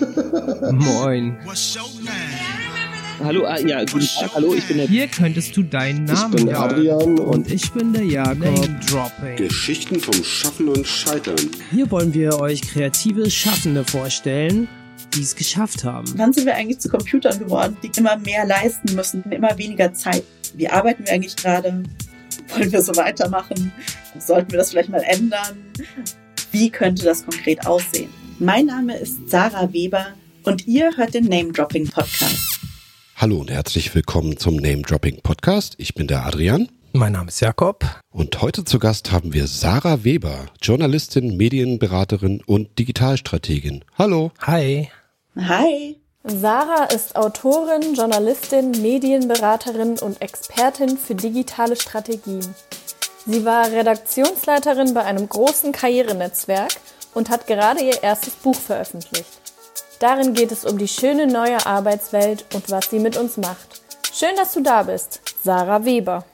Moin. 0.72 1.36
Hallo, 3.22 3.46
ah, 3.46 3.58
ja, 3.58 3.82
guten 3.84 4.06
Tag, 4.06 4.34
hallo, 4.34 4.54
ich 4.54 4.68
bin 4.68 4.76
der... 4.76 4.88
Hier 4.88 5.06
könntest 5.08 5.56
du 5.56 5.62
deinen 5.62 6.04
Namen 6.04 6.32
Ich 6.32 6.36
bin 6.36 6.46
der 6.46 6.58
hören. 6.58 6.70
Adrian 6.70 7.18
Und 7.18 7.50
ich 7.50 7.72
bin 7.72 7.92
der 7.94 8.04
Jakob. 8.04 9.10
Geschichten 9.36 9.98
vom 9.98 10.22
Schaffen 10.22 10.68
und 10.68 10.86
Scheitern. 10.86 11.36
Hier 11.70 11.90
wollen 11.90 12.12
wir 12.12 12.38
euch 12.40 12.60
kreative 12.60 13.30
Schaffende 13.30 13.84
vorstellen, 13.84 14.68
die 15.14 15.22
es 15.22 15.34
geschafft 15.34 15.84
haben. 15.84 16.06
Wann 16.16 16.34
sind 16.34 16.44
wir 16.44 16.54
eigentlich 16.54 16.78
zu 16.78 16.90
Computern 16.90 17.38
geworden, 17.38 17.76
die 17.82 17.90
immer 17.98 18.18
mehr 18.18 18.44
leisten 18.44 18.94
müssen, 18.94 19.22
immer 19.30 19.56
weniger 19.56 19.94
Zeit? 19.94 20.24
Wie 20.54 20.68
arbeiten 20.68 21.06
wir 21.06 21.12
eigentlich 21.14 21.36
gerade? 21.36 21.84
Wollen 22.54 22.70
wir 22.70 22.82
so 22.82 22.94
weitermachen? 22.96 23.72
Sollten 24.18 24.50
wir 24.50 24.58
das 24.58 24.70
vielleicht 24.70 24.90
mal 24.90 25.02
ändern? 25.02 25.56
Wie 26.52 26.70
könnte 26.70 27.04
das 27.04 27.24
konkret 27.24 27.66
aussehen? 27.66 28.10
Mein 28.38 28.66
Name 28.66 28.96
ist 28.96 29.30
Sarah 29.30 29.72
Weber 29.72 30.08
und 30.44 30.66
ihr 30.66 30.96
hört 30.96 31.14
den 31.14 31.24
Name 31.24 31.52
Dropping 31.52 31.88
Podcast. 31.88 32.60
Hallo 33.16 33.38
und 33.38 33.50
herzlich 33.50 33.94
willkommen 33.94 34.36
zum 34.36 34.56
Name 34.56 34.82
Dropping 34.82 35.20
Podcast. 35.22 35.74
Ich 35.78 35.94
bin 35.94 36.06
der 36.06 36.26
Adrian 36.26 36.68
Mein 36.92 37.12
Name 37.12 37.28
ist 37.28 37.40
Jakob. 37.40 37.84
und 38.10 38.42
heute 38.42 38.64
zu 38.64 38.78
Gast 38.78 39.10
haben 39.10 39.32
wir 39.32 39.46
Sarah 39.46 40.04
Weber, 40.04 40.46
Journalistin, 40.60 41.36
Medienberaterin 41.36 42.42
und 42.46 42.78
Digitalstrategin. 42.78 43.84
Hallo. 43.96 44.32
Hi. 44.42 44.90
Hi! 45.38 45.96
Sarah 46.24 46.86
ist 46.86 47.14
Autorin, 47.16 47.94
Journalistin, 47.94 48.72
Medienberaterin 48.82 49.98
und 50.00 50.20
Expertin 50.20 50.98
für 50.98 51.14
digitale 51.14 51.76
Strategien. 51.76 52.44
Sie 53.26 53.44
war 53.44 53.70
Redaktionsleiterin 53.70 54.92
bei 54.92 55.04
einem 55.04 55.28
großen 55.28 55.72
Karrierenetzwerk 55.72 56.72
und 57.16 57.30
hat 57.30 57.46
gerade 57.46 57.82
ihr 57.82 58.02
erstes 58.02 58.34
Buch 58.34 58.54
veröffentlicht. 58.54 59.40
Darin 60.00 60.34
geht 60.34 60.52
es 60.52 60.66
um 60.66 60.76
die 60.76 60.86
schöne 60.86 61.26
neue 61.26 61.64
Arbeitswelt 61.64 62.44
und 62.54 62.70
was 62.70 62.90
sie 62.90 62.98
mit 62.98 63.16
uns 63.16 63.38
macht. 63.38 63.80
Schön, 64.12 64.36
dass 64.36 64.52
du 64.52 64.62
da 64.62 64.82
bist, 64.82 65.22
Sarah 65.42 65.84
Weber. 65.86 66.26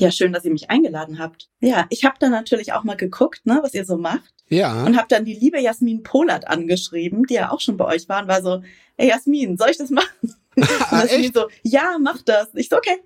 Ja, 0.00 0.10
schön, 0.10 0.32
dass 0.32 0.44
ihr 0.44 0.50
mich 0.50 0.70
eingeladen 0.70 1.20
habt. 1.20 1.48
Ja, 1.60 1.86
ich 1.88 2.04
habe 2.04 2.16
dann 2.18 2.32
natürlich 2.32 2.72
auch 2.72 2.82
mal 2.82 2.96
geguckt, 2.96 3.46
ne, 3.46 3.60
was 3.62 3.74
ihr 3.74 3.84
so 3.84 3.96
macht. 3.96 4.34
Ja. 4.48 4.84
Und 4.84 4.96
habe 4.96 5.06
dann 5.08 5.24
die 5.24 5.34
liebe 5.34 5.60
Jasmin 5.60 6.02
Polat 6.02 6.48
angeschrieben, 6.48 7.24
die 7.26 7.34
ja 7.34 7.52
auch 7.52 7.60
schon 7.60 7.76
bei 7.76 7.84
euch 7.84 8.08
war 8.08 8.22
und 8.22 8.28
war 8.28 8.42
so, 8.42 8.60
ey 8.96 9.08
Jasmin, 9.08 9.56
soll 9.56 9.70
ich 9.70 9.78
das 9.78 9.90
machen? 9.90 10.34
Und 10.56 10.68
Jasmin 10.90 11.32
so, 11.32 11.48
ja, 11.62 11.96
mach 12.00 12.22
das. 12.22 12.48
Ich 12.54 12.68
so, 12.68 12.76
okay. 12.76 13.02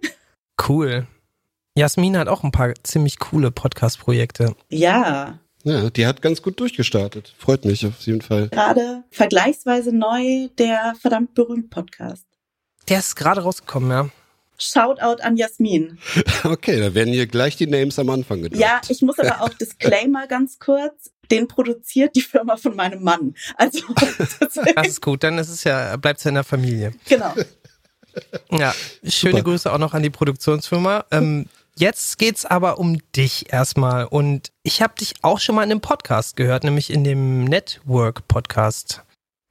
Cool. 0.69 1.07
Jasmin 1.77 2.19
hat 2.19 2.29
auch 2.29 2.43
ein 2.43 2.53
paar 2.53 2.75
ziemlich 2.83 3.19
coole 3.19 3.51
Podcast-Projekte. 3.51 4.55
Ja, 4.69 5.39
ja, 5.69 5.91
die 5.91 6.07
hat 6.07 6.23
ganz 6.23 6.43
gut 6.43 6.59
durchgestartet. 6.61 7.35
Freut 7.39 7.65
mich 7.65 7.87
auf 7.87 8.01
jeden 8.01 8.23
Fall. 8.23 8.49
gerade 8.49 9.05
vergleichsweise 9.11 9.93
neu 9.95 10.49
der 10.59 10.95
verdammt 11.01 11.35
berühmt 11.35 11.71
Podcast. 11.71 12.25
Der 12.89 12.99
ist 13.01 13.17
gerade 13.17 13.43
rausgekommen, 13.43 13.91
ja. 13.91 14.09
Shoutout 14.61 15.23
an 15.23 15.37
Jasmin. 15.37 15.99
Okay, 16.45 16.81
da 16.81 16.95
werden 16.95 17.13
hier 17.13 17.27
gleich 17.27 17.57
die 17.57 17.67
Names 17.67 17.99
am 17.99 18.11
Anfang 18.11 18.43
gedroppt. 18.43 18.61
Ja, 18.61 18.81
ich 18.89 19.03
muss 19.03 19.19
aber 19.19 19.43
auch 19.43 19.49
Disclaimer 19.61 20.27
ganz 20.27 20.59
kurz. 20.59 21.11
Den 21.31 21.47
produziert 21.47 22.17
die 22.17 22.23
Firma 22.23 22.57
von 22.57 22.75
meinem 22.75 23.03
Mann. 23.03 23.35
Also, 23.57 23.81
Das 24.41 24.87
ist 24.87 25.03
gut, 25.03 25.23
dann 25.23 25.39
ist 25.39 25.51
es 25.51 25.63
ja, 25.65 25.97
bleibt 25.97 26.19
es 26.19 26.25
ja 26.25 26.31
in 26.31 26.37
der 26.37 26.45
Familie. 26.45 26.95
genau. 27.07 27.35
Ja, 28.51 28.75
schöne 29.05 29.39
Super. 29.39 29.45
Grüße 29.45 29.73
auch 29.73 29.79
noch 29.79 29.95
an 29.95 30.03
die 30.03 30.11
Produktionsfirma. 30.11 31.05
Ähm, 31.13 31.47
jetzt 31.79 32.19
geht's 32.19 32.45
aber 32.45 32.79
um 32.79 32.99
dich 33.15 33.53
erstmal. 33.53 34.05
Und 34.05 34.53
ich 34.63 34.83
habe 34.83 34.95
dich 34.99 35.15
auch 35.23 35.39
schon 35.41 35.55
mal 35.55 35.65
in 35.65 35.71
einem 35.71 35.81
Podcast 35.81 36.37
gehört, 36.37 36.65
nämlich 36.65 36.91
in 36.93 37.05
dem 37.05 37.45
Network-Podcast. 37.45 39.03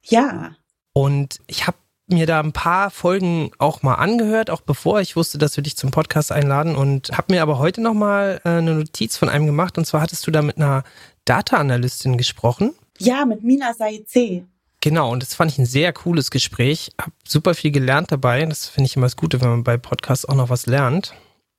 Ja, 0.04 0.52
Und 0.92 1.40
ich 1.46 1.66
habe 1.66 1.76
mir 2.10 2.24
da 2.26 2.40
ein 2.40 2.52
paar 2.52 2.90
Folgen 2.90 3.50
auch 3.58 3.82
mal 3.82 3.96
angehört, 3.96 4.48
auch 4.48 4.62
bevor 4.62 5.00
ich 5.00 5.14
wusste, 5.16 5.36
dass 5.36 5.56
wir 5.56 5.62
dich 5.62 5.76
zum 5.76 5.90
Podcast 5.90 6.32
einladen 6.32 6.74
und 6.74 7.10
habe 7.10 7.34
mir 7.34 7.42
aber 7.42 7.58
heute 7.58 7.82
nochmal 7.82 8.40
äh, 8.44 8.48
eine 8.48 8.74
Notiz 8.74 9.18
von 9.18 9.28
einem 9.28 9.44
gemacht 9.44 9.76
und 9.76 9.84
zwar 9.84 10.00
hattest 10.00 10.26
du 10.26 10.30
da 10.30 10.40
mit 10.40 10.56
einer 10.56 10.84
Data-Analystin 11.26 12.16
gesprochen. 12.16 12.74
ja, 12.98 13.26
mit 13.26 13.42
Mina 13.44 13.74
Saize. 13.74 14.44
Genau, 14.80 15.10
und 15.12 15.22
das 15.22 15.34
fand 15.34 15.50
ich 15.52 15.58
ein 15.58 15.66
sehr 15.66 15.92
cooles 15.92 16.30
Gespräch. 16.30 16.92
Hab 16.98 17.12
super 17.26 17.54
viel 17.54 17.72
gelernt 17.72 18.10
dabei. 18.10 18.46
Das 18.46 18.68
finde 18.68 18.86
ich 18.86 18.96
immer 18.96 19.06
das 19.06 19.16
Gute, 19.16 19.40
wenn 19.42 19.50
man 19.50 19.64
bei 19.64 19.76
Podcasts 19.76 20.24
auch 20.24 20.36
noch 20.36 20.48
was 20.48 20.66
lernt. 20.66 21.14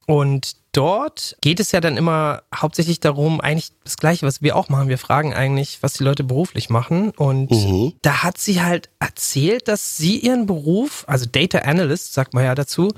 Und 0.09 0.55
dort 0.71 1.37
geht 1.41 1.59
es 1.59 1.71
ja 1.71 1.81
dann 1.81 1.95
immer 1.95 2.41
hauptsächlich 2.55 2.99
darum, 2.99 3.39
eigentlich 3.39 3.73
das 3.83 3.97
Gleiche, 3.97 4.25
was 4.25 4.41
wir 4.41 4.55
auch 4.55 4.67
machen. 4.67 4.89
Wir 4.89 4.97
fragen 4.97 5.35
eigentlich, 5.35 5.83
was 5.83 5.93
die 5.93 6.03
Leute 6.03 6.23
beruflich 6.23 6.71
machen. 6.71 7.11
Und 7.11 7.51
Mhm. 7.51 7.93
da 8.01 8.23
hat 8.23 8.39
sie 8.39 8.63
halt 8.63 8.89
erzählt, 8.99 9.67
dass 9.67 9.97
sie 9.97 10.17
ihren 10.17 10.47
Beruf, 10.47 11.03
also 11.07 11.27
Data 11.31 11.59
Analyst, 11.59 12.13
sagt 12.13 12.33
man 12.33 12.43
ja 12.43 12.55
dazu, 12.55 12.91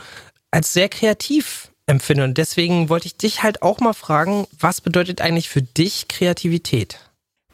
als 0.52 0.72
sehr 0.72 0.88
kreativ 0.88 1.74
empfindet. 1.86 2.30
Und 2.30 2.38
deswegen 2.38 2.88
wollte 2.88 3.08
ich 3.08 3.18
dich 3.18 3.44
halt 3.44 3.62
auch 3.62 3.82
mal 3.82 3.92
fragen, 3.94 4.48
was 4.58 4.80
bedeutet 4.80 5.20
eigentlich 5.20 5.50
für 5.50 5.62
dich 5.62 6.08
Kreativität? 6.08 6.98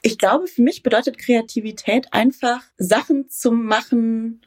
Ich 0.03 0.19
glaube, 0.19 0.45
für 0.45 0.61
mich 0.61 0.83
bedeutet 0.83 1.17
Kreativität 1.17 2.13
einfach 2.13 2.61
Sachen 2.77 3.27
zu 3.31 3.51
machen, 3.51 4.41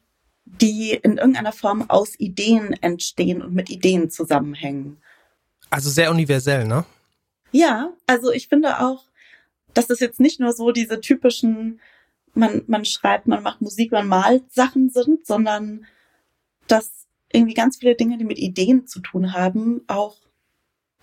die 0.60 0.92
in 0.92 1.18
irgendeiner 1.18 1.52
Form 1.52 1.88
aus 1.88 2.18
Ideen 2.18 2.72
entstehen 2.82 3.42
und 3.42 3.54
mit 3.54 3.70
Ideen 3.70 4.10
zusammenhängen. 4.10 4.98
Also 5.70 5.90
sehr 5.90 6.10
universell, 6.10 6.66
ne? 6.66 6.84
Ja, 7.52 7.92
also 8.06 8.32
ich 8.32 8.48
finde 8.48 8.80
auch, 8.80 9.04
dass 9.74 9.90
es 9.90 10.00
jetzt 10.00 10.20
nicht 10.20 10.40
nur 10.40 10.52
so 10.52 10.72
diese 10.72 11.00
typischen, 11.00 11.80
man, 12.34 12.62
man 12.66 12.84
schreibt, 12.84 13.26
man 13.26 13.42
macht 13.42 13.60
Musik, 13.60 13.92
man 13.92 14.06
malt 14.06 14.52
Sachen 14.52 14.90
sind, 14.90 15.26
sondern 15.26 15.86
dass 16.66 16.90
irgendwie 17.32 17.54
ganz 17.54 17.76
viele 17.76 17.94
Dinge, 17.94 18.18
die 18.18 18.24
mit 18.24 18.38
Ideen 18.38 18.86
zu 18.86 19.00
tun 19.00 19.32
haben, 19.32 19.82
auch 19.86 20.16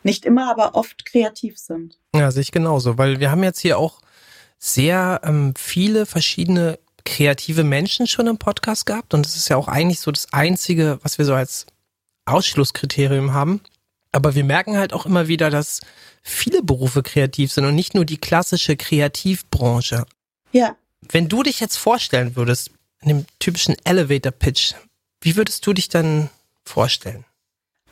nicht 0.04 0.26
immer, 0.26 0.50
aber 0.50 0.76
oft 0.76 1.06
kreativ 1.06 1.58
sind. 1.58 2.00
Ja, 2.16 2.32
sehe 2.32 2.42
ich 2.42 2.52
genauso, 2.52 2.98
weil 2.98 3.20
wir 3.20 3.32
haben 3.32 3.44
jetzt 3.44 3.60
hier 3.60 3.78
auch 3.78 4.02
sehr 4.58 5.22
ähm, 5.24 5.54
viele 5.56 6.06
verschiedene 6.06 6.80
kreative 7.08 7.64
Menschen 7.64 8.06
schon 8.06 8.28
im 8.28 8.38
Podcast 8.38 8.86
gehabt 8.86 9.14
und 9.14 9.26
das 9.26 9.36
ist 9.36 9.50
ja 9.50 9.56
auch 9.56 9.70
eigentlich 9.70 10.02
so 10.02 10.12
das 10.12 10.32
Einzige, 10.34 11.00
was 11.04 11.18
wir 11.18 11.26
so 11.26 11.34
als 11.34 11.66
Ausschlusskriterium 12.26 13.34
haben. 13.34 13.62
Aber 14.12 14.36
wir 14.36 14.44
merken 14.44 14.78
halt 14.78 14.94
auch 14.94 15.06
immer 15.06 15.28
wieder, 15.28 15.50
dass 15.50 15.80
viele 16.22 16.62
Berufe 16.62 17.04
kreativ 17.04 17.52
sind 17.52 17.66
und 17.66 17.76
nicht 17.76 17.96
nur 17.96 18.04
die 18.06 18.18
klassische 18.18 18.76
Kreativbranche. 18.76 20.06
Ja, 20.52 20.76
Wenn 21.10 21.30
du 21.30 21.44
dich 21.44 21.60
jetzt 21.60 21.78
vorstellen 21.78 22.36
würdest, 22.36 22.72
in 23.02 23.10
dem 23.10 23.26
typischen 23.40 23.76
Elevator-Pitch, 23.86 24.74
wie 25.22 25.36
würdest 25.36 25.66
du 25.66 25.74
dich 25.74 25.88
dann 25.88 26.30
vorstellen? 26.66 27.24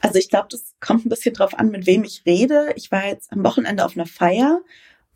Also 0.01 0.19
ich 0.19 0.29
glaube, 0.29 0.47
das 0.51 0.73
kommt 0.79 1.05
ein 1.05 1.09
bisschen 1.09 1.33
drauf 1.33 1.57
an, 1.57 1.69
mit 1.69 1.85
wem 1.85 2.03
ich 2.03 2.23
rede. 2.25 2.73
Ich 2.75 2.91
war 2.91 3.05
jetzt 3.05 3.31
am 3.31 3.43
Wochenende 3.43 3.85
auf 3.85 3.95
einer 3.95 4.05
Feier 4.07 4.61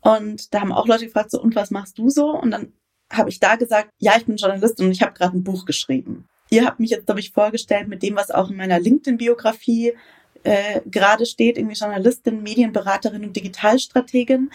und 0.00 0.54
da 0.54 0.60
haben 0.60 0.72
auch 0.72 0.86
Leute 0.86 1.06
gefragt, 1.06 1.30
so, 1.30 1.40
und 1.40 1.54
was 1.54 1.70
machst 1.70 1.98
du 1.98 2.08
so? 2.08 2.30
Und 2.30 2.52
dann 2.52 2.72
habe 3.10 3.30
ich 3.30 3.40
da 3.40 3.56
gesagt, 3.56 3.90
ja, 3.98 4.16
ich 4.16 4.26
bin 4.26 4.36
Journalistin 4.36 4.86
und 4.86 4.92
ich 4.92 5.02
habe 5.02 5.12
gerade 5.12 5.36
ein 5.36 5.44
Buch 5.44 5.64
geschrieben. 5.64 6.28
Ihr 6.50 6.64
habt 6.64 6.80
mich 6.80 6.90
jetzt, 6.90 7.06
glaube 7.06 7.20
ich, 7.20 7.32
vorgestellt 7.32 7.88
mit 7.88 8.02
dem, 8.02 8.16
was 8.16 8.30
auch 8.30 8.50
in 8.50 8.56
meiner 8.56 8.80
LinkedIn-Biografie 8.80 9.94
äh, 10.42 10.80
gerade 10.86 11.26
steht, 11.26 11.58
irgendwie 11.58 11.76
Journalistin, 11.76 12.42
Medienberaterin 12.42 13.24
und 13.24 13.36
Digitalstrategin. 13.36 14.50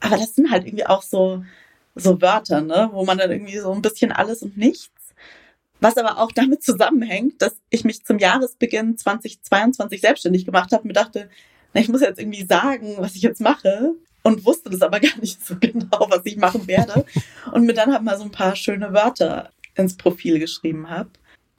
Aber 0.00 0.16
das 0.16 0.34
sind 0.34 0.50
halt 0.50 0.66
irgendwie 0.66 0.86
auch 0.86 1.02
so, 1.02 1.44
so 1.94 2.20
Wörter, 2.20 2.60
ne, 2.60 2.90
wo 2.92 3.04
man 3.04 3.18
dann 3.18 3.30
irgendwie 3.30 3.58
so 3.58 3.72
ein 3.72 3.82
bisschen 3.82 4.12
alles 4.12 4.42
und 4.42 4.56
nichts. 4.56 4.90
Was 5.80 5.96
aber 5.96 6.18
auch 6.18 6.32
damit 6.32 6.62
zusammenhängt, 6.62 7.42
dass 7.42 7.56
ich 7.70 7.84
mich 7.84 8.04
zum 8.04 8.18
Jahresbeginn 8.18 8.96
2022 8.96 10.00
selbstständig 10.00 10.46
gemacht 10.46 10.72
habe 10.72 10.82
und 10.82 10.88
mir 10.88 10.94
dachte, 10.94 11.28
na, 11.74 11.80
ich 11.80 11.88
muss 11.88 12.00
jetzt 12.00 12.18
irgendwie 12.18 12.46
sagen, 12.46 12.96
was 12.98 13.14
ich 13.14 13.22
jetzt 13.22 13.40
mache 13.40 13.94
und 14.26 14.44
wusste 14.44 14.70
das 14.70 14.82
aber 14.82 14.98
gar 15.08 15.18
nicht 15.20 15.44
so 15.46 15.54
genau, 15.58 16.06
was 16.10 16.22
ich 16.24 16.36
machen 16.36 16.66
werde 16.66 17.04
und 17.52 17.64
mir 17.64 17.74
dann 17.74 17.92
halt 17.92 18.02
mal 18.02 18.18
so 18.18 18.24
ein 18.24 18.32
paar 18.32 18.56
schöne 18.56 18.92
Wörter 18.92 19.50
ins 19.76 19.96
Profil 19.96 20.38
geschrieben 20.38 20.90
habe. 20.90 21.10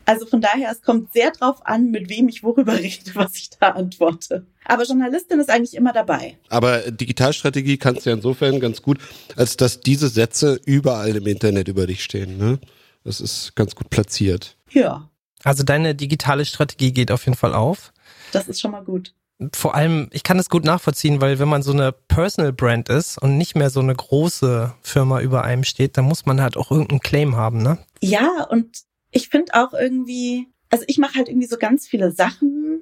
Also 0.06 0.26
von 0.26 0.40
daher, 0.40 0.72
es 0.72 0.82
kommt 0.82 1.12
sehr 1.12 1.32
drauf 1.32 1.66
an, 1.66 1.92
mit 1.92 2.10
wem 2.10 2.30
ich 2.30 2.44
worüber 2.44 2.74
rede, 2.80 3.12
was 3.14 3.36
ich 3.36 3.50
da 3.52 3.70
antworte. 3.72 4.46
Aber 4.66 4.84
Journalistin 4.84 5.40
ist 5.40 5.50
eigentlich 5.50 5.76
immer 5.76 5.94
dabei. 5.94 6.38
Aber 6.50 6.92
Digitalstrategie 6.92 7.78
kannst 7.78 8.06
du 8.06 8.10
ja 8.10 8.16
insofern 8.16 8.60
ganz 8.60 8.82
gut, 8.82 9.00
als 9.36 9.56
dass 9.58 9.80
diese 9.82 10.10
Sätze 10.10 10.60
überall 10.66 11.16
im 11.16 11.26
Internet 11.28 11.68
über 11.70 11.88
dich 11.88 12.04
stehen. 12.04 12.38
Ne? 12.38 12.60
Das 13.04 13.22
ist 13.22 13.56
ganz 13.56 13.76
gut 13.76 13.90
platziert. 13.90 14.58
Ja, 14.72 15.10
Also 15.44 15.64
deine 15.64 15.96
digitale 15.96 16.46
Strategie 16.46 16.92
geht 16.92 17.12
auf 17.12 17.26
jeden 17.26 17.38
Fall 17.38 17.54
auf. 17.54 17.94
das 18.34 18.48
ist 18.50 18.60
schon 18.60 18.72
mal 18.72 18.84
gut. 18.84 19.14
Vor 19.54 19.76
allem, 19.76 20.10
ich 20.12 20.24
kann 20.24 20.40
es 20.40 20.50
gut 20.50 20.66
nachvollziehen, 20.66 21.22
weil 21.22 21.38
wenn 21.40 21.48
man 21.48 21.62
so 21.62 21.72
eine 21.72 21.92
Personal 21.92 22.54
Brand 22.54 22.90
ist 22.90 23.22
und 23.22 23.38
nicht 23.38 23.56
mehr 23.56 23.70
so 23.70 23.80
eine 23.80 23.96
große 23.96 24.74
Firma 24.82 25.22
über 25.22 25.44
einem 25.44 25.64
steht, 25.64 25.98
dann 25.98 26.06
muss 26.06 26.26
man 26.26 26.42
halt 26.42 26.58
auch 26.58 26.72
irgendeinen 26.72 27.02
Claim 27.02 27.36
haben, 27.36 27.62
ne? 27.62 27.78
Ja, 28.02 28.48
und 28.50 28.84
ich 29.12 29.30
finde 29.30 29.54
auch 29.54 29.74
irgendwie, 29.74 30.48
also 30.70 30.86
ich 30.88 30.98
mache 30.98 31.16
halt 31.16 31.30
irgendwie 31.30 31.48
so 31.48 31.58
ganz 31.58 31.88
viele 31.88 32.12
Sachen, 32.12 32.82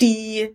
die 0.00 0.50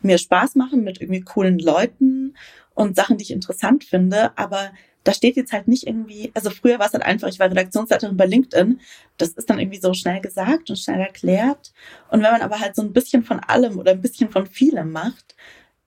mir 0.00 0.18
Spaß 0.18 0.54
machen 0.54 0.82
mit 0.82 1.00
irgendwie 1.00 1.20
coolen 1.20 1.58
Leuten 1.58 2.36
und 2.74 2.96
Sachen, 2.96 3.18
die 3.18 3.24
ich 3.24 3.30
interessant 3.32 3.84
finde, 3.84 4.36
aber 4.38 4.72
da 5.04 5.12
steht 5.12 5.36
jetzt 5.36 5.52
halt 5.52 5.68
nicht 5.68 5.86
irgendwie, 5.86 6.32
also 6.34 6.50
früher 6.50 6.78
war 6.78 6.86
es 6.86 6.94
halt 6.94 7.04
einfach, 7.04 7.28
ich 7.28 7.38
war 7.38 7.50
Redaktionsleiterin 7.50 8.16
bei 8.16 8.26
LinkedIn. 8.26 8.80
Das 9.18 9.30
ist 9.30 9.48
dann 9.50 9.58
irgendwie 9.58 9.80
so 9.80 9.92
schnell 9.92 10.20
gesagt 10.20 10.70
und 10.70 10.78
schnell 10.78 11.00
erklärt. 11.00 11.72
Und 12.10 12.22
wenn 12.22 12.32
man 12.32 12.40
aber 12.42 12.58
halt 12.58 12.74
so 12.74 12.82
ein 12.82 12.92
bisschen 12.92 13.22
von 13.22 13.38
allem 13.40 13.78
oder 13.78 13.92
ein 13.92 14.00
bisschen 14.00 14.30
von 14.30 14.46
vielem 14.46 14.92
macht, 14.92 15.36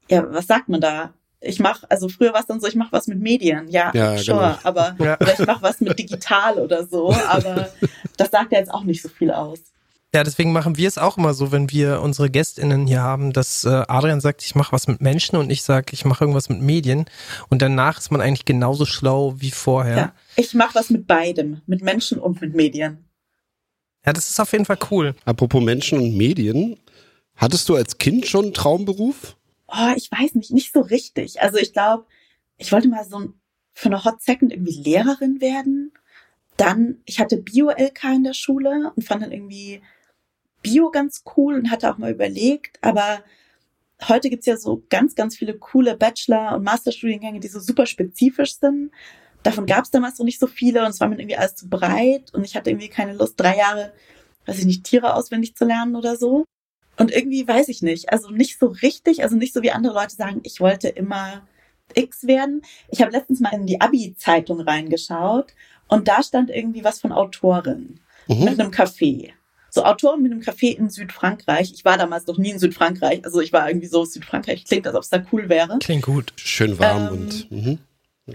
ja, 0.10 0.32
was 0.32 0.48
sagt 0.48 0.70
man 0.70 0.82
da? 0.82 1.14
Ich 1.40 1.60
mache, 1.60 1.90
also 1.90 2.10
früher 2.10 2.34
war 2.34 2.42
es 2.42 2.48
dann 2.48 2.60
so, 2.60 2.68
ich 2.68 2.76
mache 2.76 2.92
was 2.92 3.08
mit 3.08 3.20
Medien, 3.20 3.68
ja, 3.70 3.92
Ja, 3.94 4.18
sure, 4.18 4.38
genau. 4.38 4.60
aber 4.64 4.96
Ja. 5.00 5.18
oder 5.20 5.34
ich 5.34 5.46
mache 5.46 5.62
was 5.62 5.82
mit 5.82 5.98
digital 6.00 6.60
oder 6.60 6.86
so, 6.86 7.12
aber 7.14 7.70
das 8.18 8.32
sagt 8.32 8.52
ja 8.52 8.60
jetzt 8.60 8.72
auch 8.74 8.84
nicht 8.84 9.02
so 9.02 9.10
viel 9.10 9.32
aus. 9.32 9.60
Ja, 10.16 10.24
deswegen 10.24 10.54
machen 10.54 10.78
wir 10.78 10.88
es 10.88 10.98
auch 10.98 11.18
immer 11.18 11.34
so, 11.34 11.52
wenn 11.52 11.70
wir 11.70 12.02
unsere 12.02 12.30
GästInnen 12.30 12.88
hier 12.88 13.02
haben, 13.02 13.34
dass 13.34 13.66
äh, 13.66 13.84
Adrian 13.90 14.22
sagt, 14.22 14.42
ich 14.42 14.56
mache 14.56 14.72
was 14.72 14.88
mit 14.88 15.02
Menschen 15.02 15.36
und 15.36 15.50
ich 15.50 15.64
sage, 15.64 15.88
ich 15.92 16.06
mache 16.06 16.24
irgendwas 16.24 16.48
mit 16.48 16.62
Medien. 16.62 17.06
Und 17.50 17.62
danach 17.62 17.98
ist 18.00 18.10
man 18.10 18.22
eigentlich 18.22 18.46
genauso 18.46 18.86
schlau 18.86 19.36
wie 19.38 19.52
vorher. 19.52 19.98
Ja. 19.98 20.14
Ich 20.38 20.54
mache 20.54 20.76
was 20.76 20.90
mit 20.90 21.08
beidem, 21.08 21.62
mit 21.68 21.82
Menschen 21.84 22.20
und 22.20 22.40
mit 22.40 22.56
Medien. 22.56 23.04
Ja, 24.06 24.14
das 24.14 24.30
ist 24.30 24.40
auf 24.40 24.54
jeden 24.54 24.64
Fall 24.66 24.80
cool. 24.92 25.14
Apropos 25.26 25.62
Menschen 25.62 26.00
und 26.00 26.16
Medien, 26.16 26.80
hattest 27.36 27.68
du 27.68 27.76
als 27.76 27.98
Kind 27.98 28.26
schon 28.26 28.46
einen 28.46 28.54
Traumberuf? 28.54 29.36
Oh, 29.68 29.92
ich 29.98 30.10
weiß 30.10 30.36
nicht, 30.36 30.52
nicht 30.52 30.72
so 30.72 30.80
richtig. 30.80 31.42
Also 31.42 31.58
ich 31.58 31.74
glaube, 31.74 32.06
ich 32.58 32.72
wollte 32.72 32.88
mal 32.88 33.04
so 33.04 33.20
ein- 33.20 33.34
für 33.74 33.88
eine 33.90 34.06
Hot 34.06 34.22
Second 34.22 34.54
irgendwie 34.54 34.82
Lehrerin 34.82 35.42
werden. 35.42 35.92
Dann, 36.56 37.02
ich 37.06 37.20
hatte 37.20 37.36
Bio-LK 37.38 38.04
in 38.16 38.24
der 38.24 38.34
Schule 38.34 38.92
und 38.96 39.04
fand 39.04 39.22
dann 39.22 39.34
irgendwie 39.34 39.82
Bio 40.62 40.92
ganz 40.92 41.24
cool 41.36 41.56
und 41.56 41.72
hatte 41.72 41.92
auch 41.92 41.98
mal 41.98 42.12
überlegt, 42.12 42.78
aber 42.82 43.22
heute 44.08 44.30
gibt's 44.30 44.46
ja 44.46 44.58
so 44.58 44.84
ganz, 44.90 45.16
ganz 45.16 45.38
viele 45.38 45.58
coole 45.58 45.96
Bachelor- 45.96 46.56
und 46.56 46.64
Masterstudiengänge, 46.64 47.40
die 47.40 47.48
so 47.48 47.60
super 47.60 47.86
spezifisch 47.86 48.56
sind. 48.58 48.92
Davon 49.44 49.66
gab's 49.66 49.92
damals 49.92 50.18
noch 50.20 50.26
nicht 50.26 50.40
so 50.40 50.48
viele 50.48 50.84
und 50.84 50.90
es 50.90 51.00
war 51.00 51.08
mir 51.08 51.20
irgendwie 51.20 51.38
alles 51.38 51.56
zu 51.56 51.70
breit 51.70 52.34
und 52.34 52.44
ich 52.44 52.56
hatte 52.56 52.70
irgendwie 52.70 52.90
keine 52.90 53.14
Lust, 53.14 53.40
drei 53.40 53.58
Jahre, 53.58 53.94
weiß 54.46 54.60
ich 54.60 54.66
nicht, 54.66 54.84
Tiere 54.84 55.14
auswendig 55.16 55.56
zu 55.56 55.66
lernen 55.66 55.96
oder 55.96 56.16
so. 56.18 56.44
Und 56.98 57.12
irgendwie 57.12 57.48
weiß 57.48 57.70
ich 57.70 57.82
nicht, 57.84 58.12
also 58.12 58.32
nicht 58.32 58.58
so 58.60 58.68
richtig, 58.68 59.24
also 59.24 59.36
nicht 59.36 59.54
so 59.54 59.62
wie 59.62 59.72
andere 59.72 59.94
Leute 59.94 60.16
sagen, 60.16 60.42
ich 60.44 60.60
wollte 60.60 60.90
immer 60.90 61.48
X 61.94 62.26
werden. 62.26 62.64
Ich 62.90 63.02
habe 63.02 63.12
letztens 63.12 63.40
mal 63.40 63.54
in 63.54 63.68
die 63.68 63.80
Abi-Zeitung 63.80 64.60
reingeschaut 64.62 65.54
und 65.88 66.08
da 66.08 66.24
stand 66.24 66.50
irgendwie 66.50 66.84
was 66.84 67.00
von 67.00 67.12
Autorin 67.12 68.00
Mhm. 68.28 68.44
mit 68.44 68.60
einem 68.60 68.72
Café. 68.72 69.32
So 69.78 69.84
Autorin 69.84 70.24
mit 70.24 70.32
einem 70.32 70.42
Café 70.42 70.76
in 70.76 70.90
Südfrankreich. 70.90 71.72
Ich 71.72 71.86
war 71.86 72.00
damals 72.00 72.26
noch 72.26 72.40
nie 72.40 72.50
in 72.50 72.58
Südfrankreich, 72.58 73.24
also 73.24 73.42
ich 73.42 73.54
war 73.54 73.70
irgendwie 73.70 73.86
so 73.86 74.06
Südfrankreich 74.06 74.66
klingt, 74.66 74.88
als 74.88 74.96
ob 74.96 75.04
es 75.04 75.10
da 75.10 75.24
cool 75.32 75.50
wäre. 75.50 75.78
Klingt 75.78 76.04
gut. 76.04 76.34
Schön 76.36 76.80
warm 76.80 77.08
Ähm, 77.08 77.14
und 77.14 77.52
mhm. 77.52 77.80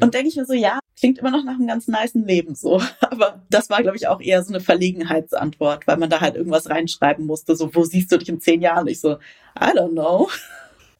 Und 0.01 0.15
denke 0.15 0.29
ich 0.29 0.37
mir 0.37 0.47
so, 0.47 0.53
ja, 0.53 0.79
klingt 0.97 1.19
immer 1.19 1.33
noch 1.33 1.43
nach 1.43 1.55
einem 1.55 1.67
ganz 1.67 1.89
niceen 1.89 2.25
Leben 2.25 2.55
so. 2.55 2.81
Aber 3.01 3.43
das 3.51 3.71
war, 3.71 3.83
glaube 3.83 3.97
ich, 3.97 4.07
auch 4.07 4.21
eher 4.21 4.45
so 4.45 4.55
eine 4.55 4.61
Verlegenheitsantwort, 4.61 5.89
weil 5.89 5.97
man 5.97 6.11
da 6.11 6.21
halt 6.21 6.37
irgendwas 6.37 6.71
reinschreiben 6.71 7.27
musste. 7.27 7.57
So, 7.57 7.75
wo 7.75 7.83
siehst 7.83 8.13
du 8.13 8.19
dich 8.19 8.29
in 8.29 8.41
zehn 8.41 8.63
Jahren? 8.63 8.87
Ich 8.87 9.01
so, 9.01 9.15
I 9.61 9.77
don't 9.77 9.91
know. 9.91 10.29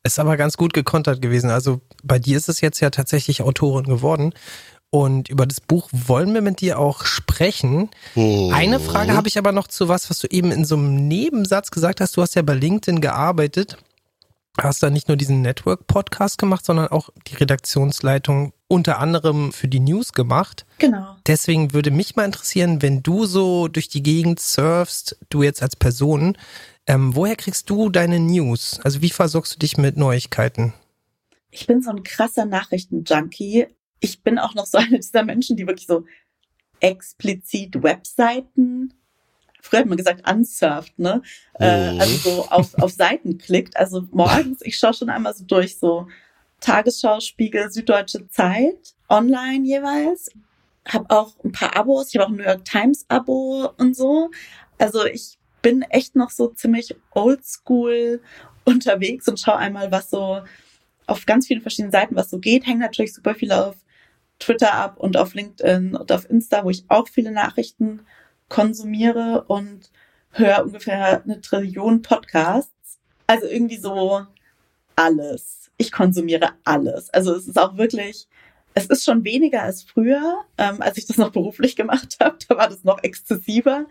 Ist 0.03 0.19
aber 0.19 0.37
ganz 0.37 0.57
gut 0.57 0.75
gekontert 0.75 1.23
gewesen. 1.23 1.51
Also 1.51 1.81
bei 2.03 2.19
dir 2.19 2.37
ist 2.37 2.49
es 2.49 2.61
jetzt 2.61 2.81
ja 2.81 2.91
tatsächlich 2.91 3.43
Autorin 3.43 3.85
geworden. 3.85 4.35
Und 4.95 5.31
über 5.31 5.47
das 5.47 5.63
Buch 5.63 5.89
wollen 5.91 6.35
wir 6.35 6.43
mit 6.43 6.61
dir 6.61 6.79
auch 6.79 7.07
sprechen. 7.07 7.89
Mhm. 8.15 8.53
Eine 8.53 8.79
Frage 8.79 9.15
habe 9.15 9.27
ich 9.27 9.39
aber 9.39 9.51
noch 9.51 9.67
zu 9.67 9.89
was, 9.89 10.11
was 10.11 10.19
du 10.19 10.29
eben 10.29 10.53
in 10.53 10.67
so 10.67 10.77
einem 10.77 11.09
Nebensatz 11.09 11.71
gesagt 11.71 12.03
hast. 12.03 12.15
Du 12.15 12.21
hast 12.21 12.35
ja 12.35 12.43
bei 12.43 12.53
LinkedIn 12.53 13.01
gearbeitet. 13.01 13.79
Hast 14.61 14.83
da 14.83 14.91
nicht 14.91 15.09
nur 15.09 15.17
diesen 15.17 15.41
Network-Podcast 15.41 16.37
gemacht, 16.37 16.67
sondern 16.67 16.89
auch 16.89 17.09
die 17.27 17.37
Redaktionsleitung 17.37 18.53
unter 18.69 18.99
anderem 18.99 19.55
für 19.55 19.67
die 19.67 19.81
News 19.81 20.13
gemacht. 20.13 20.67
Genau. 20.77 21.17
Deswegen 21.27 21.73
würde 21.73 21.91
mich 21.91 22.15
mal 22.15 22.27
interessieren, 22.27 22.83
wenn 22.83 23.03
du 23.03 23.25
so 23.25 23.69
durch 23.69 23.89
die 23.89 24.03
Gegend 24.03 24.41
surfst, 24.41 25.17
du 25.31 25.43
jetzt 25.43 25.63
als 25.63 25.75
Person, 25.75 26.37
ähm, 26.87 27.17
woher 27.17 27.37
kriegst 27.37 27.71
du 27.71 27.89
deine 27.89 28.21
News? 28.21 28.79
Also 28.85 29.01
wie 29.01 29.09
versorgst 29.09 29.55
du 29.55 29.59
dich 29.59 29.79
mit 29.79 29.97
Neuigkeiten? 29.97 30.75
Ich 31.51 31.67
bin 31.67 31.81
so 31.81 31.89
ein 31.89 32.03
krasser 32.03 32.45
Nachrichtenjunkie. 32.45 33.69
Ich 34.03 34.23
bin 34.23 34.39
auch 34.39 34.55
noch 34.55 34.67
so 34.67 34.77
eine 34.79 34.99
dieser 34.99 35.23
Menschen, 35.25 35.57
die 35.57 35.67
wirklich 35.67 35.87
so 35.87 36.05
explizit 36.81 37.83
Webseiten, 37.83 38.93
früher 39.63 39.81
hat 39.81 39.87
man 39.87 39.97
gesagt, 39.97 40.29
unsurft, 40.29 40.99
ne? 40.99 41.23
Äh, 41.61 41.93
Mhm. 41.93 42.01
also 42.01 42.17
so 42.17 42.47
auf, 42.49 42.75
auf 42.83 42.91
Seiten 42.91 43.39
klickt. 43.39 43.77
Also 43.77 44.07
morgens, 44.11 44.61
ich 44.63 44.77
schaue 44.77 44.93
schon 44.93 45.09
einmal 45.09 45.33
so 45.35 45.45
durch, 45.45 45.79
so 45.79 46.09
Tagesschau, 46.61 47.21
Spiegel, 47.21 47.71
Süddeutsche 47.71 48.29
Zeit, 48.29 48.95
online 49.09 49.65
jeweils. 49.65 50.31
Hab 50.89 51.11
auch 51.13 51.37
ein 51.45 51.53
paar 51.53 51.77
Abos. 51.77 52.09
Ich 52.09 52.17
habe 52.17 52.27
auch 52.27 52.31
ein 52.31 52.37
New 52.37 52.45
York 52.45 52.65
Times 52.65 53.05
Abo 53.09 53.71
und 53.79 53.97
so. 53.97 54.31
Also 54.79 55.07
ich 55.07 55.39
bin 55.63 55.83
echt 55.83 56.17
noch 56.17 56.31
so 56.31 56.49
ziemlich 56.49 56.97
oldschool 57.13 58.21
unterwegs 58.65 59.29
und 59.29 59.39
schaue 59.39 59.59
einmal, 59.59 59.93
was 59.93 60.11
so 60.11 60.41
auf 61.07 61.25
ganz 61.27 61.47
vielen 61.47 61.61
verschiedenen 61.61 61.93
Seiten, 61.93 62.17
was 62.17 62.31
so 62.31 62.39
geht. 62.41 62.67
Hängt 62.67 62.81
natürlich 62.81 63.15
super 63.15 63.37
viel 63.37 63.53
auf 63.53 63.77
Twitter 64.43 64.75
ab 64.75 64.99
und 64.99 65.17
auf 65.17 65.35
LinkedIn 65.35 65.95
und 65.95 66.11
auf 66.11 66.29
Insta, 66.29 66.65
wo 66.65 66.71
ich 66.71 66.85
auch 66.89 67.09
viele 67.09 67.31
Nachrichten 67.31 68.01
konsumiere 68.49 69.45
und 69.47 69.91
höre 70.33 70.65
ungefähr 70.65 71.23
eine 71.23 71.41
Trillion 71.41 72.03
Podcasts. 72.03 72.99
Also 73.27 73.47
irgendwie 73.47 73.79
so 73.79 74.27
alles. 74.97 75.71
Ich 75.77 75.93
konsumiere 75.93 76.51
alles. 76.65 77.11
Also 77.11 77.35
es 77.35 77.47
ist 77.47 77.59
auch 77.59 77.77
wirklich, 77.77 78.29
es 78.75 78.87
ist 78.87 79.05
schon 79.05 79.25
weniger 79.25 79.63
als 79.63 79.83
früher, 79.83 80.45
ähm, 80.59 80.83
als 80.83 80.99
ich 80.99 81.07
das 81.07 81.19
noch 81.19 81.31
beruflich 81.31 81.77
gemacht 81.77 82.17
habe. 82.21 82.37
Da 82.49 82.57
war 82.57 82.69
das 82.69 82.85
noch 82.85 83.03
exzessiver. 83.03 83.87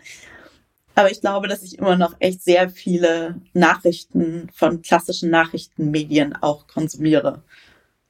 Aber 0.94 1.10
ich 1.10 1.22
glaube, 1.22 1.48
dass 1.48 1.62
ich 1.62 1.78
immer 1.78 1.96
noch 1.96 2.16
echt 2.18 2.42
sehr 2.42 2.68
viele 2.68 3.40
Nachrichten 3.54 4.50
von 4.52 4.82
klassischen 4.82 5.30
Nachrichtenmedien 5.30 6.36
auch 6.36 6.66
konsumiere. 6.66 7.42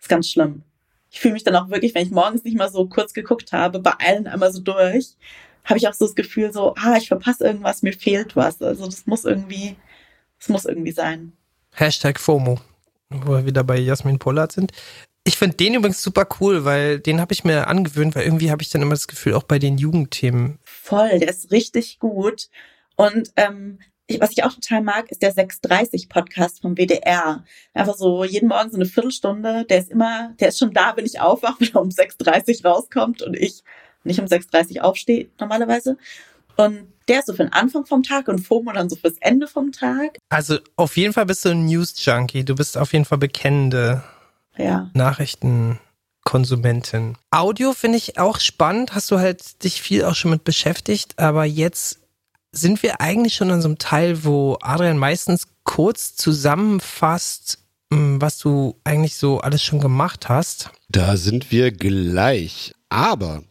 ist 0.00 0.09
ganz 0.09 0.29
schlimm. 0.29 0.65
Ich 1.12 1.20
fühle 1.20 1.35
mich 1.35 1.44
dann 1.44 1.55
auch 1.56 1.69
wirklich, 1.69 1.94
wenn 1.94 2.06
ich 2.06 2.11
morgens 2.11 2.43
nicht 2.43 2.56
mal 2.56 2.70
so 2.70 2.88
kurz 2.88 3.12
geguckt 3.12 3.53
habe, 3.53 3.81
bei 3.81 3.93
allen 3.99 4.26
einmal 4.26 4.50
so 4.50 4.61
durch, 4.61 5.17
habe 5.62 5.79
ich 5.79 5.87
auch 5.87 5.93
so 5.93 6.06
das 6.06 6.14
Gefühl 6.14 6.53
so, 6.53 6.75
ah, 6.76 6.97
ich 6.97 7.09
verpasse 7.09 7.44
irgendwas, 7.44 7.82
mir 7.82 7.93
fehlt 7.93 8.35
was. 8.35 8.62
Also 8.62 8.87
das 8.87 9.06
muss 9.06 9.26
irgendwie, 9.26 9.76
das 10.38 10.49
muss 10.49 10.64
irgendwie 10.64 10.93
sein. 10.93 11.32
Hashtag 11.73 12.19
FOMO, 12.19 12.59
wo 13.11 13.32
wir 13.32 13.47
wieder 13.47 13.62
bei 13.62 13.79
Jasmin 13.79 14.19
Pollard 14.19 14.53
sind. 14.53 14.73
Ich 15.25 15.37
finde 15.37 15.56
den 15.59 15.75
übrigens 15.75 16.03
super 16.03 16.26
cool, 16.41 16.64
weil 16.64 16.99
den 16.99 17.20
habe 17.20 17.35
ich 17.35 17.44
mir 17.44 17.69
angewöhnt, 17.69 18.17
weil 18.17 18.25
irgendwie 18.25 18.50
habe 18.50 18.62
ich 18.62 18.70
dann 18.70 18.82
immer 18.82 18.94
das 18.94 19.06
Gefühl, 19.06 19.35
auch 19.35 19.44
bei 19.44 19.59
den 19.59 19.76
Jugendthemen. 19.76 20.59
Voll, 20.64 21.19
der 21.19 21.29
ist 21.29 21.53
richtig 21.53 21.99
gut. 21.99 22.49
Und 22.97 23.33
ähm, 23.37 23.78
ich, 24.12 24.21
was 24.21 24.33
ich 24.33 24.45
auch 24.45 24.52
total 24.52 24.83
mag, 24.83 25.11
ist 25.11 25.23
der 25.23 25.33
630 25.33 26.09
Podcast 26.09 26.62
vom 26.62 26.76
WDR. 26.76 27.45
Einfach 27.75 27.97
so 27.97 28.25
jeden 28.25 28.49
Morgen 28.49 28.71
so 28.71 28.76
eine 28.76 28.87
Viertelstunde. 28.87 29.64
Der 29.64 29.78
ist 29.78 29.90
immer, 29.90 30.35
der 30.40 30.49
ist 30.49 30.59
schon 30.59 30.73
da, 30.73 30.97
wenn 30.97 31.07
ich 31.07 31.21
aufwache, 31.21 31.57
wenn 31.61 31.75
er 31.75 31.83
um 31.83 31.88
6.30 31.88 32.66
rauskommt 32.66 33.23
und 33.23 33.37
ich 33.37 33.62
nicht 34.04 34.21
um 34.21 34.26
6.30 34.26 34.81
aufstehe 34.81 35.28
normalerweise. 35.38 35.97
Und 36.57 36.88
der 37.09 37.21
ist 37.21 37.26
so 37.26 37.33
für 37.33 37.45
den 37.45 37.52
Anfang 37.52 37.87
vom 37.87 38.02
Tag 38.02 38.26
und 38.28 38.38
FOMO 38.38 38.73
dann 38.73 38.88
so 38.88 38.97
fürs 38.97 39.16
Ende 39.21 39.47
vom 39.47 39.73
Tag. 39.73 40.19
Also 40.28 40.59
auf 40.76 40.97
jeden 40.97 41.12
Fall 41.12 41.26
bist 41.26 41.45
du 41.45 41.50
ein 41.50 41.66
News-Junkie. 41.66 42.45
Du 42.45 42.54
bist 42.54 42.78
auf 42.78 42.92
jeden 42.92 43.04
Fall 43.04 43.19
bekennende 43.19 44.04
Ja. 44.57 44.88
Nachrichtenkonsumentin. 44.95 47.16
Audio 47.31 47.73
finde 47.73 47.99
ich 47.99 48.19
auch 48.19 48.38
spannend. 48.38 48.95
Hast 48.95 49.11
du 49.11 49.19
halt 49.19 49.64
dich 49.64 49.83
viel 49.83 50.04
auch 50.04 50.14
schon 50.14 50.31
mit 50.31 50.45
beschäftigt. 50.45 51.19
Aber 51.19 51.45
jetzt 51.45 52.01
sind 52.52 52.82
wir 52.82 53.00
eigentlich 53.00 53.35
schon 53.35 53.50
an 53.50 53.62
so 53.62 53.68
einem 53.68 53.78
Teil, 53.78 54.25
wo 54.25 54.59
Adrian 54.61 54.99
meistens 54.99 55.47
kurz 55.64 56.14
zusammenfasst, 56.16 57.59
mh, 57.90 58.21
was 58.21 58.38
du 58.38 58.76
eigentlich 58.85 59.16
so 59.16 59.40
alles 59.40 59.62
schon 59.62 59.80
gemacht 59.80 60.28
hast. 60.28 60.71
Da 60.90 61.16
sind 61.16 61.50
wir 61.50 61.73
gleich. 61.73 62.75
Aber 62.90 63.42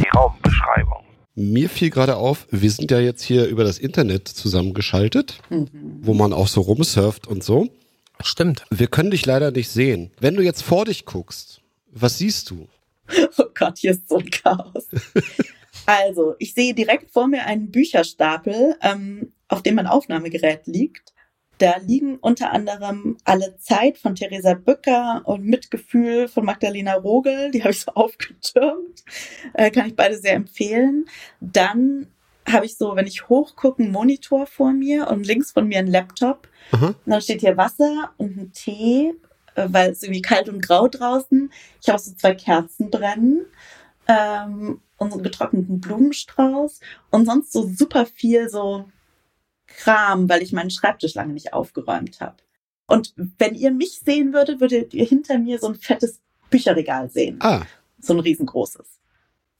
Die 0.00 0.08
Raumbeschreibung. 0.16 1.04
mir 1.36 1.68
fiel 1.70 1.90
gerade 1.90 2.16
auf, 2.16 2.46
wir 2.50 2.70
sind 2.72 2.90
ja 2.90 2.98
jetzt 2.98 3.22
hier 3.22 3.46
über 3.46 3.62
das 3.62 3.78
Internet 3.78 4.26
zusammengeschaltet, 4.28 5.38
Mhm. 5.48 5.68
wo 6.02 6.12
man 6.14 6.32
auch 6.32 6.48
so 6.48 6.60
rumsurft 6.62 7.26
und 7.28 7.44
so. 7.44 7.68
Stimmt. 8.20 8.64
Wir 8.70 8.88
können 8.88 9.10
dich 9.12 9.26
leider 9.26 9.50
nicht 9.52 9.68
sehen. 9.70 10.10
Wenn 10.18 10.34
du 10.34 10.42
jetzt 10.42 10.62
vor 10.62 10.86
dich 10.86 11.04
guckst, 11.04 11.60
was 11.92 12.18
siehst 12.18 12.50
du? 12.50 12.66
Oh 13.38 13.44
Gott, 13.54 13.78
hier 13.78 13.92
ist 13.92 14.08
so 14.08 14.18
ein 14.18 14.30
Chaos. 14.30 14.88
Also, 15.86 16.34
ich 16.38 16.54
sehe 16.54 16.74
direkt 16.74 17.10
vor 17.10 17.28
mir 17.28 17.46
einen 17.46 17.70
Bücherstapel, 17.70 18.76
ähm, 18.82 19.32
auf 19.48 19.62
dem 19.62 19.76
mein 19.76 19.86
Aufnahmegerät 19.86 20.66
liegt. 20.66 21.12
Da 21.58 21.76
liegen 21.78 22.18
unter 22.18 22.52
anderem 22.52 23.16
Alle 23.24 23.56
Zeit 23.58 23.96
von 23.96 24.14
Theresa 24.14 24.54
Bücker 24.54 25.22
und 25.24 25.44
Mitgefühl 25.44 26.28
von 26.28 26.44
Magdalena 26.44 26.94
Rogel. 26.94 27.50
Die 27.50 27.62
habe 27.62 27.72
ich 27.72 27.80
so 27.80 27.92
aufgetürmt. 27.94 29.04
Äh, 29.54 29.70
kann 29.70 29.86
ich 29.86 29.96
beide 29.96 30.18
sehr 30.18 30.34
empfehlen. 30.34 31.06
Dann 31.40 32.08
habe 32.48 32.66
ich 32.66 32.76
so, 32.76 32.94
wenn 32.94 33.06
ich 33.06 33.28
hochgucke, 33.28 33.82
einen 33.82 33.92
Monitor 33.92 34.46
vor 34.46 34.72
mir 34.72 35.08
und 35.08 35.26
links 35.26 35.52
von 35.52 35.66
mir 35.66 35.78
einen 35.78 35.90
Laptop. 35.90 36.48
Und 36.80 36.96
dann 37.06 37.20
steht 37.20 37.40
hier 37.40 37.56
Wasser 37.56 38.12
und 38.18 38.36
ein 38.36 38.52
Tee 38.52 39.14
weil 39.68 39.90
es 39.90 40.02
irgendwie 40.02 40.22
kalt 40.22 40.48
und 40.48 40.62
grau 40.62 40.88
draußen. 40.88 41.50
Ich 41.82 41.88
habe 41.88 41.98
so 41.98 42.12
zwei 42.14 42.34
Kerzen 42.34 42.90
brennen 42.90 43.46
ähm, 44.08 44.80
und 44.98 45.10
so 45.10 45.16
einen 45.16 45.24
getrockneten 45.24 45.80
Blumenstrauß 45.80 46.80
und 47.10 47.26
sonst 47.26 47.52
so 47.52 47.68
super 47.68 48.06
viel 48.06 48.48
so 48.48 48.88
Kram, 49.66 50.28
weil 50.28 50.42
ich 50.42 50.52
meinen 50.52 50.70
Schreibtisch 50.70 51.14
lange 51.14 51.32
nicht 51.32 51.52
aufgeräumt 51.52 52.20
habe. 52.20 52.36
Und 52.86 53.12
wenn 53.16 53.54
ihr 53.54 53.72
mich 53.72 54.00
sehen 54.04 54.32
würdet, 54.32 54.60
würdet 54.60 54.94
ihr 54.94 55.04
hinter 55.04 55.38
mir 55.38 55.58
so 55.58 55.66
ein 55.68 55.74
fettes 55.74 56.20
Bücherregal 56.50 57.10
sehen. 57.10 57.38
Ah, 57.40 57.62
So 57.98 58.14
ein 58.14 58.20
riesengroßes. 58.20 58.86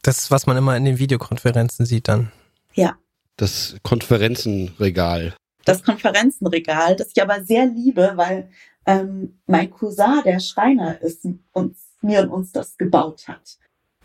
Das 0.03 0.19
ist, 0.19 0.31
was 0.31 0.47
man 0.47 0.57
immer 0.57 0.77
in 0.77 0.85
den 0.85 0.99
Videokonferenzen 0.99 1.85
sieht 1.87 2.07
dann. 2.09 2.31
Ja. 2.75 2.97
das 3.37 3.77
Konferenzenregal. 3.83 5.35
das 5.65 5.83
Konferenzenregal, 5.83 6.95
das 6.95 7.09
ich 7.15 7.21
aber 7.21 7.43
sehr 7.43 7.67
liebe, 7.67 8.13
weil 8.15 8.49
ähm, 8.87 9.41
mein 9.47 9.71
Cousin, 9.71 10.23
der 10.25 10.41
Schreiner 10.41 11.01
ist, 11.03 11.27
uns, 11.53 11.79
mir 12.01 12.23
und 12.23 12.31
uns 12.31 12.53
das 12.53 12.77
gebaut 12.77 13.29
hat. 13.29 13.59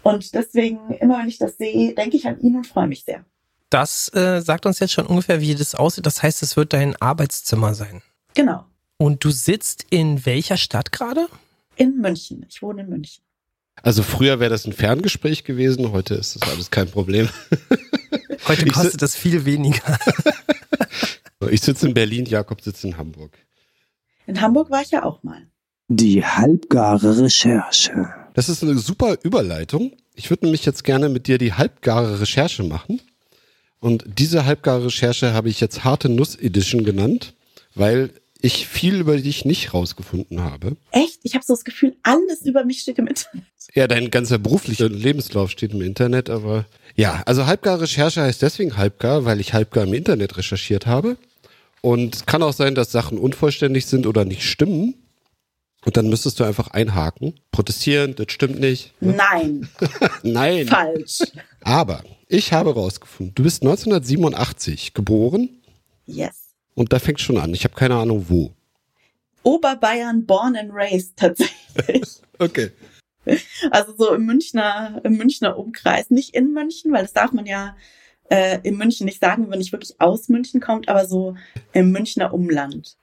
Und 0.03 0.33
deswegen, 0.33 0.91
immer 1.00 1.19
wenn 1.19 1.27
ich 1.27 1.38
das 1.38 1.57
sehe, 1.57 1.93
denke 1.93 2.17
ich 2.17 2.27
an 2.27 2.39
ihn 2.39 2.55
und 2.55 2.67
freue 2.67 2.88
mich 2.88 3.03
sehr. 3.03 3.23
Das 3.69 4.13
äh, 4.13 4.41
sagt 4.41 4.65
uns 4.65 4.79
jetzt 4.79 4.91
schon 4.91 5.05
ungefähr, 5.05 5.39
wie 5.39 5.55
das 5.55 5.75
aussieht. 5.75 6.05
Das 6.05 6.21
heißt, 6.23 6.43
es 6.43 6.57
wird 6.57 6.73
dein 6.73 6.95
Arbeitszimmer 7.01 7.73
sein. 7.73 8.01
Genau. 8.33 8.65
Und 8.97 9.23
du 9.23 9.29
sitzt 9.29 9.85
in 9.89 10.25
welcher 10.25 10.57
Stadt 10.57 10.91
gerade? 10.91 11.27
In 11.75 12.00
München. 12.00 12.45
Ich 12.50 12.61
wohne 12.61 12.81
in 12.81 12.89
München. 12.89 13.23
Also 13.83 14.03
früher 14.03 14.39
wäre 14.39 14.50
das 14.50 14.65
ein 14.65 14.73
Ferngespräch 14.73 15.43
gewesen, 15.43 15.91
heute 15.91 16.15
ist 16.15 16.35
das 16.35 16.50
alles 16.50 16.69
kein 16.69 16.89
Problem. 16.89 17.29
Heute 18.47 18.65
Ich 18.65 18.73
kostet 18.73 19.01
das 19.01 19.15
viel 19.15 19.45
weniger. 19.45 20.00
Ich 21.50 21.61
sitze 21.61 21.88
in 21.88 21.95
Berlin, 21.95 22.25
Jakob 22.25 22.61
sitzt 22.61 22.83
in 22.83 22.97
Hamburg. 22.97 23.35
In 24.31 24.39
Hamburg 24.39 24.69
war 24.69 24.81
ich 24.81 24.91
ja 24.91 25.03
auch 25.03 25.23
mal. 25.23 25.45
Die 25.89 26.23
halbgare 26.23 27.21
Recherche. 27.21 28.07
Das 28.33 28.47
ist 28.47 28.63
eine 28.63 28.77
super 28.77 29.17
Überleitung. 29.23 29.91
Ich 30.15 30.29
würde 30.29 30.45
nämlich 30.45 30.63
jetzt 30.65 30.85
gerne 30.85 31.09
mit 31.09 31.27
dir 31.27 31.38
die 31.38 31.51
halbgare 31.51 32.21
Recherche 32.21 32.63
machen. 32.63 33.01
Und 33.81 34.05
diese 34.07 34.45
halbgare 34.45 34.85
Recherche 34.85 35.33
habe 35.33 35.50
ich 35.50 35.59
jetzt 35.59 35.83
harte 35.83 36.07
Nuss 36.07 36.38
Edition 36.38 36.85
genannt, 36.85 37.33
weil 37.75 38.11
ich 38.39 38.67
viel 38.67 39.01
über 39.01 39.17
dich 39.17 39.43
nicht 39.43 39.73
rausgefunden 39.73 40.41
habe. 40.41 40.77
Echt? 40.91 41.19
Ich 41.23 41.35
habe 41.35 41.43
so 41.43 41.51
das 41.51 41.65
Gefühl, 41.65 41.97
alles 42.01 42.43
über 42.43 42.63
mich 42.63 42.79
steht 42.79 43.00
im 43.00 43.07
Internet. 43.07 43.43
Ja, 43.73 43.88
dein 43.88 44.11
ganzer 44.11 44.38
beruflicher 44.38 44.88
Lebenslauf 44.88 45.51
steht 45.51 45.73
im 45.73 45.81
Internet, 45.81 46.29
aber 46.29 46.65
ja, 46.95 47.21
also 47.25 47.47
halbgare 47.47 47.81
Recherche 47.81 48.21
heißt 48.21 48.41
deswegen 48.41 48.77
halbgar, 48.77 49.25
weil 49.25 49.41
ich 49.41 49.53
halbgar 49.53 49.83
im 49.83 49.93
Internet 49.93 50.38
recherchiert 50.38 50.85
habe. 50.85 51.17
Und 51.81 52.15
es 52.15 52.25
kann 52.25 52.43
auch 52.43 52.53
sein, 52.53 52.75
dass 52.75 52.91
Sachen 52.91 53.17
unvollständig 53.17 53.85
sind 53.88 54.05
oder 54.05 54.23
nicht 54.25 54.43
stimmen. 54.43 54.95
Und 55.83 55.97
dann 55.97 56.09
müsstest 56.09 56.39
du 56.39 56.43
einfach 56.43 56.67
einhaken, 56.69 57.39
protestieren, 57.51 58.13
das 58.15 58.27
stimmt 58.31 58.59
nicht. 58.59 58.93
Nein, 59.00 59.67
Nein. 60.23 60.67
falsch. 60.67 61.21
Aber 61.61 62.03
ich 62.27 62.53
habe 62.53 62.73
rausgefunden, 62.75 63.33
du 63.33 63.41
bist 63.43 63.63
1987 63.63 64.93
geboren 64.93 65.50
Yes. 66.05 66.53
und 66.75 66.93
da 66.93 67.00
fängt 67.00 67.19
schon 67.19 67.38
an. 67.39 67.53
Ich 67.55 67.63
habe 67.63 67.73
keine 67.73 67.95
Ahnung 67.95 68.25
wo. 68.29 68.51
Oberbayern, 69.41 70.25
born 70.27 70.55
and 70.55 70.71
raised 70.73 71.17
tatsächlich. 71.17 72.03
Okay. 72.39 72.71
Also 73.69 73.93
so 73.95 74.15
im 74.15 74.25
Münchner, 74.25 75.00
im 75.03 75.15
Münchner 75.15 75.55
Umkreis. 75.59 76.09
Nicht 76.09 76.33
in 76.33 76.53
München, 76.53 76.91
weil 76.91 77.03
das 77.03 77.13
darf 77.13 77.33
man 77.33 77.45
ja 77.45 77.75
äh, 78.31 78.59
in 78.63 78.77
München 78.77 79.05
nicht 79.05 79.19
sagen, 79.19 79.51
wenn 79.51 79.59
nicht 79.59 79.73
wirklich 79.73 80.00
aus 80.00 80.29
München 80.29 80.61
kommt, 80.61 80.88
aber 80.88 81.05
so 81.05 81.35
im 81.73 81.91
Münchner 81.91 82.33
Umland. 82.33 82.97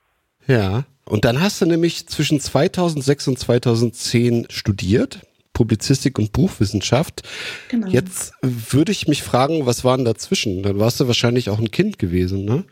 Ja. 0.47 0.85
Und 1.05 1.25
dann 1.25 1.39
hast 1.41 1.61
du 1.61 1.65
nämlich 1.65 2.07
zwischen 2.07 2.39
2006 2.39 3.27
und 3.27 3.39
2010 3.39 4.47
studiert. 4.49 5.21
Publizistik 5.53 6.17
und 6.17 6.31
Buchwissenschaft. 6.31 7.27
Genau. 7.67 7.87
Jetzt 7.87 8.33
würde 8.41 8.91
ich 8.91 9.07
mich 9.07 9.23
fragen, 9.23 9.65
was 9.65 9.83
war 9.83 9.97
denn 9.97 10.05
dazwischen? 10.05 10.63
Dann 10.63 10.79
warst 10.79 10.99
du 10.99 11.07
wahrscheinlich 11.07 11.49
auch 11.49 11.59
ein 11.59 11.71
Kind 11.71 11.99
gewesen, 11.99 12.45
ne? 12.45 12.63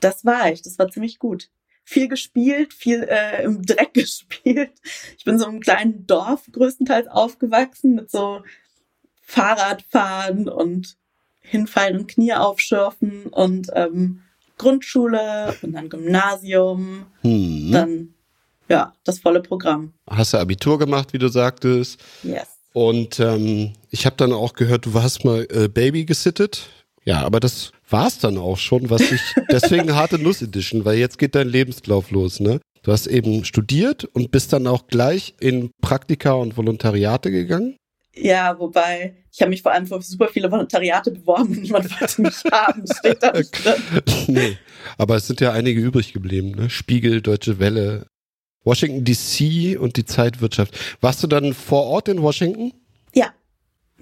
Das 0.00 0.24
war 0.24 0.52
ich. 0.52 0.62
Das 0.62 0.78
war 0.78 0.90
ziemlich 0.90 1.18
gut. 1.18 1.48
Viel 1.84 2.06
gespielt, 2.06 2.74
viel 2.74 3.02
äh, 3.08 3.42
im 3.44 3.62
Dreck 3.62 3.94
gespielt. 3.94 4.72
Ich 5.16 5.24
bin 5.24 5.38
so 5.38 5.46
im 5.46 5.60
kleinen 5.60 6.06
Dorf 6.06 6.42
größtenteils 6.52 7.08
aufgewachsen 7.08 7.94
mit 7.94 8.10
so 8.10 8.42
Fahrradfahren 9.22 10.48
und 10.48 10.98
hinfallen 11.50 11.98
und 11.98 12.08
Knie 12.08 12.34
aufschürfen 12.34 13.26
und 13.26 13.68
ähm, 13.74 14.20
Grundschule 14.58 15.54
und 15.62 15.72
dann 15.72 15.88
Gymnasium, 15.88 17.06
Hm. 17.22 17.70
dann 17.72 18.14
ja, 18.68 18.92
das 19.04 19.18
volle 19.18 19.40
Programm. 19.40 19.94
Hast 20.10 20.34
du 20.34 20.38
Abitur 20.38 20.78
gemacht, 20.78 21.12
wie 21.12 21.18
du 21.18 21.28
sagtest. 21.28 21.98
Yes. 22.22 22.48
Und 22.74 23.18
ähm, 23.18 23.72
ich 23.90 24.04
habe 24.04 24.16
dann 24.16 24.32
auch 24.32 24.52
gehört, 24.52 24.84
du 24.84 24.92
hast 24.94 25.24
mal 25.24 25.46
äh, 25.50 25.68
Baby 25.68 26.04
gesittet. 26.04 26.68
Ja, 27.04 27.22
aber 27.22 27.40
das 27.40 27.72
war's 27.88 28.18
dann 28.18 28.36
auch 28.36 28.58
schon, 28.58 28.90
was 28.90 29.00
ich. 29.10 29.22
Deswegen 29.50 29.94
harte 29.94 30.18
Nuss 30.18 30.42
Edition, 30.42 30.84
weil 30.84 30.98
jetzt 30.98 31.18
geht 31.18 31.34
dein 31.34 31.48
Lebenslauf 31.48 32.10
los, 32.10 32.40
ne? 32.40 32.60
Du 32.82 32.92
hast 32.92 33.06
eben 33.06 33.44
studiert 33.44 34.04
und 34.04 34.30
bist 34.30 34.52
dann 34.52 34.66
auch 34.66 34.86
gleich 34.86 35.34
in 35.40 35.70
Praktika 35.80 36.32
und 36.32 36.56
Volontariate 36.56 37.30
gegangen. 37.30 37.76
Ja, 38.14 38.58
wobei, 38.58 39.14
ich 39.38 39.42
habe 39.42 39.50
mich 39.50 39.62
vor 39.62 39.70
allem 39.70 39.86
für 39.86 40.02
super 40.02 40.26
viele 40.26 40.50
Volontariate 40.50 41.12
beworben 41.12 41.50
und 41.50 41.62
niemand 41.62 41.88
wollte 42.00 42.22
mich 42.22 42.42
haben. 42.50 42.82
Steht 42.92 43.22
da 43.22 43.30
nicht 43.30 43.52
drin. 43.64 43.82
nee, 44.26 44.58
aber 44.96 45.14
es 45.14 45.28
sind 45.28 45.40
ja 45.40 45.52
einige 45.52 45.80
übrig 45.80 46.12
geblieben, 46.12 46.50
ne? 46.56 46.68
Spiegel, 46.68 47.22
Deutsche 47.22 47.60
Welle, 47.60 48.08
Washington 48.64 49.04
DC 49.04 49.78
und 49.80 49.96
die 49.96 50.04
Zeitwirtschaft. 50.04 50.76
Warst 51.00 51.22
du 51.22 51.28
dann 51.28 51.54
vor 51.54 51.84
Ort 51.84 52.08
in 52.08 52.20
Washington? 52.20 52.72
Ja. 53.14 53.32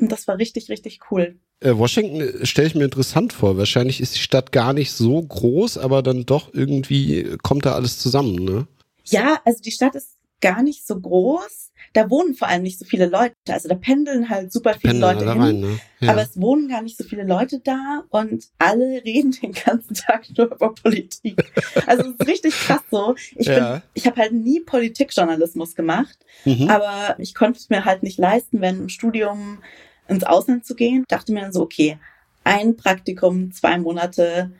Und 0.01 0.11
das 0.11 0.27
war 0.27 0.39
richtig, 0.39 0.71
richtig 0.71 1.01
cool. 1.11 1.39
Äh, 1.61 1.77
Washington 1.77 2.47
stelle 2.47 2.69
ich 2.69 2.75
mir 2.75 2.85
interessant 2.85 3.35
vor. 3.35 3.59
Wahrscheinlich 3.59 4.01
ist 4.01 4.15
die 4.15 4.21
Stadt 4.21 4.53
gar 4.53 4.73
nicht 4.73 4.93
so 4.93 5.23
groß, 5.23 5.77
aber 5.77 6.03
dann 6.03 6.25
doch 6.25 6.55
irgendwie 6.55 7.37
kommt 7.43 7.67
da 7.67 7.75
alles 7.75 7.99
zusammen, 7.99 8.37
ne? 8.37 8.67
Ja, 9.05 9.39
also 9.45 9.61
die 9.63 9.71
Stadt 9.71 9.97
ist 9.97 10.17
gar 10.41 10.63
nicht 10.63 10.87
so 10.87 10.99
groß. 10.99 11.73
Da 11.97 12.11
wohnen 12.11 12.35
vor 12.35 12.49
allem 12.49 12.63
nicht 12.63 12.79
so 12.79 12.85
viele 12.85 13.07
Leute. 13.07 13.35
Also 13.49 13.71
da 13.71 13.75
pendeln 13.75 14.29
halt 14.29 14.53
super 14.53 14.75
viele 14.75 14.93
Pendeln 14.93 15.15
Leute 15.19 15.33
hin. 15.33 15.41
rein, 15.43 15.61
ne? 15.61 15.79
Ja. 16.01 16.13
Aber 16.13 16.21
es 16.21 16.39
wohnen 16.39 16.69
gar 16.69 16.83
nicht 16.83 16.99
so 16.99 17.05
viele 17.05 17.25
Leute 17.25 17.59
da 17.61 18.05
und 18.11 18.45
alle 18.59 18.85
reden 19.05 19.31
den 19.31 19.53
ganzen 19.53 19.95
Tag 19.95 20.27
nur 20.37 20.53
über 20.53 20.75
Politik. 20.75 21.43
Also 21.87 22.11
es 22.11 22.17
ist 22.19 22.27
richtig 22.29 22.53
krass 22.55 22.83
so. 22.91 23.15
Ich 23.35 23.47
Ja. 23.47 23.73
bin, 23.73 23.83
ich 23.95 24.07
habe 24.07 24.21
halt 24.21 24.33
nie 24.33 24.61
Politikjournalismus 24.61 25.75
gemacht, 25.75 26.19
mhm. 26.45 26.69
aber 26.69 27.17
ich 27.19 27.35
konnte 27.35 27.59
es 27.61 27.71
mir 27.71 27.87
halt 27.87 28.03
nicht 28.03 28.19
leisten, 28.19 28.61
wenn 28.61 28.77
im 28.81 28.89
Studium 28.91 29.59
ins 30.07 30.25
Ausland 30.25 30.67
zu 30.67 30.75
gehen. 30.75 31.05
Dachte 31.09 31.33
mir 31.33 31.41
dann 31.41 31.53
so, 31.55 31.63
okay, 31.63 31.97
ein 32.45 32.77
Praktikum, 32.77 33.53
zwei 33.53 33.79
Monate, 33.79 34.51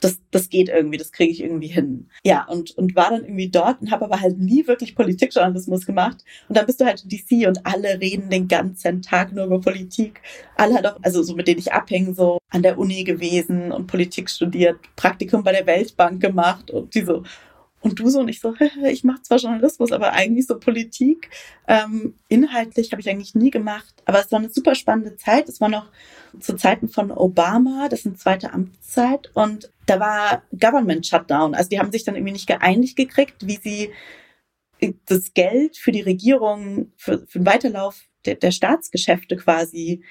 das, 0.00 0.18
das 0.30 0.48
geht 0.48 0.68
irgendwie, 0.68 0.96
das 0.96 1.12
kriege 1.12 1.30
ich 1.30 1.42
irgendwie 1.42 1.68
hin. 1.68 2.08
Ja, 2.24 2.46
und, 2.46 2.76
und 2.76 2.96
war 2.96 3.10
dann 3.10 3.24
irgendwie 3.24 3.50
dort 3.50 3.82
und 3.82 3.90
habe 3.90 4.06
aber 4.06 4.20
halt 4.20 4.38
nie 4.38 4.66
wirklich 4.66 4.94
Politikjournalismus 4.94 5.84
gemacht. 5.86 6.24
Und 6.48 6.56
dann 6.56 6.66
bist 6.66 6.80
du 6.80 6.86
halt 6.86 7.04
in 7.04 7.10
DC 7.10 7.46
und 7.46 7.66
alle 7.66 8.00
reden 8.00 8.30
den 8.30 8.48
ganzen 8.48 9.02
Tag 9.02 9.32
nur 9.32 9.44
über 9.44 9.60
Politik. 9.60 10.22
Alle 10.56 10.74
halt 10.74 10.86
auch, 10.86 10.96
also 11.02 11.22
so 11.22 11.34
mit 11.34 11.46
denen 11.46 11.60
ich 11.60 11.72
abhänge, 11.72 12.14
so 12.14 12.38
an 12.48 12.62
der 12.62 12.78
Uni 12.78 13.04
gewesen 13.04 13.72
und 13.72 13.86
Politik 13.86 14.30
studiert, 14.30 14.78
Praktikum 14.96 15.44
bei 15.44 15.52
der 15.52 15.66
Weltbank 15.66 16.20
gemacht 16.20 16.70
und 16.70 16.94
die 16.94 17.02
so, 17.02 17.22
und 17.82 17.98
du 17.98 18.10
so 18.10 18.20
und 18.20 18.28
ich 18.28 18.40
so, 18.40 18.54
ich 18.84 19.04
mache 19.04 19.22
zwar 19.22 19.38
Journalismus, 19.38 19.92
aber 19.92 20.12
eigentlich 20.12 20.46
so 20.46 20.58
Politik. 20.58 21.30
Ähm, 21.66 22.14
inhaltlich 22.28 22.92
habe 22.92 23.00
ich 23.00 23.08
eigentlich 23.08 23.34
nie 23.34 23.50
gemacht. 23.50 23.94
Aber 24.04 24.20
es 24.20 24.30
war 24.30 24.38
eine 24.38 24.50
super 24.50 24.74
spannende 24.74 25.16
Zeit. 25.16 25.48
Es 25.48 25.60
war 25.60 25.68
noch 25.68 25.86
zu 26.38 26.56
Zeiten 26.56 26.88
von 26.88 27.10
Obama, 27.10 27.88
das 27.88 28.00
ist 28.00 28.06
eine 28.06 28.16
zweite 28.16 28.52
Amtszeit. 28.52 29.30
Und 29.34 29.70
da 29.86 29.98
war 29.98 30.42
Government 30.52 31.06
Shutdown. 31.06 31.54
Also 31.54 31.70
die 31.70 31.78
haben 31.78 31.90
sich 31.90 32.04
dann 32.04 32.16
irgendwie 32.16 32.34
nicht 32.34 32.46
geeinigt 32.46 32.96
gekriegt, 32.96 33.46
wie 33.46 33.56
sie 33.56 33.90
das 35.06 35.34
Geld 35.34 35.76
für 35.76 35.92
die 35.92 36.00
Regierung, 36.00 36.92
für, 36.96 37.26
für 37.26 37.38
den 37.38 37.46
Weiterlauf 37.46 38.02
der, 38.24 38.34
der 38.34 38.50
Staatsgeschäfte 38.50 39.36
quasi 39.36 40.02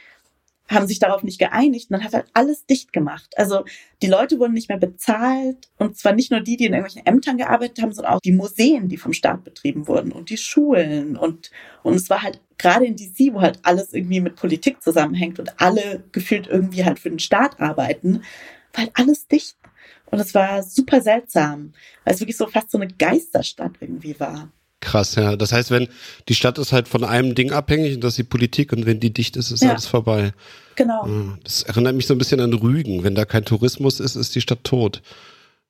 haben 0.70 0.88
sich 0.88 1.00
darauf 1.00 1.24
nicht 1.24 1.40
geeinigt 1.40 1.90
und 1.90 1.98
dann 1.98 2.04
hat 2.04 2.14
halt 2.14 2.28
alles 2.34 2.66
dicht 2.66 2.94
gemacht. 2.94 3.34
Also 3.38 3.66
die 4.02 4.08
Leute 4.08 4.40
wurden 4.40 4.54
nicht 4.54 4.70
mehr 4.70 4.78
bezahlt 4.78 5.70
und 5.78 5.98
zwar 5.98 6.14
nicht 6.14 6.32
nur 6.32 6.42
die, 6.42 6.58
die 6.58 6.66
in 6.66 6.74
irgendwelchen 6.74 7.06
Ämtern 7.06 7.38
gearbeitet 7.38 7.82
haben, 7.82 7.92
sondern 7.92 8.14
auch 8.14 8.22
die 8.22 8.32
Museen, 8.32 8.88
die 8.88 8.98
vom 8.98 9.14
Staat 9.14 9.44
betrieben 9.44 9.88
wurden 9.88 10.12
und 10.12 10.30
die 10.30 10.38
Schulen 10.38 11.18
und 11.18 11.52
und 11.82 11.96
es 11.96 12.10
war 12.10 12.22
halt 12.22 12.40
gerade 12.58 12.86
in 12.86 12.96
DC, 12.96 13.34
wo 13.34 13.42
halt 13.42 13.60
alles 13.64 13.94
irgendwie 13.94 14.20
mit 14.22 14.36
Politik 14.36 14.82
zusammenhängt 14.84 15.40
und 15.40 15.60
alle 15.60 16.04
gefühlt 16.12 16.48
irgendwie 16.48 16.86
halt 16.86 17.00
für 17.00 17.10
den 17.10 17.20
Staat 17.20 17.60
arbeiten, 17.60 18.24
war 18.74 18.84
halt 18.84 18.92
alles 18.94 19.28
dicht 19.28 19.58
und 20.12 20.20
es 20.20 20.34
war 20.34 20.64
super 20.64 21.02
seltsam, 21.02 21.74
weil 22.04 22.14
es 22.14 22.20
wirklich 22.20 22.38
so 22.38 22.48
fast 22.48 22.72
so 22.72 22.78
eine 22.78 22.88
Geisterstadt 22.88 23.74
irgendwie 23.80 24.20
war. 24.20 24.52
Krass, 24.82 25.16
ja. 25.16 25.36
Das 25.36 25.52
heißt, 25.52 25.72
wenn 25.72 25.90
die 26.30 26.36
Stadt 26.36 26.58
ist 26.58 26.72
halt 26.72 26.88
von 26.88 27.04
einem 27.04 27.36
Ding 27.36 27.52
abhängig 27.52 27.96
und 27.96 28.04
das 28.04 28.14
ist 28.14 28.18
die 28.20 28.24
Politik 28.24 28.72
und 28.72 28.86
wenn 28.86 29.00
die 29.00 29.12
dicht 29.12 29.36
ist, 29.36 29.52
ist 29.52 29.62
Ja. 29.64 29.72
alles 29.72 29.88
vorbei. 29.88 30.32
Genau. 30.76 31.06
Ja, 31.06 31.38
Das 31.44 31.64
erinnert 31.64 31.96
mich 31.96 32.08
so 32.08 32.14
ein 32.14 32.18
bisschen 32.18 32.40
an 32.40 32.54
Rügen. 32.54 33.04
Wenn 33.04 33.16
da 33.16 33.26
kein 33.26 33.44
Tourismus 33.44 34.00
ist, 34.00 34.16
ist 34.16 34.34
die 34.36 34.42
Stadt 34.42 34.64
tot. 34.64 35.02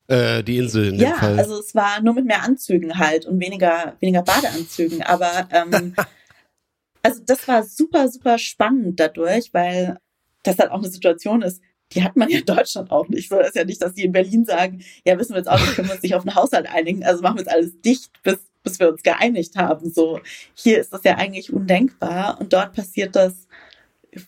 Äh, 0.07 0.43
die 0.43 0.57
Insel 0.57 0.85
in 0.89 0.97
dem 0.99 1.09
ja, 1.09 1.15
Fall. 1.15 1.37
also 1.39 1.59
es 1.59 1.73
war 1.75 2.01
nur 2.01 2.13
mit 2.15 2.25
mehr 2.25 2.43
Anzügen 2.43 2.97
halt 2.97 3.25
und 3.25 3.39
weniger, 3.39 3.95
weniger 3.99 4.21
Badeanzügen. 4.23 5.01
Aber 5.03 5.47
ähm, 5.51 5.95
also 7.03 7.21
das 7.25 7.47
war 7.47 7.63
super, 7.63 8.07
super 8.09 8.37
spannend 8.37 8.99
dadurch, 8.99 9.53
weil 9.53 9.97
das 10.43 10.57
halt 10.57 10.71
auch 10.71 10.79
eine 10.79 10.89
Situation 10.89 11.41
ist, 11.41 11.61
die 11.93 12.03
hat 12.03 12.15
man 12.15 12.29
ja 12.29 12.39
in 12.39 12.45
Deutschland 12.45 12.91
auch 12.91 13.07
nicht. 13.07 13.29
So 13.29 13.39
ist 13.39 13.55
ja 13.55 13.63
nicht, 13.65 13.81
dass 13.81 13.93
die 13.93 14.03
in 14.03 14.11
Berlin 14.11 14.45
sagen, 14.45 14.83
ja, 15.05 15.17
wissen 15.17 15.31
wir 15.33 15.37
jetzt 15.39 15.49
auch 15.49 15.59
nicht, 15.59 15.73
können 15.75 15.87
wir 15.87 15.93
uns 15.95 16.03
nicht 16.03 16.15
auf 16.15 16.25
einen 16.25 16.35
Haushalt 16.35 16.67
einigen, 16.67 17.03
also 17.03 17.21
machen 17.23 17.37
wir 17.37 17.43
jetzt 17.43 17.51
alles 17.51 17.79
dicht, 17.81 18.11
bis, 18.23 18.37
bis 18.63 18.79
wir 18.79 18.89
uns 18.89 19.03
geeinigt 19.03 19.55
haben. 19.55 19.89
So, 19.89 20.19
hier 20.53 20.79
ist 20.79 20.91
das 20.93 21.03
ja 21.03 21.15
eigentlich 21.17 21.51
undenkbar 21.53 22.39
und 22.39 22.51
dort 22.53 22.73
passiert 22.73 23.15
das 23.15 23.47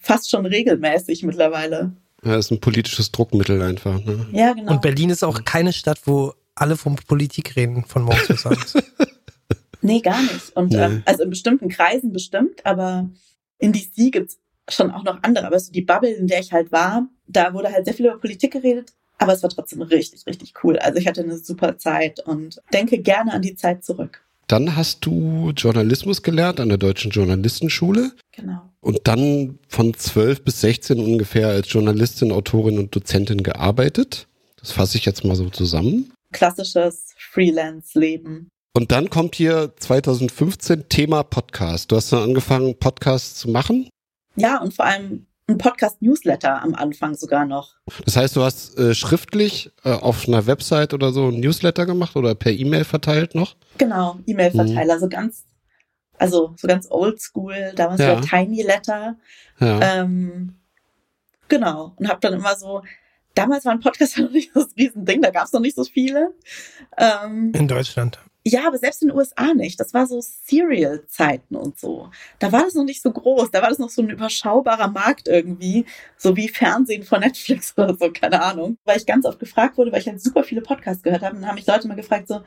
fast 0.01 0.29
schon 0.29 0.45
regelmäßig 0.45 1.23
mittlerweile. 1.23 1.91
ja, 2.23 2.35
ist 2.37 2.51
ein 2.51 2.59
politisches 2.59 3.11
Druckmittel 3.11 3.61
einfach. 3.61 4.03
Ne? 4.03 4.27
Ja, 4.31 4.53
genau. 4.53 4.71
Und 4.73 4.81
Berlin 4.81 5.09
ist 5.09 5.23
auch 5.23 5.43
keine 5.43 5.73
Stadt, 5.73 5.99
wo 6.05 6.33
alle 6.55 6.77
von 6.77 6.95
Politik 6.95 7.55
reden, 7.55 7.83
von 7.85 8.03
morgens 8.03 8.27
bis 8.27 8.45
abends. 8.45 8.73
Nee, 9.83 9.99
gar 9.99 10.21
nicht. 10.21 10.55
Und 10.55 10.73
Nee. 10.73 10.77
ähm, 10.77 11.03
also 11.07 11.23
in 11.23 11.31
bestimmten 11.31 11.67
Kreisen 11.67 12.13
bestimmt, 12.13 12.63
aber 12.67 13.09
in 13.57 13.73
DC 13.73 14.11
gibt's 14.11 14.37
schon 14.69 14.91
auch 14.91 15.03
noch 15.03 15.23
andere. 15.23 15.47
Aber 15.47 15.59
so 15.59 15.71
die 15.71 15.81
Bubble, 15.81 16.11
in 16.13 16.27
der 16.27 16.39
ich 16.39 16.51
halt 16.53 16.71
war, 16.71 17.07
da 17.25 17.51
wurde 17.55 17.71
halt 17.71 17.85
sehr 17.85 17.95
viel 17.95 18.05
über 18.05 18.19
Politik 18.19 18.53
geredet, 18.53 18.93
aber 19.21 19.33
es 19.33 19.43
war 19.43 19.49
trotzdem 19.49 19.81
richtig, 19.81 20.25
richtig 20.25 20.53
cool. 20.63 20.77
Also 20.79 20.97
ich 20.99 21.07
hatte 21.07 21.21
eine 21.21 21.37
super 21.37 21.77
Zeit 21.77 22.19
und 22.25 22.61
denke 22.73 22.97
gerne 22.99 23.31
an 23.33 23.41
die 23.41 23.55
Zeit 23.55 23.83
zurück. 23.85 24.23
Dann 24.47 24.75
hast 24.75 25.05
du 25.05 25.51
Journalismus 25.55 26.23
gelernt 26.23 26.59
an 26.59 26.69
der 26.69 26.77
Deutschen 26.77 27.11
Journalistenschule 27.11 28.11
Genau. 28.33 28.69
und 28.81 29.07
dann 29.07 29.59
von 29.67 29.93
12 29.93 30.43
bis 30.43 30.61
16 30.61 30.99
ungefähr 30.99 31.47
als 31.47 31.71
Journalistin, 31.71 32.31
Autorin 32.31 32.77
und 32.77 32.93
Dozentin 32.95 33.43
gearbeitet. 33.43 34.27
Das 34.59 34.71
fasse 34.71 34.97
ich 34.97 35.05
jetzt 35.05 35.23
mal 35.23 35.35
so 35.35 35.49
zusammen. 35.49 36.11
Klassisches 36.33 37.13
Freelance-Leben. 37.17 38.49
Und 38.73 38.91
dann 38.91 39.09
kommt 39.09 39.35
hier 39.35 39.73
2015 39.77 40.87
Thema 40.89 41.23
Podcast. 41.23 41.91
Du 41.91 41.95
hast 41.95 42.11
dann 42.11 42.23
angefangen, 42.23 42.77
Podcasts 42.77 43.35
zu 43.39 43.49
machen. 43.49 43.89
Ja, 44.35 44.61
und 44.61 44.73
vor 44.73 44.85
allem 44.85 45.27
ein 45.51 45.57
Podcast-Newsletter 45.57 46.61
am 46.61 46.75
Anfang 46.75 47.15
sogar 47.15 47.45
noch. 47.45 47.75
Das 48.05 48.15
heißt, 48.15 48.35
du 48.35 48.43
hast 48.43 48.77
äh, 48.77 48.93
schriftlich 48.95 49.71
äh, 49.83 49.91
auf 49.91 50.27
einer 50.27 50.47
Website 50.47 50.93
oder 50.93 51.11
so 51.11 51.27
ein 51.27 51.39
Newsletter 51.39 51.85
gemacht 51.85 52.15
oder 52.15 52.35
per 52.35 52.51
E-Mail 52.51 52.83
verteilt 52.83 53.35
noch? 53.35 53.55
Genau, 53.77 54.19
E-Mail-Verteiler, 54.25 54.99
so 54.99 55.09
ganz, 55.09 55.45
also 56.17 56.53
so 56.57 56.67
ganz 56.67 56.87
oldschool, 56.89 57.73
damals 57.75 57.99
Ja. 57.99 58.13
ja. 58.13 58.21
Tiny 58.21 58.63
Letter. 58.63 59.17
Ja. 59.59 60.01
Ähm, 60.01 60.55
genau. 61.47 61.93
Und 61.97 62.07
habe 62.07 62.19
dann 62.21 62.33
immer 62.33 62.55
so, 62.55 62.81
damals 63.35 63.65
war 63.65 63.73
ein 63.73 63.79
Podcast 63.79 64.17
noch 64.17 64.31
nicht 64.31 64.55
das 64.55 64.69
Riesending, 64.77 65.21
da 65.21 65.31
gab 65.31 65.45
es 65.45 65.53
noch 65.53 65.61
nicht 65.61 65.75
so 65.75 65.83
viele. 65.83 66.33
Ähm, 66.97 67.51
In 67.53 67.67
Deutschland. 67.67 68.19
Ja, 68.43 68.67
aber 68.67 68.77
selbst 68.77 69.03
in 69.03 69.09
den 69.09 69.17
USA 69.17 69.53
nicht. 69.53 69.79
Das 69.79 69.93
war 69.93 70.07
so 70.07 70.19
Serial-Zeiten 70.19 71.55
und 71.55 71.79
so. 71.79 72.09
Da 72.39 72.51
war 72.51 72.63
das 72.63 72.73
noch 72.73 72.85
nicht 72.85 73.01
so 73.01 73.11
groß. 73.11 73.51
Da 73.51 73.61
war 73.61 73.69
das 73.69 73.77
noch 73.77 73.89
so 73.89 74.01
ein 74.01 74.09
überschaubarer 74.09 74.87
Markt 74.87 75.27
irgendwie. 75.27 75.85
So 76.17 76.35
wie 76.35 76.49
Fernsehen 76.49 77.03
von 77.03 77.19
Netflix 77.19 77.73
oder 77.77 77.95
so, 77.95 78.11
keine 78.11 78.41
Ahnung. 78.41 78.77
Weil 78.83 78.97
ich 78.97 79.05
ganz 79.05 79.25
oft 79.25 79.39
gefragt 79.39 79.77
wurde, 79.77 79.91
weil 79.91 79.99
ich 80.01 80.07
halt 80.07 80.21
super 80.21 80.43
viele 80.43 80.61
Podcasts 80.61 81.03
gehört 81.03 81.21
habe. 81.21 81.35
Und 81.35 81.41
dann 81.41 81.49
haben 81.49 81.55
mich 81.55 81.67
Leute 81.67 81.87
mal 81.87 81.95
gefragt 81.95 82.27
so, 82.27 82.41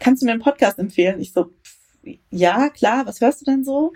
kannst 0.00 0.22
du 0.22 0.26
mir 0.26 0.32
einen 0.32 0.42
Podcast 0.42 0.78
empfehlen? 0.80 1.20
Ich 1.20 1.32
so, 1.32 1.52
ja, 2.30 2.68
klar, 2.70 3.06
was 3.06 3.20
hörst 3.20 3.40
du 3.40 3.44
denn 3.44 3.64
so? 3.64 3.92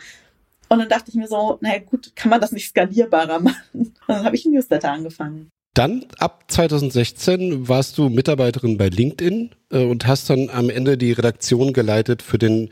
Und 0.68 0.78
dann 0.78 0.88
dachte 0.88 1.10
ich 1.10 1.16
mir 1.16 1.26
so, 1.26 1.58
naja 1.60 1.80
gut, 1.80 2.14
kann 2.14 2.30
man 2.30 2.40
das 2.40 2.52
nicht 2.52 2.68
skalierbarer 2.68 3.40
machen? 3.40 3.56
Und 3.72 3.98
dann 4.06 4.24
habe 4.24 4.36
ich 4.36 4.44
ein 4.44 4.52
Newsletter 4.52 4.92
angefangen. 4.92 5.50
Dann 5.74 6.04
ab 6.18 6.44
2016 6.48 7.68
warst 7.68 7.96
du 7.96 8.08
Mitarbeiterin 8.08 8.76
bei 8.76 8.88
LinkedIn 8.88 9.50
äh, 9.70 9.84
und 9.84 10.06
hast 10.06 10.28
dann 10.28 10.50
am 10.50 10.68
Ende 10.68 10.98
die 10.98 11.12
Redaktion 11.12 11.72
geleitet 11.72 12.22
für 12.22 12.38
den 12.38 12.70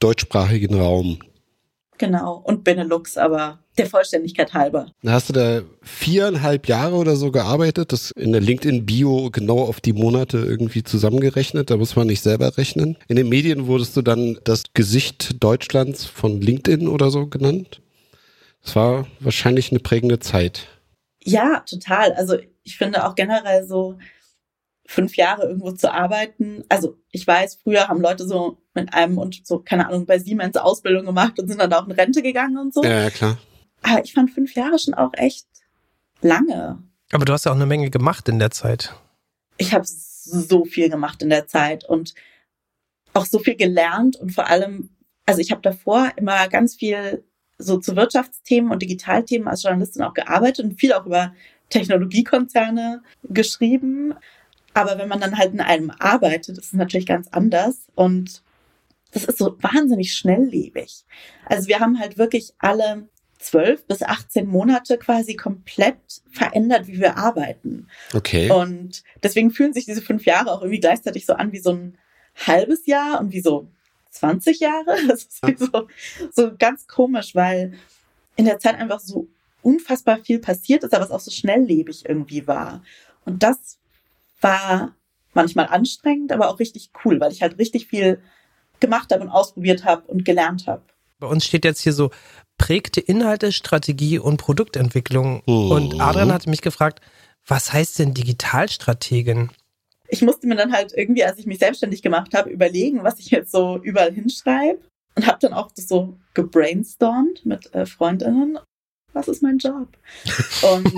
deutschsprachigen 0.00 0.74
Raum. 0.74 1.18
Genau. 1.98 2.42
Und 2.44 2.64
Benelux, 2.64 3.16
aber 3.16 3.60
der 3.78 3.86
Vollständigkeit 3.86 4.52
halber. 4.54 4.86
Da 5.02 5.12
hast 5.12 5.28
du 5.28 5.32
da 5.32 5.62
viereinhalb 5.82 6.66
Jahre 6.66 6.96
oder 6.96 7.14
so 7.14 7.30
gearbeitet, 7.30 7.92
das 7.92 8.10
in 8.10 8.32
der 8.32 8.40
LinkedIn-Bio 8.40 9.30
genau 9.30 9.60
auf 9.60 9.80
die 9.80 9.92
Monate 9.92 10.38
irgendwie 10.38 10.82
zusammengerechnet, 10.82 11.70
da 11.70 11.76
muss 11.76 11.94
man 11.94 12.08
nicht 12.08 12.22
selber 12.22 12.58
rechnen. 12.58 12.98
In 13.08 13.16
den 13.16 13.28
Medien 13.28 13.68
wurdest 13.68 13.96
du 13.96 14.02
dann 14.02 14.36
das 14.42 14.64
Gesicht 14.74 15.42
Deutschlands 15.42 16.04
von 16.04 16.40
LinkedIn 16.40 16.88
oder 16.88 17.10
so 17.10 17.28
genannt. 17.28 17.80
Das 18.64 18.76
war 18.76 19.06
wahrscheinlich 19.20 19.70
eine 19.70 19.80
prägende 19.80 20.18
Zeit. 20.18 20.66
Ja, 21.24 21.60
total. 21.60 22.12
Also 22.12 22.36
ich 22.62 22.76
finde 22.76 23.06
auch 23.06 23.14
generell 23.14 23.66
so 23.66 23.98
fünf 24.86 25.16
Jahre 25.16 25.44
irgendwo 25.44 25.72
zu 25.72 25.92
arbeiten. 25.92 26.64
Also 26.68 26.96
ich 27.10 27.26
weiß, 27.26 27.60
früher 27.62 27.88
haben 27.88 28.00
Leute 28.00 28.26
so 28.26 28.58
mit 28.74 28.92
einem 28.92 29.18
und 29.18 29.46
so, 29.46 29.58
keine 29.58 29.86
Ahnung, 29.86 30.06
bei 30.06 30.18
Siemens 30.18 30.56
Ausbildung 30.56 31.06
gemacht 31.06 31.38
und 31.38 31.48
sind 31.48 31.60
dann 31.60 31.72
auch 31.72 31.86
in 31.86 31.92
Rente 31.92 32.22
gegangen 32.22 32.58
und 32.58 32.74
so. 32.74 32.82
Ja, 32.82 33.02
ja, 33.02 33.10
klar. 33.10 33.38
Aber 33.82 34.04
ich 34.04 34.12
fand 34.12 34.30
fünf 34.30 34.54
Jahre 34.54 34.78
schon 34.78 34.94
auch 34.94 35.12
echt 35.14 35.46
lange. 36.20 36.82
Aber 37.12 37.24
du 37.24 37.32
hast 37.32 37.44
ja 37.44 37.52
auch 37.52 37.56
eine 37.56 37.66
Menge 37.66 37.90
gemacht 37.90 38.28
in 38.28 38.38
der 38.38 38.50
Zeit. 38.50 38.94
Ich 39.58 39.74
habe 39.74 39.84
so 39.86 40.64
viel 40.64 40.88
gemacht 40.88 41.22
in 41.22 41.30
der 41.30 41.46
Zeit 41.46 41.84
und 41.84 42.14
auch 43.12 43.26
so 43.26 43.38
viel 43.38 43.56
gelernt 43.56 44.16
und 44.16 44.30
vor 44.30 44.46
allem, 44.48 44.90
also 45.26 45.40
ich 45.40 45.50
habe 45.50 45.60
davor 45.60 46.12
immer 46.16 46.48
ganz 46.48 46.76
viel 46.76 47.24
so 47.62 47.78
zu 47.78 47.96
Wirtschaftsthemen 47.96 48.70
und 48.70 48.82
Digitalthemen 48.82 49.48
als 49.48 49.62
Journalistin 49.62 50.02
auch 50.02 50.14
gearbeitet 50.14 50.64
und 50.64 50.78
viel 50.78 50.92
auch 50.92 51.06
über 51.06 51.34
Technologiekonzerne 51.70 53.02
geschrieben. 53.24 54.14
Aber 54.74 54.98
wenn 54.98 55.08
man 55.08 55.20
dann 55.20 55.38
halt 55.38 55.52
in 55.52 55.60
einem 55.60 55.90
arbeitet, 55.98 56.58
ist 56.58 56.66
es 56.66 56.72
natürlich 56.72 57.06
ganz 57.06 57.28
anders 57.28 57.86
und 57.94 58.42
das 59.12 59.24
ist 59.24 59.38
so 59.38 59.56
wahnsinnig 59.60 60.14
schnelllebig. 60.14 61.04
Also 61.44 61.68
wir 61.68 61.80
haben 61.80 61.98
halt 61.98 62.16
wirklich 62.16 62.54
alle 62.58 63.08
zwölf 63.38 63.84
bis 63.86 64.02
18 64.02 64.46
Monate 64.46 64.96
quasi 64.98 65.36
komplett 65.36 65.96
verändert, 66.30 66.86
wie 66.86 67.00
wir 67.00 67.18
arbeiten. 67.18 67.88
Okay. 68.14 68.50
Und 68.50 69.02
deswegen 69.22 69.50
fühlen 69.50 69.72
sich 69.72 69.84
diese 69.84 70.00
fünf 70.00 70.24
Jahre 70.24 70.52
auch 70.52 70.62
irgendwie 70.62 70.80
gleichzeitig 70.80 71.26
so 71.26 71.34
an 71.34 71.52
wie 71.52 71.58
so 71.58 71.72
ein 71.72 71.98
halbes 72.36 72.86
Jahr 72.86 73.20
und 73.20 73.32
wie 73.32 73.40
so 73.40 73.68
20 74.12 74.60
Jahre. 74.60 74.96
Das 75.08 75.24
ist 75.24 75.58
so, 75.58 75.88
so 76.30 76.52
ganz 76.58 76.86
komisch, 76.86 77.34
weil 77.34 77.74
in 78.36 78.44
der 78.44 78.58
Zeit 78.58 78.76
einfach 78.76 79.00
so 79.00 79.28
unfassbar 79.62 80.18
viel 80.18 80.38
passiert 80.38 80.84
ist, 80.84 80.94
aber 80.94 81.04
es 81.04 81.10
auch 81.10 81.20
so 81.20 81.30
schnelllebig 81.30 82.08
irgendwie 82.08 82.46
war. 82.46 82.82
Und 83.24 83.42
das 83.42 83.78
war 84.40 84.94
manchmal 85.34 85.66
anstrengend, 85.66 86.32
aber 86.32 86.50
auch 86.50 86.58
richtig 86.58 86.90
cool, 87.04 87.20
weil 87.20 87.32
ich 87.32 87.42
halt 87.42 87.58
richtig 87.58 87.86
viel 87.86 88.20
gemacht 88.80 89.12
habe 89.12 89.22
und 89.22 89.30
ausprobiert 89.30 89.84
habe 89.84 90.02
und 90.08 90.24
gelernt 90.24 90.66
habe. 90.66 90.82
Bei 91.20 91.28
uns 91.28 91.44
steht 91.44 91.64
jetzt 91.64 91.80
hier 91.80 91.92
so 91.92 92.10
prägte 92.58 93.00
Inhalte, 93.00 93.52
Strategie 93.52 94.18
und 94.18 94.38
Produktentwicklung. 94.38 95.42
Mhm. 95.46 95.70
Und 95.70 96.00
Adrian 96.00 96.32
hatte 96.32 96.50
mich 96.50 96.62
gefragt, 96.62 97.00
was 97.46 97.72
heißt 97.72 97.98
denn 97.98 98.14
Digitalstrategin? 98.14 99.50
Ich 100.12 100.20
musste 100.20 100.46
mir 100.46 100.56
dann 100.56 100.72
halt 100.72 100.92
irgendwie, 100.94 101.24
als 101.24 101.38
ich 101.38 101.46
mich 101.46 101.58
selbstständig 101.58 102.02
gemacht 102.02 102.34
habe, 102.34 102.50
überlegen, 102.50 103.02
was 103.02 103.18
ich 103.18 103.30
jetzt 103.30 103.50
so 103.50 103.78
überall 103.82 104.12
hinschreibe. 104.12 104.78
Und 105.14 105.26
habe 105.26 105.38
dann 105.40 105.54
auch 105.54 105.72
das 105.72 105.88
so 105.88 106.18
gebrainstormt 106.34 107.46
mit 107.46 107.74
äh, 107.74 107.86
Freundinnen. 107.86 108.58
Was 109.14 109.28
ist 109.28 109.42
mein 109.42 109.58
Job? 109.58 109.88
Und, 110.74 110.92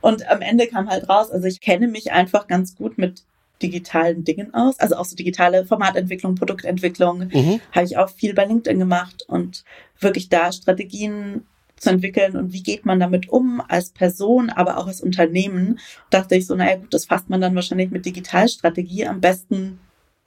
und 0.00 0.28
am 0.28 0.40
Ende 0.40 0.68
kam 0.68 0.88
halt 0.88 1.08
raus, 1.08 1.30
also 1.32 1.46
ich 1.48 1.60
kenne 1.60 1.88
mich 1.88 2.12
einfach 2.12 2.46
ganz 2.46 2.76
gut 2.76 2.96
mit 2.96 3.24
digitalen 3.62 4.22
Dingen 4.22 4.54
aus. 4.54 4.78
Also 4.78 4.96
auch 4.96 5.04
so 5.04 5.16
digitale 5.16 5.64
Formatentwicklung, 5.64 6.34
Produktentwicklung 6.34 7.30
Mhm. 7.32 7.60
habe 7.72 7.86
ich 7.86 7.96
auch 7.96 8.10
viel 8.10 8.34
bei 8.34 8.44
LinkedIn 8.44 8.78
gemacht 8.78 9.24
und 9.26 9.64
wirklich 9.98 10.28
da 10.28 10.52
Strategien 10.52 11.46
zu 11.78 11.90
entwickeln 11.90 12.36
und 12.36 12.52
wie 12.52 12.62
geht 12.62 12.86
man 12.86 13.00
damit 13.00 13.28
um 13.28 13.62
als 13.68 13.90
Person, 13.90 14.50
aber 14.50 14.78
auch 14.78 14.86
als 14.86 15.00
Unternehmen, 15.00 15.78
dachte 16.10 16.34
ich 16.34 16.46
so, 16.46 16.54
naja 16.54 16.76
gut, 16.76 16.92
das 16.94 17.04
fasst 17.04 17.28
man 17.28 17.40
dann 17.40 17.54
wahrscheinlich 17.54 17.90
mit 17.90 18.06
Digitalstrategie 18.06 19.06
am 19.06 19.20
besten 19.20 19.78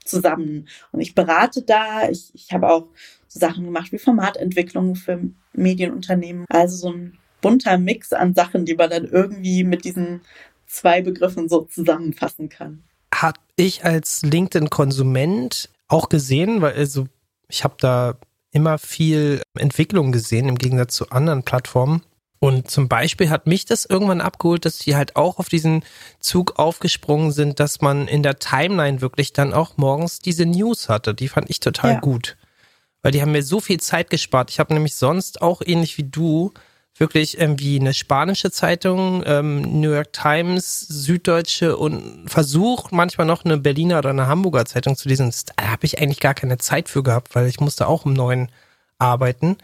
zusammen. 0.06 0.68
Und 0.92 1.02
ich 1.02 1.16
berate 1.16 1.62
da, 1.62 2.10
ich, 2.10 2.32
ich 2.34 2.52
habe 2.52 2.70
auch 2.70 2.88
so 3.28 3.40
Sachen 3.40 3.66
gemacht 3.66 3.92
wie 3.92 4.00
Formatentwicklung 4.00 4.96
für 4.96 5.20
Medienunternehmen, 5.54 6.46
also 6.50 6.76
so 6.76 6.94
ein 6.94 7.18
bunter 7.42 7.78
Mix 7.78 8.14
an 8.14 8.34
Sachen, 8.34 8.66
die 8.66 8.76
man 8.76 8.90
dann 8.90 9.06
irgendwie 9.06 9.64
mit 9.64 9.86
diesen 9.86 10.22
zwei 10.66 11.02
Begriffen 11.02 11.50
so 11.50 11.62
zusammenfassen 11.62 12.50
kann. 12.50 12.84
Hab 13.14 13.40
ich 13.56 13.86
als 13.86 14.22
LinkedIn-Konsument 14.24 15.70
auch 15.88 16.10
gesehen, 16.10 16.62
weil 16.62 16.74
also 16.74 17.08
ich 17.48 17.64
habe 17.64 17.76
da 17.80 18.18
immer 18.52 18.78
viel 18.78 19.42
Entwicklung 19.58 20.12
gesehen 20.12 20.48
im 20.48 20.58
Gegensatz 20.58 20.96
zu 20.96 21.10
anderen 21.10 21.44
Plattformen. 21.44 22.02
Und 22.42 22.72
zum 22.72 22.88
Beispiel 22.88 23.30
hat 23.30 23.48
mich 23.48 23.66
das 23.66 23.84
irgendwann 23.84 24.22
abgeholt, 24.22 24.64
dass 24.64 24.78
die 24.80 24.96
halt 24.96 25.18
auch 25.18 25.40
auf 25.40 25.50
diesen 25.50 25.84
Zug 26.22 26.58
aufgesprungen 26.58 27.32
sind, 27.34 27.60
dass 27.60 27.82
man 27.82 28.08
in 28.08 28.24
der 28.24 28.40
Timeline 28.40 29.02
wirklich 29.02 29.34
dann 29.34 29.54
auch 29.54 29.76
morgens 29.76 30.20
diese 30.20 30.46
News 30.46 30.88
hatte. 30.88 31.14
Die 31.14 31.28
fand 31.28 31.50
ich 31.50 31.60
total 31.60 31.94
Ja. 31.96 32.00
gut. 32.00 32.38
Weil 33.02 33.12
die 33.12 33.22
haben 33.22 33.34
mir 33.34 33.44
so 33.44 33.60
viel 33.60 33.80
Zeit 33.80 34.10
gespart. 34.10 34.50
Ich 34.52 34.60
habe 34.60 34.74
nämlich 34.74 34.96
sonst 34.96 35.42
auch 35.42 35.62
ähnlich 35.66 35.98
wie 35.98 36.04
du 36.04 36.54
wirklich 37.00 37.40
irgendwie 37.40 37.80
eine 37.80 37.94
spanische 37.94 38.52
Zeitung, 38.52 39.24
ähm, 39.26 39.82
New 39.82 39.92
York 39.92 40.14
Times, 40.14 40.82
Süddeutsche 40.82 41.78
und 41.78 42.30
versucht 42.30 42.92
manchmal 42.92 43.26
noch 43.26 43.46
eine 43.46 43.58
Berliner 43.58 44.00
oder 44.00 44.10
eine 44.10 44.28
Hamburger 44.28 44.66
Zeitung 44.66 44.96
zu 44.96 45.10
lesen. 45.10 45.34
Da 45.56 45.72
habe 45.72 45.86
ich 45.86 46.00
eigentlich 46.00 46.20
gar 46.20 46.34
keine 46.34 46.58
Zeit 46.58 46.90
für 46.90 47.04
gehabt, 47.04 47.36
weil 47.36 47.48
ich 47.48 47.60
musste 47.60 47.88
auch 47.88 48.06
um 48.06 48.14
neun 48.14 48.50
arbeiten. 48.98 49.58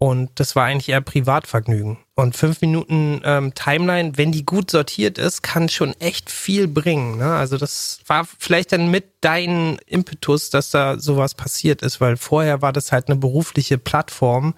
Und 0.00 0.30
das 0.36 0.54
war 0.54 0.64
eigentlich 0.64 0.90
eher 0.90 1.00
Privatvergnügen. 1.00 1.98
Und 2.14 2.36
fünf 2.36 2.60
Minuten 2.60 3.20
ähm, 3.24 3.52
Timeline, 3.54 4.16
wenn 4.16 4.30
die 4.30 4.46
gut 4.46 4.70
sortiert 4.70 5.18
ist, 5.18 5.42
kann 5.42 5.68
schon 5.68 5.92
echt 5.94 6.30
viel 6.30 6.68
bringen. 6.68 7.18
Ne? 7.18 7.34
Also 7.34 7.56
das 7.56 8.00
war 8.06 8.24
vielleicht 8.38 8.70
dann 8.70 8.92
mit 8.92 9.06
deinem 9.22 9.76
Impetus, 9.86 10.50
dass 10.50 10.70
da 10.70 11.00
sowas 11.00 11.34
passiert 11.34 11.82
ist, 11.82 12.00
weil 12.00 12.16
vorher 12.16 12.62
war 12.62 12.72
das 12.72 12.92
halt 12.92 13.08
eine 13.08 13.16
berufliche 13.16 13.76
Plattform, 13.76 14.54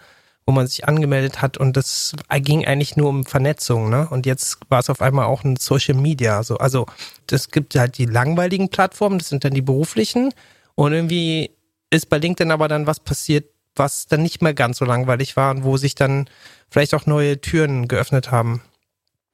wo 0.47 0.53
man 0.53 0.67
sich 0.67 0.89
angemeldet 0.89 1.43
hat 1.43 1.59
und 1.59 1.77
das 1.77 2.17
ging 2.41 2.67
eigentlich 2.67 2.97
nur 2.97 3.09
um 3.09 3.25
Vernetzung. 3.25 3.89
Ne? 3.89 4.09
Und 4.11 4.27
jetzt 4.27 4.59
war 4.69 4.81
es 4.81 4.91
auf 4.91 5.03
einmal 5.03 5.27
auch 5.27 5.45
ein 5.45 5.57
Social 5.57 5.95
Media. 5.95 6.43
So. 6.43 6.57
Also 6.59 6.87
das 7.27 7.51
gibt 7.51 7.75
halt 7.77 7.99
die 7.99 8.07
langweiligen 8.07 8.69
Plattformen, 8.69 9.19
das 9.19 9.29
sind 9.29 9.45
dann 9.45 9.55
die 9.55 9.63
beruflichen. 9.63 10.33
Und 10.75 10.93
irgendwie 10.93 11.51
ist 11.91 12.09
bei 12.09 12.19
LinkedIn 12.19 12.51
aber 12.51 12.69
dann 12.69 12.87
was 12.87 13.01
passiert, 13.01 13.51
was 13.77 14.07
dann 14.07 14.23
nicht 14.23 14.43
mehr 14.43 14.55
ganz 14.55 14.79
so 14.79 14.85
langweilig 14.85 15.37
war 15.37 15.51
und 15.53 15.65
wo 15.65 15.77
sich 15.77 15.95
dann 15.95 16.29
vielleicht 16.71 16.95
auch 16.95 17.07
neue 17.07 17.41
Türen 17.41 17.87
geöffnet 17.87 18.31
haben. 18.31 18.63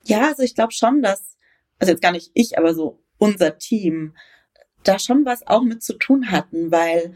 Ja, 0.04 0.28
also 0.28 0.42
ich 0.42 0.54
glaube 0.54 0.72
schon, 0.72 1.02
dass, 1.02 1.36
also 1.78 1.92
jetzt 1.92 2.02
gar 2.02 2.12
nicht 2.12 2.30
ich, 2.34 2.58
aber 2.58 2.74
so 2.74 3.02
unser 3.18 3.58
Team, 3.58 4.14
da 4.84 4.98
schon 4.98 5.24
was 5.24 5.46
auch 5.46 5.62
mit 5.62 5.82
zu 5.82 5.94
tun 5.94 6.30
hatten, 6.30 6.70
weil 6.70 7.14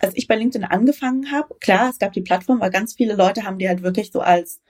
als 0.00 0.16
ich 0.16 0.26
bei 0.26 0.36
LinkedIn 0.36 0.64
angefangen 0.64 1.30
habe, 1.30 1.54
klar, 1.60 1.90
es 1.90 1.98
gab 1.98 2.12
die 2.12 2.22
Plattform, 2.22 2.60
aber 2.60 2.70
ganz 2.70 2.94
viele 2.94 3.14
Leute 3.14 3.44
haben 3.44 3.58
die 3.58 3.68
halt 3.68 3.82
wirklich 3.82 4.10
so 4.12 4.20
als 4.20 4.60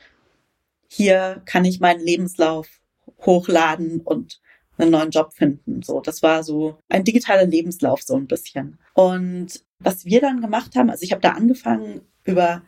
hier 0.89 1.43
kann 1.45 1.65
ich 1.65 1.81
meinen 1.81 2.01
Lebenslauf 2.01 2.81
hochladen 3.25 4.01
und 4.01 4.41
einen 4.77 4.91
neuen 4.91 5.11
Job 5.11 5.35
finden. 5.35 5.83
So, 5.83 6.01
das 6.01 6.23
war 6.23 6.43
so 6.43 6.79
ein 6.89 7.05
digitaler 7.05 7.47
Lebenslauf 7.47 8.03
so 8.03 8.17
ein 8.17 8.27
bisschen. 8.27 8.79
Und 8.95 9.65
was 9.79 10.05
wir 10.05 10.21
dann 10.21 10.41
gemacht 10.41 10.75
haben, 10.75 10.91
also 10.91 11.03
ich 11.03 11.13
habe 11.13 11.23
da 11.23 11.31
angefangen 11.31 12.01
über 12.25 12.63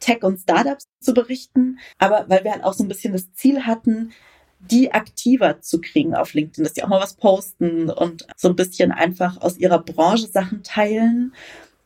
Tech 0.00 0.22
und 0.22 0.38
Startups 0.38 0.86
zu 1.00 1.14
berichten, 1.14 1.78
aber 1.98 2.26
weil 2.28 2.44
wir 2.44 2.52
halt 2.52 2.64
auch 2.64 2.74
so 2.74 2.84
ein 2.84 2.88
bisschen 2.88 3.12
das 3.12 3.32
Ziel 3.32 3.64
hatten, 3.64 4.12
die 4.60 4.92
aktiver 4.92 5.60
zu 5.60 5.80
kriegen 5.80 6.14
auf 6.14 6.34
LinkedIn, 6.34 6.64
dass 6.64 6.74
die 6.74 6.82
auch 6.84 6.88
mal 6.88 7.00
was 7.00 7.14
posten 7.14 7.90
und 7.90 8.26
so 8.36 8.48
ein 8.48 8.56
bisschen 8.56 8.92
einfach 8.92 9.40
aus 9.40 9.58
ihrer 9.58 9.78
Branche 9.78 10.26
Sachen 10.26 10.62
teilen. 10.62 11.34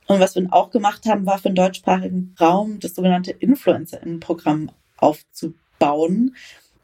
Und 0.09 0.21
was 0.21 0.35
wir 0.35 0.47
auch 0.51 0.71
gemacht 0.71 1.05
haben, 1.07 1.27
war 1.27 1.39
für 1.39 1.51
den 1.51 1.55
deutschsprachigen 1.55 2.35
Raum 2.41 2.81
das 2.81 2.95
sogenannte 2.95 3.31
Influencer-Programm 3.31 4.71
aufzubauen. 4.97 6.35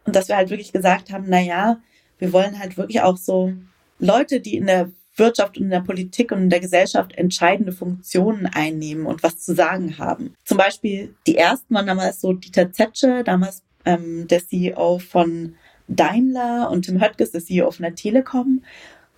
Und 0.04 0.14
dass 0.14 0.28
wir 0.28 0.36
halt 0.36 0.50
wirklich 0.50 0.72
gesagt 0.72 1.10
haben, 1.10 1.24
na 1.28 1.40
ja, 1.40 1.80
wir 2.18 2.32
wollen 2.32 2.58
halt 2.58 2.76
wirklich 2.76 3.00
auch 3.00 3.16
so 3.16 3.54
Leute, 3.98 4.40
die 4.40 4.56
in 4.56 4.66
der 4.66 4.90
Wirtschaft 5.16 5.56
und 5.56 5.64
in 5.64 5.70
der 5.70 5.80
Politik 5.80 6.32
und 6.32 6.38
in 6.38 6.50
der 6.50 6.60
Gesellschaft 6.60 7.12
entscheidende 7.12 7.72
Funktionen 7.72 8.46
einnehmen 8.46 9.06
und 9.06 9.22
was 9.22 9.38
zu 9.38 9.54
sagen 9.54 9.98
haben. 9.98 10.34
Zum 10.44 10.58
Beispiel 10.58 11.14
die 11.26 11.36
ersten 11.36 11.74
waren 11.74 11.86
damals 11.86 12.20
so 12.20 12.32
Dieter 12.34 12.72
Zetsche, 12.72 13.24
damals 13.24 13.62
ähm, 13.84 14.26
der 14.28 14.46
CEO 14.46 14.98
von 14.98 15.54
Daimler 15.88 16.70
und 16.70 16.86
Tim 16.86 17.00
Höttges, 17.00 17.30
der 17.30 17.44
CEO 17.44 17.70
von 17.70 17.84
der 17.84 17.94
Telekom, 17.94 18.64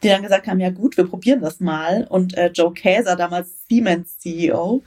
die 0.03 0.09
dann 0.09 0.23
gesagt 0.23 0.47
haben, 0.47 0.61
ja 0.61 0.71
gut, 0.71 0.97
wir 0.97 1.07
probieren 1.07 1.41
das 1.41 1.61
mal. 1.61 2.07
Und 2.09 2.37
äh, 2.37 2.51
Joe 2.53 2.73
Käser, 2.73 3.17
damals 3.17 3.67
Siemens 3.69 4.19
CEO, 4.19 4.83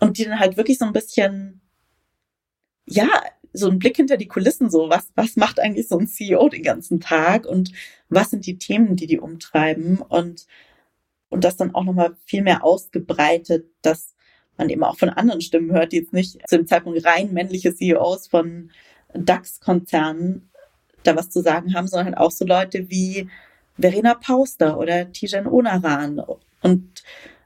und 0.00 0.18
die 0.18 0.24
dann 0.24 0.38
halt 0.38 0.56
wirklich 0.56 0.78
so 0.78 0.84
ein 0.84 0.92
bisschen, 0.92 1.60
ja, 2.86 3.08
so 3.52 3.68
ein 3.68 3.78
Blick 3.78 3.96
hinter 3.96 4.16
die 4.16 4.28
Kulissen, 4.28 4.70
so 4.70 4.90
was, 4.90 5.08
was 5.14 5.36
macht 5.36 5.60
eigentlich 5.60 5.88
so 5.88 5.98
ein 5.98 6.08
CEO 6.08 6.48
den 6.48 6.62
ganzen 6.62 7.00
Tag? 7.00 7.46
Und 7.46 7.72
was 8.08 8.30
sind 8.30 8.46
die 8.46 8.58
Themen, 8.58 8.96
die 8.96 9.06
die 9.06 9.20
umtreiben? 9.20 9.98
Und, 9.98 10.46
und 11.28 11.44
das 11.44 11.56
dann 11.56 11.74
auch 11.74 11.84
nochmal 11.84 12.16
viel 12.26 12.42
mehr 12.42 12.64
ausgebreitet, 12.64 13.66
dass 13.82 14.14
man 14.56 14.68
eben 14.68 14.84
auch 14.84 14.98
von 14.98 15.08
anderen 15.08 15.40
Stimmen 15.40 15.72
hört, 15.72 15.92
die 15.92 15.98
jetzt 15.98 16.12
nicht 16.12 16.38
zu 16.48 16.56
dem 16.56 16.66
Zeitpunkt 16.66 17.04
rein 17.04 17.32
männliche 17.32 17.74
CEOs 17.74 18.26
von 18.28 18.70
DAX-Konzernen 19.14 20.50
da 21.04 21.16
was 21.16 21.30
zu 21.30 21.42
sagen 21.42 21.74
haben, 21.74 21.86
sondern 21.86 22.06
halt 22.06 22.18
auch 22.18 22.30
so 22.30 22.44
Leute 22.44 22.90
wie 22.90 23.28
Verena 23.76 24.14
Pauster 24.14 24.78
oder 24.78 25.10
Tijan 25.12 25.46
Onaran 25.46 26.22
und 26.62 27.02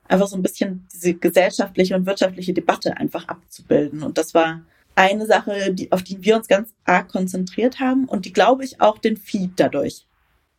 einfach 0.09 0.27
so 0.27 0.37
ein 0.37 0.43
bisschen 0.43 0.87
diese 0.93 1.15
gesellschaftliche 1.15 1.95
und 1.95 2.07
wirtschaftliche 2.07 2.53
Debatte 2.53 2.97
einfach 2.97 3.29
abzubilden. 3.29 4.03
Und 4.03 4.19
das 4.19 4.35
war 4.35 4.63
eine 4.95 5.27
Sache, 5.27 5.73
die, 5.73 5.93
auf 5.93 6.03
die 6.03 6.23
wir 6.25 6.37
uns 6.37 6.49
ganz 6.49 6.75
arg 6.85 7.09
konzentriert 7.09 7.79
haben 7.79 8.07
und 8.07 8.25
die, 8.25 8.33
glaube 8.33 8.65
ich, 8.65 8.81
auch 8.81 8.99
den 8.99 9.17
Feed 9.17 9.53
dadurch 9.57 10.07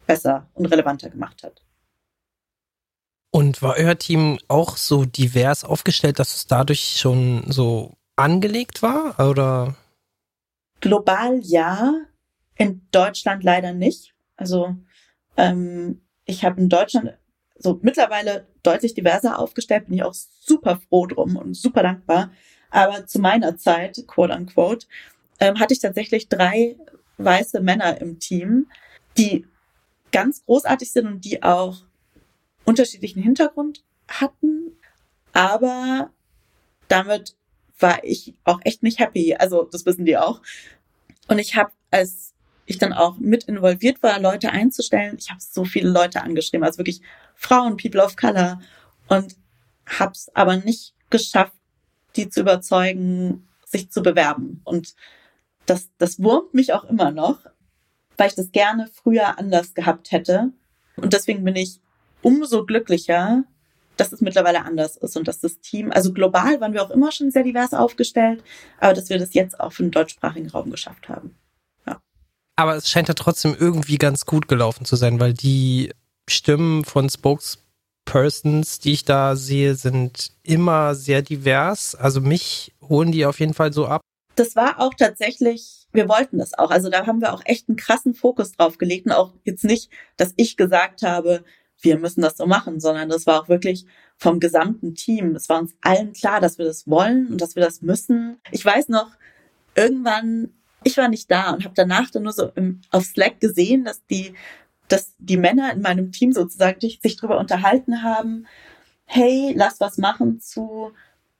besser 0.07 0.47
und 0.53 0.65
relevanter 0.67 1.09
gemacht 1.09 1.43
hat. 1.43 1.61
Und 3.31 3.61
war 3.61 3.75
euer 3.77 3.97
Team 3.97 4.39
auch 4.47 4.77
so 4.77 5.05
divers 5.05 5.63
aufgestellt, 5.63 6.17
dass 6.17 6.35
es 6.35 6.47
dadurch 6.47 6.97
schon 6.97 7.43
so 7.51 7.95
angelegt 8.15 8.81
war? 8.81 9.19
Oder? 9.19 9.75
Global 10.79 11.39
ja, 11.43 11.93
in 12.55 12.81
Deutschland 12.91 13.43
leider 13.43 13.73
nicht. 13.73 14.15
Also 14.35 14.75
ähm, 15.39 16.01
ich 16.25 16.43
habe 16.43 16.61
in 16.61 16.69
Deutschland 16.69 17.17
so 17.57 17.79
mittlerweile 17.81 18.47
deutlich 18.61 18.93
diverser 18.93 19.39
aufgestellt, 19.39 19.85
bin 19.85 19.95
ich 19.95 20.03
auch 20.03 20.13
super 20.13 20.79
froh 20.87 21.07
drum 21.07 21.37
und 21.37 21.55
super 21.55 21.81
dankbar. 21.81 22.31
Aber 22.69 23.07
zu 23.07 23.19
meiner 23.19 23.57
Zeit, 23.57 24.03
quote 24.05 24.33
unquote, 24.33 24.85
ähm, 25.39 25.59
hatte 25.59 25.73
ich 25.73 25.79
tatsächlich 25.79 26.29
drei 26.29 26.77
weiße 27.17 27.61
Männer 27.61 27.99
im 27.99 28.19
Team, 28.19 28.67
die 29.17 29.45
ganz 30.11 30.45
großartig 30.45 30.91
sind 30.91 31.07
und 31.07 31.25
die 31.25 31.41
auch 31.41 31.83
unterschiedlichen 32.65 33.23
Hintergrund 33.23 33.83
hatten. 34.07 34.77
Aber 35.33 36.11
damit 36.87 37.35
war 37.79 38.03
ich 38.03 38.33
auch 38.43 38.59
echt 38.63 38.83
nicht 38.83 38.99
happy. 38.99 39.35
Also 39.35 39.63
das 39.63 39.85
wissen 39.85 40.05
die 40.05 40.17
auch. 40.17 40.41
Und 41.27 41.39
ich 41.39 41.55
habe, 41.55 41.71
als 41.91 42.33
ich 42.69 42.77
dann 42.77 42.93
auch 42.93 43.17
mit 43.17 43.45
involviert 43.45 44.03
war, 44.03 44.19
Leute 44.19 44.51
einzustellen, 44.51 45.17
ich 45.17 45.31
habe 45.31 45.39
so 45.41 45.65
viele 45.65 45.89
Leute 45.89 46.21
angeschrieben, 46.21 46.63
also 46.63 46.77
wirklich 46.77 47.01
Frauen, 47.33 47.77
People 47.77 48.03
of 48.03 48.15
Color 48.15 48.61
und 49.07 49.35
habe 49.87 50.11
es 50.11 50.29
aber 50.35 50.57
nicht 50.57 50.93
geschafft, 51.09 51.53
die 52.15 52.29
zu 52.29 52.41
überzeugen, 52.41 53.47
sich 53.65 53.89
zu 53.89 54.03
bewerben. 54.03 54.61
Und 54.65 54.93
das, 55.65 55.89
das 55.97 56.21
wurmt 56.21 56.53
mich 56.53 56.71
auch 56.73 56.83
immer 56.83 57.09
noch, 57.09 57.39
weil 58.17 58.27
ich 58.29 58.35
das 58.35 58.51
gerne 58.51 58.87
früher 58.93 59.39
anders 59.39 59.73
gehabt 59.73 60.11
hätte. 60.11 60.51
Und 60.95 61.13
deswegen 61.13 61.43
bin 61.43 61.55
ich 61.55 61.81
umso 62.21 62.67
glücklicher, 62.67 63.45
dass 63.97 64.11
es 64.11 64.21
mittlerweile 64.21 64.63
anders 64.63 64.95
ist 64.95 65.17
und 65.17 65.27
dass 65.27 65.39
das 65.39 65.59
Team, 65.59 65.91
also 65.91 66.13
global 66.13 66.61
waren 66.61 66.73
wir 66.73 66.83
auch 66.83 66.91
immer 66.91 67.11
schon 67.11 67.31
sehr 67.31 67.43
divers 67.43 67.73
aufgestellt, 67.73 68.43
aber 68.79 68.93
dass 68.93 69.09
wir 69.09 69.17
das 69.17 69.33
jetzt 69.33 69.59
auch 69.59 69.73
für 69.73 69.81
den 69.81 69.91
deutschsprachigen 69.91 70.49
Raum 70.51 70.69
geschafft 70.69 71.09
haben. 71.09 71.35
Aber 72.59 72.75
es 72.75 72.89
scheint 72.89 73.07
ja 73.07 73.13
trotzdem 73.13 73.55
irgendwie 73.57 73.97
ganz 73.97 74.25
gut 74.25 74.49
gelaufen 74.49 74.83
zu 74.83 74.97
sein, 74.97 75.21
weil 75.21 75.33
die 75.33 75.93
Stimmen 76.29 76.83
von 76.83 77.09
Spokes 77.09 77.59
Persons, 78.03 78.79
die 78.79 78.91
ich 78.91 79.05
da 79.05 79.37
sehe, 79.37 79.75
sind 79.75 80.33
immer 80.43 80.93
sehr 80.93 81.21
divers. 81.21 81.95
Also 81.95 82.19
mich 82.19 82.73
holen 82.81 83.13
die 83.13 83.25
auf 83.25 83.39
jeden 83.39 83.53
Fall 83.53 83.71
so 83.71 83.85
ab. 83.85 84.01
Das 84.35 84.57
war 84.57 84.81
auch 84.81 84.93
tatsächlich, 84.93 85.87
wir 85.93 86.09
wollten 86.09 86.37
das 86.37 86.53
auch. 86.53 86.69
Also 86.69 86.89
da 86.89 87.07
haben 87.07 87.21
wir 87.21 87.33
auch 87.33 87.43
echt 87.45 87.69
einen 87.69 87.77
krassen 87.77 88.13
Fokus 88.13 88.51
drauf 88.51 88.77
gelegt 88.77 89.05
und 89.05 89.13
auch 89.13 89.31
jetzt 89.45 89.63
nicht, 89.63 89.89
dass 90.17 90.33
ich 90.35 90.57
gesagt 90.57 91.01
habe, 91.03 91.45
wir 91.81 91.97
müssen 91.97 92.19
das 92.19 92.35
so 92.35 92.45
machen, 92.45 92.81
sondern 92.81 93.07
das 93.07 93.25
war 93.25 93.41
auch 93.41 93.47
wirklich 93.47 93.85
vom 94.17 94.41
gesamten 94.41 94.95
Team. 94.95 95.33
Es 95.33 95.47
war 95.47 95.59
uns 95.59 95.77
allen 95.79 96.11
klar, 96.11 96.41
dass 96.41 96.57
wir 96.57 96.65
das 96.65 96.89
wollen 96.89 97.27
und 97.27 97.39
dass 97.39 97.55
wir 97.55 97.63
das 97.63 97.81
müssen. 97.81 98.41
Ich 98.51 98.65
weiß 98.65 98.89
noch, 98.89 99.11
irgendwann, 99.75 100.49
ich 100.83 100.97
war 100.97 101.09
nicht 101.09 101.29
da 101.29 101.51
und 101.51 101.65
habe 101.65 101.75
danach 101.75 102.09
dann 102.09 102.23
nur 102.23 102.33
so 102.33 102.51
im, 102.55 102.81
auf 102.91 103.03
Slack 103.05 103.39
gesehen, 103.39 103.85
dass 103.85 104.05
die 104.07 104.33
dass 104.89 105.13
die 105.19 105.37
Männer 105.37 105.71
in 105.71 105.81
meinem 105.81 106.11
Team 106.11 106.33
sozusagen 106.33 106.81
sich 106.81 107.15
darüber 107.15 107.39
unterhalten 107.39 108.03
haben, 108.03 108.47
hey, 109.05 109.53
lass 109.55 109.79
was 109.79 109.97
machen 109.97 110.39
zu, 110.41 110.91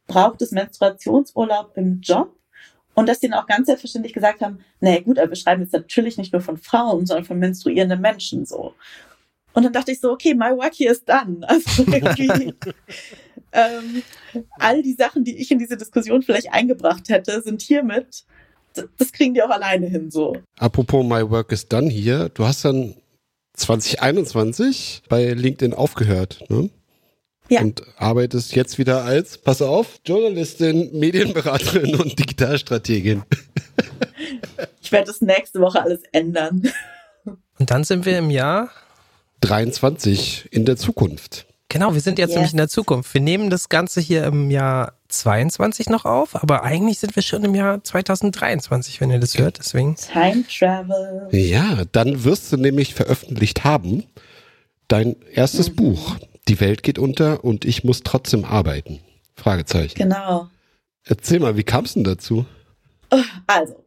braucht 0.08 0.42
es 0.42 0.52
Menstruationsurlaub 0.52 1.76
im 1.76 2.00
Job? 2.02 2.36
Und 2.94 3.08
dass 3.08 3.20
die 3.20 3.30
dann 3.30 3.40
auch 3.40 3.48
ganz 3.48 3.68
selbstverständlich 3.68 4.14
gesagt 4.14 4.42
haben, 4.42 4.60
naja 4.82 5.02
gut, 5.02 5.20
aber 5.20 5.30
wir 5.30 5.36
schreiben 5.36 5.62
jetzt 5.62 5.74
natürlich 5.74 6.18
nicht 6.18 6.34
nur 6.34 6.42
von 6.42 6.58
Frauen, 6.58 7.06
sondern 7.06 7.26
von 7.26 7.40
menstruierenden 7.40 8.02
Menschen 8.02 8.46
so. 8.46 8.74
Und 9.54 9.64
dann 9.64 9.74
dachte 9.74 9.92
ich 9.92 10.00
so, 10.00 10.12
okay, 10.12 10.34
my 10.34 10.52
work 10.52 10.74
here 10.74 10.92
is 10.92 11.04
done. 11.04 11.42
Also 11.48 11.84
irgendwie, 11.84 12.54
ähm, 13.52 14.04
all 14.60 14.82
die 14.84 14.94
Sachen, 14.94 15.24
die 15.24 15.38
ich 15.38 15.50
in 15.52 15.60
diese 15.60 15.78
Diskussion 15.78 16.22
vielleicht 16.22 16.52
eingebracht 16.52 17.10
hätte, 17.10 17.42
sind 17.42 17.62
hiermit. 17.62 18.26
Das 18.98 19.12
kriegen 19.12 19.34
die 19.34 19.42
auch 19.42 19.50
alleine 19.50 19.88
hin 19.88 20.12
so. 20.12 20.38
Apropos 20.58 21.06
my 21.06 21.30
work 21.30 21.52
is 21.52 21.68
done 21.68 21.90
hier, 21.90 22.30
du 22.30 22.46
hast 22.46 22.66
dann 22.66 22.96
2021 23.54 25.04
bei 25.10 25.34
LinkedIn 25.34 25.74
aufgehört, 25.74 26.44
ne? 26.50 26.70
Ja. 27.50 27.62
Und 27.62 27.82
arbeitest 27.98 28.56
jetzt 28.56 28.78
wieder 28.78 29.04
als, 29.04 29.40
pass 29.40 29.64
auf, 29.64 30.00
Journalistin, 30.06 30.98
Medienberaterin 30.98 31.96
und 31.96 32.18
Digitalstrategin. 32.20 33.24
Ich 34.82 34.92
werde 34.92 35.08
das 35.08 35.22
nächste 35.22 35.62
Woche 35.62 35.82
alles 35.82 36.02
ändern. 36.12 36.64
Und 37.60 37.72
dann 37.72 37.84
sind 37.84 38.06
wir 38.06 38.18
im 38.18 38.32
Jahr 38.32 38.72
23 39.42 40.50
in 40.52 40.66
der 40.66 40.78
Zukunft. 40.78 41.46
Genau, 41.70 41.94
wir 41.94 42.02
sind 42.02 42.18
jetzt 42.18 42.30
Yes. 42.30 42.36
nämlich 42.36 42.52
in 42.54 42.58
der 42.58 42.68
Zukunft. 42.68 43.14
Wir 43.14 43.22
nehmen 43.22 43.50
das 43.52 43.70
Ganze 43.70 44.02
hier 44.02 44.24
im 44.26 44.50
Jahr 44.50 44.94
22 45.10 45.90
noch 45.90 46.04
auf, 46.06 46.36
aber 46.36 46.64
eigentlich 46.64 47.00
sind 47.00 47.16
wir 47.16 47.22
schon 47.24 47.44
im 47.44 47.54
Jahr 47.54 47.84
2023, 47.84 49.00
wenn 49.00 49.12
ihr 49.12 49.20
das 49.20 49.38
hört. 49.38 49.60
Deswegen. 49.60 49.96
Time 49.96 50.44
Travel. 50.48 51.28
Ja, 51.32 51.84
dann 51.92 52.24
wirst 52.24 52.52
du 52.52 52.58
nämlich 52.58 52.96
veröffentlicht 52.96 53.64
haben 53.64 54.04
dein 54.88 55.16
erstes 55.32 55.70
Buch. 55.70 56.18
Die 56.48 56.60
Welt 56.60 56.84
geht 56.84 57.00
unter 57.00 57.44
und 57.44 57.64
ich 57.64 57.84
muss 57.84 58.02
trotzdem 58.04 58.44
arbeiten. 58.44 59.00
Fragezeichen. 59.36 59.96
Genau. 59.96 60.50
Erzähl 61.06 61.40
mal, 61.40 61.56
wie 61.56 61.64
kam 61.64 61.86
es 61.86 61.94
denn 61.94 62.04
dazu? 62.04 62.46
Also, 63.48 63.86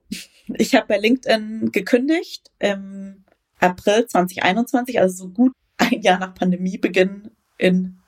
ich 0.54 0.74
habe 0.74 0.86
bei 0.86 0.98
LinkedIn 0.98 1.70
gekündigt 1.72 2.50
im 2.58 3.24
April 3.58 4.06
2021, 4.06 5.00
also 5.00 5.24
so 5.24 5.28
gut 5.28 5.52
ein 5.76 6.00
Jahr 6.00 6.18
nach 6.18 6.34
Pandemiebeginn 6.34 7.31
in 7.62 7.98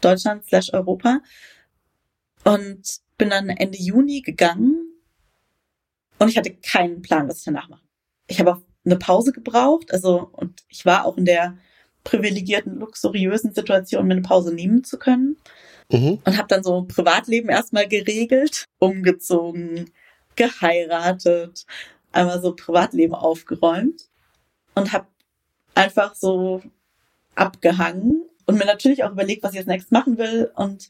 Deutschland 0.00 0.44
slash 0.46 0.72
Europa. 0.72 1.20
Und 2.44 3.00
bin 3.18 3.30
dann 3.30 3.48
Ende 3.48 3.78
Juni 3.78 4.20
gegangen 4.20 4.92
und 6.18 6.28
ich 6.28 6.38
hatte 6.38 6.54
keinen 6.54 7.02
Plan, 7.02 7.28
was 7.28 7.38
ich 7.38 7.44
danach 7.44 7.68
mache. 7.68 7.82
Ich 8.28 8.38
habe 8.40 8.54
auch 8.54 8.60
eine 8.84 8.96
Pause 8.96 9.32
gebraucht, 9.32 9.92
also 9.92 10.30
und 10.32 10.62
ich 10.68 10.86
war 10.86 11.04
auch 11.04 11.16
in 11.16 11.24
der 11.24 11.56
privilegierten, 12.04 12.78
luxuriösen 12.78 13.52
Situation, 13.52 14.06
mir 14.06 14.14
eine 14.14 14.22
Pause 14.22 14.54
nehmen 14.54 14.84
zu 14.84 14.98
können 14.98 15.36
Mhm. 15.90 16.18
und 16.24 16.36
habe 16.36 16.48
dann 16.48 16.64
so 16.64 16.82
Privatleben 16.82 17.48
erstmal 17.48 17.86
geregelt, 17.86 18.64
umgezogen, 18.78 19.90
geheiratet, 20.34 21.64
einmal 22.12 22.40
so 22.42 22.54
Privatleben 22.54 23.14
aufgeräumt 23.14 24.08
und 24.74 24.92
habe 24.92 25.06
einfach 25.74 26.14
so 26.16 26.60
abgehangen 27.36 28.24
und 28.46 28.58
mir 28.58 28.64
natürlich 28.64 29.04
auch 29.04 29.12
überlegt, 29.12 29.42
was 29.42 29.52
ich 29.52 29.58
jetzt 29.58 29.68
nächstes 29.68 29.90
machen 29.90 30.18
will 30.18 30.50
und 30.54 30.88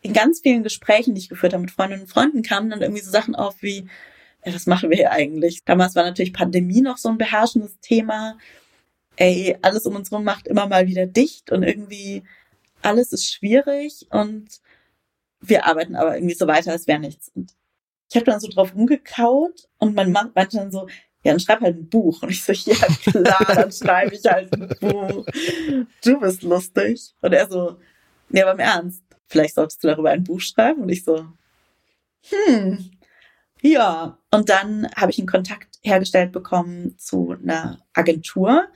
in 0.00 0.12
ganz 0.12 0.40
vielen 0.40 0.62
Gesprächen, 0.62 1.14
die 1.14 1.20
ich 1.20 1.28
geführt 1.28 1.52
habe 1.52 1.62
mit 1.62 1.70
Freundinnen 1.70 2.02
und 2.02 2.08
Freunden, 2.08 2.42
kamen 2.42 2.70
dann 2.70 2.82
irgendwie 2.82 3.02
so 3.02 3.10
Sachen 3.10 3.34
auf 3.36 3.62
wie, 3.62 3.88
ja, 4.44 4.54
was 4.54 4.66
machen 4.66 4.90
wir 4.90 4.96
hier 4.96 5.12
eigentlich? 5.12 5.64
Damals 5.64 5.94
war 5.94 6.02
natürlich 6.04 6.32
Pandemie 6.32 6.80
noch 6.80 6.98
so 6.98 7.08
ein 7.08 7.18
beherrschendes 7.18 7.78
Thema. 7.80 8.36
Ey, 9.16 9.56
alles 9.62 9.86
um 9.86 9.94
uns 9.94 10.10
rum 10.10 10.24
macht 10.24 10.48
immer 10.48 10.66
mal 10.66 10.86
wieder 10.86 11.06
dicht 11.06 11.52
und 11.52 11.62
irgendwie 11.62 12.24
alles 12.82 13.12
ist 13.12 13.32
schwierig 13.32 14.06
und 14.10 14.60
wir 15.40 15.66
arbeiten 15.66 15.94
aber 15.94 16.16
irgendwie 16.16 16.34
so 16.34 16.46
weiter, 16.46 16.72
als 16.72 16.86
wäre 16.86 16.98
nichts. 16.98 17.30
Und 17.34 17.54
ich 18.10 18.16
habe 18.16 18.26
dann 18.26 18.40
so 18.40 18.48
drauf 18.48 18.74
rumgekaut 18.74 19.68
und 19.78 19.94
mein 19.94 20.12
Mann 20.12 20.32
meinte 20.34 20.56
dann 20.56 20.72
so, 20.72 20.88
ja, 21.24 21.32
dann 21.32 21.40
schreib 21.40 21.60
halt 21.60 21.76
ein 21.76 21.88
Buch. 21.88 22.22
Und 22.22 22.30
ich 22.30 22.42
so, 22.42 22.52
ja 22.52 22.74
klar, 22.74 23.46
dann 23.54 23.72
schreibe 23.72 24.14
ich 24.14 24.24
halt 24.24 24.52
ein 24.52 24.68
Buch. 24.80 25.24
Du 26.04 26.20
bist 26.20 26.42
lustig. 26.42 27.14
Und 27.20 27.32
er 27.32 27.48
so, 27.48 27.76
nee, 28.28 28.42
aber 28.42 28.52
im 28.52 28.58
Ernst, 28.58 29.02
vielleicht 29.28 29.54
solltest 29.54 29.82
du 29.82 29.88
darüber 29.88 30.10
ein 30.10 30.24
Buch 30.24 30.40
schreiben. 30.40 30.82
Und 30.82 30.88
ich 30.88 31.04
so, 31.04 31.26
hm, 32.28 32.90
ja. 33.60 34.18
Und 34.30 34.48
dann 34.48 34.88
habe 34.96 35.12
ich 35.12 35.18
einen 35.18 35.28
Kontakt 35.28 35.78
hergestellt 35.82 36.32
bekommen 36.32 36.98
zu 36.98 37.36
einer 37.40 37.78
Agentur. 37.94 38.68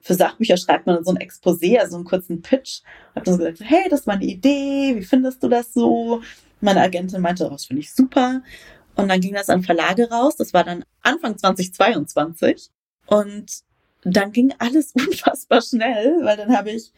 Für 0.00 0.14
Sachbücher 0.14 0.56
schreibt 0.56 0.86
man 0.86 1.04
so 1.04 1.12
ein 1.12 1.18
Exposé, 1.18 1.78
also 1.78 1.96
einen 1.96 2.04
kurzen 2.04 2.42
Pitch. 2.42 2.80
Hab 3.14 3.24
dann 3.24 3.34
so 3.34 3.38
gesagt, 3.38 3.60
hey, 3.64 3.88
das 3.90 4.00
ist 4.00 4.06
meine 4.06 4.24
Idee, 4.24 4.96
wie 4.96 5.04
findest 5.04 5.42
du 5.42 5.48
das 5.48 5.72
so? 5.72 6.22
Meine 6.60 6.80
Agentin 6.80 7.20
meinte, 7.20 7.46
oh, 7.46 7.50
das 7.50 7.66
finde 7.66 7.80
ich 7.80 7.92
super. 7.92 8.42
Und 8.94 9.08
dann 9.08 9.20
ging 9.20 9.34
das 9.34 9.48
an 9.48 9.62
Verlage 9.62 10.10
raus. 10.10 10.36
Das 10.36 10.52
war 10.52 10.64
dann 10.64 10.84
Anfang 11.02 11.38
2022. 11.38 12.70
Und 13.06 13.62
dann 14.02 14.32
ging 14.32 14.54
alles 14.58 14.92
unfassbar 14.94 15.62
schnell, 15.62 16.18
weil 16.22 16.36
dann 16.36 16.56
habe 16.56 16.70
ich, 16.70 16.92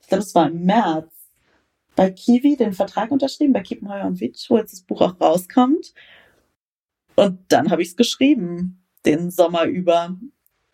ich 0.00 0.08
glaube, 0.08 0.22
es 0.22 0.34
war 0.34 0.48
im 0.48 0.64
März, 0.64 1.10
bei 1.96 2.10
Kiwi 2.10 2.56
den 2.56 2.72
Vertrag 2.72 3.10
unterschrieben, 3.10 3.52
bei 3.52 3.62
Kiepenheuer 3.62 4.06
und 4.06 4.20
Witsch, 4.20 4.50
wo 4.50 4.58
jetzt 4.58 4.72
das 4.72 4.82
Buch 4.82 5.00
auch 5.00 5.20
rauskommt. 5.20 5.94
Und 7.14 7.40
dann 7.48 7.70
habe 7.70 7.82
ich 7.82 7.88
es 7.88 7.96
geschrieben, 7.96 8.84
den 9.04 9.30
Sommer 9.30 9.64
über. 9.64 10.16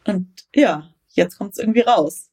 Und 0.07 0.29
ja, 0.55 0.89
jetzt 1.09 1.37
kommt 1.37 1.53
es 1.53 1.59
irgendwie 1.59 1.81
raus. 1.81 2.31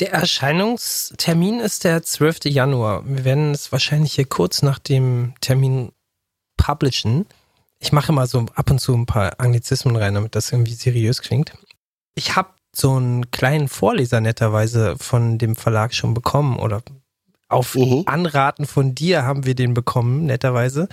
Der 0.00 0.12
Erscheinungstermin 0.12 1.60
ist 1.60 1.84
der 1.84 2.02
12. 2.02 2.46
Januar. 2.46 3.08
Wir 3.08 3.24
werden 3.24 3.52
es 3.52 3.70
wahrscheinlich 3.70 4.14
hier 4.14 4.24
kurz 4.24 4.62
nach 4.62 4.80
dem 4.80 5.34
Termin 5.40 5.92
publishen. 6.56 7.26
Ich 7.84 7.92
mache 7.92 8.12
mal 8.12 8.26
so 8.26 8.46
ab 8.54 8.70
und 8.70 8.80
zu 8.80 8.94
ein 8.94 9.04
paar 9.04 9.38
Anglizismen 9.38 9.94
rein, 9.96 10.14
damit 10.14 10.34
das 10.34 10.50
irgendwie 10.50 10.72
seriös 10.72 11.20
klingt. 11.20 11.52
Ich 12.14 12.34
habe 12.34 12.48
so 12.74 12.96
einen 12.96 13.30
kleinen 13.30 13.68
Vorleser 13.68 14.22
netterweise 14.22 14.96
von 14.98 15.36
dem 15.36 15.54
Verlag 15.54 15.92
schon 15.94 16.14
bekommen 16.14 16.58
oder 16.58 16.82
auf 17.50 17.74
Mhm. 17.74 18.04
Anraten 18.06 18.66
von 18.66 18.94
dir 18.94 19.24
haben 19.24 19.44
wir 19.44 19.54
den 19.54 19.74
bekommen, 19.74 20.24
netterweise. 20.24 20.88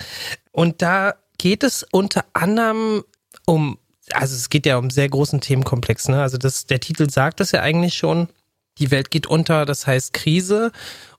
Und 0.51 0.81
da 0.81 1.15
geht 1.37 1.63
es 1.63 1.83
unter 1.91 2.25
anderem 2.33 3.05
um, 3.45 3.77
also 4.11 4.35
es 4.35 4.49
geht 4.49 4.65
ja 4.65 4.75
um 4.77 4.89
sehr 4.89 5.07
großen 5.07 5.39
Themenkomplex, 5.39 6.09
ne? 6.09 6.21
Also 6.21 6.37
das, 6.37 6.65
der 6.65 6.81
Titel 6.81 7.09
sagt 7.09 7.39
das 7.39 7.53
ja 7.53 7.61
eigentlich 7.61 7.93
schon. 7.93 8.27
Die 8.79 8.91
Welt 8.91 9.11
geht 9.11 9.27
unter, 9.27 9.65
das 9.65 9.87
heißt 9.87 10.11
Krise. 10.11 10.73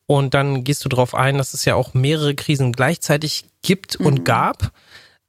Und 0.07 0.35
dann 0.35 0.65
gehst 0.65 0.85
du 0.85 0.91
darauf 0.91 1.15
ein, 1.15 1.39
dass 1.39 1.55
es 1.55 1.65
ja 1.65 1.77
auch 1.77 1.95
mehrere 1.95 2.35
Krisen 2.35 2.73
gleichzeitig 2.73 3.47
gibt 3.63 3.97
und 3.97 4.19
Mhm. 4.21 4.25
gab. 4.25 4.71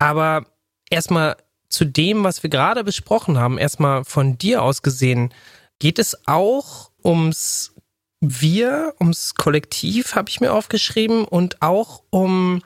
Aber 0.03 0.45
erstmal 0.89 1.37
zu 1.69 1.85
dem, 1.85 2.25
was 2.25 2.43
wir 2.43 2.49
gerade 2.49 2.83
besprochen 2.83 3.37
haben, 3.37 3.57
erstmal 3.57 4.03
von 4.03 4.37
dir 4.37 4.61
aus 4.61 4.81
gesehen, 4.81 5.33
geht 5.79 5.97
es 5.97 6.27
auch 6.27 6.91
ums 7.05 7.73
Wir, 8.19 8.95
ums 8.99 9.35
Kollektiv, 9.35 10.15
habe 10.15 10.27
ich 10.27 10.41
mir 10.41 10.51
aufgeschrieben, 10.51 11.23
und 11.23 11.61
auch 11.61 12.03
um 12.09 12.61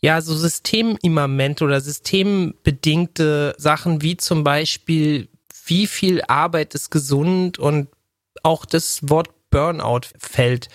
ja, 0.00 0.20
so 0.20 0.32
systemimmanent 0.32 1.60
oder 1.60 1.80
systembedingte 1.80 3.56
Sachen 3.58 4.02
wie 4.02 4.16
zum 4.16 4.44
Beispiel, 4.44 5.28
wie 5.66 5.88
viel 5.88 6.22
Arbeit 6.28 6.76
ist 6.76 6.90
gesund 6.90 7.58
und 7.58 7.88
auch 8.44 8.64
das 8.64 9.00
Wort 9.08 9.28
Burnout 9.50 10.02
fällt. 10.20 10.68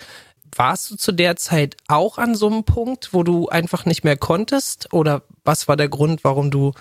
Warst 0.53 0.91
du 0.91 0.95
zu 0.95 1.11
der 1.11 1.35
Zeit 1.35 1.75
auch 1.87 2.17
an 2.17 2.35
so 2.35 2.47
einem 2.47 2.63
Punkt, 2.63 3.13
wo 3.13 3.23
du 3.23 3.47
einfach 3.47 3.85
nicht 3.85 4.03
mehr 4.03 4.17
konntest? 4.17 4.93
Oder 4.93 5.23
was 5.43 5.67
war 5.67 5.75
der 5.77 5.89
Grund, 5.89 6.23
warum 6.23 6.51
du 6.51 6.71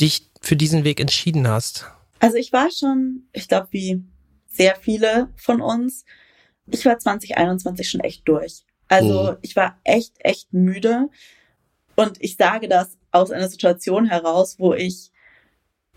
dich 0.00 0.30
für 0.40 0.56
diesen 0.56 0.84
Weg 0.84 1.00
entschieden 1.00 1.48
hast? 1.48 1.90
Also 2.20 2.36
ich 2.36 2.52
war 2.52 2.70
schon, 2.70 3.28
ich 3.32 3.48
glaube, 3.48 3.68
wie 3.70 4.02
sehr 4.48 4.76
viele 4.76 5.28
von 5.36 5.60
uns, 5.60 6.04
ich 6.66 6.84
war 6.84 6.98
2021 6.98 7.88
schon 7.88 8.00
echt 8.00 8.26
durch. 8.28 8.64
Also 8.88 9.32
Mhm. 9.32 9.36
ich 9.42 9.56
war 9.56 9.78
echt, 9.84 10.14
echt 10.18 10.52
müde. 10.52 11.08
Und 11.96 12.16
ich 12.20 12.36
sage 12.36 12.68
das 12.68 12.98
aus 13.10 13.30
einer 13.30 13.48
Situation 13.48 14.06
heraus, 14.06 14.58
wo 14.58 14.74
ich 14.74 15.10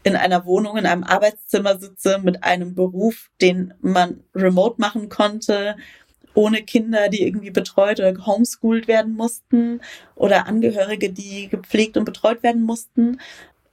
in 0.04 0.16
einer 0.16 0.46
Wohnung, 0.46 0.78
in 0.78 0.86
einem 0.86 1.04
Arbeitszimmer 1.04 1.78
sitze 1.80 2.20
mit 2.20 2.44
einem 2.44 2.76
Beruf, 2.76 3.30
den 3.42 3.74
man 3.82 4.24
remote 4.34 4.80
machen 4.80 5.10
konnte, 5.10 5.76
ohne 6.38 6.62
Kinder, 6.62 7.10
die 7.10 7.24
irgendwie 7.24 7.50
betreut 7.50 8.00
oder 8.00 8.14
gehomeschoolt 8.14 8.88
werden 8.88 9.16
mussten 9.16 9.82
oder 10.14 10.46
Angehörige, 10.46 11.10
die 11.10 11.50
gepflegt 11.50 11.98
und 11.98 12.06
betreut 12.06 12.44
werden 12.44 12.62
mussten. 12.62 13.20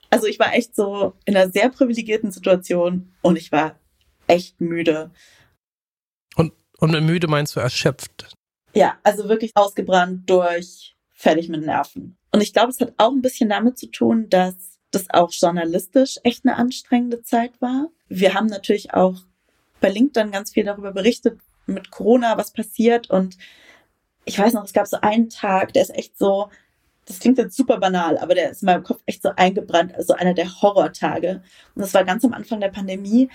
Also 0.09 0.27
ich 0.27 0.38
war 0.38 0.55
echt 0.55 0.74
so 0.74 1.12
in 1.27 1.37
einer 1.37 1.50
sehr 1.50 1.68
privilegierten 1.68 2.33
Situation 2.33 3.12
und 3.20 3.37
ich 3.37 3.53
war 3.53 3.79
echt 4.27 4.62
müde. 4.62 5.11
Und 6.37 6.90
mit 6.90 7.03
müde 7.03 7.29
meinst 7.29 7.55
du 7.55 7.61
erschöpft? 7.61 8.35
Ja, 8.74 8.98
also 9.03 9.29
wirklich 9.29 9.53
ausgebrannt 9.55 10.29
durch, 10.29 10.96
fertig 11.12 11.50
mit 11.50 11.64
Nerven. 11.66 12.16
Und 12.33 12.42
ich 12.42 12.53
glaube, 12.53 12.70
es 12.70 12.81
hat 12.81 12.94
auch 12.96 13.12
ein 13.12 13.22
bisschen 13.22 13.50
damit 13.50 13.79
zu 13.79 13.90
tun, 13.90 14.29
dass 14.31 14.79
das 14.90 15.11
auch 15.11 15.31
journalistisch 15.33 16.18
echt 16.24 16.46
eine 16.46 16.57
anstrengende 16.57 17.22
Zeit 17.22 17.61
war. 17.61 17.88
Wir 18.09 18.33
haben 18.33 18.46
natürlich 18.46 18.94
auch 18.94 19.16
bei 19.81 19.90
LinkedIn 19.90 20.31
ganz 20.31 20.53
viel 20.53 20.64
darüber 20.64 20.92
berichtet, 20.92 21.38
mit 21.66 21.90
Corona, 21.90 22.37
was 22.37 22.53
passiert. 22.53 23.11
Und 23.11 23.37
ich 24.24 24.38
weiß 24.38 24.55
noch, 24.55 24.64
es 24.64 24.72
gab 24.72 24.87
so 24.87 24.98
einen 25.00 25.29
Tag, 25.29 25.72
der 25.72 25.83
ist 25.83 25.94
echt 25.94 26.18
so, 26.18 26.48
das 27.07 27.18
klingt 27.18 27.38
jetzt 27.38 27.57
super 27.57 27.79
banal, 27.79 28.16
aber 28.18 28.35
der 28.35 28.50
ist 28.50 28.62
in 28.62 28.66
meinem 28.66 28.83
Kopf 28.83 29.03
echt 29.07 29.22
so 29.22 29.31
eingebrannt, 29.37 29.94
also 29.94 30.14
einer 30.14 30.35
der 30.35 30.62
Horrortage. 30.62 31.42
Und 31.74 31.83
das 31.83 31.94
war 31.94 32.05
ganz 32.05 32.24
am 32.24 32.33
Anfang 32.33 32.61
der 32.61 32.70
Pandemie, 32.70 33.29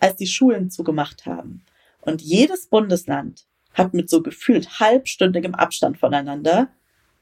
als 0.00 0.16
die 0.16 0.26
Schulen 0.26 0.70
zugemacht 0.70 1.26
haben. 1.26 1.62
Und 2.00 2.22
jedes 2.22 2.68
Bundesland 2.68 3.44
hat 3.74 3.94
mit 3.94 4.08
so 4.08 4.22
gefühlt 4.22 4.80
halbstündigem 4.80 5.54
Abstand 5.54 5.98
voneinander 5.98 6.68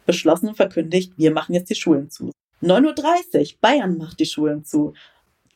beschlossen 0.04 0.48
und 0.48 0.56
verkündigt, 0.56 1.12
wir 1.16 1.32
machen 1.32 1.54
jetzt 1.54 1.70
die 1.70 1.74
Schulen 1.74 2.10
zu. 2.10 2.30
9.30 2.62 3.54
Uhr, 3.54 3.58
Bayern 3.60 3.98
macht 3.98 4.20
die 4.20 4.26
Schulen 4.26 4.64
zu. 4.64 4.94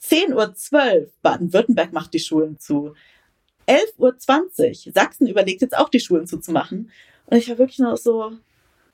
10.12 0.03 0.75
Uhr, 1.03 1.07
Baden-Württemberg 1.23 1.93
macht 1.93 2.15
die 2.15 2.19
Schulen 2.19 2.59
zu. 2.59 2.95
11.20 3.71 4.89
Uhr, 4.89 4.93
Sachsen 4.93 5.27
überlegt 5.29 5.63
jetzt 5.63 5.77
auch 5.77 5.89
die 5.89 6.01
Schulen 6.01 6.27
zuzumachen. 6.27 6.91
Und 7.27 7.37
ich 7.37 7.49
war 7.49 7.59
wirklich 7.59 7.79
nur 7.79 7.97
so, 7.97 8.33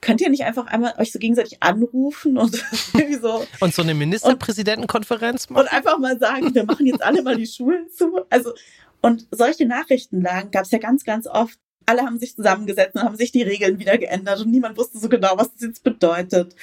könnt 0.00 0.20
ihr 0.20 0.28
nicht 0.28 0.44
einfach 0.44 0.66
einmal 0.66 0.94
euch 0.98 1.12
so 1.12 1.18
gegenseitig 1.18 1.62
anrufen 1.62 2.36
und 2.36 2.62
irgendwie 2.94 3.14
so. 3.14 3.46
Und 3.60 3.74
so 3.74 3.82
eine 3.82 3.94
Ministerpräsidentenkonferenz 3.94 5.48
machen? 5.48 5.62
Und 5.62 5.72
einfach 5.72 5.98
mal 5.98 6.18
sagen, 6.18 6.54
wir 6.54 6.64
machen 6.64 6.86
jetzt 6.86 7.02
alle 7.02 7.22
mal 7.22 7.36
die 7.36 7.46
Schulen 7.46 7.88
zu. 7.88 8.20
Also, 8.28 8.52
und 9.00 9.26
solche 9.30 9.66
Nachrichtenlagen 9.66 10.50
gab 10.50 10.64
es 10.64 10.70
ja 10.70 10.78
ganz, 10.78 11.04
ganz 11.04 11.26
oft. 11.26 11.58
Alle 11.86 12.02
haben 12.02 12.18
sich 12.18 12.34
zusammengesetzt 12.34 12.96
und 12.96 13.02
haben 13.02 13.16
sich 13.16 13.30
die 13.30 13.42
Regeln 13.42 13.78
wieder 13.78 13.96
geändert 13.96 14.40
und 14.40 14.50
niemand 14.50 14.76
wusste 14.76 14.98
so 14.98 15.08
genau, 15.08 15.34
was 15.36 15.52
das 15.52 15.62
jetzt 15.62 15.84
bedeutet. 15.84 16.56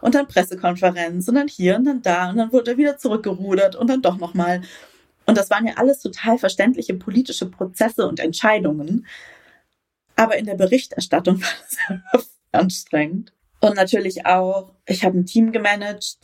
Und 0.00 0.14
dann 0.14 0.26
Pressekonferenz 0.26 1.28
und 1.28 1.34
dann 1.34 1.48
hier 1.48 1.76
und 1.76 1.84
dann 1.84 2.00
da 2.00 2.30
und 2.30 2.38
dann 2.38 2.50
wurde 2.52 2.72
er 2.72 2.76
wieder 2.78 2.96
zurückgerudert 2.96 3.76
und 3.76 3.88
dann 3.88 4.00
doch 4.00 4.16
nochmal. 4.16 4.62
Und 5.30 5.38
das 5.38 5.48
waren 5.48 5.64
ja 5.64 5.74
alles 5.76 6.00
total 6.00 6.38
verständliche 6.38 6.92
politische 6.94 7.48
Prozesse 7.48 8.08
und 8.08 8.18
Entscheidungen. 8.18 9.06
Aber 10.16 10.36
in 10.36 10.44
der 10.44 10.56
Berichterstattung 10.56 11.40
war 11.88 12.02
das 12.12 12.32
anstrengend. 12.50 13.32
Und 13.60 13.76
natürlich 13.76 14.26
auch, 14.26 14.72
ich 14.86 15.04
habe 15.04 15.16
ein 15.16 15.26
Team 15.26 15.52
gemanagt, 15.52 16.18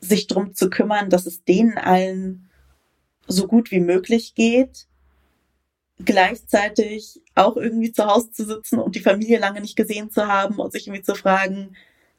sich 0.00 0.26
drum 0.26 0.54
zu 0.54 0.68
kümmern, 0.68 1.08
dass 1.08 1.24
es 1.24 1.44
denen 1.44 1.78
allen 1.78 2.50
so 3.26 3.46
gut 3.46 3.70
wie 3.70 3.80
möglich 3.80 4.34
geht. 4.34 4.86
Gleichzeitig 6.04 7.22
auch 7.34 7.56
irgendwie 7.56 7.90
zu 7.90 8.04
Hause 8.04 8.32
zu 8.32 8.44
sitzen 8.44 8.80
und 8.80 8.96
die 8.96 9.00
Familie 9.00 9.38
lange 9.38 9.62
nicht 9.62 9.76
gesehen 9.76 10.10
zu 10.10 10.26
haben 10.26 10.58
und 10.58 10.72
sich 10.72 10.88
irgendwie 10.88 11.04
zu 11.04 11.14
fragen, 11.14 11.74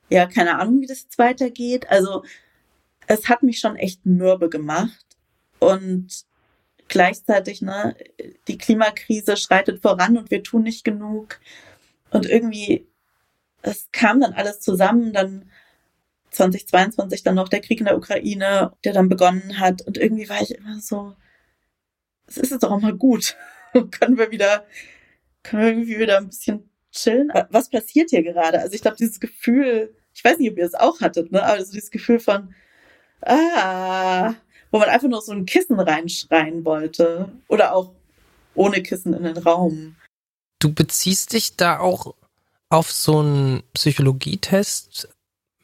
ja, 0.09 0.25
keine 0.25 0.57
Ahnung, 0.57 0.81
wie 0.81 0.87
das 0.87 1.03
jetzt 1.03 1.19
weitergeht. 1.19 1.91
Also 1.91 2.23
es 3.05 3.29
hat 3.29 3.43
mich 3.43 3.59
schon 3.59 3.75
echt 3.75 4.03
mürbe 4.03 4.49
gemacht. 4.49 5.05
Und 5.61 6.25
gleichzeitig, 6.89 7.61
ne, 7.61 7.95
die 8.49 8.57
Klimakrise 8.57 9.37
schreitet 9.37 9.81
voran 9.81 10.17
und 10.17 10.31
wir 10.31 10.43
tun 10.43 10.63
nicht 10.63 10.83
genug. 10.83 11.39
Und 12.09 12.25
irgendwie 12.25 12.91
es 13.61 13.89
kam 13.91 14.21
dann 14.21 14.33
alles 14.33 14.59
zusammen, 14.59 15.13
dann 15.13 15.49
2022 16.31 17.23
dann 17.23 17.35
noch 17.35 17.49
der 17.49 17.61
Krieg 17.61 17.79
in 17.79 17.85
der 17.85 17.97
Ukraine, 17.97 18.73
der 18.83 18.93
dann 18.93 19.09
begonnen 19.09 19.59
hat. 19.59 19.81
Und 19.81 19.97
irgendwie 19.97 20.29
war 20.29 20.41
ich 20.41 20.55
immer 20.55 20.79
so, 20.79 21.15
es 22.27 22.37
ist 22.37 22.51
jetzt 22.51 22.63
doch 22.63 22.71
auch 22.71 22.81
mal 22.81 22.95
gut. 22.95 23.35
können 23.91 24.17
wir 24.17 24.31
wieder, 24.31 24.65
können 25.43 25.61
wir 25.61 25.69
irgendwie 25.69 25.99
wieder 25.99 26.17
ein 26.17 26.27
bisschen 26.27 26.69
chillen? 26.91 27.31
Was 27.49 27.69
passiert 27.69 28.09
hier 28.09 28.23
gerade? 28.23 28.59
Also 28.59 28.73
ich 28.73 28.81
glaube, 28.81 28.97
dieses 28.97 29.19
Gefühl, 29.19 29.93
ich 30.13 30.23
weiß 30.23 30.37
nicht, 30.37 30.51
ob 30.51 30.57
ihr 30.57 30.65
es 30.65 30.73
auch 30.73 31.01
hattet, 31.01 31.31
ne? 31.31 31.43
Aber 31.43 31.63
so 31.63 31.71
dieses 31.71 31.91
Gefühl 31.91 32.19
von, 32.19 32.53
ah, 33.21 34.33
wo 34.71 34.79
man 34.79 34.89
einfach 34.89 35.07
nur 35.07 35.21
so 35.21 35.31
ein 35.31 35.45
Kissen 35.45 35.79
reinschreien 35.79 36.65
wollte. 36.65 37.29
Oder 37.47 37.75
auch 37.75 37.91
ohne 38.55 38.81
Kissen 38.81 39.13
in 39.13 39.23
den 39.23 39.37
Raum. 39.37 39.95
Du 40.59 40.73
beziehst 40.73 41.33
dich 41.33 41.55
da 41.55 41.79
auch 41.79 42.15
auf 42.69 42.91
so 42.91 43.19
einen 43.19 43.63
Psychologietest 43.73 45.09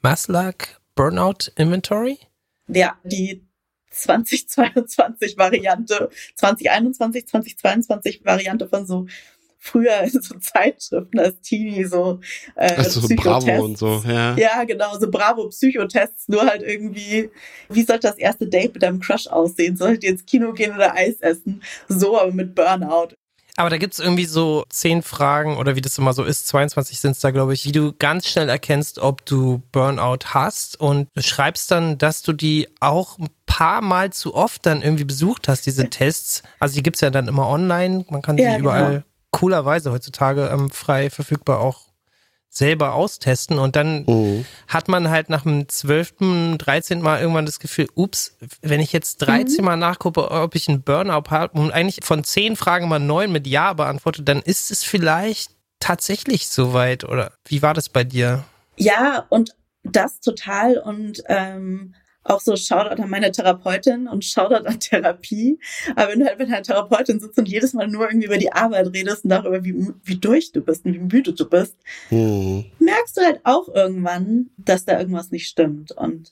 Maslach 0.02 0.56
Burnout 0.96 1.52
Inventory? 1.56 2.17
Ja, 2.67 2.98
die 3.04 3.48
2022 3.91 5.38
Variante, 5.38 6.10
2021, 6.36 7.28
2022 7.28 8.26
Variante 8.26 8.67
von 8.67 8.86
so 8.86 9.08
früher 9.60 10.02
in 10.04 10.22
so 10.22 10.38
Zeitschriften 10.39 11.20
als 11.20 11.39
Teenie 11.41 11.86
so 11.86 12.20
äh, 12.56 12.74
also 12.76 13.02
so 13.02 13.15
Bravo 13.15 13.63
und 13.63 13.78
so, 13.78 14.04
ja. 14.08 14.36
Ja, 14.38 14.63
genau, 14.63 14.98
so 14.98 15.10
Bravo 15.10 15.50
Psychotests, 15.50 16.28
nur 16.28 16.46
halt 16.46 16.62
irgendwie, 16.62 17.30
wie 17.70 17.84
sollte 17.84 18.08
das 18.08 18.17
erste 18.17 18.48
Date 18.48 18.74
mit 18.74 18.84
deinem 18.84 19.00
Crush 19.00 19.28
aussehen? 19.28 19.78
Solltet 19.78 20.04
ihr 20.04 20.12
ins 20.12 20.26
Kino 20.26 20.54
gehen 20.54 20.76
oder 20.76 20.96
Eis 20.96 21.20
essen? 21.20 21.62
So, 21.88 22.20
aber 22.20 22.32
mit 22.32 22.56
Burnout. 22.56 23.10
Aber 23.60 23.72
da 23.72 23.78
gibt's 23.78 23.98
irgendwie 23.98 24.26
so 24.26 24.65
zehn 24.70 25.02
Fragen 25.02 25.58
oder 25.58 25.76
wie 25.76 25.82
das 25.82 25.98
immer 25.98 26.13
so 26.13 26.24
ist, 26.24 26.48
22 26.48 27.00
sind's 27.00 27.22
da, 27.22 27.32
glaube 27.32 27.56
ich, 27.56 27.65
wie 27.65 27.72
du 27.72 27.91
ganz 27.91 28.28
schnell 28.28 28.50
erkennst, 28.50 29.00
ob 29.00 29.26
du 29.26 29.63
Burnout 29.72 30.28
hast 30.28 30.80
und 30.80 31.10
du 31.15 31.24
schreibst 31.24 31.72
dann, 31.72 31.98
dass 31.98 32.22
du 32.22 32.34
die 32.34 32.67
auch 32.82 33.17
ein 33.17 33.30
paar 33.48 33.82
Mal 33.82 34.13
zu 34.13 34.36
oft 34.36 34.63
dann 34.67 34.84
irgendwie 34.84 35.06
besucht 35.06 35.48
hast, 35.48 35.65
diese 35.65 35.89
Tests. 35.89 36.43
Also 36.60 36.76
die 36.76 36.84
gibt's 36.84 37.02
ja 37.02 37.10
dann 37.10 37.28
immer 37.28 37.50
online, 37.50 38.06
man 38.10 38.22
kann 38.22 38.38
sie 38.38 38.43
ja, 38.43 38.60
überall 38.60 38.91
genau. 38.91 39.04
Coolerweise 39.32 39.92
heutzutage 39.92 40.48
ähm, 40.48 40.70
frei 40.70 41.10
verfügbar 41.10 41.60
auch 41.60 41.88
selber 42.50 42.94
austesten 42.94 43.60
und 43.60 43.76
dann 43.76 44.04
mhm. 44.06 44.46
hat 44.68 44.88
man 44.88 45.10
halt 45.10 45.30
nach 45.30 45.44
dem 45.44 45.68
12., 45.68 46.58
13. 46.58 47.02
Mal 47.02 47.20
irgendwann 47.22 47.46
das 47.46 47.60
Gefühl, 47.60 47.88
ups, 47.94 48.38
wenn 48.62 48.80
ich 48.80 48.94
jetzt 48.94 49.18
13 49.20 49.58
mhm. 49.58 49.66
Mal 49.66 49.78
nachgucke, 49.78 50.32
ob 50.32 50.56
ich 50.56 50.68
einen 50.68 50.82
Burnout 50.82 51.30
habe 51.30 51.60
und 51.60 51.72
eigentlich 51.72 52.00
von 52.04 52.24
10 52.24 52.56
Fragen 52.56 52.88
mal 52.88 53.00
9 53.00 53.32
mit 53.32 53.46
Ja 53.48 53.74
beantworte, 53.74 54.24
dann 54.24 54.42
ist 54.42 54.72
es 54.72 54.84
vielleicht 54.84 55.52
tatsächlich 55.80 56.48
soweit 56.48 57.04
oder 57.04 57.34
wie 57.46 57.62
war 57.62 57.74
das 57.74 57.90
bei 57.90 58.04
dir? 58.04 58.44
Ja, 58.76 59.26
und 59.30 59.56
das 59.84 60.20
total 60.20 60.78
und 60.78 61.24
ähm, 61.28 61.94
auch 62.30 62.42
so 62.42 62.56
Shoutout 62.56 63.02
an 63.02 63.10
meine 63.10 63.32
Therapeutin 63.32 64.08
und 64.08 64.26
Shoutout 64.26 64.68
an 64.68 64.80
Therapie. 64.80 65.60
Aber 65.96 66.12
wenn 66.12 66.20
du 66.20 66.26
halt 66.26 66.40
mit 66.40 66.48
einer 66.48 66.62
Therapeutin 66.62 67.20
sitzt 67.20 67.38
und 67.38 67.48
jedes 67.48 67.74
Mal 67.74 67.88
nur 67.88 68.08
irgendwie 68.08 68.28
über 68.28 68.38
die 68.38 68.52
Arbeit 68.52 68.94
redest 68.94 69.24
und 69.24 69.30
darüber, 69.30 69.63
wie, 69.63 69.76
wie 70.04 70.18
durch 70.18 70.52
du 70.52 70.62
bist 70.62 70.86
und 70.86 70.94
wie 70.94 71.00
müde 71.00 71.34
du 71.34 71.50
bist, 71.50 71.76
mhm. 72.10 72.66
merkst 72.80 73.18
du 73.18 73.22
halt 73.22 73.42
auch 73.44 73.68
irgendwann, 73.74 74.50
dass 74.58 74.86
da 74.86 75.00
irgendwas 75.00 75.32
nicht 75.32 75.48
stimmt. 75.48 75.92
Und 75.94 76.32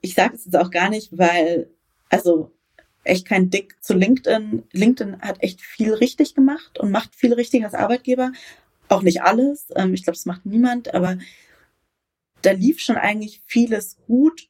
ich 0.00 0.14
sage 0.14 0.34
es 0.34 0.44
jetzt 0.44 0.56
auch 0.56 0.70
gar 0.70 0.88
nicht, 0.88 1.16
weil, 1.16 1.68
also 2.08 2.50
echt 3.04 3.26
kein 3.26 3.50
Dick 3.50 3.76
zu 3.82 3.94
LinkedIn. 3.94 4.62
LinkedIn 4.72 5.20
hat 5.20 5.42
echt 5.42 5.60
viel 5.60 5.92
richtig 5.92 6.34
gemacht 6.34 6.78
und 6.78 6.90
macht 6.90 7.14
viel 7.14 7.32
richtig 7.32 7.64
als 7.64 7.74
Arbeitgeber. 7.74 8.32
Auch 8.88 9.02
nicht 9.02 9.22
alles. 9.22 9.66
Ähm, 9.76 9.94
ich 9.94 10.04
glaube, 10.04 10.16
das 10.16 10.26
macht 10.26 10.46
niemand, 10.46 10.94
aber 10.94 11.18
da 12.42 12.52
lief 12.52 12.80
schon 12.80 12.96
eigentlich 12.96 13.42
vieles 13.46 13.98
gut 14.06 14.48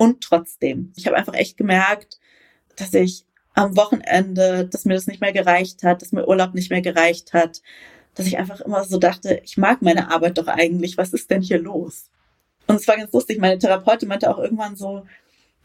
und 0.00 0.22
trotzdem, 0.22 0.94
ich 0.96 1.06
habe 1.06 1.18
einfach 1.18 1.34
echt 1.34 1.58
gemerkt, 1.58 2.20
dass 2.76 2.94
ich 2.94 3.26
am 3.52 3.76
Wochenende, 3.76 4.66
dass 4.66 4.86
mir 4.86 4.94
das 4.94 5.06
nicht 5.06 5.20
mehr 5.20 5.34
gereicht 5.34 5.82
hat, 5.82 6.00
dass 6.00 6.12
mir 6.12 6.26
Urlaub 6.26 6.54
nicht 6.54 6.70
mehr 6.70 6.80
gereicht 6.80 7.34
hat, 7.34 7.60
dass 8.14 8.26
ich 8.26 8.38
einfach 8.38 8.62
immer 8.62 8.82
so 8.84 8.96
dachte, 8.96 9.42
ich 9.44 9.58
mag 9.58 9.82
meine 9.82 10.10
Arbeit 10.10 10.38
doch 10.38 10.46
eigentlich, 10.46 10.96
was 10.96 11.12
ist 11.12 11.30
denn 11.30 11.42
hier 11.42 11.60
los? 11.60 12.08
Und 12.66 12.76
es 12.76 12.88
war 12.88 12.96
ganz 12.96 13.12
lustig, 13.12 13.40
meine 13.40 13.58
Therapeutin 13.58 14.08
meinte 14.08 14.30
auch 14.30 14.38
irgendwann 14.38 14.74
so, 14.74 15.04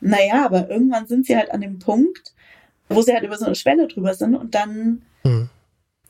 naja, 0.01 0.43
aber 0.43 0.69
irgendwann 0.69 1.07
sind 1.07 1.25
sie 1.25 1.37
halt 1.37 1.51
an 1.51 1.61
dem 1.61 1.79
Punkt, 1.79 2.33
wo 2.89 3.01
sie 3.01 3.13
halt 3.13 3.23
über 3.23 3.37
so 3.37 3.45
eine 3.45 3.55
Schwelle 3.55 3.87
drüber 3.87 4.15
sind 4.15 4.35
und 4.35 4.53
dann, 4.53 5.03
hm. 5.21 5.49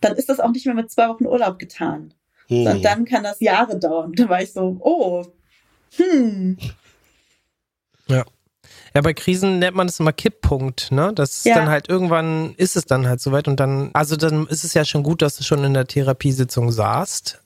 dann 0.02 0.16
ist 0.16 0.30
das 0.30 0.40
auch 0.40 0.50
nicht 0.50 0.66
mehr 0.66 0.74
mit 0.74 0.90
zwei 0.90 1.10
Wochen 1.10 1.28
Urlaub 1.28 1.60
getan. 1.60 2.12
Hm. 2.48 2.66
Und 2.66 2.86
dann 2.86 3.06
kann 3.06 3.22
das 3.22 3.40
Jahre 3.40 3.78
dauern. 3.78 4.14
Da 4.16 4.28
war 4.30 4.42
ich 4.42 4.52
so, 4.52 4.78
oh, 4.80 5.26
hm, 5.96 6.58
ja. 8.08 8.26
Ja, 8.94 9.02
bei 9.02 9.14
Krisen 9.14 9.60
nennt 9.60 9.76
man 9.76 9.88
es 9.88 10.00
immer 10.00 10.14
Kipppunkt, 10.14 10.92
ne? 10.92 11.12
Das 11.14 11.38
ist 11.38 11.46
ja. 11.46 11.56
dann 11.56 11.70
halt 11.70 11.90
irgendwann 11.90 12.56
ist 12.56 12.76
es 12.76 12.86
dann 12.86 13.08
halt 13.08 13.20
soweit 13.20 13.48
und 13.48 13.60
dann, 13.60 13.90
also 13.94 14.16
dann 14.16 14.48
ist 14.48 14.64
es 14.64 14.74
ja 14.74 14.86
schon 14.86 15.04
gut, 15.04 15.22
dass 15.22 15.36
du 15.36 15.44
schon 15.44 15.64
in 15.64 15.74
der 15.74 15.86
Therapiesitzung 15.86 16.72
saßt. 16.72 17.42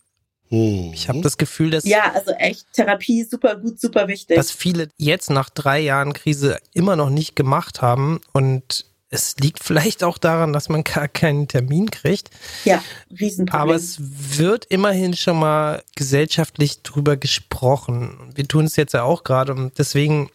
Mhm. 0.49 0.91
Ich 0.93 1.09
habe 1.09 1.21
das 1.21 1.37
Gefühl, 1.37 1.71
dass. 1.71 1.85
Ja, 1.85 2.11
also 2.13 2.31
echt, 2.31 2.65
Therapie 2.73 3.23
super 3.23 3.55
gut, 3.55 3.79
super 3.79 4.07
wichtig. 4.07 4.35
Dass 4.35 4.51
viele 4.51 4.89
jetzt 4.97 5.29
nach 5.29 5.49
drei 5.49 5.79
Jahren 5.79 6.13
Krise 6.13 6.57
immer 6.73 6.95
noch 6.95 7.09
nicht 7.09 7.35
gemacht 7.35 7.81
haben 7.81 8.21
und 8.31 8.85
es 9.11 9.35
liegt 9.37 9.63
vielleicht 9.63 10.03
auch 10.03 10.19
daran, 10.19 10.53
dass 10.53 10.69
man 10.69 10.83
gar 10.83 11.07
keinen 11.07 11.47
Termin 11.47 11.89
kriegt. 11.89 12.29
Ja, 12.63 12.83
Riesenproblem. 13.19 13.61
Aber 13.61 13.75
es 13.75 13.97
wird 13.99 14.65
immerhin 14.65 15.15
schon 15.15 15.39
mal 15.39 15.83
gesellschaftlich 15.95 16.83
drüber 16.83 17.17
gesprochen. 17.17 18.31
Wir 18.35 18.47
tun 18.47 18.65
es 18.65 18.75
jetzt 18.75 18.93
ja 18.93 19.03
auch 19.03 19.23
gerade 19.23 19.53
und 19.53 19.79
deswegen 19.79 20.29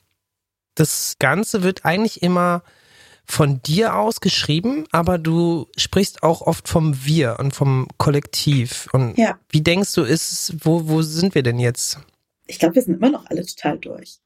das 0.75 1.17
Ganze 1.19 1.63
wird 1.63 1.85
eigentlich 1.85 2.23
immer 2.23 2.63
von 3.27 3.63
dir 3.63 3.97
aus 3.97 4.21
geschrieben, 4.21 4.87
aber 4.93 5.19
du 5.19 5.67
sprichst 5.77 6.23
auch 6.23 6.43
oft 6.43 6.69
vom 6.69 7.05
Wir 7.07 7.37
und 7.39 7.55
vom 7.55 7.89
Kollektiv. 7.97 8.89
Und 8.93 9.17
ja. 9.17 9.39
wie 9.49 9.63
denkst 9.63 9.95
du, 9.95 10.03
ist, 10.03 10.55
wo, 10.61 10.89
wo 10.89 11.03
sind 11.03 11.35
wir 11.35 11.43
denn 11.43 11.59
jetzt? 11.59 11.99
Ich 12.47 12.59
glaube, 12.59 12.75
wir 12.75 12.83
sind 12.83 12.95
immer 12.95 13.11
noch 13.11 13.27
alle 13.27 13.45
total 13.47 13.79
durch. 13.79 14.19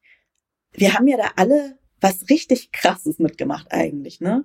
Wir 0.73 0.95
haben 0.95 1.07
ja 1.07 1.17
da 1.17 1.31
alle 1.37 1.79
was 2.01 2.29
richtig 2.29 2.73
krasses 2.73 3.19
mitgemacht 3.19 3.71
eigentlich, 3.71 4.21
ne? 4.21 4.45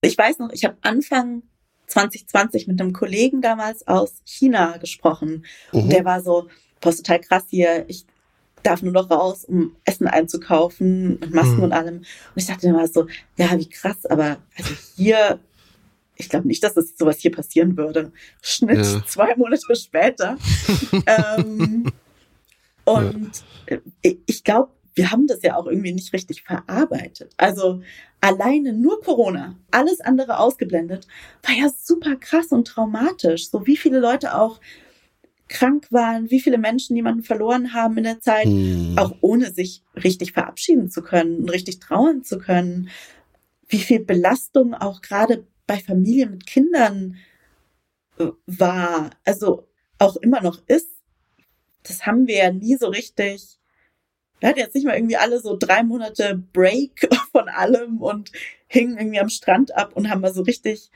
Ich 0.00 0.18
weiß 0.18 0.38
noch, 0.38 0.50
ich 0.52 0.64
habe 0.64 0.76
Anfang 0.82 1.42
2020 1.86 2.66
mit 2.66 2.80
einem 2.80 2.92
Kollegen 2.92 3.40
damals 3.40 3.86
aus 3.86 4.20
China 4.24 4.76
gesprochen. 4.76 5.44
Mhm. 5.72 5.80
Und 5.80 5.90
der 5.90 6.04
war 6.04 6.20
so, 6.20 6.48
boah, 6.80 6.90
ist 6.90 6.98
total 6.98 7.20
krass 7.20 7.44
hier. 7.48 7.84
Ich 7.88 8.06
darf 8.64 8.82
nur 8.82 8.92
noch 8.92 9.10
raus, 9.10 9.44
um 9.44 9.76
Essen 9.84 10.06
einzukaufen 10.06 11.16
und 11.16 11.32
Masken 11.32 11.58
mhm. 11.58 11.62
und 11.62 11.72
allem. 11.72 11.96
Und 11.98 12.06
ich 12.34 12.46
dachte 12.46 12.66
immer 12.66 12.88
so, 12.88 13.06
ja, 13.36 13.56
wie 13.56 13.68
krass, 13.68 14.04
aber 14.06 14.38
also 14.56 14.74
hier, 14.96 15.38
ich 16.16 16.28
glaube 16.28 16.48
nicht, 16.48 16.64
dass 16.64 16.74
das 16.74 16.96
sowas 16.96 17.18
hier 17.18 17.30
passieren 17.30 17.76
würde. 17.76 18.12
Schnitt 18.42 18.78
ja. 18.84 19.04
zwei 19.06 19.36
Monate 19.36 19.76
später. 19.76 20.36
ähm, 21.06 21.92
und 22.84 23.30
ja. 23.68 23.78
ich 24.26 24.44
glaube, 24.44 24.70
wir 24.94 25.10
haben 25.10 25.26
das 25.26 25.42
ja 25.42 25.56
auch 25.56 25.66
irgendwie 25.66 25.92
nicht 25.92 26.12
richtig 26.12 26.42
verarbeitet. 26.42 27.32
Also 27.36 27.82
alleine 28.20 28.72
nur 28.72 29.00
Corona, 29.02 29.56
alles 29.70 30.00
andere 30.00 30.38
ausgeblendet, 30.38 31.06
war 31.42 31.54
ja 31.54 31.68
super 31.68 32.16
krass 32.16 32.48
und 32.48 32.66
traumatisch. 32.66 33.50
So 33.50 33.66
wie 33.66 33.76
viele 33.76 33.98
Leute 33.98 34.38
auch 34.38 34.60
krank 35.48 35.86
waren, 35.90 36.30
wie 36.30 36.40
viele 36.40 36.58
Menschen 36.58 36.96
jemanden 36.96 37.22
verloren 37.22 37.74
haben 37.74 37.98
in 37.98 38.04
der 38.04 38.20
Zeit, 38.20 38.46
hm. 38.46 38.94
auch 38.96 39.14
ohne 39.20 39.52
sich 39.52 39.82
richtig 39.94 40.32
verabschieden 40.32 40.90
zu 40.90 41.02
können 41.02 41.38
und 41.38 41.50
richtig 41.50 41.80
trauern 41.80 42.24
zu 42.24 42.38
können. 42.38 42.88
Wie 43.68 43.78
viel 43.78 44.00
Belastung 44.00 44.74
auch 44.74 45.02
gerade 45.02 45.46
bei 45.66 45.78
Familien 45.78 46.30
mit 46.30 46.46
Kindern 46.46 47.16
äh, 48.18 48.26
war, 48.46 49.10
also 49.24 49.68
auch 49.98 50.16
immer 50.16 50.40
noch 50.42 50.62
ist. 50.66 50.90
Das 51.82 52.06
haben 52.06 52.26
wir 52.26 52.36
ja 52.36 52.52
nie 52.52 52.76
so 52.76 52.88
richtig. 52.88 53.58
Wir 54.40 54.48
hatten 54.48 54.58
jetzt 54.58 54.74
nicht 54.74 54.84
mal 54.84 54.96
irgendwie 54.96 55.16
alle 55.16 55.40
so 55.40 55.56
drei 55.58 55.82
Monate 55.82 56.42
Break 56.52 57.08
von 57.32 57.48
allem 57.48 58.00
und 58.00 58.32
hingen 58.66 58.98
irgendwie 58.98 59.20
am 59.20 59.28
Strand 59.28 59.74
ab 59.76 59.92
und 59.94 60.10
haben 60.10 60.20
mal 60.20 60.34
so 60.34 60.42
richtig 60.42 60.90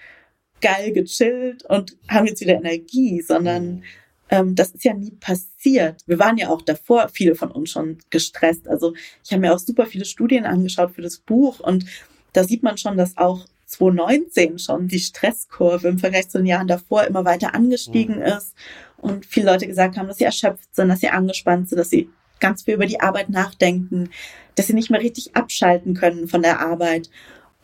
geil 0.60 0.92
gechillt 0.92 1.64
und 1.64 1.96
haben 2.08 2.26
jetzt 2.26 2.40
wieder 2.40 2.54
Energie, 2.56 3.20
sondern 3.20 3.76
mhm. 3.76 3.82
Ähm, 4.30 4.54
das 4.54 4.70
ist 4.70 4.84
ja 4.84 4.94
nie 4.94 5.12
passiert. 5.12 6.02
Wir 6.06 6.18
waren 6.18 6.36
ja 6.36 6.48
auch 6.48 6.62
davor, 6.62 7.08
viele 7.08 7.34
von 7.34 7.50
uns 7.50 7.70
schon 7.70 7.98
gestresst. 8.10 8.68
Also 8.68 8.94
ich 9.24 9.32
habe 9.32 9.40
mir 9.40 9.54
auch 9.54 9.58
super 9.58 9.86
viele 9.86 10.04
Studien 10.04 10.44
angeschaut 10.44 10.92
für 10.92 11.02
das 11.02 11.18
Buch 11.18 11.60
und 11.60 11.86
da 12.32 12.44
sieht 12.44 12.62
man 12.62 12.76
schon, 12.76 12.96
dass 12.96 13.16
auch 13.16 13.46
2019 13.66 14.58
schon 14.58 14.88
die 14.88 14.98
Stresskurve 14.98 15.88
im 15.88 15.98
Vergleich 15.98 16.28
zu 16.28 16.38
den 16.38 16.46
Jahren 16.46 16.68
davor 16.68 17.04
immer 17.04 17.24
weiter 17.24 17.54
angestiegen 17.54 18.16
mhm. 18.16 18.22
ist 18.22 18.54
und 18.96 19.26
viele 19.26 19.50
Leute 19.50 19.66
gesagt 19.66 19.96
haben, 19.96 20.08
dass 20.08 20.18
sie 20.18 20.24
erschöpft 20.24 20.74
sind, 20.74 20.88
dass 20.88 21.00
sie 21.00 21.08
angespannt 21.08 21.68
sind, 21.68 21.78
dass 21.78 21.90
sie 21.90 22.08
ganz 22.40 22.62
viel 22.62 22.74
über 22.74 22.86
die 22.86 23.00
Arbeit 23.00 23.30
nachdenken, 23.30 24.10
dass 24.54 24.66
sie 24.66 24.74
nicht 24.74 24.90
mehr 24.90 25.00
richtig 25.00 25.36
abschalten 25.36 25.94
können 25.94 26.28
von 26.28 26.42
der 26.42 26.60
Arbeit. 26.60 27.10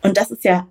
Und 0.03 0.17
das 0.17 0.31
ist 0.31 0.45
ja 0.45 0.69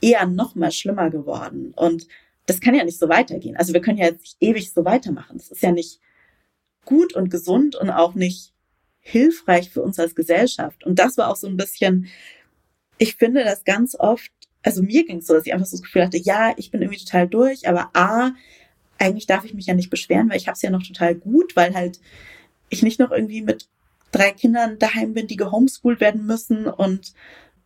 eher 0.00 0.26
noch 0.26 0.54
mal 0.54 0.72
schlimmer 0.72 1.10
geworden. 1.10 1.72
Und 1.76 2.06
das 2.50 2.60
kann 2.60 2.74
ja 2.74 2.82
nicht 2.82 2.98
so 2.98 3.08
weitergehen. 3.08 3.56
Also 3.56 3.72
wir 3.72 3.80
können 3.80 3.98
ja 3.98 4.06
jetzt 4.06 4.22
nicht 4.22 4.36
ewig 4.40 4.72
so 4.72 4.84
weitermachen. 4.84 5.38
Das 5.38 5.52
ist 5.52 5.62
ja 5.62 5.70
nicht 5.70 6.00
gut 6.84 7.14
und 7.14 7.30
gesund 7.30 7.76
und 7.76 7.90
auch 7.90 8.16
nicht 8.16 8.52
hilfreich 8.98 9.70
für 9.70 9.82
uns 9.82 10.00
als 10.00 10.16
Gesellschaft. 10.16 10.84
Und 10.84 10.98
das 10.98 11.16
war 11.16 11.28
auch 11.28 11.36
so 11.36 11.46
ein 11.46 11.56
bisschen, 11.56 12.08
ich 12.98 13.14
finde 13.14 13.44
das 13.44 13.62
ganz 13.62 13.94
oft, 13.94 14.32
also 14.62 14.82
mir 14.82 15.06
ging 15.06 15.18
es 15.18 15.28
so, 15.28 15.34
dass 15.34 15.46
ich 15.46 15.54
einfach 15.54 15.66
so 15.66 15.76
das 15.76 15.84
Gefühl 15.84 16.02
hatte, 16.02 16.18
ja, 16.18 16.52
ich 16.56 16.72
bin 16.72 16.82
irgendwie 16.82 17.04
total 17.04 17.28
durch, 17.28 17.68
aber 17.68 17.90
A, 17.94 18.32
eigentlich 18.98 19.28
darf 19.28 19.44
ich 19.44 19.54
mich 19.54 19.66
ja 19.66 19.74
nicht 19.74 19.88
beschweren, 19.88 20.28
weil 20.28 20.36
ich 20.36 20.48
habe 20.48 20.56
es 20.56 20.62
ja 20.62 20.70
noch 20.70 20.82
total 20.82 21.14
gut, 21.14 21.54
weil 21.54 21.76
halt 21.76 22.00
ich 22.68 22.82
nicht 22.82 22.98
noch 22.98 23.12
irgendwie 23.12 23.42
mit 23.42 23.68
drei 24.10 24.32
Kindern 24.32 24.76
daheim 24.80 25.14
bin, 25.14 25.28
die 25.28 25.36
gehomeschoolt 25.36 26.00
werden 26.00 26.26
müssen 26.26 26.66
und 26.66 27.14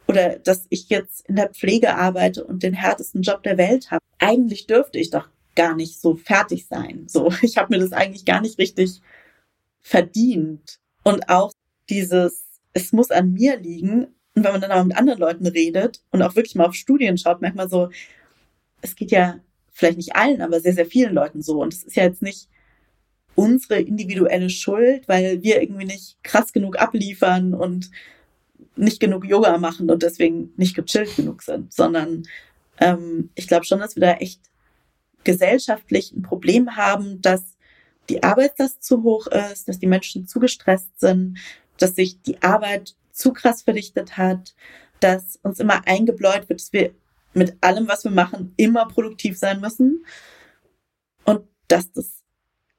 oder 0.07 0.39
dass 0.39 0.67
ich 0.69 0.89
jetzt 0.89 1.29
in 1.29 1.37
der 1.37 1.51
Pflege 1.51 1.97
arbeite 1.97 2.45
und 2.45 2.63
den 2.63 2.75
härtesten 2.75 3.23
Job 3.23 3.43
der 3.43 3.59
Welt 3.59 3.91
habe. 3.91 4.03
Eigentlich 4.19 4.67
dürfte 4.67 4.99
ich 4.99 5.11
doch 5.11 5.29
gar 5.55 5.75
nicht 5.75 6.01
so 6.01 6.17
fertig 6.17 6.67
sein. 6.67 7.07
So, 7.09 7.33
ich 7.43 7.57
habe 7.57 7.75
mir 7.75 7.81
das 7.81 7.93
eigentlich 7.93 8.25
gar 8.25 8.41
nicht 8.41 8.59
richtig 8.59 9.01
verdient. 9.83 10.79
Und 11.03 11.29
auch 11.29 11.53
dieses, 11.89 12.45
es 12.73 12.93
muss 12.93 13.11
an 13.11 13.33
mir 13.33 13.59
liegen. 13.59 14.07
Und 14.35 14.45
wenn 14.45 14.53
man 14.53 14.61
dann 14.61 14.71
aber 14.71 14.85
mit 14.85 14.97
anderen 14.97 15.21
Leuten 15.21 15.47
redet 15.47 16.03
und 16.11 16.23
auch 16.23 16.35
wirklich 16.35 16.55
mal 16.55 16.67
auf 16.67 16.75
Studien 16.75 17.19
schaut, 17.19 17.41
merkt 17.41 17.57
man 17.57 17.69
so, 17.69 17.91
es 18.81 18.97
geht 18.97 19.11
ja 19.11 19.41
vielleicht 19.73 19.97
nicht 19.97 20.17
allen, 20.17 20.41
aber 20.41 20.61
sehr, 20.61 20.75
sehr 20.75 20.87
vielen 20.87 21.15
Leuten 21.15 21.43
so. 21.43 21.61
Und 21.61 21.73
es 21.73 21.85
ist 21.85 21.97
ja 21.97 22.05
jetzt 22.05 22.23
nicht 22.23 22.49
unsere 23.35 23.81
individuelle 23.81 24.51
Schuld, 24.51 25.09
weil 25.09 25.43
wir 25.43 25.61
irgendwie 25.61 25.87
nicht 25.87 26.23
krass 26.23 26.53
genug 26.53 26.79
abliefern 26.79 27.55
und 27.55 27.91
nicht 28.77 29.01
genug 29.01 29.25
Yoga 29.25 29.57
machen 29.59 29.91
und 29.91 30.03
deswegen 30.03 30.53
nicht 30.57 30.75
gechillt 30.75 31.17
genug 31.17 31.43
sind, 31.43 31.73
sondern 31.73 32.25
ähm, 32.79 33.31
ich 33.35 33.47
glaube 33.47 33.65
schon, 33.65 33.81
dass 33.81 33.97
wir 33.97 34.01
da 34.01 34.13
echt 34.15 34.41
gesellschaftlich 35.23 36.13
ein 36.13 36.23
Problem 36.23 36.77
haben, 36.77 37.21
dass 37.23 37.57
die 38.09 38.23
Arbeitslast 38.23 38.83
zu 38.85 39.03
hoch 39.03 39.27
ist, 39.27 39.69
dass 39.69 39.79
die 39.79 39.87
Menschen 39.87 40.27
zu 40.27 40.41
gestresst 40.41 41.01
sind, 41.01 41.39
dass 41.79 41.95
sich 41.95 42.21
die 42.23 42.43
Arbeit 42.43 42.95
zu 43.13 43.33
krass 43.33 43.63
verdichtet 43.63 44.17
hat, 44.17 44.55
dass 45.01 45.39
uns 45.43 45.61
immer 45.61 45.87
eingebläut 45.87 46.49
wird, 46.49 46.61
dass 46.61 46.73
wir 46.73 46.95
mit 47.33 47.57
allem, 47.63 47.89
was 47.89 48.05
wir 48.05 48.11
machen, 48.11 48.53
immer 48.57 48.87
produktiv 48.87 49.39
sein 49.39 49.61
müssen 49.61 50.05
und 51.25 51.43
dass 51.69 51.91
das 51.93 52.23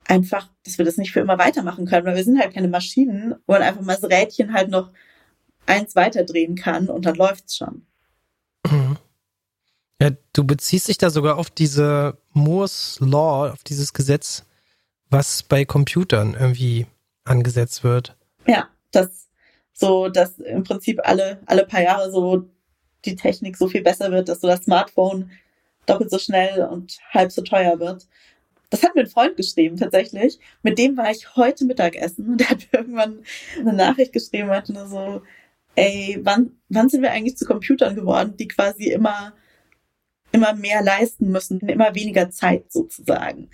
einfach, 0.07 0.49
dass 0.63 0.77
wir 0.77 0.85
das 0.85 0.97
nicht 0.97 1.11
für 1.11 1.19
immer 1.19 1.37
weitermachen 1.37 1.85
können, 1.85 2.05
weil 2.05 2.15
wir 2.15 2.23
sind 2.23 2.39
halt 2.39 2.53
keine 2.53 2.67
Maschinen, 2.67 3.35
wo 3.47 3.53
einfach 3.53 3.81
mal 3.81 3.97
das 3.99 4.09
Rädchen 4.09 4.53
halt 4.53 4.69
noch 4.69 4.91
eins 5.65 5.95
weiterdrehen 5.95 6.55
kann 6.55 6.89
und 6.89 7.05
dann 7.05 7.15
läuft's 7.15 7.57
schon. 7.57 7.85
Mhm. 8.69 8.97
Ja, 10.01 10.11
du 10.33 10.43
beziehst 10.43 10.87
dich 10.87 10.97
da 10.97 11.09
sogar 11.09 11.37
auf 11.37 11.49
diese 11.49 12.17
Moore's 12.33 12.97
Law, 12.99 13.51
auf 13.51 13.63
dieses 13.63 13.93
Gesetz, 13.93 14.43
was 15.09 15.43
bei 15.43 15.63
Computern 15.63 16.35
irgendwie 16.37 16.85
angesetzt 17.23 17.83
wird. 17.83 18.15
Ja, 18.45 18.67
das 18.91 19.29
so, 19.73 20.09
dass 20.09 20.39
im 20.39 20.63
Prinzip 20.63 20.99
alle, 21.03 21.39
alle 21.45 21.65
paar 21.65 21.81
Jahre 21.81 22.11
so 22.11 22.47
die 23.05 23.15
Technik 23.15 23.57
so 23.57 23.67
viel 23.67 23.83
besser 23.83 24.11
wird, 24.11 24.29
dass 24.29 24.41
so 24.41 24.47
das 24.47 24.63
Smartphone 24.63 25.31
doppelt 25.85 26.09
so 26.09 26.17
schnell 26.17 26.63
und 26.63 26.97
halb 27.11 27.31
so 27.31 27.41
teuer 27.41 27.79
wird. 27.79 28.07
Das 28.69 28.83
hat 28.83 28.95
mir 28.95 29.01
ein 29.01 29.07
Freund 29.07 29.37
geschrieben, 29.37 29.77
tatsächlich. 29.77 30.39
Mit 30.63 30.79
dem 30.79 30.97
war 30.97 31.11
ich 31.11 31.35
heute 31.35 31.65
Mittagessen 31.65 32.29
und 32.29 32.37
der 32.41 32.49
hat 32.49 32.67
irgendwann 32.71 33.23
eine 33.59 33.73
Nachricht 33.73 34.13
geschrieben, 34.13 34.47
meinte 34.47 34.73
nur 34.73 34.87
so, 34.87 35.21
ey, 35.75 36.19
wann, 36.23 36.51
wann 36.69 36.89
sind 36.89 37.01
wir 37.01 37.11
eigentlich 37.11 37.37
zu 37.37 37.45
Computern 37.45 37.95
geworden, 37.95 38.35
die 38.37 38.47
quasi 38.47 38.91
immer, 38.91 39.33
immer 40.31 40.53
mehr 40.53 40.81
leisten 40.81 41.31
müssen, 41.31 41.59
in 41.59 41.69
immer 41.69 41.93
weniger 41.95 42.29
Zeit 42.29 42.71
sozusagen. 42.71 43.49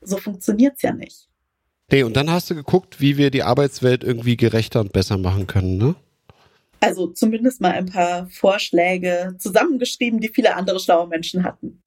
So 0.00 0.16
funktioniert's 0.18 0.82
ja 0.82 0.92
nicht. 0.92 1.28
Nee, 1.90 2.02
und 2.02 2.16
dann 2.16 2.30
hast 2.30 2.50
du 2.50 2.54
geguckt, 2.54 3.00
wie 3.00 3.16
wir 3.16 3.30
die 3.30 3.44
Arbeitswelt 3.44 4.02
irgendwie 4.02 4.36
gerechter 4.36 4.80
und 4.80 4.92
besser 4.92 5.18
machen 5.18 5.46
können, 5.46 5.78
ne? 5.78 5.94
Also 6.80 7.06
zumindest 7.08 7.60
mal 7.60 7.72
ein 7.72 7.86
paar 7.86 8.28
Vorschläge 8.28 9.34
zusammengeschrieben, 9.38 10.20
die 10.20 10.28
viele 10.28 10.56
andere 10.56 10.78
schlaue 10.78 11.06
Menschen 11.08 11.42
hatten. 11.42 11.82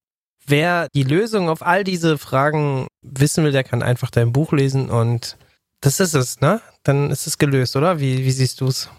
Wer 0.47 0.87
die 0.95 1.03
Lösung 1.03 1.47
auf 1.47 1.61
all 1.61 1.83
diese 1.83 2.17
Fragen 2.17 2.87
wissen 3.01 3.43
will, 3.43 3.51
der 3.51 3.63
kann 3.63 3.83
einfach 3.83 4.09
dein 4.09 4.33
Buch 4.33 4.51
lesen 4.51 4.89
und 4.89 5.37
das 5.81 5.99
ist 5.99 6.15
es, 6.15 6.41
ne? 6.41 6.61
Dann 6.83 7.11
ist 7.11 7.27
es 7.27 7.37
gelöst, 7.37 7.75
oder? 7.75 7.99
Wie, 7.99 8.25
wie 8.25 8.31
siehst 8.31 8.61
du 8.61 8.67
es? 8.67 8.89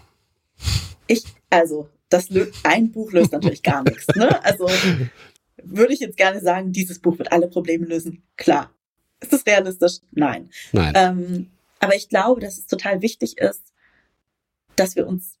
Ich, 1.07 1.23
also, 1.49 1.89
das 2.09 2.29
ein 2.63 2.91
Buch 2.91 3.11
löst 3.11 3.31
natürlich 3.31 3.63
gar 3.63 3.83
nichts. 3.83 4.07
Ne? 4.15 4.43
Also 4.43 4.67
würde 5.63 5.93
ich 5.93 5.99
jetzt 5.99 6.17
gerne 6.17 6.41
sagen, 6.41 6.71
dieses 6.71 6.99
Buch 6.99 7.17
wird 7.17 7.31
alle 7.31 7.47
Probleme 7.47 7.85
lösen. 7.85 8.23
Klar. 8.37 8.71
Ist 9.19 9.33
das 9.33 9.45
realistisch? 9.45 9.99
Nein. 10.11 10.49
Nein. 10.71 10.93
Ähm, 10.95 11.51
aber 11.79 11.95
ich 11.95 12.09
glaube, 12.09 12.41
dass 12.41 12.57
es 12.57 12.65
total 12.67 13.01
wichtig 13.01 13.37
ist, 13.37 13.73
dass 14.75 14.95
wir 14.95 15.07
uns 15.07 15.37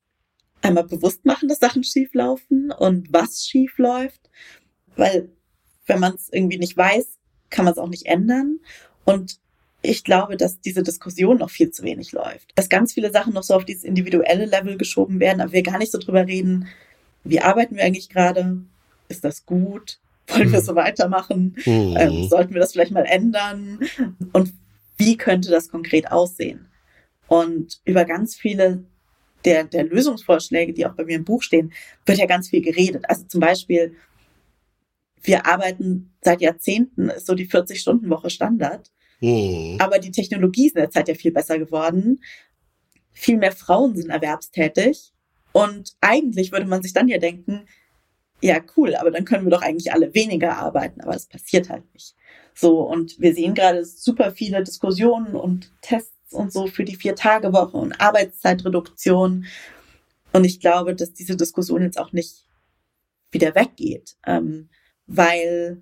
einmal 0.61 0.83
bewusst 0.83 1.25
machen, 1.25 1.49
dass 1.49 1.59
Sachen 1.59 1.83
schief 1.83 2.13
laufen 2.13 2.71
und 2.71 3.11
was 3.11 3.45
schief 3.45 3.77
läuft. 3.77 4.29
Weil 4.95 5.29
wenn 5.87 5.99
man 5.99 6.15
es 6.15 6.29
irgendwie 6.31 6.59
nicht 6.59 6.77
weiß, 6.77 7.17
kann 7.49 7.65
man 7.65 7.73
es 7.73 7.77
auch 7.79 7.89
nicht 7.89 8.05
ändern. 8.05 8.59
Und 9.03 9.40
ich 9.81 10.03
glaube, 10.03 10.37
dass 10.37 10.61
diese 10.61 10.83
Diskussion 10.83 11.37
noch 11.37 11.49
viel 11.49 11.71
zu 11.71 11.83
wenig 11.83 12.11
läuft. 12.11 12.51
Dass 12.55 12.69
ganz 12.69 12.93
viele 12.93 13.11
Sachen 13.11 13.33
noch 13.33 13.43
so 13.43 13.55
auf 13.55 13.65
dieses 13.65 13.83
individuelle 13.83 14.45
Level 14.45 14.77
geschoben 14.77 15.19
werden, 15.19 15.41
aber 15.41 15.53
wir 15.53 15.63
gar 15.63 15.79
nicht 15.79 15.91
so 15.91 15.97
drüber 15.97 16.27
reden, 16.27 16.67
wie 17.23 17.39
arbeiten 17.39 17.75
wir 17.75 17.83
eigentlich 17.83 18.09
gerade? 18.09 18.57
Ist 19.07 19.23
das 19.23 19.45
gut? 19.45 19.99
Wollen 20.27 20.51
wir 20.51 20.59
mhm. 20.59 20.65
so 20.65 20.75
weitermachen? 20.75 21.55
Mhm. 21.65 21.95
Ähm, 21.97 22.27
sollten 22.27 22.53
wir 22.53 22.61
das 22.61 22.71
vielleicht 22.71 22.91
mal 22.91 23.05
ändern? 23.05 23.79
Und 24.33 24.53
wie 24.97 25.17
könnte 25.17 25.49
das 25.49 25.69
konkret 25.69 26.11
aussehen? 26.11 26.67
Und 27.27 27.79
über 27.85 28.05
ganz 28.05 28.35
viele 28.35 28.83
der, 29.45 29.63
der 29.63 29.85
Lösungsvorschläge, 29.85 30.73
die 30.73 30.85
auch 30.85 30.93
bei 30.93 31.05
mir 31.05 31.15
im 31.15 31.25
Buch 31.25 31.41
stehen, 31.41 31.73
wird 32.05 32.19
ja 32.19 32.25
ganz 32.25 32.49
viel 32.49 32.61
geredet. 32.61 33.05
Also 33.07 33.25
zum 33.25 33.39
Beispiel, 33.39 33.95
wir 35.23 35.45
arbeiten 35.45 36.11
seit 36.21 36.41
Jahrzehnten, 36.41 37.09
ist 37.09 37.25
so 37.25 37.33
die 37.33 37.47
40-Stunden-Woche 37.47 38.29
Standard. 38.29 38.91
Mhm. 39.21 39.77
Aber 39.79 39.99
die 39.99 40.11
Technologie 40.11 40.67
ist 40.67 40.75
in 40.75 40.81
der 40.81 40.89
Zeit 40.89 41.07
ja 41.07 41.15
viel 41.15 41.31
besser 41.31 41.57
geworden. 41.57 42.21
Viel 43.13 43.37
mehr 43.37 43.51
Frauen 43.51 43.95
sind 43.95 44.09
erwerbstätig. 44.09 45.13
Und 45.53 45.95
eigentlich 46.01 46.51
würde 46.51 46.65
man 46.65 46.81
sich 46.81 46.93
dann 46.93 47.07
ja 47.07 47.17
denken, 47.17 47.67
ja, 48.41 48.59
cool, 48.75 48.95
aber 48.95 49.11
dann 49.11 49.25
können 49.25 49.45
wir 49.45 49.51
doch 49.51 49.61
eigentlich 49.61 49.93
alle 49.93 50.13
weniger 50.13 50.57
arbeiten. 50.57 51.01
Aber 51.01 51.13
das 51.13 51.27
passiert 51.27 51.69
halt 51.69 51.83
nicht. 51.93 52.15
So, 52.53 52.81
und 52.81 53.19
wir 53.19 53.33
sehen 53.33 53.53
gerade 53.53 53.85
super 53.85 54.31
viele 54.31 54.63
Diskussionen 54.63 55.35
und 55.35 55.71
Tests 55.81 56.33
und 56.33 56.51
so 56.51 56.67
für 56.67 56.83
die 56.83 56.95
Vier-Tage-Woche 56.95 57.77
und 57.77 58.01
Arbeitszeitreduktion. 58.01 59.45
Und 60.33 60.43
ich 60.43 60.59
glaube, 60.59 60.95
dass 60.95 61.13
diese 61.13 61.35
Diskussion 61.35 61.83
jetzt 61.83 61.99
auch 61.99 62.13
nicht 62.13 62.45
wieder 63.31 63.53
weggeht, 63.55 64.15
ähm, 64.25 64.69
weil 65.05 65.81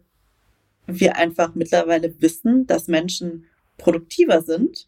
wir 0.90 1.16
einfach 1.18 1.56
mittlerweile 1.56 2.22
wissen, 2.22 2.66
dass 2.68 2.88
Menschen 2.88 3.46
produktiver 3.78 4.42
sind, 4.42 4.88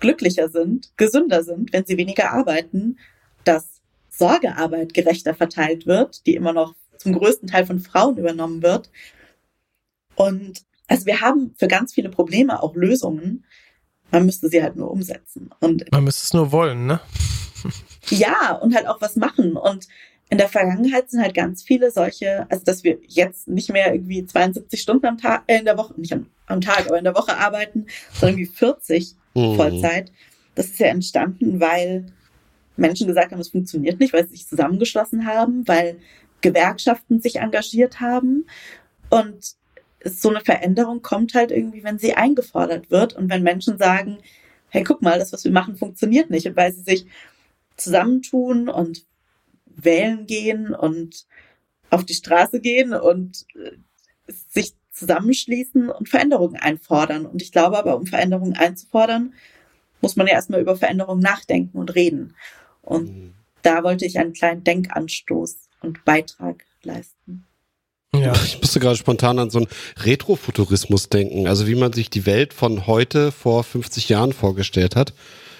glücklicher 0.00 0.48
sind, 0.48 0.92
gesünder 0.96 1.42
sind, 1.42 1.72
wenn 1.72 1.84
sie 1.84 1.96
weniger 1.96 2.32
arbeiten, 2.32 2.98
dass 3.44 3.80
Sorgearbeit 4.10 4.94
gerechter 4.94 5.34
verteilt 5.34 5.86
wird, 5.86 6.26
die 6.26 6.34
immer 6.34 6.52
noch 6.52 6.74
zum 6.96 7.12
größten 7.12 7.48
Teil 7.48 7.66
von 7.66 7.80
Frauen 7.80 8.16
übernommen 8.16 8.62
wird. 8.62 8.90
Und 10.16 10.64
also 10.88 11.06
wir 11.06 11.20
haben 11.20 11.54
für 11.56 11.68
ganz 11.68 11.94
viele 11.94 12.08
Probleme 12.08 12.62
auch 12.62 12.74
Lösungen. 12.74 13.44
Man 14.10 14.26
müsste 14.26 14.48
sie 14.48 14.62
halt 14.62 14.76
nur 14.76 14.90
umsetzen. 14.90 15.50
Und 15.60 15.90
Man 15.92 16.04
müsste 16.04 16.24
es 16.24 16.32
nur 16.32 16.50
wollen, 16.50 16.86
ne? 16.86 17.00
ja, 18.10 18.52
und 18.54 18.74
halt 18.74 18.88
auch 18.88 19.00
was 19.00 19.16
machen. 19.16 19.56
Und 19.56 19.86
in 20.30 20.38
der 20.38 20.48
Vergangenheit 20.48 21.10
sind 21.10 21.22
halt 21.22 21.34
ganz 21.34 21.62
viele 21.62 21.90
solche, 21.90 22.46
also 22.50 22.64
dass 22.64 22.84
wir 22.84 22.98
jetzt 23.06 23.48
nicht 23.48 23.70
mehr 23.70 23.92
irgendwie 23.94 24.24
72 24.24 24.80
Stunden 24.80 25.06
am 25.06 25.18
Tag, 25.18 25.44
äh, 25.46 25.58
in 25.58 25.64
der 25.64 25.78
Woche, 25.78 25.94
nicht 25.98 26.12
am, 26.12 26.26
am 26.46 26.60
Tag, 26.60 26.86
aber 26.86 26.98
in 26.98 27.04
der 27.04 27.14
Woche 27.14 27.36
arbeiten, 27.36 27.86
sondern 28.12 28.38
irgendwie 28.38 28.54
40 28.54 29.16
Mhm. 29.38 29.56
Vollzeit. 29.56 30.12
Das 30.54 30.66
ist 30.66 30.78
ja 30.80 30.88
entstanden, 30.88 31.60
weil 31.60 32.06
Menschen 32.76 33.06
gesagt 33.06 33.32
haben, 33.32 33.40
es 33.40 33.50
funktioniert 33.50 34.00
nicht, 34.00 34.12
weil 34.12 34.24
sie 34.24 34.36
sich 34.36 34.48
zusammengeschlossen 34.48 35.26
haben, 35.26 35.66
weil 35.66 35.98
Gewerkschaften 36.40 37.20
sich 37.20 37.36
engagiert 37.36 38.00
haben. 38.00 38.46
Und 39.10 39.54
so 40.04 40.30
eine 40.30 40.40
Veränderung 40.40 41.02
kommt 41.02 41.34
halt 41.34 41.50
irgendwie, 41.50 41.82
wenn 41.82 41.98
sie 41.98 42.14
eingefordert 42.14 42.90
wird 42.90 43.14
und 43.14 43.30
wenn 43.30 43.42
Menschen 43.42 43.78
sagen, 43.78 44.18
hey, 44.68 44.84
guck 44.84 45.02
mal, 45.02 45.18
das, 45.18 45.32
was 45.32 45.44
wir 45.44 45.50
machen, 45.50 45.76
funktioniert 45.76 46.30
nicht. 46.30 46.46
Und 46.46 46.56
weil 46.56 46.72
sie 46.72 46.82
sich 46.82 47.06
zusammentun 47.76 48.68
und 48.68 49.04
wählen 49.78 50.26
gehen 50.26 50.74
und 50.74 51.26
auf 51.90 52.04
die 52.04 52.14
Straße 52.14 52.60
gehen 52.60 52.92
und 52.92 53.46
äh, 53.54 54.32
sich 54.50 54.74
zusammenschließen 54.92 55.90
und 55.90 56.08
Veränderungen 56.08 56.56
einfordern. 56.56 57.24
Und 57.24 57.40
ich 57.40 57.52
glaube 57.52 57.78
aber, 57.78 57.96
um 57.96 58.06
Veränderungen 58.06 58.54
einzufordern, 58.54 59.32
muss 60.00 60.16
man 60.16 60.26
ja 60.26 60.34
erstmal 60.34 60.60
über 60.60 60.76
Veränderungen 60.76 61.22
nachdenken 61.22 61.78
und 61.78 61.94
reden. 61.94 62.34
Und 62.82 63.10
Mhm. 63.10 63.34
da 63.62 63.82
wollte 63.84 64.04
ich 64.04 64.18
einen 64.18 64.32
kleinen 64.32 64.64
Denkanstoß 64.64 65.56
und 65.80 66.04
Beitrag 66.04 66.64
leisten. 66.82 67.46
Ja. 68.14 68.32
Ich 68.44 68.60
musste 68.60 68.80
gerade 68.80 68.96
spontan 68.96 69.38
an 69.38 69.50
so 69.50 69.58
einen 69.58 69.68
Retrofuturismus 69.98 71.08
denken, 71.08 71.46
also 71.46 71.66
wie 71.66 71.74
man 71.74 71.92
sich 71.92 72.10
die 72.10 72.26
Welt 72.26 72.54
von 72.54 72.86
heute 72.86 73.32
vor 73.32 73.64
50 73.64 74.08
Jahren 74.08 74.32
vorgestellt 74.32 74.96
hat. 74.96 75.12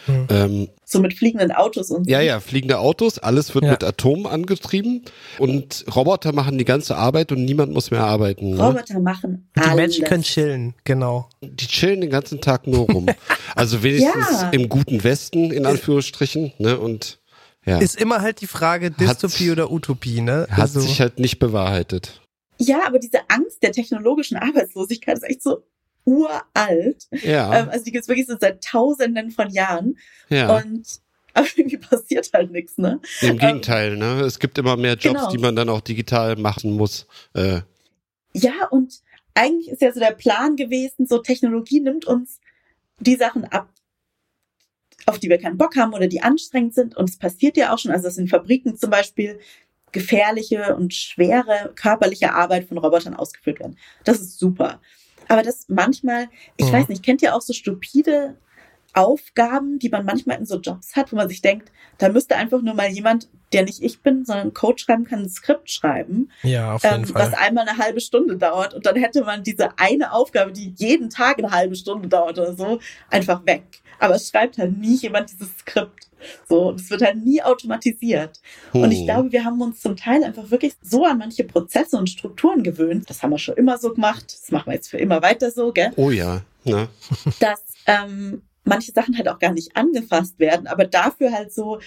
Mhm. 0.09 0.27
Ähm, 0.31 0.69
So 0.85 1.01
mit 1.01 1.15
fliegenden 1.15 1.53
Autos 1.53 1.91
und 1.91 2.05
so. 2.05 2.11
ja, 2.11 2.21
ja, 2.21 2.41
fliegende 2.41 2.79
Autos, 2.79 3.19
alles 3.19 3.55
wird 3.55 3.65
Ja. 3.67 3.73
mit 3.73 3.85
Atomen 3.85 4.27
angetrieben 4.27 5.03
und 5.39 5.85
Roboter 5.95 6.33
machen 6.33 6.57
die 6.59 6.65
ganze 6.65 6.97
Arbeit 6.97 7.31
und 7.31 7.45
niemand 7.45 7.73
muss 7.73 7.91
mehr 7.91 8.05
arbeiten. 8.05 8.51
Ne? 8.51 8.63
Roboter 8.63 8.99
machen 9.01 9.51
Die 9.57 9.61
alles. 9.61 9.75
Menschen 9.77 10.05
können 10.07 10.23
chillen, 10.23 10.75
genau. 10.85 11.29
Die 11.43 11.67
chillen 11.67 12.01
den 12.01 12.11
ganzen 12.11 12.41
Tag 12.41 12.67
nur 12.67 12.87
rum. 12.91 13.07
Also 13.55 13.83
wenigstens 13.83 14.43
Ja. 14.43 14.51
im 14.51 14.69
guten 14.69 15.03
Westen, 15.05 15.51
in 15.51 15.67
Anführungsstrichen, 15.67 16.53
ne? 16.59 16.79
Und 16.79 17.19
ja, 17.67 17.79
Ist 17.79 18.01
immer 18.01 18.21
halt 18.23 18.41
die 18.41 18.47
Frage 18.47 18.91
Dystopie 18.91 19.51
oder 19.51 19.71
Utopie, 19.73 20.21
ne? 20.21 20.47
hat 20.51 20.61
Also, 20.61 20.81
sich 20.81 21.01
halt 21.01 21.19
nicht 21.19 21.39
bewahrheitet. 21.39 22.21
Ja, 22.59 22.81
aber 22.87 22.99
diese 22.99 23.19
Angst 23.29 23.63
der 23.63 23.73
technologischen 23.73 24.37
Arbeitslosigkeit 24.37 25.17
ist 25.17 25.23
echt 25.25 25.43
so 25.43 25.65
uralt. 26.09 27.07
Ja, 27.23 27.61
Ähm, 27.61 27.69
also 27.71 27.85
die 27.85 27.93
gibt's 27.93 28.09
wirklich 28.09 28.27
so 28.27 28.37
seit 28.41 28.63
tausenden 28.65 29.31
von 29.31 29.51
Jahren. 29.51 29.99
ja. 30.29 30.57
Und 30.57 31.01
aber 31.35 31.47
irgendwie 31.57 31.77
passiert 31.77 32.31
halt 32.33 32.51
nichts, 32.51 32.79
ne? 32.79 33.01
Im 33.21 33.39
Gegenteil, 33.39 33.97
ne? 33.97 34.21
Es 34.23 34.39
gibt 34.39 34.59
immer 34.59 34.77
mehr 34.77 34.95
Jobs, 34.95 35.19
Genau. 35.21 35.31
die 35.31 35.39
man 35.39 35.55
dann 35.55 35.69
auch 35.69 35.81
digital 35.83 36.37
machen 36.37 36.73
muss. 36.77 37.07
Äh, 37.35 37.61
Ja, 38.33 38.67
und 38.71 39.01
eigentlich 39.35 39.69
ist 39.69 39.83
ja 39.83 39.93
so 39.93 40.01
der 40.01 40.13
Plan 40.13 40.57
gewesen, 40.57 41.07
so 41.07 41.19
Technologie 41.19 41.81
nimmt 41.81 42.07
uns 42.07 42.41
die 42.99 43.15
Sachen 43.15 43.45
ab, 43.45 43.69
auf 45.07 45.19
die 45.21 45.29
wir 45.29 45.39
keinen 45.39 45.59
Bock 45.59 45.77
haben 45.77 45.93
oder 45.95 46.09
die 46.09 46.23
anstrengend 46.23 46.75
sind. 46.75 46.97
Und 46.97 47.09
es 47.09 47.19
passiert 47.19 47.57
ja 47.57 47.73
auch 47.73 47.79
schon, 47.79 47.93
also 47.93 48.05
dass 48.05 48.19
in 48.19 48.27
Fabriken 48.27 48.77
zum 48.77 48.91
Beispiel 48.91 49.39
gefährliche 49.93 50.75
und 50.77 50.93
schwere 50.93 51.73
körperliche 51.77 52.35
Arbeit 52.35 52.67
von 52.69 52.79
Robotern 52.79 53.15
ausgeführt 53.15 53.61
werden. 53.61 53.79
Das 54.05 54.21
ist 54.21 54.39
super. 54.39 54.81
Aber 55.29 55.43
das 55.43 55.67
manchmal, 55.69 56.29
ich 56.57 56.67
Mhm. 56.67 56.73
weiß 56.73 56.89
nicht, 56.89 57.05
kennt 57.05 57.23
ihr 57.23 57.35
auch 57.35 57.43
so 57.43 57.53
stupide 57.53 58.37
Aufgaben, 58.95 59.79
die 59.79 59.91
man 59.91 60.05
manchmal 60.05 60.39
in 60.39 60.47
so 60.47 60.59
Jobs 60.59 60.97
hat, 60.97 61.13
wo 61.13 61.17
man 61.17 61.29
sich 61.29 61.43
denkt, 61.43 61.71
da 61.99 62.09
müsste 62.09 62.37
einfach 62.37 62.63
nur 62.63 62.75
mal 62.75 62.89
jemand, 62.89 63.29
der 63.53 63.63
nicht 63.65 63.83
ich 63.83 64.01
bin, 64.03 64.25
sondern 64.25 64.55
Code 64.55 64.79
schreiben 64.79 65.05
kann, 65.05 65.21
ein 65.21 65.29
Skript 65.29 65.71
schreiben 65.71 66.31
ja, 66.43 66.75
auf 66.75 66.83
jeden 66.83 67.05
ähm, 67.05 67.07
Fall. 67.07 67.27
was 67.27 67.35
einmal 67.35 67.69
eine 67.69 67.79
halbe 67.79 68.01
Stunde 68.01 68.37
dauert 68.37 68.75
und 68.75 68.87
dann 68.87 68.97
hätte 68.97 69.25
man 69.25 69.43
diese 69.43 69.79
eine 69.79 70.13
Aufgabe, 70.13 70.53
die 70.53 70.75
jeden 70.77 71.11
Tag 71.11 71.39
eine 71.39 71.51
halbe 71.51 71.77
Stunde 71.77 72.09
dauert 72.09 72.39
oder 72.39 72.55
so, 72.55 72.81
einfach 73.11 73.45
weg. 73.47 73.63
Aber 73.99 74.15
es 74.15 74.29
schreibt 74.29 74.59
halt 74.59 74.77
nie 74.79 74.97
jemand 74.97 75.31
dieses 75.31 75.51
Skript. 75.59 76.09
So, 76.49 76.69
und 76.69 76.81
es 76.81 76.91
wird 76.91 77.03
halt 77.03 77.25
nie 77.25 77.43
automatisiert. 77.43 78.41
Und 78.73 78.91
ich 78.91 79.01
hm. 79.01 79.05
glaube, 79.07 79.33
wir 79.33 79.45
haben 79.45 79.61
uns 79.61 79.81
zum 79.81 79.97
Teil 79.97 80.25
einfach 80.25 80.51
wirklich 80.51 80.75
so 80.83 81.05
an 81.05 81.19
manche 81.19 81.45
Prozesse 81.45 81.97
und 81.97 82.11
Strukturen 82.11 82.63
gewöhnt. 82.63 83.09
Das 83.09 83.23
haben 83.23 83.31
wir 83.31 83.39
schon 83.39 83.57
immer 83.57 83.79
so 83.79 83.95
gemacht. 83.95 84.25
Das 84.27 84.51
machen 84.51 84.67
wir 84.67 84.75
jetzt 84.75 84.89
für 84.89 84.99
immer 84.99 85.23
weiter 85.23 85.51
so, 85.51 85.73
gell? 85.73 85.93
Oh 85.97 86.11
ja, 86.11 86.43
ne? 86.65 86.89
dass 87.41 87.63
ähm, 87.87 88.43
manche 88.65 88.93
Sachen 88.93 89.17
halt 89.17 89.29
auch 89.29 89.39
gar 89.39 89.53
nicht 89.53 89.77
angefasst 89.77 90.39
werden, 90.39 90.67
aber 90.67 90.85
dafür 90.85 91.33
halt 91.33 91.53
so, 91.53 91.81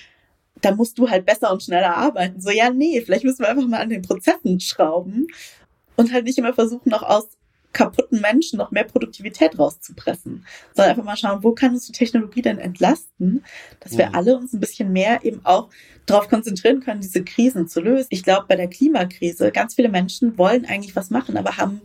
da 0.62 0.74
musst 0.74 0.98
du 0.98 1.10
halt 1.10 1.26
besser 1.26 1.52
und 1.52 1.64
schneller 1.64 1.96
arbeiten. 1.96 2.42
So, 2.42 2.52
ja, 2.52 2.70
nee, 2.70 3.02
vielleicht 3.02 3.24
müssen 3.24 3.40
wir 3.40 3.50
einfach 3.50 3.68
mal 3.68 3.82
an 3.82 3.90
den 3.90 4.02
Prozessen 4.02 4.60
schrauben 4.60 5.28
und 5.96 6.12
halt 6.12 6.26
nicht 6.26 6.38
immer 6.38 6.54
versuchen, 6.54 6.90
noch 6.90 7.04
aus 7.04 7.30
kaputten 7.74 8.20
Menschen 8.22 8.58
noch 8.58 8.72
mehr 8.72 8.84
Produktivität 8.84 9.58
rauszupressen, 9.58 10.46
sondern 10.74 10.92
einfach 10.92 11.04
mal 11.06 11.16
schauen, 11.18 11.44
wo 11.44 11.54
kann 11.54 11.72
uns 11.74 11.86
die 11.88 11.94
Technologie 11.94 12.42
denn 12.42 12.60
entlasten, 12.60 13.44
dass 13.80 13.98
wir 13.98 14.10
Mhm. 14.10 14.16
alle 14.16 14.38
uns 14.38 14.54
ein 14.54 14.60
bisschen 14.60 14.92
mehr 14.92 15.24
eben 15.24 15.42
auch 15.46 15.70
darauf 16.06 16.28
konzentrieren 16.30 16.82
können, 16.82 17.02
diese 17.02 17.24
Krisen 17.24 17.68
zu 17.68 17.80
lösen. 17.82 18.08
Ich 18.10 18.24
glaube, 18.24 18.46
bei 18.48 18.56
der 18.56 18.68
Klimakrise, 18.68 19.52
ganz 19.52 19.76
viele 19.76 19.90
Menschen 19.90 20.38
wollen 20.38 20.66
eigentlich 20.66 20.96
was 20.96 21.10
machen, 21.10 21.38
aber 21.38 21.58
haben 21.58 21.82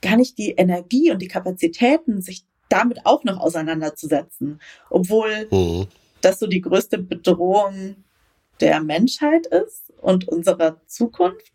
gar 0.00 0.16
nicht 0.16 0.38
die 0.38 0.50
Energie 0.52 1.10
und 1.10 1.20
die 1.20 1.28
Kapazitäten, 1.28 2.22
sich 2.22 2.44
damit 2.68 3.04
auch 3.04 3.22
noch 3.24 3.38
auseinanderzusetzen. 3.38 4.60
Obwohl 4.90 5.48
Hm. 5.50 5.86
das 6.22 6.38
so 6.38 6.46
die 6.46 6.60
größte 6.62 6.98
Bedrohung 6.98 7.96
der 8.60 8.80
Menschheit 8.80 9.46
ist 9.46 9.92
und 10.00 10.28
unserer 10.28 10.80
Zukunft. 10.86 11.52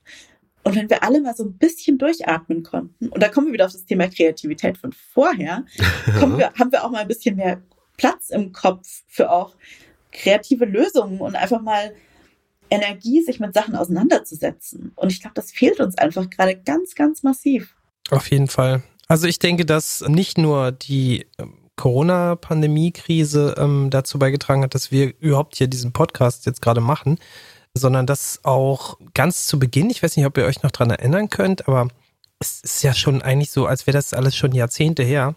Und 0.68 0.76
wenn 0.76 0.90
wir 0.90 1.02
alle 1.02 1.22
mal 1.22 1.34
so 1.34 1.46
ein 1.46 1.54
bisschen 1.54 1.98
durchatmen 1.98 2.62
konnten, 2.62 3.08
und 3.08 3.24
da 3.24 3.30
kommen 3.30 3.48
wir 3.48 3.54
wieder 3.54 3.68
auf 3.68 3.72
das 3.72 3.86
Thema 3.86 4.10
Kreativität 4.10 4.78
von 4.78 4.92
vorher, 4.92 5.64
kommen 6.20 6.38
wir, 6.38 6.52
haben 6.60 6.74
wir 6.74 6.84
auch 6.84 6.92
mal 6.92 7.04
ein 7.04 7.08
bisschen 7.08 7.38
mehr 7.38 7.62
Platz 7.96 8.32
im 8.32 8.52
Kopf 8.52 8.86
für 9.08 9.32
auch 9.32 9.56
kreative 10.12 10.66
Lösungen 10.66 11.22
und 11.22 11.38
einfach 11.38 11.62
mal 11.62 11.96
Energie, 12.70 13.22
sich 13.22 13.40
mit 13.40 13.54
Sachen 13.54 13.78
auseinanderzusetzen. 13.78 14.92
Und 14.96 15.10
ich 15.10 15.22
glaube, 15.22 15.36
das 15.36 15.54
fehlt 15.54 15.80
uns 15.80 15.98
einfach 15.98 16.30
gerade 16.30 16.58
ganz, 16.58 16.96
ganz 16.96 17.24
massiv. 17.24 17.74
Auf 18.10 18.30
jeden 18.30 18.50
Fall. 18.50 18.84
Also 19.08 19.26
ich 19.26 19.40
denke, 19.40 19.66
dass 19.66 20.04
nicht 20.10 20.38
nur 20.38 20.74
die 20.74 21.28
ähm, 21.40 21.54
Corona-Pandemie-Krise 21.78 23.56
ähm, 23.58 23.90
dazu 23.90 24.20
beigetragen 24.20 24.64
hat, 24.64 24.76
dass 24.76 24.92
wir 24.92 25.14
überhaupt 25.22 25.56
hier 25.56 25.68
diesen 25.68 25.94
Podcast 25.94 26.46
jetzt 26.46 26.62
gerade 26.62 26.82
machen, 26.82 27.20
sondern 27.78 28.06
dass 28.06 28.40
auch 28.44 28.98
ganz 29.14 29.48
zu 29.48 29.60
Beginn, 29.60 29.90
ich 29.90 30.04
weiß 30.04 30.18
nicht, 30.18 30.26
ob 30.26 30.38
ihr 30.38 30.46
euch 30.46 30.64
noch 30.64 30.72
dran 30.72 30.90
erinnern 30.90 31.30
könnt, 31.30 31.68
aber 31.68 31.88
es 32.40 32.62
ist 32.62 32.84
ja 32.84 32.94
schon 32.94 33.22
eigentlich 33.22 33.52
so, 33.52 33.66
als 33.66 33.88
wäre 33.88 33.98
das 33.98 34.14
alles 34.14 34.36
schon 34.36 34.52
Jahrzehnte 34.52 35.04
her, 35.04 35.36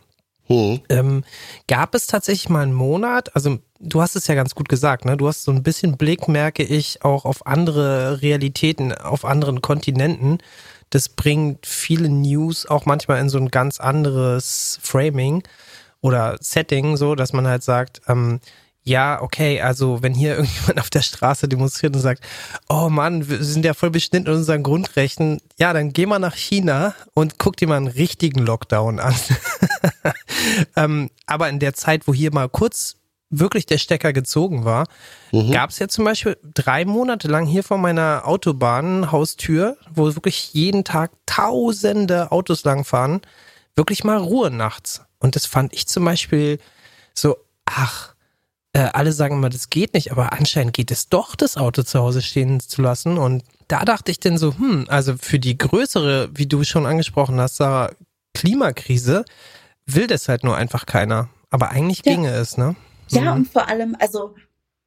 Hm. 0.51 0.81
ähm, 0.89 1.25
gab 1.69 1.95
es 1.95 2.09
tatsächlich 2.09 2.49
mal 2.49 2.65
einen 2.65 2.73
Monat, 2.73 3.37
also 3.37 3.59
du 3.79 4.03
hast 4.03 4.17
es 4.17 4.27
ja 4.27 4.35
ganz 4.35 4.57
gut 4.57 4.69
gesagt, 4.69 5.05
ne? 5.05 5.17
Du 5.17 5.29
hast 5.29 5.45
so 5.45 5.53
ein 5.53 5.63
bisschen 5.63 5.97
Blick, 5.97 6.27
merke 6.27 6.65
ich, 6.65 7.05
auch 7.05 7.25
auf 7.25 7.47
andere 7.47 8.21
Realitäten, 8.21 8.93
auf 8.93 9.25
anderen 9.25 9.63
Kontinenten. 9.63 10.39
Das 10.91 11.09
bringt 11.09 11.67
viele 11.67 12.09
News 12.09 12.67
auch 12.67 12.85
manchmal 12.85 13.21
in 13.21 13.29
so 13.29 13.39
ein 13.39 13.51
ganz 13.51 13.79
anderes 13.79 14.81
Framing 14.83 15.45
oder 16.01 16.37
Setting, 16.41 16.97
so 16.97 17.15
dass 17.15 17.33
man 17.33 17.47
halt 17.47 17.63
sagt, 17.63 18.03
ähm, 18.09 18.41
ja, 18.83 19.21
okay, 19.23 19.61
also 19.61 20.03
wenn 20.03 20.15
hier 20.15 20.35
irgendjemand 20.37 20.81
auf 20.81 20.91
der 20.91 21.03
Straße 21.03 21.49
demonstriert 21.49 21.95
und 21.95 22.03
sagt, 22.03 22.25
oh 22.69 22.89
Mann, 22.89 23.29
wir 23.29 23.43
sind 23.45 23.65
ja 23.65 23.75
voll 23.75 23.91
beschnitten 23.91 24.27
in 24.27 24.33
unseren 24.35 24.63
Grundrechten, 24.63 25.41
ja, 25.59 25.73
dann 25.73 25.93
geh 25.93 26.07
mal 26.07 26.19
nach 26.19 26.35
China 26.37 26.95
und 27.15 27.39
guck 27.39 27.57
dir 27.57 27.69
mal 27.69 27.77
einen 27.77 27.89
richtigen 27.89 28.41
Lockdown 28.41 29.01
an. 29.01 29.15
ähm, 30.77 31.11
aber 31.27 31.49
in 31.49 31.59
der 31.59 31.75
Zeit, 31.75 32.07
wo 32.07 32.15
hier 32.15 32.33
mal 32.33 32.49
kurz 32.49 32.97
wirklich 33.33 33.65
der 33.67 33.79
Stecker 33.79 34.13
gezogen 34.13 34.65
war, 34.65 34.87
Mhm. 35.31 35.53
gab 35.53 35.71
es 35.71 35.79
ja 35.79 35.87
zum 35.87 36.05
Beispiel 36.05 36.37
drei 36.43 36.85
Monate 36.85 37.29
lang 37.29 37.47
hier 37.47 37.63
vor 37.63 37.79
meiner 37.79 38.23
Autobahnhaustür, 38.27 39.77
wo 39.95 40.07
wirklich 40.17 40.53
jeden 40.53 40.83
Tag 40.83 41.13
tausende 41.27 42.33
Autos 42.33 42.65
langfahren, 42.65 43.21
wirklich 43.77 44.03
mal 44.03 44.19
Ruhe 44.19 44.51
nachts. 44.51 45.03
Und 45.21 45.37
das 45.37 45.47
fand 45.47 45.73
ich 45.73 45.87
zum 45.87 46.05
Beispiel 46.05 46.59
so, 47.15 47.37
ach, 47.67 48.10
äh, 48.73 48.89
alle 48.93 49.13
sagen 49.13 49.37
immer, 49.37 49.49
das 49.51 49.71
geht 49.71 49.95
nicht, 49.95 50.13
aber 50.13 50.33
anscheinend 50.33 50.73
geht 50.75 50.91
es 50.91 51.09
doch, 51.09 51.35
das 51.35 51.57
Auto 51.57 51.83
zu 51.83 51.99
Hause 51.99 52.23
stehen 52.23 52.61
zu 52.61 52.83
lassen. 52.83 53.19
Und 53.19 53.43
da 53.69 53.85
dachte 53.85 54.11
ich 54.11 54.21
dann 54.21 54.39
so, 54.39 54.57
hm, 54.57 54.87
also 54.89 55.15
für 55.21 55.39
die 55.39 55.59
größere, 55.59 56.31
wie 56.35 56.47
du 56.47 56.63
schon 56.65 56.87
angesprochen 56.87 57.41
hast, 57.41 57.57
Sarah, 57.57 57.91
Klimakrise 58.35 59.25
will 59.87 60.07
das 60.07 60.29
halt 60.29 60.45
nur 60.45 60.57
einfach 60.57 60.87
keiner. 60.87 61.29
Aber 61.51 61.71
eigentlich 61.71 62.03
Ja. 62.05 62.13
ginge 62.15 62.31
es, 62.31 62.57
ne? 62.57 62.77
Ja, 63.11 63.23
Mhm. 63.33 63.41
und 63.41 63.49
vor 63.49 63.69
allem, 63.69 63.97
also 63.99 64.35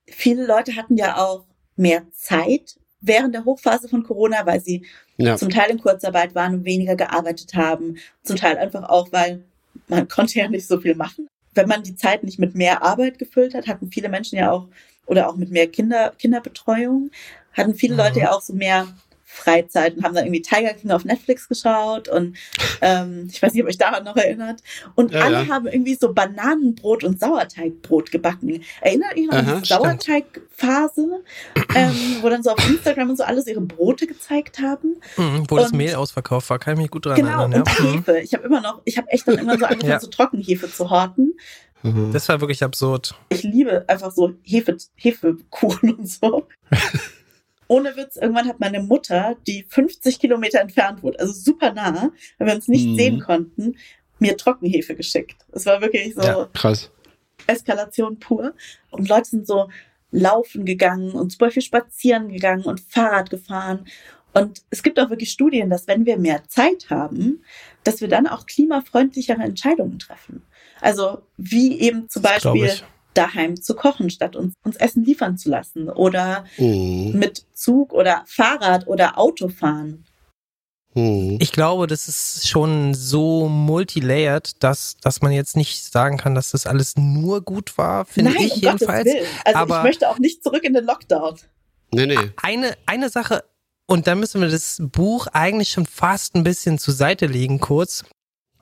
viele 0.08 0.46
Leute 0.46 0.76
hatten 0.78 0.96
ja 0.98 1.18
auch 1.18 1.44
mehr 1.76 2.04
Zeit, 2.14 2.78
während 3.02 3.36
der 3.36 3.44
Hochphase 3.44 3.90
von 3.90 4.04
Corona, 4.04 4.46
weil 4.46 4.62
sie 4.62 4.86
Ja. 5.18 5.36
zum 5.36 5.50
Teil 5.50 5.70
in 5.72 5.82
Kurzarbeit 5.82 6.34
waren 6.36 6.54
und 6.56 6.64
weniger 6.66 6.96
gearbeitet 6.96 7.54
haben, 7.54 7.98
zum 8.24 8.38
Teil 8.38 8.58
einfach 8.58 8.84
auch, 8.84 9.12
weil 9.12 9.44
man 9.90 10.08
konnte 10.08 10.40
ja 10.40 10.48
nicht 10.48 10.68
so 10.68 10.80
viel 10.80 10.96
machen. 10.96 11.28
Wenn 11.56 11.68
man 11.68 11.84
die 11.84 11.96
Zeit 11.96 12.24
nicht 12.24 12.40
mit 12.40 12.56
mehr 12.56 12.84
Arbeit 12.84 13.20
gefüllt 13.20 13.54
hat, 13.54 13.68
hatten 13.68 13.92
viele 13.92 14.10
Menschen 14.10 14.38
ja 14.38 14.52
auch, 14.52 14.68
oder 15.06 15.30
auch 15.30 15.36
mit 15.36 15.52
mehr 15.52 15.68
Kinder, 15.68 16.14
Kinderbetreuung, 16.18 17.12
hatten 17.54 17.76
viele 17.76 17.94
Mhm. 17.94 18.00
Leute 18.00 18.20
ja 18.22 18.32
auch 18.32 18.42
so 18.42 18.54
mehr 18.54 18.88
Freizeit 19.34 19.98
und 19.98 20.04
haben 20.04 20.14
dann 20.16 20.26
irgendwie 20.26 20.42
Tiger 20.44 20.74
King 20.74 20.92
auf 20.92 21.06
Netflix 21.06 21.50
geschaut 21.50 22.08
und 22.08 22.38
ähm, 22.82 23.28
ich 23.32 23.42
weiß 23.42 23.54
nicht, 23.54 23.64
ob 23.64 23.70
euch 23.70 23.78
daran 23.78 24.04
noch 24.04 24.16
erinnert. 24.16 24.62
Und 24.96 25.12
Ja, 25.12 25.22
alle 25.22 25.44
ja. 25.44 25.48
haben 25.48 25.68
irgendwie 25.68 25.96
so 25.96 26.14
Bananenbrot 26.14 27.04
und 27.04 27.20
Sauerteigbrot 27.20 28.12
gebacken. 28.12 28.62
Erinnert 28.82 29.16
ihr 29.16 29.28
noch 29.28 29.34
an 29.34 29.62
die. 29.62 29.68
Sauerteigphase, 29.68 31.24
ähm, 31.76 31.96
wo 32.22 32.30
dann 32.30 32.44
so 32.44 32.52
auf 32.52 32.70
Instagram 32.70 33.10
und 33.10 33.18
so 33.18 33.24
alles 33.24 33.48
ihre 33.48 33.62
Brote 33.62 34.08
gezeigt 34.08 34.60
haben? 34.60 34.98
Mhm, 35.18 35.46
wo 35.50 35.58
das 35.58 35.72
Und- 35.72 35.78
Mehl 35.78 35.96
ausverkauft 35.96 36.50
war, 36.50 36.60
kann 36.60 36.76
ich 36.76 36.82
mich 36.82 36.92
gut 36.92 37.06
dran 37.06 37.16
Genau, 37.16 37.42
erinnern. 37.42 37.62
und 37.62 37.70
Ja. 37.70 37.84
Mhm. 37.84 37.94
Hefe. 37.94 38.20
Ich 38.20 38.34
habe 38.34 38.44
immer 38.46 38.62
noch, 38.62 38.82
ich 38.86 38.98
habe 38.98 39.10
echt 39.10 39.28
dann 39.28 39.38
immer 39.40 39.58
so 39.58 39.66
angefangen, 39.66 40.00
so 40.00 40.08
Trockenhefe 40.08 40.72
zu 40.72 40.90
horten. 40.90 41.34
Mhm. 41.82 42.12
Das 42.14 42.30
war 42.30 42.40
wirklich 42.40 42.64
absurd. 42.64 43.16
Ich 43.30 43.44
liebe 43.44 43.84
einfach 43.90 44.12
so 44.12 44.34
Hefe, 44.44 44.78
Hefekuchen 44.96 45.94
und 45.96 46.08
so. 46.10 46.48
Ohne 47.74 47.96
Witz, 47.98 48.18
irgendwann 48.18 48.48
hat 48.48 48.60
meine 48.60 48.82
Mutter, 48.82 49.36
die 49.48 49.66
50 49.68 50.20
Kilometer 50.20 50.60
entfernt 50.60 51.02
wohnt, 51.02 51.20
also 51.20 51.34
super 51.34 51.74
nah, 51.74 52.12
weil 52.38 52.48
wir 52.48 52.54
uns 52.56 52.68
nicht 52.68 52.88
Mhm. 52.90 52.96
sehen 52.96 53.20
konnten, 53.20 53.78
mir 54.20 54.38
Trockenhefe 54.38 54.96
geschickt. 54.96 55.38
Es 55.52 55.66
war 55.66 55.82
wirklich 55.82 56.14
so 56.14 56.22
Ja. 56.22 56.50
Krass. 56.54 56.92
Eskalation 57.48 58.20
pur. 58.20 58.54
Und 58.92 59.10
Leute 59.10 59.30
sind 59.30 59.48
so 59.48 59.70
laufen 60.12 60.66
gegangen 60.66 61.12
und 61.14 61.32
super 61.32 61.50
viel 61.50 61.64
spazieren 61.64 62.30
gegangen 62.30 62.64
und 62.66 62.80
Fahrrad 62.80 63.30
gefahren. 63.32 63.86
Und 64.34 64.62
es 64.70 64.84
gibt 64.84 65.00
auch 65.00 65.10
wirklich 65.10 65.32
Studien, 65.32 65.70
dass 65.70 65.88
wenn 65.88 66.06
wir 66.06 66.18
mehr 66.18 66.44
Zeit 66.48 66.90
haben, 66.90 67.44
dass 67.84 68.02
wir 68.02 68.08
dann 68.08 68.28
auch 68.28 68.46
klimafreundlichere 68.46 69.42
Entscheidungen 69.42 69.98
treffen. 70.00 70.44
Also 70.80 71.24
wie 71.38 71.80
eben 71.80 72.08
zum 72.10 72.22
Das 72.24 72.44
Beispiel. 72.44 72.72
Daheim 73.14 73.62
zu 73.62 73.76
kochen, 73.76 74.10
statt 74.10 74.36
uns, 74.36 74.54
uns 74.64 74.76
Essen 74.78 75.04
liefern 75.04 75.38
zu 75.38 75.50
lassen 75.50 75.90
oder 75.90 76.46
Mhm. 76.58 77.12
mit 77.18 77.46
Zug 77.54 77.94
oder 77.94 78.24
Fahrrad 78.28 78.88
oder 78.88 79.18
Auto 79.18 79.50
fahren. 79.50 80.06
Mhm. 80.96 81.38
Ich 81.42 81.52
glaube, 81.52 81.88
das 81.88 82.08
ist 82.08 82.48
schon 82.48 82.94
so 82.94 83.48
multilayered, 83.50 84.64
dass, 84.64 84.98
dass 85.02 85.22
man 85.22 85.32
jetzt 85.32 85.56
nicht 85.56 85.84
sagen 85.92 86.18
kann, 86.18 86.36
dass 86.36 86.52
das 86.52 86.68
alles 86.68 86.96
nur 86.98 87.42
gut 87.42 87.78
war, 87.78 88.06
finde 88.06 88.32
ich 88.32 88.54
um 88.56 88.62
jedenfalls. 88.62 88.80
Gottes 89.06 89.14
Willen. 89.14 89.26
Also 89.46 89.60
Aber- 89.60 89.78
ich 89.80 89.84
möchte 89.84 90.10
auch 90.10 90.20
nicht 90.20 90.44
zurück 90.44 90.64
in 90.64 90.74
den 90.74 90.86
Lockdown. 90.86 91.36
Nee, 91.92 92.06
nee. 92.08 92.18
Eine, 92.42 92.76
eine 92.86 93.10
Sache, 93.10 93.44
und 93.88 94.08
da 94.08 94.16
müssen 94.16 94.42
wir 94.42 94.50
das 94.50 94.78
Buch 94.82 95.28
eigentlich 95.34 95.70
schon 95.70 95.86
fast 95.86 96.36
ein 96.36 96.44
bisschen 96.44 96.80
zur 96.80 96.94
Seite 96.94 97.26
legen, 97.28 97.60
kurz. 97.60 98.04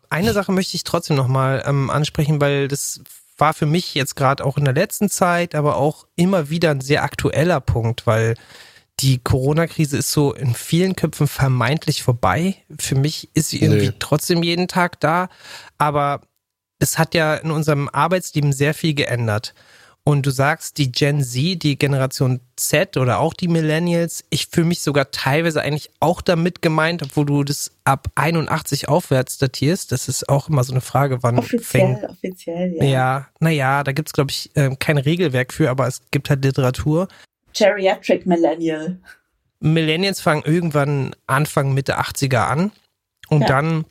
Eine 0.10 0.34
Sache 0.34 0.52
möchte 0.52 0.76
ich 0.76 0.84
trotzdem 0.84 1.16
nochmal 1.16 1.64
ähm, 1.66 1.90
ansprechen, 1.90 2.42
weil 2.42 2.68
das 2.68 3.00
war 3.42 3.54
für 3.54 3.66
mich 3.66 3.94
jetzt 3.96 4.16
gerade 4.16 4.46
auch 4.46 4.58
in 4.58 4.64
der 4.66 4.74
letzten 4.74 5.10
Zeit, 5.10 5.56
aber 5.56 5.76
auch 5.76 6.08
immer 6.16 6.50
wieder 6.50 6.72
ein 6.72 6.80
sehr 6.80 7.04
aktueller 7.04 7.60
Punkt, 7.60 8.08
weil 8.08 8.36
die 9.00 9.18
Corona-Krise 9.18 9.98
ist 9.98 10.12
so 10.12 10.34
in 10.34 10.54
vielen 10.54 10.96
Köpfen 10.96 11.28
vermeintlich 11.28 12.04
vorbei. 12.04 12.56
Für 12.80 12.96
mich 12.96 13.30
ist 13.34 13.50
sie 13.50 13.62
irgendwie 13.62 13.88
Nee. 13.88 13.96
trotzdem 13.98 14.44
jeden 14.44 14.68
Tag 14.68 15.00
da, 15.00 15.28
aber 15.80 16.22
es 16.78 17.00
hat 17.00 17.16
ja 17.16 17.36
in 17.36 17.52
unserem 17.52 17.90
Arbeitsleben 17.90 18.54
sehr 18.54 18.74
viel 18.74 18.94
geändert. 18.94 19.54
Und 20.04 20.26
du 20.26 20.32
sagst, 20.32 20.80
die 20.80 20.92
Gen 20.92 21.24
Z, 21.24 21.62
die 21.62 21.78
Generation 21.78 22.40
Z 22.56 22.98
oder 22.98 23.20
auch 23.20 23.36
die 23.36 23.48
Millennials, 23.48 24.24
ich 24.32 24.48
fühle 24.48 24.66
mich 24.66 24.82
sogar 24.82 25.12
teilweise 25.12 25.62
eigentlich 25.62 25.92
auch 26.00 26.22
damit 26.22 26.64
gemeint, 26.64 27.04
obwohl 27.04 27.26
du 27.28 27.44
das 27.44 27.72
ab 27.84 28.08
81 28.16 28.90
aufwärts 28.90 29.38
datierst. 29.38 29.92
Das 29.92 30.08
ist 30.08 30.28
auch 30.28 30.50
immer 30.50 30.64
so 30.64 30.74
eine 30.74 30.82
Frage, 30.82 31.22
wann 31.22 31.42
fängt. 31.44 31.98
Offiziell, 31.98 32.10
offiziell, 32.10 32.74
ja. 32.78 32.84
Ja, 32.84 33.28
naja, 33.40 33.84
da 33.84 33.92
gibt's 33.92 34.14
glaube 34.14 34.32
ich, 34.32 34.50
äh, 34.56 34.76
kein 34.80 34.98
Regelwerk 34.98 35.54
für, 35.54 35.70
aber 35.70 35.86
es 35.88 36.02
gibt 36.10 36.32
halt 36.32 36.44
Literatur. 36.44 37.08
Geriatric 37.54 38.26
Millennial. 38.26 39.00
Millennials 39.60 40.20
fangen 40.20 40.42
irgendwann 40.44 41.16
Anfang, 41.28 41.74
Mitte 41.76 42.00
80er 42.00 42.48
an. 42.48 42.72
Und 43.30 43.42
Ja. 43.42 43.48
dann 43.48 43.86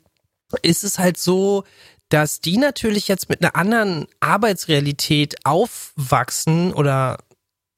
ist 0.61 0.83
es 0.83 0.99
halt 0.99 1.15
so, 1.17 1.63
dass 2.11 2.41
die 2.41 2.57
natürlich 2.57 3.07
jetzt 3.07 3.29
mit 3.29 3.41
einer 3.41 3.55
anderen 3.55 4.05
Arbeitsrealität 4.19 5.45
aufwachsen 5.45 6.73
oder 6.73 7.17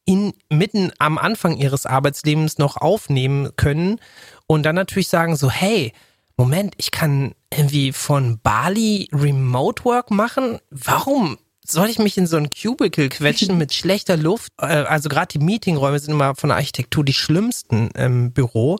in, 0.06 0.34
mitten 0.50 0.92
am 0.98 1.18
Anfang 1.18 1.56
ihres 1.56 1.86
Arbeitslebens 1.86 2.58
noch 2.58 2.78
aufnehmen 2.78 3.56
können 3.56 4.00
und 4.48 4.64
dann 4.64 4.76
natürlich 4.76 5.08
sagen 5.08 5.36
so, 5.36 5.52
hey, 5.52 5.94
Moment, 6.36 6.74
ich 6.78 6.90
kann 6.90 7.36
irgendwie 7.54 7.94
von 7.94 8.40
Bali 8.42 9.08
Remote 9.14 9.86
Work 9.86 10.10
machen. 10.10 10.58
Warum 10.72 11.38
soll 11.66 11.90
ich 11.90 12.00
mich 12.00 12.18
in 12.18 12.28
so 12.28 12.38
ein 12.38 12.50
Cubicle 12.50 13.10
quetschen 13.10 13.58
mit 13.58 13.74
schlechter 13.74 14.18
Luft? 14.18 14.52
Äh, 14.60 14.66
Also 14.66 15.10
gerade 15.10 15.28
die 15.28 15.44
Meetingräume 15.44 16.00
sind 16.00 16.14
immer 16.14 16.36
von 16.36 16.50
der 16.50 16.58
Architektur 16.58 17.04
die 17.04 17.14
schlimmsten 17.14 17.90
im 17.92 18.32
Büro. 18.32 18.78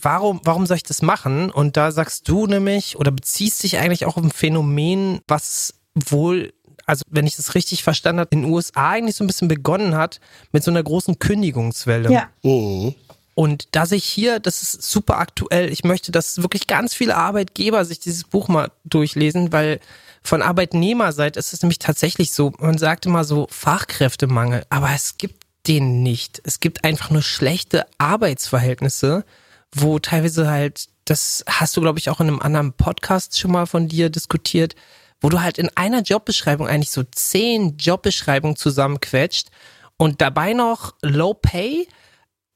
Warum, 0.00 0.40
warum 0.44 0.66
soll 0.66 0.76
ich 0.76 0.82
das 0.82 1.02
machen? 1.02 1.50
Und 1.50 1.76
da 1.76 1.92
sagst 1.92 2.28
du 2.28 2.46
nämlich 2.46 2.96
oder 2.96 3.10
beziehst 3.10 3.62
dich 3.62 3.78
eigentlich 3.78 4.04
auch 4.06 4.16
auf 4.16 4.22
ein 4.24 4.30
Phänomen, 4.30 5.20
was 5.26 5.74
wohl, 5.94 6.52
also 6.86 7.04
wenn 7.08 7.26
ich 7.26 7.36
das 7.36 7.54
richtig 7.54 7.82
verstanden 7.82 8.20
habe, 8.20 8.30
in 8.32 8.42
den 8.42 8.50
USA 8.52 8.90
eigentlich 8.90 9.16
so 9.16 9.24
ein 9.24 9.26
bisschen 9.26 9.48
begonnen 9.48 9.94
hat 9.96 10.20
mit 10.52 10.62
so 10.62 10.70
einer 10.70 10.82
großen 10.82 11.18
Kündigungswelle. 11.18 12.10
Ja. 12.12 12.28
Mhm. 12.42 12.94
Und 13.34 13.68
da 13.72 13.86
sich 13.86 14.04
hier, 14.04 14.40
das 14.40 14.62
ist 14.62 14.82
super 14.82 15.18
aktuell, 15.18 15.72
ich 15.72 15.84
möchte, 15.84 16.12
dass 16.12 16.42
wirklich 16.42 16.66
ganz 16.66 16.94
viele 16.94 17.16
Arbeitgeber 17.16 17.84
sich 17.84 17.98
dieses 17.98 18.24
Buch 18.24 18.48
mal 18.48 18.70
durchlesen, 18.84 19.52
weil 19.52 19.80
von 20.22 20.42
Arbeitnehmerseite 20.42 21.38
ist 21.38 21.52
es 21.52 21.62
nämlich 21.62 21.78
tatsächlich 21.78 22.32
so, 22.32 22.52
man 22.58 22.78
sagt 22.78 23.06
immer 23.06 23.24
so 23.24 23.48
Fachkräftemangel, 23.50 24.64
aber 24.68 24.90
es 24.94 25.16
gibt 25.16 25.42
den 25.66 26.02
nicht. 26.02 26.40
Es 26.44 26.60
gibt 26.60 26.84
einfach 26.84 27.10
nur 27.10 27.22
schlechte 27.22 27.86
Arbeitsverhältnisse, 27.98 29.24
wo 29.72 29.98
teilweise 29.98 30.50
halt, 30.50 30.88
das 31.04 31.44
hast 31.48 31.76
du, 31.76 31.80
glaube 31.80 31.98
ich, 31.98 32.10
auch 32.10 32.20
in 32.20 32.28
einem 32.28 32.40
anderen 32.40 32.72
Podcast 32.72 33.38
schon 33.38 33.52
mal 33.52 33.66
von 33.66 33.88
dir 33.88 34.10
diskutiert, 34.10 34.74
wo 35.20 35.28
du 35.28 35.40
halt 35.40 35.58
in 35.58 35.70
einer 35.76 36.02
Jobbeschreibung 36.02 36.66
eigentlich 36.66 36.90
so 36.90 37.02
zehn 37.04 37.76
Jobbeschreibungen 37.78 38.56
zusammenquetscht 38.56 39.48
und 39.96 40.20
dabei 40.20 40.52
noch 40.52 40.94
Low 41.00 41.34
Pay 41.34 41.86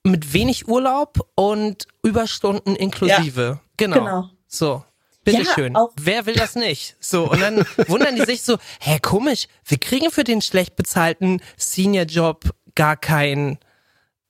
mit 0.07 0.33
wenig 0.33 0.69
Urlaub 0.69 1.29
und 1.35 1.87
Überstunden 2.03 2.77
inklusive. 2.77 3.61
Genau. 3.77 3.95
Genau. 3.99 4.31
So. 4.47 4.85
Bitteschön. 5.25 5.75
Ja, 5.75 5.89
Wer 6.01 6.25
will 6.27 6.35
das 6.35 6.55
nicht? 6.55 6.97
So, 7.01 7.29
und 7.29 7.41
dann 7.41 7.57
wundern 7.89 8.15
die 8.15 8.23
sich 8.25 8.43
so, 8.43 8.59
hä, 8.81 9.01
komisch, 9.03 9.49
wir 9.65 9.79
kriegen 9.79 10.13
für 10.13 10.23
den 10.23 10.41
schlecht 10.41 10.77
bezahlten 10.77 11.41
Senior-Job 11.57 12.45
gar 12.77 12.97
keinen, 12.97 13.59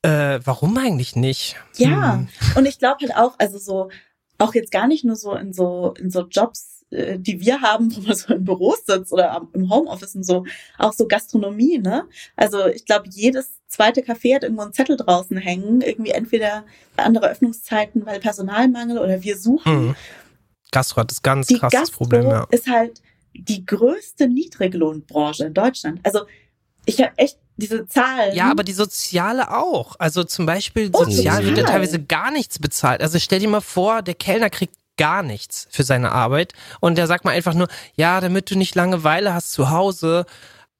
äh, 0.01 0.41
warum 0.43 0.79
eigentlich 0.79 1.14
nicht? 1.14 1.57
Ja, 1.77 2.14
Hm. 2.14 2.29
und 2.55 2.64
ich 2.64 2.79
glaube 2.79 2.97
halt 3.03 3.14
auch, 3.14 3.35
also 3.39 3.59
so, 3.59 3.91
auch 4.39 4.55
jetzt 4.55 4.70
gar 4.72 4.87
nicht 4.87 5.05
nur 5.05 5.16
so 5.16 5.35
in 5.35 5.53
so, 5.53 5.93
in 5.99 6.11
so 6.11 6.27
Jobs, 6.27 6.76
äh, 6.97 7.18
die 7.18 7.40
wir 7.40 7.61
haben, 7.61 7.94
wo 7.94 8.01
man 8.01 8.14
so 8.16 8.34
im 8.34 8.44
Büro 8.44 8.74
sitzt 8.84 9.12
oder 9.12 9.32
am- 9.32 9.49
im 9.53 9.70
Homeoffice 9.70 10.14
und 10.14 10.24
so, 10.24 10.44
auch 10.78 10.92
so 10.92 11.07
Gastronomie, 11.07 11.78
ne? 11.78 12.05
Also 12.36 12.66
ich 12.66 12.84
glaube, 12.84 13.09
jedes 13.11 13.51
zweite 13.68 14.01
Café 14.01 14.34
hat 14.36 14.42
irgendwo 14.44 14.62
einen 14.62 14.72
Zettel 14.72 14.97
draußen 14.97 15.36
hängen, 15.36 15.80
irgendwie 15.80 16.11
entweder 16.12 16.64
andere 16.97 17.28
Öffnungszeiten, 17.30 18.07
weil 18.07 18.20
Personalmangel 18.20 18.99
oder 18.99 19.22
wir 19.22 19.36
suchen. 19.36 19.72
Hm. 19.88 19.97
Gastro 20.72 21.01
hat 21.03 21.11
das 21.11 21.22
ganz 21.22 21.47
Die 21.47 21.59
krasses 21.59 21.78
Gastro 21.78 21.99
Problem, 21.99 22.24
ja. 22.28 22.47
ist 22.51 22.68
halt 22.68 23.01
die 23.34 23.64
größte 23.66 24.28
Niedriglohnbranche 24.28 25.44
in 25.47 25.55
Deutschland. 25.55 26.01
Also 26.05 26.20
ich 26.86 27.01
habe 27.01 27.12
echt 27.16 27.38
diese 27.57 27.86
Zahlen. 27.86 28.34
Ja, 28.34 28.51
aber 28.51 28.62
die 28.64 28.72
Soziale 28.72 29.57
auch. 29.57 29.97
Also 29.99 30.24
zum 30.24 30.47
Beispiel, 30.47 30.90
Oh, 30.92 31.05
sozial 31.05 31.44
wird 31.44 31.59
ja 31.59 31.64
teilweise 31.64 32.03
gar 32.03 32.30
nichts 32.30 32.59
bezahlt. 32.59 33.01
Also 33.03 33.18
stell 33.18 33.40
dir 33.40 33.49
mal 33.49 33.61
vor, 33.61 34.03
der 34.03 34.14
Kellner 34.14 34.51
kriegt 34.51 34.74
gar 34.97 35.22
nichts 35.22 35.66
für 35.70 35.82
seine 35.82 36.12
Arbeit 36.12 36.53
und 36.80 36.97
der 36.99 37.07
sagt 37.07 37.24
mal 37.24 37.32
einfach 37.32 37.55
nur, 37.55 37.68
ja, 37.97 38.20
damit 38.20 38.51
du 38.51 38.57
nicht 38.57 38.74
Langeweile 38.74 39.34
hast 39.34 39.53
zu 39.53 39.70
Hause, 39.70 40.26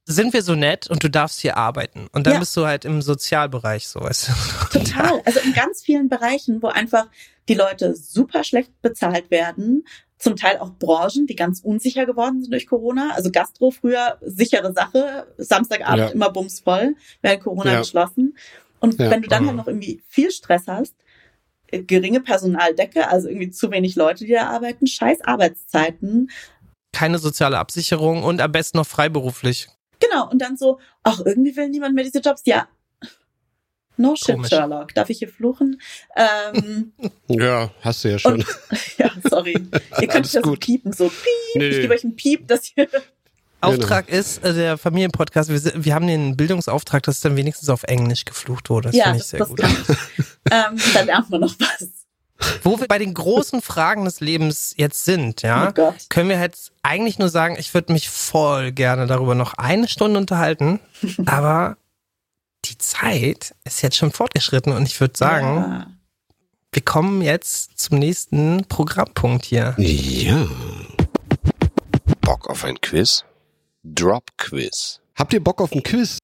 sind 0.04 0.32
wir 0.32 0.42
so 0.42 0.54
nett 0.54 0.88
und 0.88 1.02
du 1.02 1.10
darfst 1.10 1.40
hier 1.40 1.56
arbeiten. 1.56 2.06
Und 2.12 2.26
dann 2.26 2.34
Ja. 2.34 2.38
bist 2.40 2.56
du 2.56 2.64
halt 2.66 2.84
im 2.84 3.02
Sozialbereich 3.02 3.88
so. 3.88 4.00
Weißt 4.00 4.28
du? 4.28 4.32
Total. 4.78 5.20
Also 5.24 5.40
in 5.40 5.52
ganz 5.52 5.82
vielen 5.82 6.08
Bereichen, 6.08 6.62
wo 6.62 6.68
einfach 6.68 7.06
die 7.48 7.54
Leute 7.54 7.94
super 7.96 8.44
schlecht 8.44 8.70
bezahlt 8.82 9.30
werden. 9.32 9.84
Zum 10.18 10.36
Teil 10.36 10.58
auch 10.58 10.70
Branchen, 10.78 11.26
die 11.26 11.34
ganz 11.36 11.60
unsicher 11.60 12.06
geworden 12.06 12.40
sind 12.40 12.52
durch 12.52 12.66
Corona. 12.68 13.10
Also 13.14 13.30
Gastro 13.32 13.70
früher 13.72 14.16
sichere 14.22 14.72
Sache. 14.72 15.26
Samstagabend 15.38 15.98
Ja. 15.98 16.08
immer 16.08 16.30
bumsvoll, 16.30 16.94
während 17.20 17.42
Corona 17.42 17.72
Ja. 17.72 17.78
geschlossen. 17.80 18.36
Und 18.78 18.98
Ja. 19.00 19.10
wenn 19.10 19.22
du 19.22 19.28
dann 19.28 19.42
Mhm. 19.42 19.48
halt 19.48 19.56
noch 19.56 19.66
irgendwie 19.66 20.02
viel 20.08 20.30
Stress 20.30 20.62
hast, 20.68 20.94
geringe 21.70 22.20
Personaldecke, 22.20 23.08
also 23.08 23.28
irgendwie 23.28 23.50
zu 23.50 23.70
wenig 23.70 23.96
Leute, 23.96 24.24
die 24.24 24.32
da 24.32 24.48
arbeiten, 24.48 24.86
scheiß 24.86 25.20
Arbeitszeiten. 25.22 26.30
Keine 26.92 27.18
soziale 27.18 27.58
Absicherung 27.58 28.22
und 28.22 28.40
am 28.40 28.52
besten 28.52 28.78
noch 28.78 28.86
freiberuflich. 28.86 29.68
Genau. 30.00 30.28
Und 30.30 30.40
dann 30.40 30.56
so, 30.56 30.78
ach, 31.02 31.20
irgendwie 31.24 31.56
will 31.56 31.68
niemand 31.68 31.94
mehr 31.94 32.04
diese 32.04 32.20
Jobs. 32.20 32.42
Ja. 32.46 32.68
No 33.98 34.14
shit, 34.14 34.34
Komisch. 34.34 34.50
Sherlock. 34.50 34.94
Darf 34.94 35.08
ich 35.08 35.18
hier 35.20 35.28
fluchen? 35.28 35.80
Ähm, 36.16 36.92
Ja, 37.28 37.70
hast 37.80 38.04
du 38.04 38.10
ja 38.10 38.18
schon. 38.18 38.34
Und- 38.34 38.46
ja, 38.98 39.10
sorry. 39.28 39.54
Ihr 40.00 40.08
könnt 40.08 40.30
ja 40.32 40.42
so 40.42 40.50
gut. 40.50 40.60
piepen, 40.60 40.92
so 40.92 41.08
piep. 41.08 41.22
Nee, 41.56 41.68
Ich 41.68 41.80
gebe 41.80 41.94
euch 41.94 42.04
einen 42.04 42.14
Piep, 42.16 42.46
dass 42.46 42.72
ihr. 42.76 42.88
Auftrag 43.66 44.08
ist, 44.08 44.42
äh, 44.44 44.54
der 44.54 44.78
Familienpodcast, 44.78 45.50
wir, 45.50 45.58
sind- 45.58 45.84
wir 45.84 45.94
haben 45.94 46.06
den 46.06 46.36
Bildungsauftrag, 46.36 47.02
dass 47.04 47.20
dann 47.20 47.36
wenigstens 47.36 47.68
auf 47.68 47.82
Englisch 47.84 48.24
geflucht 48.24 48.70
wurde. 48.70 48.88
Das 48.90 48.96
ja, 48.96 49.04
finde 49.04 49.18
ich 49.18 49.22
das, 49.24 49.30
sehr 49.30 49.38
das 49.40 49.48
gut. 49.48 49.60
ähm, 50.50 50.78
da 50.94 51.00
lernt 51.02 51.30
man 51.30 51.40
noch 51.40 51.54
was. 51.58 51.88
Wo 52.62 52.78
wir 52.78 52.86
bei 52.86 52.98
den 52.98 53.14
großen 53.14 53.62
Fragen 53.62 54.04
des 54.04 54.20
Lebens 54.20 54.74
jetzt 54.76 55.04
sind, 55.06 55.40
ja, 55.42 55.68
Oh 55.68 55.72
Gott. 55.72 55.94
können 56.10 56.28
wir 56.28 56.38
jetzt 56.38 56.70
eigentlich 56.82 57.18
nur 57.18 57.30
sagen, 57.30 57.56
ich 57.58 57.72
würde 57.72 57.92
mich 57.94 58.10
voll 58.10 58.72
gerne 58.72 59.06
darüber 59.06 59.34
noch 59.34 59.54
eine 59.54 59.88
Stunde 59.88 60.18
unterhalten, 60.20 60.78
aber 61.26 61.78
die 62.66 62.76
Zeit 62.76 63.54
ist 63.64 63.80
jetzt 63.82 63.96
schon 63.96 64.12
fortgeschritten 64.12 64.72
und 64.74 64.84
ich 64.86 65.00
würde 65.00 65.16
sagen, 65.16 65.46
Ja. 65.46 65.86
wir 66.72 66.82
kommen 66.82 67.22
jetzt 67.22 67.78
zum 67.78 67.98
nächsten 68.00 68.66
Programmpunkt 68.68 69.46
hier. 69.46 69.74
Ja. 69.78 70.46
Bock 72.20 72.50
auf 72.50 72.64
ein 72.64 72.78
Quiz? 72.82 73.24
Drop 73.95 74.24
Quiz. 74.37 75.01
Habt 75.14 75.32
ihr 75.32 75.43
Bock 75.43 75.61
auf 75.61 75.72
ein 75.72 75.82
Quiz? 75.82 76.18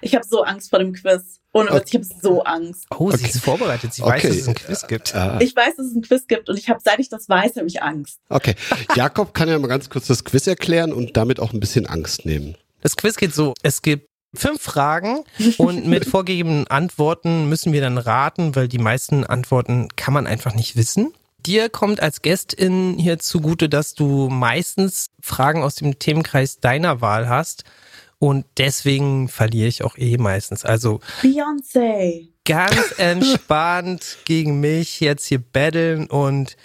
Ich 0.00 0.14
habe 0.14 0.24
so 0.26 0.42
Angst 0.42 0.70
vor 0.70 0.78
dem 0.78 0.92
Quiz. 0.92 1.40
Ohne 1.52 1.70
Witz, 1.72 1.88
ich 1.88 1.94
habe 1.94 2.04
so 2.22 2.42
Angst. 2.44 2.84
Oh, 2.98 3.10
sie 3.10 3.16
Okay. 3.24 3.28
ist 3.30 3.40
vorbereitet, 3.42 3.94
sie 3.94 4.02
weiß, 4.02 4.18
Okay. 4.24 4.28
dass 4.28 4.36
es 4.36 4.48
ein 4.48 4.54
Quiz 4.54 4.86
gibt. 4.86 5.14
Äh, 5.14 5.42
Ich 5.42 5.56
weiß, 5.56 5.76
dass 5.76 5.86
es 5.86 5.94
ein 5.94 6.02
Quiz 6.02 6.26
gibt 6.26 6.50
und 6.50 6.58
ich 6.58 6.68
habe, 6.68 6.80
seit 6.84 6.98
ich 6.98 7.08
das 7.08 7.28
weiß, 7.28 7.56
habe 7.56 7.66
ich 7.66 7.82
Angst. 7.82 8.18
okay. 8.28 8.54
Jakob 8.94 9.32
kann 9.32 9.48
ja 9.48 9.58
mal 9.58 9.68
ganz 9.68 9.88
kurz 9.88 10.06
das 10.06 10.24
Quiz 10.24 10.46
erklären 10.46 10.92
und 10.92 11.16
damit 11.16 11.40
auch 11.40 11.52
ein 11.54 11.60
bisschen 11.60 11.86
Angst 11.86 12.26
nehmen. 12.26 12.56
Das 12.82 12.96
Quiz 12.96 13.16
geht 13.16 13.34
so, 13.34 13.54
es 13.62 13.80
gibt 13.80 14.06
fünf 14.34 14.60
Fragen 14.60 15.24
und 15.56 15.86
mit 15.86 16.04
vorgegebenen 16.10 16.66
Antworten 16.66 17.48
müssen 17.48 17.72
wir 17.72 17.80
dann 17.80 17.96
raten, 17.96 18.54
weil 18.54 18.68
die 18.68 18.78
meisten 18.78 19.24
Antworten 19.24 19.88
kann 19.96 20.12
man 20.12 20.26
einfach 20.26 20.54
nicht 20.54 20.76
wissen. 20.76 21.14
Dir 21.46 21.68
kommt 21.68 22.00
als 22.00 22.22
Gästin 22.22 22.98
hier 22.98 23.20
zugute, 23.20 23.68
dass 23.68 23.94
du 23.94 24.28
meistens 24.28 25.10
Fragen 25.20 25.62
aus 25.62 25.76
dem 25.76 25.98
Themenkreis 25.98 26.58
deiner 26.58 27.00
Wahl 27.00 27.28
hast 27.28 27.62
und 28.18 28.46
deswegen 28.58 29.28
verliere 29.28 29.68
ich 29.68 29.84
auch 29.84 29.96
eh 29.96 30.18
meistens. 30.18 30.64
Also 30.64 31.00
Beyoncé. 31.22 32.30
ganz 32.44 32.94
entspannt 32.98 34.18
gegen 34.24 34.58
mich 34.58 34.98
jetzt 34.98 35.26
hier 35.26 35.38
battlen 35.38 36.08
und 36.08 36.56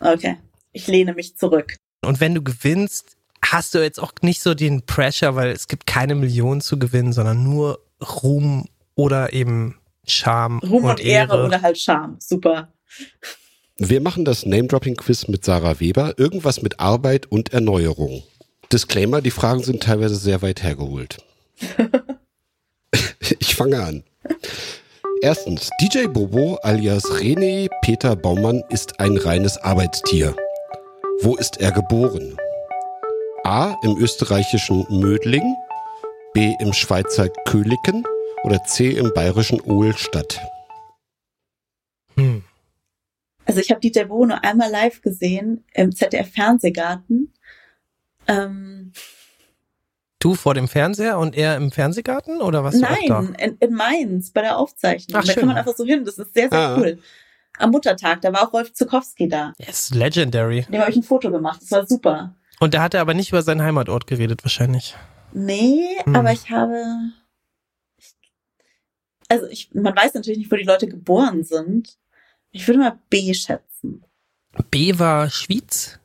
Okay. 0.00 0.36
Ich 0.72 0.86
lehne 0.86 1.14
mich 1.14 1.38
zurück. 1.38 1.74
Und 2.04 2.20
wenn 2.20 2.34
du 2.34 2.42
gewinnst, 2.42 3.16
hast 3.42 3.74
du 3.74 3.78
jetzt 3.78 3.98
auch 3.98 4.12
nicht 4.20 4.42
so 4.42 4.52
den 4.52 4.84
Pressure, 4.84 5.34
weil 5.34 5.48
es 5.48 5.68
gibt 5.68 5.86
keine 5.86 6.14
Millionen 6.14 6.60
zu 6.60 6.78
gewinnen, 6.78 7.14
sondern 7.14 7.42
nur 7.42 7.82
Ruhm 8.22 8.68
oder 8.94 9.32
eben 9.32 9.78
Charme 10.06 10.58
Ruhm 10.58 10.84
und, 10.84 10.90
und, 10.90 11.00
Ehre. 11.00 11.46
oder 11.46 11.62
halt 11.62 11.78
Scham. 11.78 12.16
Super. 12.20 12.72
Wir 13.78 14.00
machen 14.00 14.24
das 14.24 14.46
Name-Dropping-Quiz 14.46 15.28
mit 15.28 15.44
Sarah 15.44 15.80
Weber. 15.80 16.14
Irgendwas 16.16 16.62
mit 16.62 16.80
Arbeit 16.80 17.26
und 17.30 17.52
Erneuerung. 17.52 18.22
Disclaimer, 18.72 19.20
die 19.20 19.30
Fragen 19.30 19.62
sind 19.62 19.82
teilweise 19.82 20.16
sehr 20.16 20.40
weit 20.40 20.62
hergeholt. 20.62 21.18
ich 23.38 23.54
fange 23.54 23.82
an. 23.82 24.02
Erstens, 25.20 25.68
DJ 25.78 26.06
Bobo 26.06 26.58
alias 26.62 27.04
René 27.04 27.68
Peter 27.82 28.16
Baumann 28.16 28.64
ist 28.70 28.98
ein 28.98 29.18
reines 29.18 29.58
Arbeitstier. 29.58 30.34
Wo 31.20 31.36
ist 31.36 31.60
er 31.60 31.70
geboren? 31.70 32.38
A. 33.44 33.76
Im 33.82 33.98
österreichischen 33.98 34.86
Mödling, 34.88 35.54
B. 36.32 36.54
im 36.60 36.72
Schweizer 36.72 37.28
Köliken 37.44 38.04
oder 38.44 38.64
C. 38.64 38.92
im 38.92 39.12
bayerischen 39.12 39.60
Ohlstadt. 39.60 40.40
Also 43.46 43.60
ich 43.60 43.70
habe 43.70 43.80
DJ 43.80 44.02
Bo 44.04 44.26
nur 44.26 44.42
einmal 44.44 44.70
live 44.70 45.00
gesehen 45.00 45.64
im 45.72 45.94
ZDF 45.94 46.30
Fernsehgarten. 46.32 47.32
Ähm, 48.28 48.92
Du 50.18 50.34
vor 50.34 50.54
dem 50.54 50.66
Fernseher 50.66 51.18
und 51.18 51.36
er 51.36 51.56
im 51.56 51.70
Fernsehgarten 51.70 52.40
oder 52.40 52.64
was 52.64 52.80
da? 52.80 52.88
nein, 53.08 53.34
in, 53.38 53.56
in 53.58 53.74
Mainz 53.74 54.30
bei 54.32 54.40
der 54.42 54.58
Aufzeichnung. 54.58 55.20
Ach, 55.20 55.24
da 55.24 55.32
schön. 55.32 55.40
kann 55.40 55.48
man 55.48 55.56
einfach 55.58 55.76
so 55.76 55.84
hin. 55.84 56.04
Das 56.04 56.18
ist 56.18 56.34
sehr, 56.34 56.48
sehr 56.48 56.58
Ah. 56.58 56.76
cool. 56.78 56.98
Am 57.58 57.70
Muttertag, 57.70 58.20
da 58.22 58.32
war 58.32 58.48
auch 58.48 58.52
Rolf 58.52 58.72
Zukowski 58.72 59.28
da. 59.28 59.52
Yes, 59.58 59.90
legendary. 59.94 60.66
Dem 60.68 60.80
habe 60.80 60.90
ich 60.90 60.96
ein 60.96 61.02
Foto 61.02 61.30
gemacht. 61.30 61.60
Das 61.62 61.70
war 61.70 61.86
super. 61.86 62.34
Und 62.60 62.74
der 62.74 62.82
hatte 62.82 62.98
aber 63.00 63.14
nicht 63.14 63.28
über 63.30 63.42
seinen 63.42 63.62
Heimatort 63.62 64.06
geredet 64.06 64.42
wahrscheinlich. 64.44 64.96
Nee, 65.32 65.86
Hm. 66.04 66.16
aber 66.16 66.32
ich 66.32 66.50
habe. 66.50 66.82
Also 69.28 69.46
ich, 69.46 69.70
man 69.74 69.94
weiß 69.94 70.14
natürlich 70.14 70.38
nicht, 70.38 70.50
wo 70.50 70.56
die 70.56 70.64
Leute 70.64 70.86
geboren 70.88 71.44
sind. 71.44 71.96
Ich 72.52 72.66
würde 72.66 72.78
mal 72.80 72.98
B 73.10 73.32
schätzen. 73.34 74.04
B 74.70 74.98
war 74.98 75.28
Schwyz. 75.30 75.98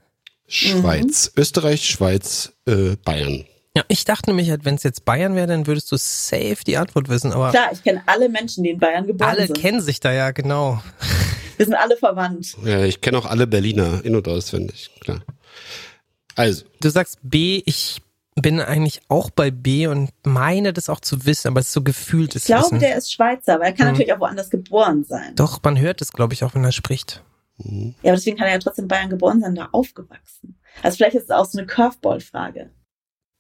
Schweiz. 0.48 1.32
Österreich, 1.38 1.86
Schweiz, 1.90 2.52
äh, 2.68 2.98
Bayern. 3.06 3.46
Ja, 3.76 3.86
ich 3.88 4.04
dachte 4.04 4.30
nämlich, 4.32 4.50
halt, 4.50 4.66
wenn 4.66 4.76
es 4.76 4.84
jetzt 4.84 5.06
Bayern 5.06 5.34
wäre, 5.36 5.48
dann 5.48 5.66
würdest 5.66 5.90
du 5.94 5.96
safe 5.98 6.58
die 6.68 6.76
Antwort 6.76 7.08
wissen, 7.08 7.32
aber 7.32 7.52
Klar, 7.52 7.70
ich 7.72 7.82
kenne 7.84 8.04
alle 8.06 8.28
Menschen, 8.28 8.66
die 8.66 8.72
in 8.72 8.80
Bayern 8.80 9.08
geboren 9.08 9.30
alle 9.30 9.48
sind. 9.48 9.58
kennen 9.58 9.80
sich 9.80 10.02
da 10.02 10.12
ja 10.12 10.32
genau. 10.32 10.82
Wir 11.58 11.66
sind 11.66 11.76
alle 11.76 11.96
verwandt. 11.96 12.58
Ja, 12.66 12.84
ich 12.84 13.00
kenne 13.00 13.18
auch 13.18 13.26
alle 13.26 13.48
Berliner, 13.48 14.04
in- 14.04 14.16
und 14.16 14.28
auswendig, 14.28 14.90
klar. 15.00 15.24
Also, 16.36 16.66
Du 16.82 16.90
sagst 16.90 17.18
B, 17.22 17.62
ich 17.66 18.02
bin 18.36 18.60
eigentlich 18.62 19.02
auch 19.10 19.30
bei 19.30 19.52
B 19.52 19.88
und 19.88 20.12
meine 20.24 20.72
das 20.74 20.90
auch 20.90 21.02
zu 21.02 21.26
wissen, 21.26 21.50
aber 21.50 21.60
es 21.60 21.68
ist 21.68 21.74
so 21.74 21.82
gefühltes 21.84 22.44
Ich 22.44 22.48
glaube, 22.48 22.64
Wissen. 22.66 22.80
der 22.80 22.98
ist 22.98 23.12
Schweizer, 23.12 23.56
aber 23.56 23.66
er 23.66 23.74
kann 23.74 23.88
Hm. 23.88 23.94
natürlich 23.94 24.14
auch 24.14 24.20
woanders 24.20 24.50
geboren 24.50 25.04
sein. 25.04 25.36
Doch, 25.36 25.60
man 25.64 25.78
hört 25.80 26.02
es, 26.02 26.12
glaube 26.14 26.34
ich, 26.34 26.44
auch, 26.44 26.56
wenn 26.56 26.64
er 26.64 26.72
spricht. 26.72 27.24
hm, 27.62 27.94
Ja, 28.02 28.12
aber 28.12 28.18
deswegen 28.18 28.38
kann 28.38 28.48
er 28.48 28.54
ja 28.54 28.60
trotzdem 28.60 28.86
in 28.86 28.88
Bayern 28.90 29.10
geboren 29.10 29.42
sein, 29.42 29.56
da 29.56 29.70
aufgewachsen. 29.72 30.58
Also 30.82 30.98
vielleicht 30.98 31.16
ist 31.16 31.24
es 31.26 31.30
auch 31.32 31.46
so 31.46 31.58
eine 31.58 31.68
Curveball-Frage. 31.68 32.72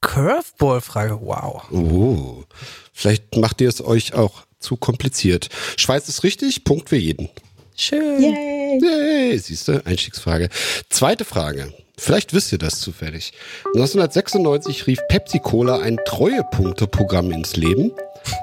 Curveball-Frage, 0.02 1.20
wow. 1.22 1.72
oh, 1.72 2.44
vielleicht 2.92 3.38
macht 3.38 3.62
ihr 3.62 3.70
es 3.70 3.82
euch 3.84 4.14
auch 4.14 4.44
zu 4.60 4.76
kompliziert. 4.76 5.50
Schweiz 5.78 6.10
ist 6.10 6.24
richtig, 6.24 6.64
Punkt 6.64 6.90
für 6.90 6.98
jeden. 6.98 7.30
Schön. 7.78 8.22
Yay! 8.22 8.80
Yay, 8.82 9.38
siehst 9.38 9.68
du, 9.68 9.84
Einstiegsfrage. 9.86 10.50
Zweite 10.90 11.24
Frage. 11.24 11.74
Vielleicht 12.04 12.34
wisst 12.34 12.52
ihr 12.52 12.58
das 12.58 12.80
zufällig. 12.80 13.32
1996 13.76 14.88
rief 14.88 15.00
Pepsi 15.08 15.38
Cola 15.38 15.82
ein 15.82 16.00
Treuepunkte-Programm 16.04 17.30
ins 17.32 17.56
Leben. 17.56 17.92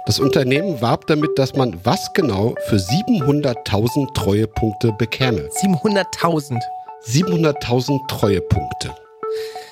Das 0.06 0.20
Unternehmen 0.20 0.80
warb 0.80 1.08
damit, 1.08 1.36
dass 1.40 1.56
man 1.56 1.76
was 1.82 2.12
genau 2.14 2.54
für 2.68 2.76
700.000 2.76 4.14
Treuepunkte 4.14 4.92
bekäme. 4.92 5.48
700.000. 5.60 6.60
700.000 7.04 7.98
Treuepunkte. 8.06 8.94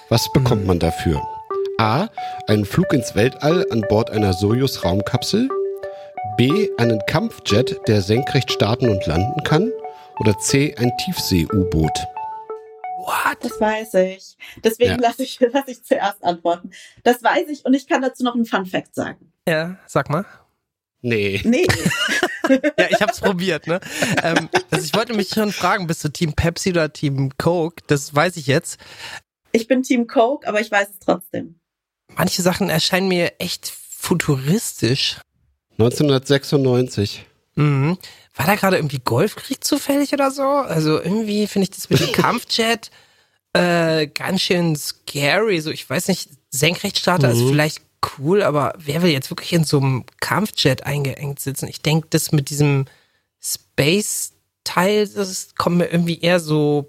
Was 0.09 0.33
bekommt 0.33 0.67
man 0.67 0.81
dafür? 0.81 1.23
A. 1.79 2.09
Einen 2.49 2.65
Flug 2.65 2.93
ins 2.93 3.15
Weltall 3.15 3.65
an 3.71 3.85
Bord 3.89 4.11
einer 4.11 4.33
Soyuz-Raumkapsel. 4.33 5.49
B. 6.37 6.71
Einen 6.77 6.99
Kampfjet, 7.07 7.79
der 7.87 8.03
senkrecht 8.03 8.51
starten 8.51 8.89
und 8.89 9.07
landen 9.07 9.45
kann. 9.45 9.71
Oder 10.19 10.37
C. 10.41 10.75
Ein 10.77 10.91
Tiefsee-U-Boot. 11.05 11.93
What? 13.07 13.39
Das 13.41 13.61
weiß 13.61 13.95
ich. 13.95 14.37
Deswegen 14.65 14.91
Ja. 14.93 15.09
lasse 15.09 15.23
ich, 15.23 15.39
lass 15.53 15.69
ich 15.69 15.83
zuerst 15.85 16.23
antworten. 16.25 16.71
Das 17.05 17.23
weiß 17.23 17.49
ich 17.49 17.65
und 17.65 17.75
ich 17.75 17.87
kann 17.87 18.03
dazu 18.03 18.25
noch 18.25 18.35
einen 18.35 18.45
Fun-Fact 18.47 18.95
sagen. 18.95 19.33
Ja, 19.49 19.79
sag 19.87 20.11
mal. 20.11 20.25
Nee. 21.03 21.41
Nee, 21.45 21.67
Ja, 22.79 22.87
ich 22.91 23.01
hab's 23.01 23.21
probiert, 23.21 23.67
ne? 23.67 23.81
Ähm, 24.23 24.49
also 24.71 24.85
ich 24.85 24.95
wollte 24.95 25.15
mich 25.15 25.29
schon 25.31 25.53
fragen, 25.53 25.87
bist 25.87 26.03
du 26.05 26.09
Team 26.09 26.33
Pepsi 26.33 26.71
oder 26.71 26.93
Team 26.93 27.31
Coke? 27.39 27.83
Das 27.87 28.15
weiß 28.15 28.37
ich 28.37 28.47
jetzt. 28.47 28.79
ich 29.53 29.67
bin 29.69 29.83
Team 29.83 30.07
Coke, 30.07 30.47
aber 30.49 30.61
ich 30.61 30.71
weiß 30.71 30.89
es 30.91 30.99
trotzdem. 30.99 31.61
Manche 32.17 32.43
Sachen 32.43 32.71
erscheinen 32.71 33.09
mir 33.09 33.35
echt 33.41 33.69
futuristisch. 33.69 35.21
1996. 35.79 37.27
Mhm. 37.57 37.99
War 38.37 38.47
da 38.47 38.55
gerade 38.55 38.77
irgendwie 38.77 39.01
Golfkrieg 39.03 39.65
zufällig 39.65 40.13
oder 40.13 40.31
so? 40.31 40.43
Also 40.43 41.01
irgendwie 41.01 41.47
finde 41.47 41.65
ich 41.65 41.71
das 41.71 41.89
mit 41.91 42.01
dem 42.01 42.13
Kampfjet 42.13 42.91
äh, 43.55 44.07
ganz 44.09 44.43
schön 44.43 44.77
scary. 44.77 45.61
So, 45.61 45.71
ich 45.71 45.89
weiß 45.89 46.09
nicht, 46.09 46.29
Senkrechtstarter 46.51 47.31
ist 47.31 47.39
Mhm. 47.41 47.49
vielleicht 47.49 47.83
cool, 48.19 48.43
aber 48.43 48.75
wer 48.77 49.03
will 49.03 49.11
jetzt 49.11 49.31
wirklich 49.31 49.53
in 49.55 49.65
so 49.65 49.79
einem 49.79 50.05
Kampfjet 50.21 50.85
eingeengt 50.85 51.41
sitzen? 51.41 51.67
Ich 51.67 51.81
denke, 51.83 52.09
das 52.11 52.31
mit 52.33 52.51
diesem 52.51 52.85
Space-Teil, 53.43 55.09
das 55.09 55.55
kommt 55.57 55.79
mir 55.79 55.87
irgendwie 55.87 56.21
eher 56.21 56.41
so 56.41 56.89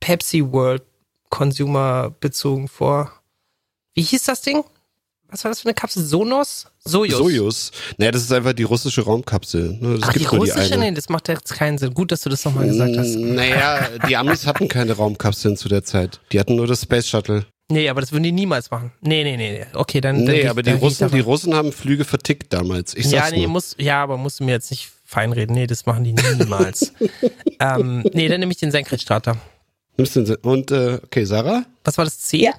Pepsi 0.00 0.42
World 0.52 0.82
Consumer 1.30 2.10
bezogen 2.20 2.68
vor. 2.68 3.12
Wie 3.94 4.02
hieß 4.02 4.24
das 4.24 4.42
Ding? 4.42 4.64
Was 5.34 5.42
war 5.42 5.50
das 5.50 5.62
für 5.62 5.66
eine 5.66 5.74
Kapsel? 5.74 6.04
Sonos? 6.04 6.66
Sojus. 6.84 7.18
Sojus. 7.18 7.70
Naja, 7.98 8.12
das 8.12 8.22
ist 8.22 8.32
einfach 8.32 8.52
die 8.52 8.62
russische 8.62 9.02
Raumkapsel. 9.02 9.78
ne? 9.80 9.98
Das 9.98 10.08
Ach, 10.08 10.12
die 10.12 10.20
gibt 10.20 10.30
die 10.30 10.36
russische? 10.36 10.74
eine. 10.74 10.90
Nee, 10.90 10.94
das 10.94 11.08
macht 11.08 11.26
jetzt 11.26 11.52
keinen 11.54 11.76
Sinn. 11.76 11.92
Gut, 11.92 12.12
dass 12.12 12.20
du 12.20 12.30
das 12.30 12.44
nochmal 12.44 12.68
gesagt 12.68 12.96
hast. 12.96 13.16
Naja, 13.16 13.88
die 14.08 14.16
Amis 14.16 14.46
hatten 14.46 14.68
keine 14.68 14.92
Raumkapseln 14.92 15.56
zu 15.56 15.68
der 15.68 15.82
Zeit. 15.82 16.20
Die 16.30 16.38
hatten 16.38 16.54
nur 16.54 16.68
das 16.68 16.82
Space 16.82 17.08
Shuttle. 17.08 17.46
Nee, 17.68 17.88
aber 17.88 18.00
das 18.00 18.12
würden 18.12 18.22
die 18.22 18.30
niemals 18.30 18.70
machen. 18.70 18.92
Nee, 19.00 19.24
nee, 19.24 19.36
nee. 19.36 19.66
Okay, 19.74 20.00
dann. 20.00 20.24
dann 20.24 20.36
Nee, 20.36 20.46
aber 20.46 20.62
die 20.62 20.70
Russen, 20.70 21.10
die 21.10 21.18
Russen 21.18 21.52
haben 21.52 21.72
Flüge 21.72 22.04
vertickt 22.04 22.52
damals. 22.52 22.94
Ich 22.94 23.06
Ja, 23.06 23.22
sag's 23.22 23.32
nee, 23.32 23.38
nur. 23.40 23.48
muss, 23.48 23.74
ja, 23.76 24.00
aber 24.04 24.16
musst 24.16 24.38
du 24.38 24.44
mir 24.44 24.52
jetzt 24.52 24.70
nicht 24.70 24.88
feinreden. 25.04 25.56
Nee, 25.56 25.66
das 25.66 25.84
machen 25.84 26.04
die 26.04 26.12
niemals. 26.12 26.92
ähm, 27.58 28.04
nee, 28.12 28.28
dann 28.28 28.38
nehme 28.38 28.52
ich 28.52 28.58
den 28.58 28.70
Senkrechtstarter. 28.70 29.36
Nimmst 29.96 30.14
du 30.14 30.22
den, 30.22 30.36
und, 30.36 30.70
äh, 30.70 31.00
okay, 31.02 31.24
Sarah? 31.24 31.64
Was 31.82 31.98
war 31.98 32.04
das 32.04 32.20
C? 32.20 32.36
Ja. 32.36 32.52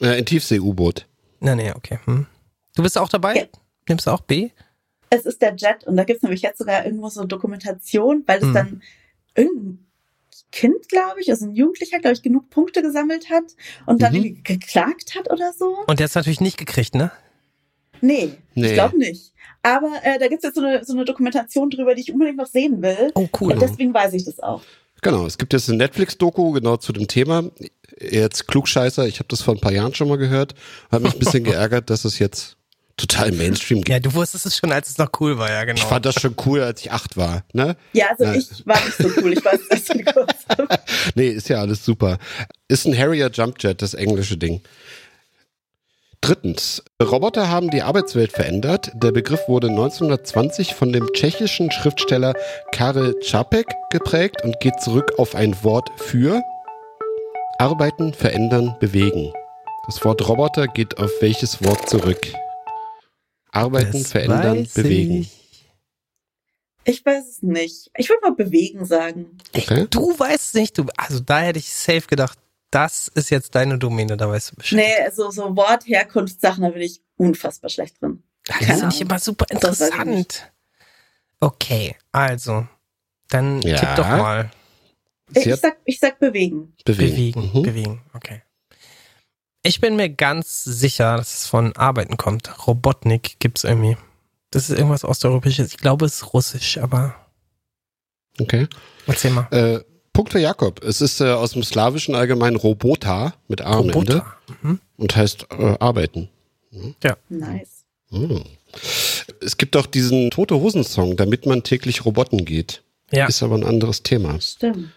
Äh, 0.00 0.16
ein 0.16 0.26
Tiefsee-U-Boot. 0.26 1.06
Na, 1.40 1.54
nee, 1.54 1.72
okay. 1.72 1.98
Hm. 2.04 2.26
Du 2.76 2.82
bist 2.82 2.98
auch 2.98 3.08
dabei? 3.08 3.34
Ja. 3.34 3.44
Nimmst 3.88 4.06
du 4.06 4.10
auch 4.10 4.20
B? 4.20 4.50
Es 5.10 5.24
ist 5.24 5.40
der 5.40 5.54
Jet 5.56 5.84
und 5.84 5.96
da 5.96 6.04
gibt's 6.04 6.22
nämlich 6.22 6.42
jetzt 6.42 6.58
sogar 6.58 6.84
irgendwo 6.84 7.08
so 7.08 7.24
Dokumentation, 7.24 8.22
weil 8.26 8.38
es 8.38 8.44
Hm. 8.44 8.54
dann 8.54 8.82
irgendein 9.34 9.84
Kind, 10.52 10.88
glaube 10.88 11.20
ich, 11.20 11.30
also 11.30 11.46
ein 11.46 11.54
Jugendlicher, 11.54 11.98
glaube 11.98 12.14
ich, 12.14 12.22
genug 12.22 12.48
Punkte 12.50 12.82
gesammelt 12.82 13.28
hat 13.30 13.44
und 13.86 14.00
dann 14.02 14.12
Mhm. 14.12 14.18
irgendwie 14.24 14.42
geklagt 14.42 15.14
hat 15.16 15.30
oder 15.30 15.52
so. 15.52 15.78
Und 15.86 15.98
der 16.00 16.04
hat's 16.04 16.14
natürlich 16.14 16.40
nicht 16.40 16.56
gekriegt, 16.58 16.94
ne? 16.94 17.10
Nee, 18.00 18.32
Nee. 18.54 18.68
ich 18.68 18.72
glaube 18.74 18.96
nicht. 18.96 19.32
Aber 19.62 19.90
äh, 20.02 20.18
da 20.18 20.28
gibt's 20.28 20.44
jetzt 20.44 20.54
so 20.54 20.62
eine, 20.62 20.84
so 20.84 20.92
eine 20.92 21.04
Dokumentation 21.04 21.68
drüber, 21.68 21.94
die 21.94 22.02
ich 22.02 22.12
unbedingt 22.12 22.36
noch 22.38 22.46
sehen 22.46 22.80
will. 22.80 23.10
Oh, 23.14 23.28
cool. 23.40 23.52
Und 23.52 23.60
deswegen 23.62 23.92
weiß 23.92 24.12
ich 24.14 24.24
das 24.24 24.38
auch. 24.40 24.62
Genau, 25.02 25.26
es 25.26 25.36
gibt 25.38 25.52
jetzt 25.52 25.68
eine 25.68 25.78
Netflix-Doku 25.78 26.52
genau 26.52 26.76
zu 26.76 26.92
dem 26.92 27.06
Thema. 27.08 27.44
Jetzt 28.00 28.46
Klugscheißer, 28.46 29.06
ich 29.06 29.18
habe 29.18 29.28
das 29.28 29.42
vor 29.42 29.54
ein 29.54 29.60
paar 29.60 29.72
Jahren 29.72 29.94
schon 29.94 30.08
mal 30.08 30.18
gehört. 30.18 30.54
Hat 30.90 31.02
mich 31.02 31.14
ein 31.14 31.18
bisschen 31.18 31.44
geärgert, 31.44 31.90
dass 31.90 32.04
es 32.04 32.18
jetzt 32.18 32.56
total 32.96 33.30
Mainstream 33.32 33.78
gibt. 33.78 33.88
Ja, 33.90 34.00
du 34.00 34.12
wusstest 34.14 34.44
es 34.46 34.56
schon, 34.56 34.72
als 34.72 34.88
es 34.90 34.98
noch 34.98 35.10
cool 35.20 35.38
war, 35.38 35.48
ja, 35.50 35.64
genau. 35.64 35.78
Ich 35.78 35.84
fand 35.84 36.04
das 36.04 36.16
schon 36.20 36.34
cool, 36.46 36.62
als 36.62 36.80
ich 36.80 36.90
acht 36.90 37.16
war. 37.16 37.44
Ne? 37.52 37.76
Ja, 37.92 38.06
also 38.10 38.24
Ja. 38.24 38.34
ich 38.34 38.66
war 38.66 38.76
nicht 38.84 38.96
so 38.98 39.08
cool. 39.22 39.32
Ich 39.32 39.44
weiß 39.44 39.60
erst 39.70 39.94
mal 39.94 40.04
kurz. 40.04 40.34
Nee, 41.14 41.28
ist 41.28 41.48
ja 41.48 41.60
alles 41.60 41.84
super. 41.84 42.18
Ist 42.68 42.86
ein 42.86 42.96
Harrier 42.96 43.30
Jumpjet, 43.32 43.82
das 43.82 43.94
englische 43.94 44.36
Ding. 44.36 44.62
Drittens, 46.20 46.82
Roboter 47.00 47.48
haben 47.48 47.70
die 47.70 47.82
Arbeitswelt 47.82 48.32
verändert. 48.32 48.90
Der 48.94 49.12
Begriff 49.12 49.40
wurde 49.46 49.68
1920 49.68 50.74
von 50.74 50.92
dem 50.92 51.12
tschechischen 51.12 51.70
Schriftsteller 51.70 52.34
Karel 52.72 53.14
Čapek 53.20 53.66
geprägt 53.90 54.42
und 54.42 54.58
geht 54.60 54.80
zurück 54.80 55.12
auf 55.18 55.36
ein 55.36 55.62
Wort 55.62 55.88
für 55.98 56.42
Arbeiten, 57.58 58.14
verändern, 58.14 58.76
bewegen. 58.80 59.32
Das 59.86 60.04
Wort 60.04 60.26
Roboter 60.28 60.66
geht 60.68 60.98
auf 60.98 61.10
welches 61.20 61.62
Wort 61.64 61.88
zurück? 61.88 62.20
Arbeiten, 63.50 63.92
Das 64.02 64.12
verändern, 64.12 64.60
weiß 64.60 64.74
bewegen. 64.74 65.14
ich. 65.22 65.32
Ich 66.84 67.04
weiß 67.04 67.28
es 67.28 67.42
nicht. 67.42 67.90
Ich 67.96 68.08
würde 68.08 68.20
mal 68.22 68.34
bewegen 68.34 68.84
sagen. 68.86 69.38
Okay. 69.54 69.86
Du 69.90 70.18
weißt 70.18 70.48
es 70.48 70.54
nicht, 70.54 70.78
du. 70.78 70.86
Also 70.96 71.20
da 71.20 71.40
hätte 71.40 71.58
ich 71.58 71.72
safe 71.72 72.02
gedacht, 72.06 72.38
das 72.70 73.08
ist 73.08 73.30
jetzt 73.30 73.54
deine 73.54 73.78
Domäne, 73.78 74.16
da 74.16 74.28
weißt 74.28 74.52
du 74.52 74.56
Bescheid. 74.56 74.78
Nee, 74.78 75.04
also 75.04 75.30
so 75.30 75.56
Wortherkunftssachen, 75.56 76.62
da 76.62 76.70
bin 76.70 76.82
ich 76.82 77.02
unfassbar 77.16 77.70
schlecht 77.70 78.00
drin. 78.00 78.22
das 78.46 78.56
keine 78.58 78.72
ist 78.72 78.76
nicht 78.84 78.84
Ahnung. 79.00 79.00
immer 79.10 79.18
super 79.18 79.46
ich 79.48 79.54
interessant. 79.54 80.52
Okay, 81.40 81.96
also. 82.12 82.66
Dann 83.30 83.60
Ja. 83.62 83.76
tipp 83.78 83.88
doch 83.96 84.08
mal. 84.08 84.50
Ich, 85.34 85.44
Sie 85.44 85.50
ich, 85.50 85.56
sag, 85.56 85.76
ich 85.84 85.98
sag 85.98 86.18
bewegen. 86.18 86.72
bewegen. 86.84 87.10
Bewegen, 87.12 87.50
Mhm. 87.54 87.62
bewegen, 87.62 88.00
okay. 88.14 88.42
Ich 89.62 89.80
bin 89.80 89.96
mir 89.96 90.08
ganz 90.08 90.64
sicher, 90.64 91.16
dass 91.16 91.40
es 91.40 91.46
von 91.46 91.74
Arbeiten 91.76 92.16
kommt. 92.16 92.66
Robotnik 92.66 93.38
gibt's 93.40 93.64
irgendwie. 93.64 93.96
Das 94.50 94.70
ist 94.70 94.76
irgendwas 94.78 95.04
Osteuropäisches. 95.04 95.68
Ich 95.72 95.76
glaube, 95.78 96.06
es 96.06 96.14
ist 96.22 96.32
Russisch, 96.32 96.78
aber 96.78 97.14
Okay. 98.40 98.66
erzähl 99.06 99.32
mal. 99.32 99.48
Äh, 99.50 99.80
Punkt 100.12 100.32
für 100.32 100.38
Jakob. 100.38 100.82
Es 100.82 101.00
ist 101.00 101.20
äh, 101.20 101.30
aus 101.32 101.52
dem 101.52 101.62
Slawischen 101.62 102.14
allgemein 102.14 102.56
Robota 102.56 103.34
mit 103.48 103.60
A 103.60 103.78
am 103.78 103.90
Ende. 103.90 104.24
Mhm. 104.62 104.80
und 104.96 105.14
heißt 105.16 105.46
äh, 105.50 105.76
arbeiten. 105.80 106.28
Nice. 107.28 107.84
Hm. 108.10 108.44
Es 109.40 109.56
gibt 109.56 109.76
auch 109.76 109.86
diesen 109.86 110.30
Tote 110.30 110.54
Hosen 110.56 110.84
Song, 110.84 111.16
damit 111.16 111.46
man 111.46 111.62
täglich 111.62 112.04
Roboten 112.04 112.44
geht. 112.44 112.82
Ja. 113.10 113.26
Ist 113.26 113.42
aber 113.42 113.56
ein 113.56 113.64
anderes 113.64 114.02
Thema. 114.02 114.40
Stimmt. 114.40 114.90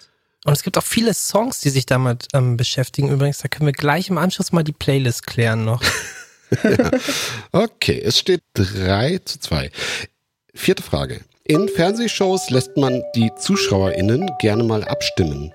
Und 0.43 0.53
es 0.53 0.63
gibt 0.63 0.77
auch 0.77 0.83
viele 0.83 1.13
Songs, 1.13 1.59
die 1.59 1.69
sich 1.69 1.85
damit 1.85 2.27
ähm, 2.33 2.57
beschäftigen. 2.57 3.09
Übrigens, 3.09 3.39
da 3.39 3.47
können 3.47 3.67
wir 3.67 3.73
gleich 3.73 4.09
im 4.09 4.17
Anschluss 4.17 4.51
mal 4.51 4.63
die 4.63 4.71
Playlist 4.71 5.27
klären 5.27 5.65
noch. 5.65 5.83
Okay, 7.53 8.01
es 8.03 8.19
steht 8.19 8.43
3 8.55 9.19
zu 9.23 9.39
2. 9.39 9.71
Vierte 10.53 10.83
Frage. 10.83 11.21
In 11.45 11.69
Fernsehshows 11.69 12.49
lässt 12.49 12.75
man 12.77 13.01
die 13.15 13.31
ZuschauerInnen 13.39 14.29
gerne 14.39 14.63
mal 14.63 14.83
abstimmen. 14.83 15.51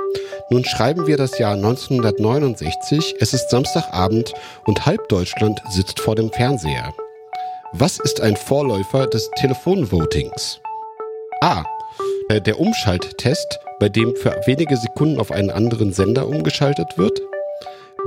Nun 0.51 0.65
schreiben 0.65 1.07
wir 1.07 1.17
das 1.17 1.39
Jahr 1.39 1.55
1969, 1.55 3.17
es 3.21 3.35
ist 3.35 3.51
Samstagabend 3.51 4.33
und 4.65 4.87
halb 4.87 5.09
Deutschland 5.09 5.61
sitzt 5.71 6.01
vor 6.01 6.15
dem 6.17 6.33
Fernseher. 6.33 6.93
Was 7.73 7.99
ist 7.99 8.21
ein 8.21 8.37
Vorläufer 8.37 9.07
des 9.07 9.31
Telefonvotings? 9.37 10.61
A. 11.41 11.65
Äh, 12.29 12.41
Der 12.41 12.59
Umschalttest, 12.59 13.59
bei 13.79 13.89
dem 13.89 14.15
für 14.17 14.35
wenige 14.47 14.77
Sekunden 14.77 15.19
auf 15.19 15.31
einen 15.31 15.51
anderen 15.51 15.93
Sender 15.93 16.27
umgeschaltet 16.27 16.97
wird. 16.97 17.21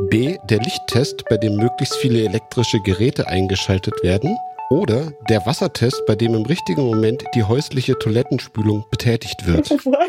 B. 0.09 0.38
Der 0.49 0.59
Lichttest, 0.59 1.26
bei 1.30 1.38
dem 1.38 1.55
möglichst 1.57 1.95
viele 1.97 2.24
elektrische 2.24 2.80
Geräte 2.82 3.28
eingeschaltet 3.28 3.93
werden. 4.01 4.36
Oder 4.72 5.11
der 5.30 5.45
Wassertest, 5.45 6.05
bei 6.05 6.15
dem 6.15 6.36
im 6.36 6.43
richtigen 6.43 6.84
Moment 6.84 7.24
die 7.34 7.43
häusliche 7.43 7.97
Toilettenspülung 7.97 8.86
betätigt 8.91 9.47
wird. 9.47 9.70
What? 9.86 10.07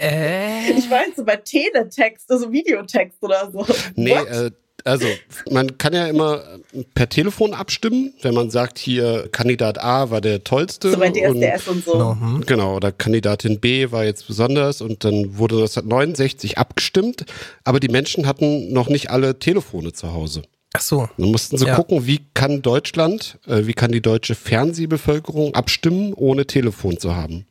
Äh, 0.00 0.72
Ich 0.72 0.90
weiß 0.90 1.10
so 1.16 1.24
bei 1.24 1.36
Teletext, 1.36 2.30
also 2.30 2.50
Videotext 2.50 3.22
oder 3.22 3.50
so. 3.52 3.64
Nee, 3.94 4.10
What? 4.16 4.26
äh, 4.28 4.50
also 4.84 5.06
man 5.50 5.78
kann 5.78 5.92
ja 5.92 6.06
immer 6.06 6.42
äh, 6.72 6.84
per 6.94 7.08
Telefon 7.08 7.54
abstimmen, 7.54 8.12
wenn 8.22 8.34
man 8.34 8.50
sagt, 8.50 8.78
hier 8.78 9.28
Kandidat 9.32 9.78
A 9.78 10.10
war 10.10 10.20
der 10.20 10.44
tollste. 10.44 10.90
so 10.90 10.98
bei 10.98 11.08
und, 11.08 11.40
DSDS 11.40 11.68
und 11.68 11.84
so. 11.84 11.92
genau, 11.92 12.16
hm. 12.20 12.44
Genau, 12.46 12.76
oder 12.76 12.92
Kandidatin 12.92 13.60
B 13.60 13.90
war 13.90 14.04
jetzt 14.04 14.26
besonders 14.26 14.80
und 14.80 15.04
dann 15.04 15.38
wurde 15.38 15.56
1969 15.56 16.58
abgestimmt, 16.58 17.24
aber 17.64 17.80
die 17.80 17.88
Menschen 17.88 18.26
hatten 18.26 18.72
noch 18.72 18.88
nicht 18.88 19.10
alle 19.10 19.38
Telefone 19.38 19.92
zu 19.92 20.12
Hause. 20.12 20.42
Ach 20.72 20.80
so. 20.80 21.08
Dann 21.18 21.30
mussten 21.32 21.58
sie 21.58 21.66
Ja. 21.66 21.74
gucken, 21.74 22.06
wie 22.06 22.20
kann 22.34 22.62
Deutschland, 22.62 23.38
äh, 23.48 23.66
wie 23.66 23.72
kann 23.72 23.90
die 23.90 24.00
deutsche 24.00 24.36
Fernsehbevölkerung 24.36 25.54
abstimmen, 25.54 26.12
ohne 26.14 26.46
Telefon 26.46 26.98
zu 26.98 27.16
haben. 27.16 27.44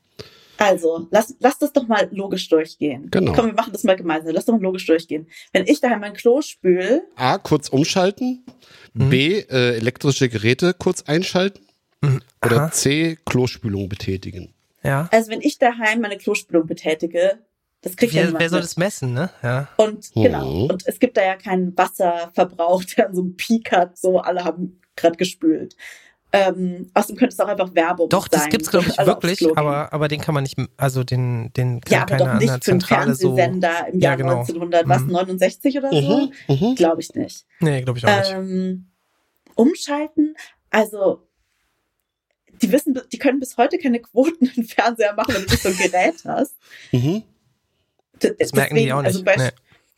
Also, 0.60 1.08
lass, 1.10 1.34
lass 1.40 1.58
das 1.58 1.74
doch 1.74 1.88
mal 1.88 2.08
logisch 2.12 2.48
durchgehen. 2.50 3.08
Genau. 3.10 3.34
Komm, 3.34 3.48
wir 3.48 3.54
machen 3.54 3.72
das 3.74 3.84
mal 3.86 3.96
gemeinsam. 3.96 4.34
Lass 4.34 4.46
doch 4.46 4.54
mal 4.54 4.62
logisch 4.62 4.86
durchgehen. 4.86 5.28
Wenn 5.54 5.66
ich 5.66 5.80
daheim 5.82 6.02
mein 6.02 6.14
Klo 6.14 6.42
spül, 6.42 7.02
A, 7.16 7.38
kurz 7.38 7.70
umschalten, 7.70 8.44
B, 8.94 9.40
äh, 9.40 9.78
elektrische 9.78 10.30
Geräte 10.30 10.74
kurz 10.74 11.04
einschalten 11.04 11.62
Mhm. 12.02 12.22
oder. 12.46 12.72
C, 12.72 13.18
Klospülung 13.26 13.90
betätigen. 13.90 14.54
Ja. 14.84 15.10
also 15.12 15.30
wenn 15.32 15.42
ich 15.42 15.58
daheim 15.60 16.00
meine 16.00 16.18
Klospülung 16.18 16.66
betätige, 16.66 17.40
das 17.82 17.98
kriegt 17.98 18.14
ja 18.14 18.20
Wer, 18.22 18.26
niemand 18.28 18.42
wer 18.42 18.50
soll 18.50 18.60
mit. 18.60 18.64
das 18.66 18.78
messen, 18.78 19.14
ne? 19.14 19.30
Ja. 19.44 19.68
Und 19.78 20.16
Mhm. 20.16 20.24
genau. 20.24 20.66
Und 20.68 20.84
es 20.88 21.00
gibt 21.00 21.18
da 21.18 21.24
ja 21.26 21.36
keinen 21.36 21.78
Wasserverbrauch, 21.78 22.84
der 22.98 23.10
so 23.14 23.22
einen 23.22 23.36
Peak 23.36 23.72
hat, 23.74 23.98
so 23.98 24.20
alle 24.20 24.44
haben 24.46 24.80
gerade 24.96 25.18
gespült. 25.18 25.76
Ähm, 26.32 26.92
außerdem 26.94 27.18
könnte 27.18 27.34
es 27.34 27.40
auch 27.40 27.48
einfach 27.48 27.74
Werbung 27.74 28.08
Doch, 28.10 28.28
sein. 28.30 28.40
das 28.42 28.50
gibt's 28.50 28.70
glaube 28.70 28.86
ich 28.88 29.00
aufs 29.00 29.08
wirklich, 29.08 29.58
aber 29.58 29.92
aber 29.92 30.08
den 30.08 30.22
kann 30.22 30.36
man 30.36 30.44
nicht, 30.44 30.58
also 30.78 31.04
den 31.04 31.52
den 31.54 31.82
kann 31.82 31.92
ja, 31.92 32.02
aber 32.04 32.18
doch 32.18 32.34
nicht 32.40 32.48
für 32.48 32.52
einen 32.54 32.62
Zentrale 32.62 33.16
so. 33.16 33.36
Fernsehsender 33.36 33.88
im 33.92 34.00
Ja, 34.00 34.10
Jahr 34.10 34.18
genau. 34.18 34.40
1900, 34.42 34.88
was, 34.88 35.02
Mhm. 35.02 35.12
69 35.12 35.78
oder 35.80 35.90
so? 35.92 36.18
Mhm, 36.48 36.56
mhm. 36.56 36.76
Glaube 36.76 37.02
ich 37.02 37.14
nicht. 37.16 37.46
Nee, 37.62 37.82
glaube 37.82 37.98
ich 37.98 38.06
auch 38.06 38.16
nicht. 38.20 38.32
Ähm, 38.32 38.92
umschalten, 39.56 40.36
also 40.70 41.28
die 42.62 42.72
wissen, 42.72 43.00
die 43.12 43.18
können 43.18 43.40
bis 43.40 43.58
heute 43.58 43.78
keine 43.80 44.00
Quoten 44.00 44.52
im 44.56 44.64
Fernseher 44.66 45.14
machen, 45.14 45.34
wenn 45.34 45.44
du 45.46 45.50
nicht 45.50 45.64
so 45.64 45.70
ein 45.70 45.78
Gerät 45.78 46.24
hast. 46.26 46.56
Mhm. 46.92 47.24
D- 48.22 48.36
Das 48.38 48.52
merken 48.54 48.76
die 48.76 48.92
auch 48.92 48.98
nicht. 49.02 49.08
Also 49.08 49.24
bei, 49.24 49.36
nee. 49.38 49.50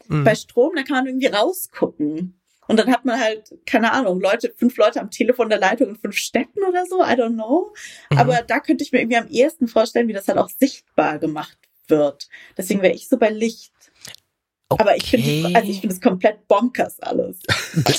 Mhm. 0.07 0.23
bei 0.23 0.35
Strom, 0.35 0.73
da 0.75 0.83
kann 0.83 0.97
man 0.97 1.07
irgendwie 1.07 1.27
rausgucken. 1.27 2.39
Und 2.71 2.77
dann 2.77 2.89
hat 2.89 3.03
man 3.03 3.19
halt, 3.19 3.53
keine 3.65 3.91
Ahnung, 3.91 4.21
Leute, 4.21 4.53
fünf 4.55 4.77
Leute 4.77 5.01
am 5.01 5.11
Telefon 5.11 5.49
der 5.49 5.59
Leitung 5.59 5.89
in 5.89 5.97
fünf 5.97 6.15
Städten 6.15 6.63
oder 6.63 6.85
so, 6.85 7.03
I 7.03 7.17
don't 7.17 7.33
know. 7.33 7.73
Mhm. 8.09 8.17
Aber 8.17 8.43
da 8.43 8.61
könnte 8.61 8.81
ich 8.81 8.93
mir 8.93 8.99
irgendwie 8.99 9.17
am 9.17 9.27
ehesten 9.27 9.67
vorstellen, 9.67 10.07
wie 10.07 10.13
das 10.13 10.29
halt 10.29 10.37
auch 10.37 10.47
sichtbar 10.47 11.19
gemacht 11.19 11.57
wird. 11.87 12.29
Deswegen 12.57 12.81
wäre 12.81 12.93
ich 12.93 13.09
so 13.09 13.17
bei 13.17 13.29
Licht. 13.29 13.73
Aber 14.79 14.95
ich 14.95 15.09
finde, 15.09 15.47
Okay. 15.47 15.55
also 15.55 15.69
ich 15.69 15.79
finde 15.81 15.95
es 15.95 16.01
komplett 16.01 16.47
bonkers 16.47 16.99
alles. 17.01 17.37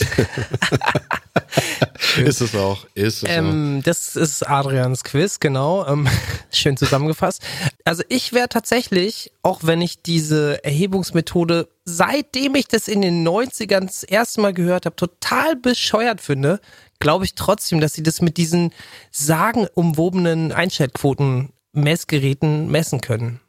Ist 2.18 2.40
es 2.40 2.54
auch, 2.54 2.86
ist 2.94 3.22
es 3.22 3.24
auch. 3.24 3.28
Ähm, 3.28 3.80
das 3.84 4.16
ist 4.16 4.42
Adrians 4.46 5.02
Quiz, 5.04 5.40
genau. 5.40 5.86
Ähm, 5.86 6.08
schön 6.52 6.76
zusammengefasst. 6.76 7.42
Also 7.84 8.02
ich 8.08 8.32
wäre 8.32 8.48
tatsächlich, 8.48 9.32
auch 9.42 9.60
wenn 9.62 9.80
ich 9.80 10.02
diese 10.02 10.62
Erhebungsmethode, 10.64 11.68
seitdem 11.84 12.54
ich 12.54 12.68
das 12.68 12.88
in 12.88 13.00
den 13.02 13.26
90ern 13.26 13.86
das 13.86 14.02
erste 14.02 14.40
Mal 14.40 14.52
gehört 14.52 14.84
habe, 14.86 14.96
total 14.96 15.56
bescheuert 15.56 16.20
finde, 16.20 16.60
glaube 16.98 17.24
ich 17.24 17.34
trotzdem, 17.34 17.80
dass 17.80 17.94
sie 17.94 18.02
das 18.02 18.20
mit 18.20 18.36
diesen 18.36 18.72
sagenumwobenen 19.10 20.52
Einschaltquoten 20.52 21.52
Messgeräten 21.72 22.70
messen 22.70 23.00
können. 23.00 23.40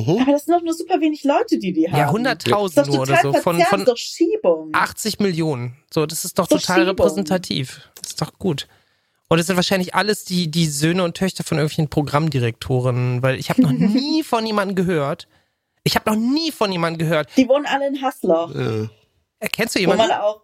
Mhm. 0.00 0.22
Aber 0.22 0.32
das 0.32 0.44
sind 0.44 0.54
doch 0.54 0.62
nur 0.62 0.74
super 0.74 1.00
wenig 1.00 1.24
Leute, 1.24 1.58
die 1.58 1.72
die 1.72 1.90
haben. 1.90 1.98
Ja, 1.98 2.34
Das 2.34 2.44
100.000 2.46 2.66
ist 2.66 2.78
doch 2.78 2.86
nur 2.86 3.00
oder 3.00 3.16
so. 3.22 3.32
Von, 3.32 3.56
verzerrt, 3.56 3.68
von 3.68 3.78
das 3.80 3.88
ist 3.88 3.88
doch 3.88 3.96
Schiebung. 3.96 4.70
80 4.72 5.20
Millionen. 5.20 5.76
So, 5.92 6.06
das 6.06 6.24
ist 6.24 6.38
doch 6.38 6.48
So 6.48 6.56
total 6.56 6.76
Schiebung. 6.76 6.88
repräsentativ. 6.90 7.88
Das 8.00 8.10
ist 8.10 8.20
doch 8.22 8.32
gut. 8.38 8.66
Und 9.28 9.38
es 9.38 9.46
sind 9.46 9.56
wahrscheinlich 9.56 9.94
alles 9.94 10.24
die, 10.24 10.50
die 10.50 10.66
Söhne 10.66 11.02
und 11.04 11.16
Töchter 11.16 11.44
von 11.44 11.58
irgendwelchen 11.58 11.88
Programmdirektoren, 11.88 13.22
weil 13.22 13.38
ich 13.38 13.50
habe 13.50 13.62
noch 13.62 13.70
nie 13.72 14.22
von 14.22 14.44
jemandem 14.46 14.74
gehört. 14.76 15.26
Ich 15.82 15.96
habe 15.96 16.10
noch 16.10 16.16
nie 16.18 16.50
von 16.52 16.70
jemandem 16.72 17.06
gehört. 17.06 17.28
Die 17.36 17.48
wohnen 17.48 17.66
alle 17.66 17.88
in 17.88 18.00
Hassloch. 18.02 18.54
Ja. 18.54 18.88
Erkennst 19.38 19.74
du 19.76 19.80
Wo 19.80 19.88
man 19.88 19.98
jemanden? 20.00 20.14
auch. 20.22 20.40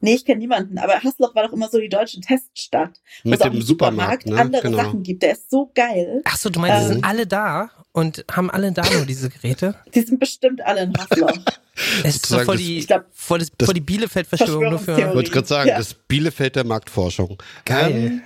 Nee, 0.00 0.14
ich 0.14 0.24
kenne 0.24 0.38
niemanden, 0.38 0.78
aber 0.78 0.94
Hassloch 1.02 1.34
war 1.34 1.44
doch 1.46 1.52
immer 1.52 1.68
so 1.68 1.78
die 1.78 1.88
deutsche 1.88 2.20
Teststadt. 2.20 3.00
wo 3.24 3.30
Mit 3.30 3.40
es 3.40 3.44
auch 3.46 3.50
dem 3.50 3.56
im 3.56 3.62
Supermarkt, 3.62 4.26
ne? 4.26 4.40
andere 4.40 4.62
Genau. 4.62 4.76
Sachen 4.78 5.02
gibt. 5.02 5.22
Der 5.22 5.32
ist 5.32 5.50
so 5.50 5.70
geil. 5.74 6.22
Ach 6.24 6.36
so, 6.36 6.50
du 6.50 6.60
meinst, 6.60 6.78
die 6.78 6.82
Ähm. 6.84 6.92
sind 6.94 7.04
alle 7.04 7.26
da 7.26 7.70
und 7.92 8.24
haben 8.30 8.50
alle 8.50 8.70
da 8.72 8.82
nur 8.90 9.06
diese 9.06 9.28
Geräte? 9.28 9.74
Die 9.94 10.00
sind 10.02 10.20
bestimmt 10.20 10.60
alle 10.64 10.82
in 10.82 10.92
Hassloch. 10.96 11.32
Es 12.02 12.16
ist 12.16 12.26
so 12.26 12.38
voll 12.40 12.56
das- 12.56 12.64
die, 12.64 12.78
Ich 12.78 12.86
glaub- 12.88 13.04
voll, 13.12 13.38
das, 13.38 13.52
voll 13.62 13.72
die 13.74 13.80
Bielefeld-Verschwörung 13.80 14.64
nur 14.70 14.78
für. 14.80 14.84
Verschwörungstheorie. 14.86 15.14
Wollte 15.16 15.28
ich 15.28 15.32
gerade 15.32 15.46
sagen, 15.46 15.68
Ja. 15.68 15.78
das 15.78 15.94
Bielefeld 15.94 16.56
der 16.56 16.64
Marktforschung. 16.64 17.40
Geil. 17.64 17.92
Ähm, 17.94 18.22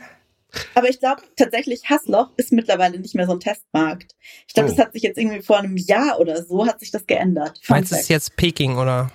aber 0.74 0.88
ich 0.88 0.98
glaube 1.00 1.20
tatsächlich, 1.36 1.82
Hassloch 1.88 2.30
ist 2.38 2.50
mittlerweile 2.52 2.98
nicht 2.98 3.14
mehr 3.14 3.26
so 3.26 3.32
ein 3.32 3.40
Testmarkt. 3.40 4.14
Ich 4.48 4.54
glaube, 4.54 4.70
Oh. 4.70 4.74
das 4.74 4.82
hat 4.86 4.92
sich 4.94 5.02
jetzt 5.02 5.18
irgendwie 5.18 5.42
vor 5.42 5.58
einem 5.58 5.76
Jahr 5.76 6.18
oder 6.18 6.42
so, 6.44 6.66
hat 6.66 6.80
sich 6.80 6.90
das 6.90 7.06
geändert. 7.06 7.58
Fun 7.62 7.76
Meinst 7.76 7.92
du, 7.92 7.96
es 7.96 8.02
ist 8.02 8.08
jetzt 8.08 8.36
Peking 8.36 8.78
oder? 8.78 9.10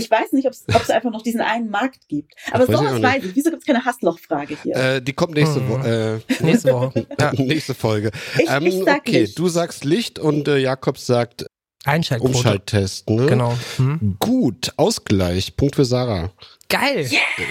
Ich 0.00 0.10
weiß 0.10 0.32
nicht, 0.32 0.46
ob 0.46 0.52
es 0.52 0.90
einfach 0.90 1.10
noch 1.10 1.22
diesen 1.22 1.40
einen 1.40 1.70
Markt 1.70 2.08
gibt. 2.08 2.34
Aber 2.52 2.64
ich 2.64 2.70
sowas 2.76 3.00
weiß 3.02 3.24
ich. 3.24 3.36
Wieso 3.36 3.50
gibt 3.50 3.62
es 3.62 3.66
keine 3.66 3.84
Hassloch-Frage 3.84 4.56
hier? 4.62 4.76
äh, 4.76 5.02
die 5.02 5.12
kommt 5.12 5.34
nächste 5.34 5.60
Hm. 5.60 5.68
Woche. 5.68 6.22
Äh, 6.28 6.42
Nächste 6.44 6.72
Woche. 6.72 7.06
Ja. 7.20 7.32
nächste 7.36 7.74
Folge. 7.74 8.10
ich, 8.38 8.48
Ähm, 8.50 8.66
ich 8.66 8.82
sag 8.84 8.98
okay, 8.98 9.20
nicht. 9.22 9.38
du 9.38 9.48
sagst 9.48 9.84
Licht 9.84 10.18
und 10.18 10.48
äh, 10.48 10.58
Jakob 10.58 10.98
sagt 10.98 11.46
Einschaltquote. 11.84 12.34
Umschalttest. 12.36 13.08
Ne? 13.08 13.26
Genau. 13.26 13.54
Hm. 13.76 14.16
Gut, 14.18 14.72
Ausgleich. 14.76 15.56
Punkt 15.56 15.76
für 15.76 15.84
Sarah. 15.86 16.30
Geil. 16.68 17.08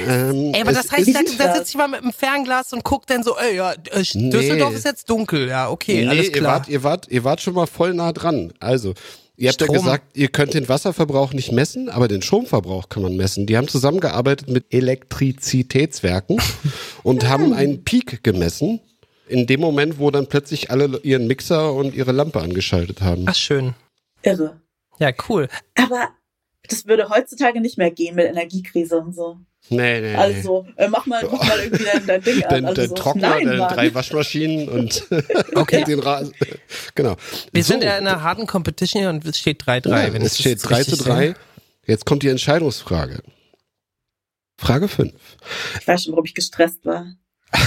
Ähm, 0.08 0.54
Ey, 0.54 0.62
aber 0.62 0.72
das 0.72 0.92
heißt, 0.92 1.08
da, 1.14 1.20
da 1.38 1.44
das? 1.48 1.58
sitzt 1.58 1.74
jemand 1.74 1.92
mit 1.92 2.02
einem 2.04 2.14
Fernglas 2.14 2.72
und 2.72 2.84
guckt 2.84 3.10
dann 3.10 3.24
so, 3.24 3.36
ey, 3.38 3.56
ja, 3.58 3.72
äh, 3.74 4.04
Nee. 4.14 4.30
Düsseldorf 4.30 4.74
ist 4.76 4.86
jetzt 4.86 5.10
dunkel. 5.10 5.50
Ja, 5.50 5.70
okay, 5.70 6.08
alles 6.08 6.28
ihr 6.28 6.32
klar. 6.32 6.54
wart, 6.60 6.68
ihr, 6.70 6.84
wart, 6.84 7.08
ihr 7.10 7.24
wart 7.24 7.42
schon 7.42 7.54
mal 7.56 7.66
voll 7.66 7.94
nah 7.94 8.14
dran. 8.14 8.54
Also, 8.60 8.94
ihr 9.40 9.50
habt 9.50 9.62
ja 9.62 9.66
Strom. 9.66 9.78
gesagt, 9.78 10.18
ihr 10.18 10.28
könnt 10.28 10.54
den 10.54 10.70
Wasserverbrauch 10.70 11.34
nicht 11.34 11.52
messen, 11.52 11.90
aber 11.90 12.08
den 12.08 12.22
Stromverbrauch 12.22 12.90
kann 12.90 13.04
man 13.04 13.16
messen. 13.16 13.46
Die 13.46 13.58
haben 13.58 13.68
zusammengearbeitet 13.68 14.50
mit 14.50 14.74
Elektrizitätswerken 14.74 16.42
und 17.04 17.28
haben 17.28 17.54
einen 17.54 17.84
Peak 17.84 18.24
gemessen. 18.24 18.82
In 19.28 19.46
dem 19.46 19.60
Moment, 19.60 20.00
wo 20.00 20.10
dann 20.12 20.28
plötzlich 20.28 20.72
alle 20.72 21.00
ihren 21.04 21.28
Mixer 21.28 21.74
und 21.74 21.94
ihre 21.94 22.12
Lampe 22.12 22.42
angeschaltet 22.42 23.02
haben. 23.02 23.26
Ach, 23.28 23.36
schön. 23.36 23.76
Irre. 24.24 24.60
Ja, 24.98 25.12
cool. 25.30 25.48
Aber 25.76 26.10
das 26.68 26.88
würde 26.88 27.10
heutzutage 27.10 27.62
nicht 27.62 27.78
mehr 27.78 27.92
gehen 27.92 28.16
mit 28.16 28.28
Energiekrise 28.28 28.98
und 28.98 29.14
so. 29.14 29.38
Nee, 29.70 30.02
nee, 30.02 30.12
nee. 30.12 30.16
Also, 30.16 30.66
äh, 30.78 30.88
mach 30.88 31.06
mal, 31.06 31.24
mach 31.32 31.48
mal 31.48 31.60
irgendwie 31.60 31.84
dein, 31.84 32.06
dein 32.08 32.22
Ding 32.24 32.44
an. 32.44 32.50
Dein, 32.50 32.66
Also 32.66 32.82
dein 32.82 32.90
so, 32.90 32.96
Trockner, 32.96 33.30
nein, 33.30 33.46
deine 33.48 33.68
drei 33.68 33.94
Waschmaschinen 33.94 34.68
und 34.70 35.06
Okay. 35.56 35.84
den 35.88 36.00
Rasen. 36.00 36.34
Genau. 36.96 37.16
Wir 37.52 37.64
So. 37.64 37.74
sind 37.74 37.84
ja 37.84 37.98
in 37.98 38.08
einer 38.08 38.24
harten 38.24 38.48
Competition 38.48 39.02
hier 39.02 39.10
und 39.10 39.24
es 39.26 39.38
steht 39.40 39.64
3-3. 39.64 39.90
Ja, 39.90 40.14
wenn 40.14 40.22
es 40.24 40.36
steht 40.40 40.54
jetzt 40.54 40.64
3 40.64 40.84
zu 40.84 40.92
richtig 40.92 41.08
3. 41.08 41.18
sehe. 41.20 41.36
Jetzt 41.86 42.06
kommt 42.06 42.24
die 42.24 42.30
Entscheidungsfrage. 42.30 43.22
Frage 44.60 44.88
5. 44.88 45.14
Ich 45.80 45.88
weiß 45.88 46.04
schon, 46.04 46.14
warum 46.14 46.26
ich 46.26 46.34
gestresst 46.36 46.84
war. 46.86 47.06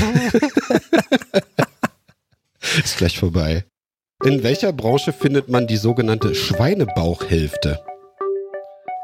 Ist 2.84 2.96
gleich 2.98 3.18
vorbei. 3.18 3.64
In 4.24 4.42
welcher 4.42 4.72
Branche 4.72 5.12
findet 5.12 5.48
man 5.48 5.66
die 5.66 5.76
sogenannte 5.76 6.34
Schweinebauchhälfte? 6.34 7.84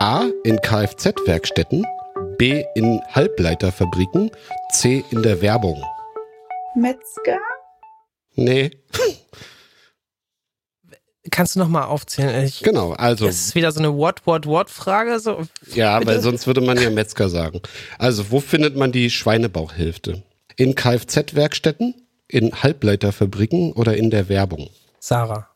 A. 0.00 0.26
In 0.44 0.58
Kfz-Werkstätten. 0.60 1.84
B. 2.38 2.64
In 2.74 3.00
Halbleiterfabriken. 3.12 4.30
C. 4.72 5.04
In 5.10 5.22
der 5.22 5.40
Werbung. 5.42 5.82
Metzger? 6.74 7.38
Nee, 8.34 8.70
Kannst 11.30 11.54
du 11.54 11.58
nochmal 11.58 11.84
aufzählen? 11.84 12.44
Ich, 12.44 12.62
genau. 12.62 12.92
Also, 12.92 13.26
Das 13.26 13.36
ist 13.36 13.54
wieder 13.54 13.72
so 13.72 13.80
eine 13.80 13.94
What-What-What-Frage. 13.94 15.18
So. 15.20 15.46
ja, 15.74 15.98
bitte? 15.98 16.10
weil 16.10 16.20
sonst 16.20 16.46
würde 16.46 16.60
man 16.60 16.80
ja 16.80 16.90
Metzger 16.90 17.28
sagen. 17.28 17.60
Also, 17.98 18.30
wo 18.30 18.40
findet 18.40 18.76
man 18.76 18.92
die 18.92 19.10
Schweinebauchhälfte? 19.10 20.22
In 20.56 20.74
Kfz-Werkstätten, 20.74 21.94
in 22.28 22.62
Halbleiterfabriken 22.62 23.72
oder 23.72 23.96
in 23.96 24.10
der 24.10 24.28
Werbung? 24.28 24.70
Sarah, 25.00 25.48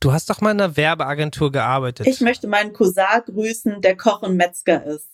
du 0.00 0.12
hast 0.12 0.28
doch 0.30 0.40
mal 0.40 0.50
in 0.50 0.60
einer 0.60 0.76
Werbeagentur 0.76 1.50
gearbeitet. 1.50 2.06
Ich 2.06 2.20
möchte 2.20 2.46
meinen 2.46 2.72
Cousin 2.72 3.04
grüßen, 3.26 3.80
der 3.80 3.96
Koch 3.96 4.22
und 4.22 4.36
Metzger 4.36 4.84
ist. 4.84 5.08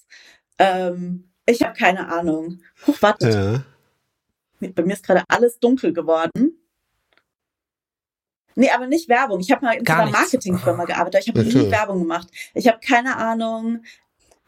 Ähm, 0.62 1.30
ich 1.46 1.62
habe 1.62 1.76
keine 1.76 2.08
Ahnung. 2.08 2.60
Huch, 2.86 3.00
wartet. 3.02 3.34
Ja. 3.34 3.62
Bei 4.60 4.82
mir 4.84 4.92
ist 4.94 5.04
gerade 5.04 5.24
alles 5.28 5.58
dunkel 5.58 5.92
geworden. 5.92 6.52
Nee, 8.54 8.70
aber 8.70 8.86
nicht 8.86 9.08
Werbung. 9.08 9.40
Ich 9.40 9.50
habe 9.50 9.64
mal 9.64 9.72
in 9.76 9.86
einer. 9.88 10.10
Marketingfirma 10.10 10.84
gearbeitet. 10.84 11.22
Ich 11.22 11.28
habe 11.28 11.42
nie. 11.42 11.70
Werbung 11.70 12.00
gemacht. 12.00 12.28
Ich 12.54 12.68
habe 12.68 12.78
keine 12.86 13.16
Ahnung. 13.16 13.82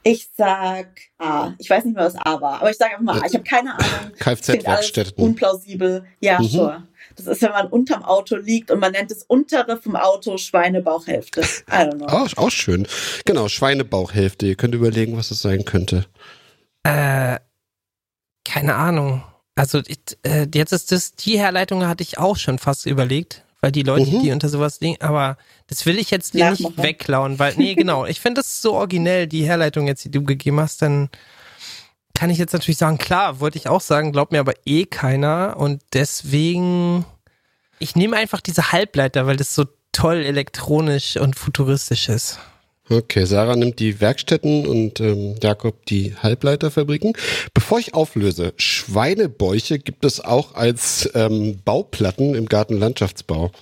Ich 0.03 0.29
sag 0.37 0.89
A. 1.19 1.55
Ich 1.59 1.71
weiß 1.71 1.87
nicht 1.87 1.97
mehr, 1.97 2.05
was 2.05 2.15
A 2.17 2.39
war, 2.41 2.61
aber 2.61 2.71
ich 2.71 2.77
sage 2.77 2.93
einfach 2.93 3.05
mal 3.15 3.23
A. 3.23 3.27
Ich 3.27 3.33
habe 3.35 3.45
keine 3.45 3.73
Ahnung. 3.75 4.12
Kfz-Werkstätten. 4.19 5.25
unplausibel. 5.25 6.05
Ja, 6.21 6.39
Mhm. 6.41 6.45
sure. 6.47 6.89
Das 7.17 7.27
ist, 7.27 7.43
wenn 7.43 7.53
man 7.53 7.67
unterm 7.69 8.03
Auto 8.05 8.37
liegt 8.37 8.71
und 8.71 8.81
man 8.81 8.93
nennt 8.93 9.11
es 9.11 9.23
untere 9.23 9.77
vom 9.77 9.97
Auto 9.97 10.37
Schweinebauchhälfte. 10.37 11.41
I 11.43 11.73
don't 11.73 11.97
know. 11.97 12.07
Auch, 12.07 12.29
auch 12.37 12.51
schön. 12.51 12.87
Genau, 13.25 13.49
Schweinebauchhälfte. 13.49 14.47
Ihr 14.47 14.57
könnt 14.57 14.75
überlegen, 14.75 15.17
was 15.17 15.31
es 15.31 15.41
sein 15.43 15.65
könnte. 15.65 16.07
Äh, 16.83 17.39
keine 18.45 18.75
Ahnung. 18.75 19.23
Also 19.55 19.81
ich, 19.87 19.99
äh, 20.25 20.47
jetzt 20.53 20.73
ist 20.73 20.91
das, 20.93 21.15
die 21.15 21.39
Herleitung 21.39 21.87
hatte 21.87 22.03
ich 22.03 22.19
auch 22.19 22.37
schon 22.37 22.59
fast 22.59 22.87
überlegt, 22.87 23.45
weil 23.61 23.71
die 23.73 23.83
Leute, 23.85 24.11
Mhm. 24.11 24.23
die 24.23 24.33
unter 24.33 24.49
sowas 24.49 24.81
liegen, 24.81 25.01
aber 25.01 25.39
das 25.69 25.87
will 25.87 25.99
ich 25.99 26.11
jetzt 26.11 26.35
dir 26.35 26.51
nicht 26.51 26.77
wegklauen, 26.77 27.39
weil, 27.39 27.55
nee, 27.57 27.75
genau, 27.75 28.05
ich 28.07 28.21
finde 28.21 28.41
das 28.41 28.61
so 28.61 28.75
originell, 28.75 29.27
die 29.29 29.45
Herleitung 29.47 29.87
jetzt, 29.87 30.05
die 30.05 30.11
du 30.11 30.23
gegeben 30.25 30.59
hast, 30.61 30.83
dann 30.83 31.09
kann 32.15 32.31
ich 32.31 32.39
jetzt 32.39 32.53
natürlich 32.53 32.79
sagen, 32.79 32.99
klar, 32.99 33.41
wollte 33.41 33.59
ich 33.59 33.69
auch 33.69 33.81
sagen, 33.81 34.12
glaubt 34.12 34.33
mir 34.33 34.41
aber 34.41 34.55
eh 34.65 34.87
keiner 34.87 35.57
und 35.59 35.83
deswegen, 35.93 37.05
ich 37.79 37.97
nehme 37.97 38.17
einfach 38.17 38.41
diese 38.41 38.73
Halbleiter, 38.73 39.27
weil 39.27 39.37
das 39.37 39.55
so 39.55 39.65
toll 39.93 40.17
elektronisch 40.17 41.17
und 41.17 41.37
futuristisch 41.37 42.09
ist. 42.09 42.39
Okay, 42.91 43.25
Sarah 43.25 43.57
nimmt 43.57 43.79
die 43.79 44.03
Werkstätten 44.03 44.67
und 44.67 45.01
ähm, 45.01 45.37
Jakob 45.43 45.87
die 45.87 46.15
Halbleiterfabriken. 46.17 47.15
Bevor 47.55 47.79
ich 47.79 47.95
auflöse, 47.95 48.53
Schweinebäuche 48.59 49.79
gibt 49.79 50.05
es 50.05 50.21
auch 50.21 50.55
als 50.55 51.09
ähm, 51.15 51.61
Bauplatten 51.65 52.35
im 52.35 52.47
Gartenlandschaftsbau. 52.47 53.53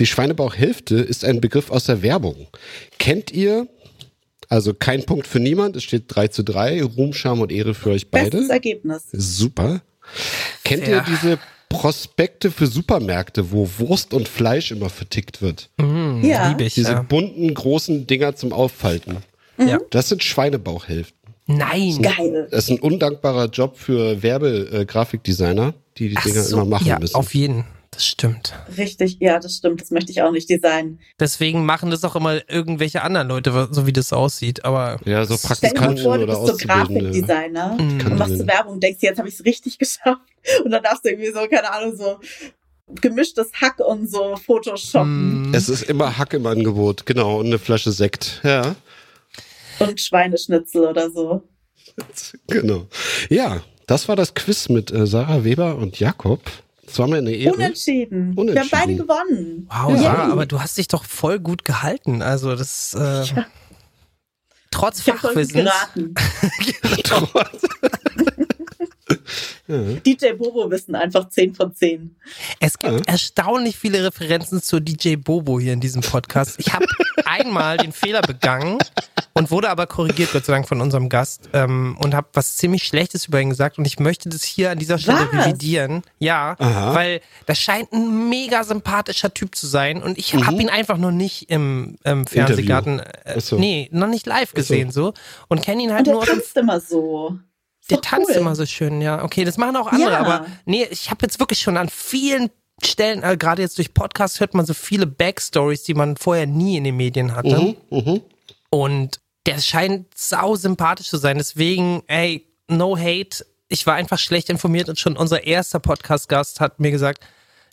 Die 0.00 0.06
Schweinebauchhälfte 0.06 0.96
ist 0.96 1.24
ein 1.24 1.40
Begriff 1.40 1.70
aus 1.70 1.84
der 1.84 2.02
Werbung. 2.02 2.48
Kennt 2.98 3.30
ihr, 3.30 3.68
also 4.48 4.74
kein 4.74 5.04
Punkt 5.04 5.26
für 5.26 5.40
niemand, 5.40 5.76
es 5.76 5.82
steht 5.84 6.04
3 6.08 6.28
zu 6.28 6.42
3, 6.42 6.82
Ruhm, 6.82 7.12
Scham 7.12 7.40
und 7.40 7.52
Ehre 7.52 7.74
für 7.74 7.90
euch 7.90 8.10
beide. 8.10 8.30
Bestes 8.30 8.48
Ergebnis. 8.50 9.02
Super. 9.12 9.82
Kennt 10.64 10.86
Ja. 10.86 10.96
ihr 10.98 11.04
diese 11.08 11.38
Prospekte 11.68 12.50
für 12.52 12.66
Supermärkte, 12.68 13.50
wo 13.50 13.68
Wurst 13.78 14.14
und 14.14 14.28
Fleisch 14.28 14.70
immer 14.70 14.88
vertickt 14.88 15.42
wird? 15.42 15.68
Mm, 15.78 16.22
Ja. 16.24 16.48
Liebe 16.50 16.64
ich. 16.64 16.74
Diese 16.74 16.92
Ja. 16.92 17.02
bunten, 17.02 17.52
großen 17.52 18.06
Dinger 18.06 18.36
zum 18.36 18.52
Auffalten. 18.52 19.16
Ja. 19.58 19.78
Das 19.90 20.08
sind 20.08 20.22
Schweinebauchhälften. 20.22 21.16
Nein. 21.48 22.02
Geil. 22.02 22.48
Das 22.50 22.64
ist 22.64 22.70
ein 22.70 22.80
undankbarer 22.80 23.46
Job 23.50 23.76
für 23.78 24.22
Werbegrafikdesigner, 24.22 25.74
die 25.96 26.08
die 26.10 26.16
Ach 26.16 26.24
Dinger 26.24 26.42
so, 26.42 26.56
immer 26.56 26.66
machen 26.66 26.86
ja, 26.86 26.98
müssen. 26.98 27.14
auf 27.14 27.34
jeden. 27.34 27.64
Das 27.96 28.04
stimmt. 28.04 28.52
Richtig, 28.76 29.16
ja, 29.20 29.38
das 29.38 29.56
stimmt. 29.56 29.80
Das 29.80 29.90
möchte 29.90 30.12
ich 30.12 30.20
auch 30.20 30.30
nicht 30.30 30.50
designen. 30.50 31.00
Deswegen 31.18 31.64
machen 31.64 31.90
das 31.90 32.04
auch 32.04 32.14
immer 32.14 32.46
irgendwelche 32.50 33.00
anderen 33.00 33.26
Leute, 33.28 33.68
so 33.70 33.86
wie 33.86 33.92
das 33.94 34.12
aussieht. 34.12 34.66
Aber 34.66 34.98
ja, 35.06 35.24
so 35.24 35.38
Praktikanten 35.38 36.04
vor, 36.04 36.18
du 36.18 36.26
bist 36.26 36.46
so. 36.46 36.56
Grafikdesigner 36.66 37.74
Mm. 37.78 38.00
und 38.04 38.18
machst 38.18 38.36
so 38.36 38.46
Werbung 38.46 38.74
und 38.74 38.82
denkst, 38.82 38.98
jetzt 39.00 39.16
habe 39.18 39.28
ich 39.30 39.34
es 39.36 39.44
richtig 39.46 39.78
geschafft. 39.78 40.20
Und 40.62 40.72
dann 40.72 40.82
darfst 40.82 41.06
du 41.06 41.08
irgendwie 41.08 41.30
so, 41.32 41.38
keine 41.48 41.72
Ahnung, 41.72 41.96
so 41.96 42.18
gemischtes 43.00 43.50
Hack 43.54 43.78
und 43.80 44.10
so 44.10 44.36
Photoshoppen 44.36 45.50
mm, 45.52 45.54
Es 45.54 45.70
ist 45.70 45.84
immer 45.84 46.18
Hack 46.18 46.34
im 46.34 46.44
Angebot, 46.46 47.06
genau, 47.06 47.38
und 47.40 47.46
eine 47.46 47.58
Flasche 47.58 47.92
Sekt. 47.92 48.42
Ja, 48.44 48.76
und 49.78 49.98
Schweineschnitzel 49.98 50.84
oder 50.86 51.10
so. 51.10 51.42
genau. 52.46 52.88
Ja, 53.30 53.62
das 53.86 54.06
war 54.06 54.16
das 54.16 54.34
Quiz 54.34 54.68
mit 54.68 54.92
äh, 54.92 55.06
Sarah 55.06 55.44
Weber 55.44 55.76
und 55.76 55.98
Jakob. 55.98 56.40
Das 56.86 56.98
war 56.98 57.08
mir 57.08 57.18
eine 57.18 57.32
Ehre. 57.32 57.54
Unentschieden. 57.54 58.10
Wir 58.36 58.42
haben 58.42 58.48
Unentschieden. 58.50 58.70
beide 58.70 58.96
gewonnen. 58.96 59.68
wow. 59.70 60.00
Sarah, 60.00 60.32
aber 60.32 60.46
du 60.46 60.60
hast 60.60 60.78
dich 60.78 60.88
doch 60.88 61.04
voll 61.04 61.38
gut 61.40 61.64
gehalten. 61.64 62.22
Also 62.22 62.54
das 62.56 62.94
äh, 62.94 63.24
trotz 64.70 65.00
Ich 65.00 65.08
habe 65.08 65.18
voll 65.18 65.34
gut 65.34 65.52
Fachwissens. 65.52 65.52
geraten. 65.52 66.14
DJ 69.68 70.32
Bobo 70.36 70.70
wissen 70.70 70.94
einfach 70.94 71.28
10 71.28 71.54
von 71.54 71.74
10. 71.74 72.16
Es 72.60 72.78
gibt 72.78 73.08
erstaunlich 73.08 73.76
viele 73.76 74.04
Referenzen 74.04 74.62
zu 74.62 74.80
DJ 74.80 75.16
Bobo 75.16 75.58
hier 75.60 75.72
in 75.72 75.80
diesem 75.80 76.02
Podcast. 76.02 76.56
Ich 76.58 76.72
habe 76.72 76.86
einmal 77.24 77.76
den 77.76 77.92
Fehler 77.92 78.22
begangen 78.22 78.78
und 79.32 79.50
wurde 79.50 79.68
aber 79.70 79.86
korrigiert, 79.86 80.32
Gott 80.32 80.44
sei 80.44 80.52
Dank, 80.54 80.66
von 80.68 80.80
unserem 80.80 81.08
Gast 81.08 81.48
ähm, 81.52 81.96
und 82.00 82.14
habe 82.14 82.28
was 82.32 82.56
ziemlich 82.56 82.84
Schlechtes 82.84 83.26
über 83.26 83.40
ihn 83.40 83.50
gesagt 83.50 83.78
und 83.78 83.86
ich 83.86 83.98
möchte 83.98 84.28
das 84.28 84.42
hier 84.44 84.70
an 84.70 84.78
dieser 84.78 84.98
Stelle 84.98 85.28
Was? 85.32 85.46
revidieren. 85.46 86.02
Ja, 86.18 86.56
Aha. 86.58 86.94
weil 86.94 87.20
das 87.46 87.58
scheint 87.58 87.92
ein 87.92 88.28
mega 88.28 88.64
sympathischer 88.64 89.32
Typ 89.34 89.54
zu 89.54 89.66
sein 89.66 90.02
und 90.02 90.18
ich 90.18 90.34
Mhm. 90.34 90.46
habe 90.46 90.62
ihn 90.62 90.68
einfach 90.70 90.96
noch 90.98 91.10
nicht 91.12 91.50
im, 91.50 91.96
im 92.04 92.26
Fernsehgarten, 92.26 93.00
äh, 93.00 93.40
so. 93.40 93.58
nee, 93.58 93.88
noch 93.92 94.08
nicht 94.08 94.26
live 94.26 94.52
gesehen 94.54 94.90
so 94.90 95.12
und 95.48 95.62
kenne 95.62 95.82
ihn 95.82 95.90
Und 95.90 95.96
halt 95.96 96.06
der 96.06 96.14
nur 96.14 96.24
tanzt 96.24 96.56
immer 96.56 96.80
so. 96.80 97.38
Der 97.90 98.00
tanzt 98.00 98.30
cool. 98.30 98.36
immer 98.36 98.54
so 98.56 98.66
schön, 98.66 99.00
ja. 99.00 99.22
Okay, 99.22 99.44
das 99.44 99.56
machen 99.56 99.76
auch 99.76 99.86
andere, 99.88 100.10
Ja. 100.12 100.18
aber 100.18 100.46
nee, 100.64 100.86
ich 100.90 101.10
habe 101.10 101.24
jetzt 101.24 101.38
wirklich 101.38 101.60
schon 101.60 101.76
an 101.76 101.88
vielen 101.88 102.50
Stellen, 102.84 103.22
äh, 103.22 103.36
gerade 103.36 103.62
jetzt 103.62 103.78
durch 103.78 103.94
Podcasts 103.94 104.40
hört 104.40 104.54
man 104.54 104.66
so 104.66 104.74
viele 104.74 105.06
Backstories, 105.06 105.82
die 105.84 105.94
man 105.94 106.16
vorher 106.16 106.46
nie 106.46 106.76
in 106.76 106.84
den 106.84 106.96
Medien 106.96 107.34
hatte. 107.34 107.58
Mhm, 107.58 107.76
mhm. 107.90 108.22
Und 108.70 109.20
der 109.46 109.58
scheint 109.60 110.06
sau 110.14 110.56
sympathisch 110.56 111.08
zu 111.08 111.16
sein. 111.16 111.38
Deswegen, 111.38 112.02
ey, 112.08 112.46
no 112.68 112.96
hate. 112.98 113.46
Ich 113.68 113.86
war 113.86 113.94
einfach 113.94 114.18
schlecht 114.18 114.50
informiert 114.50 114.88
und 114.88 114.98
schon 114.98 115.16
unser 115.16 115.44
erster 115.44 115.80
Podcast-Gast 115.80 116.60
hat 116.60 116.78
mir 116.80 116.90
gesagt, 116.90 117.24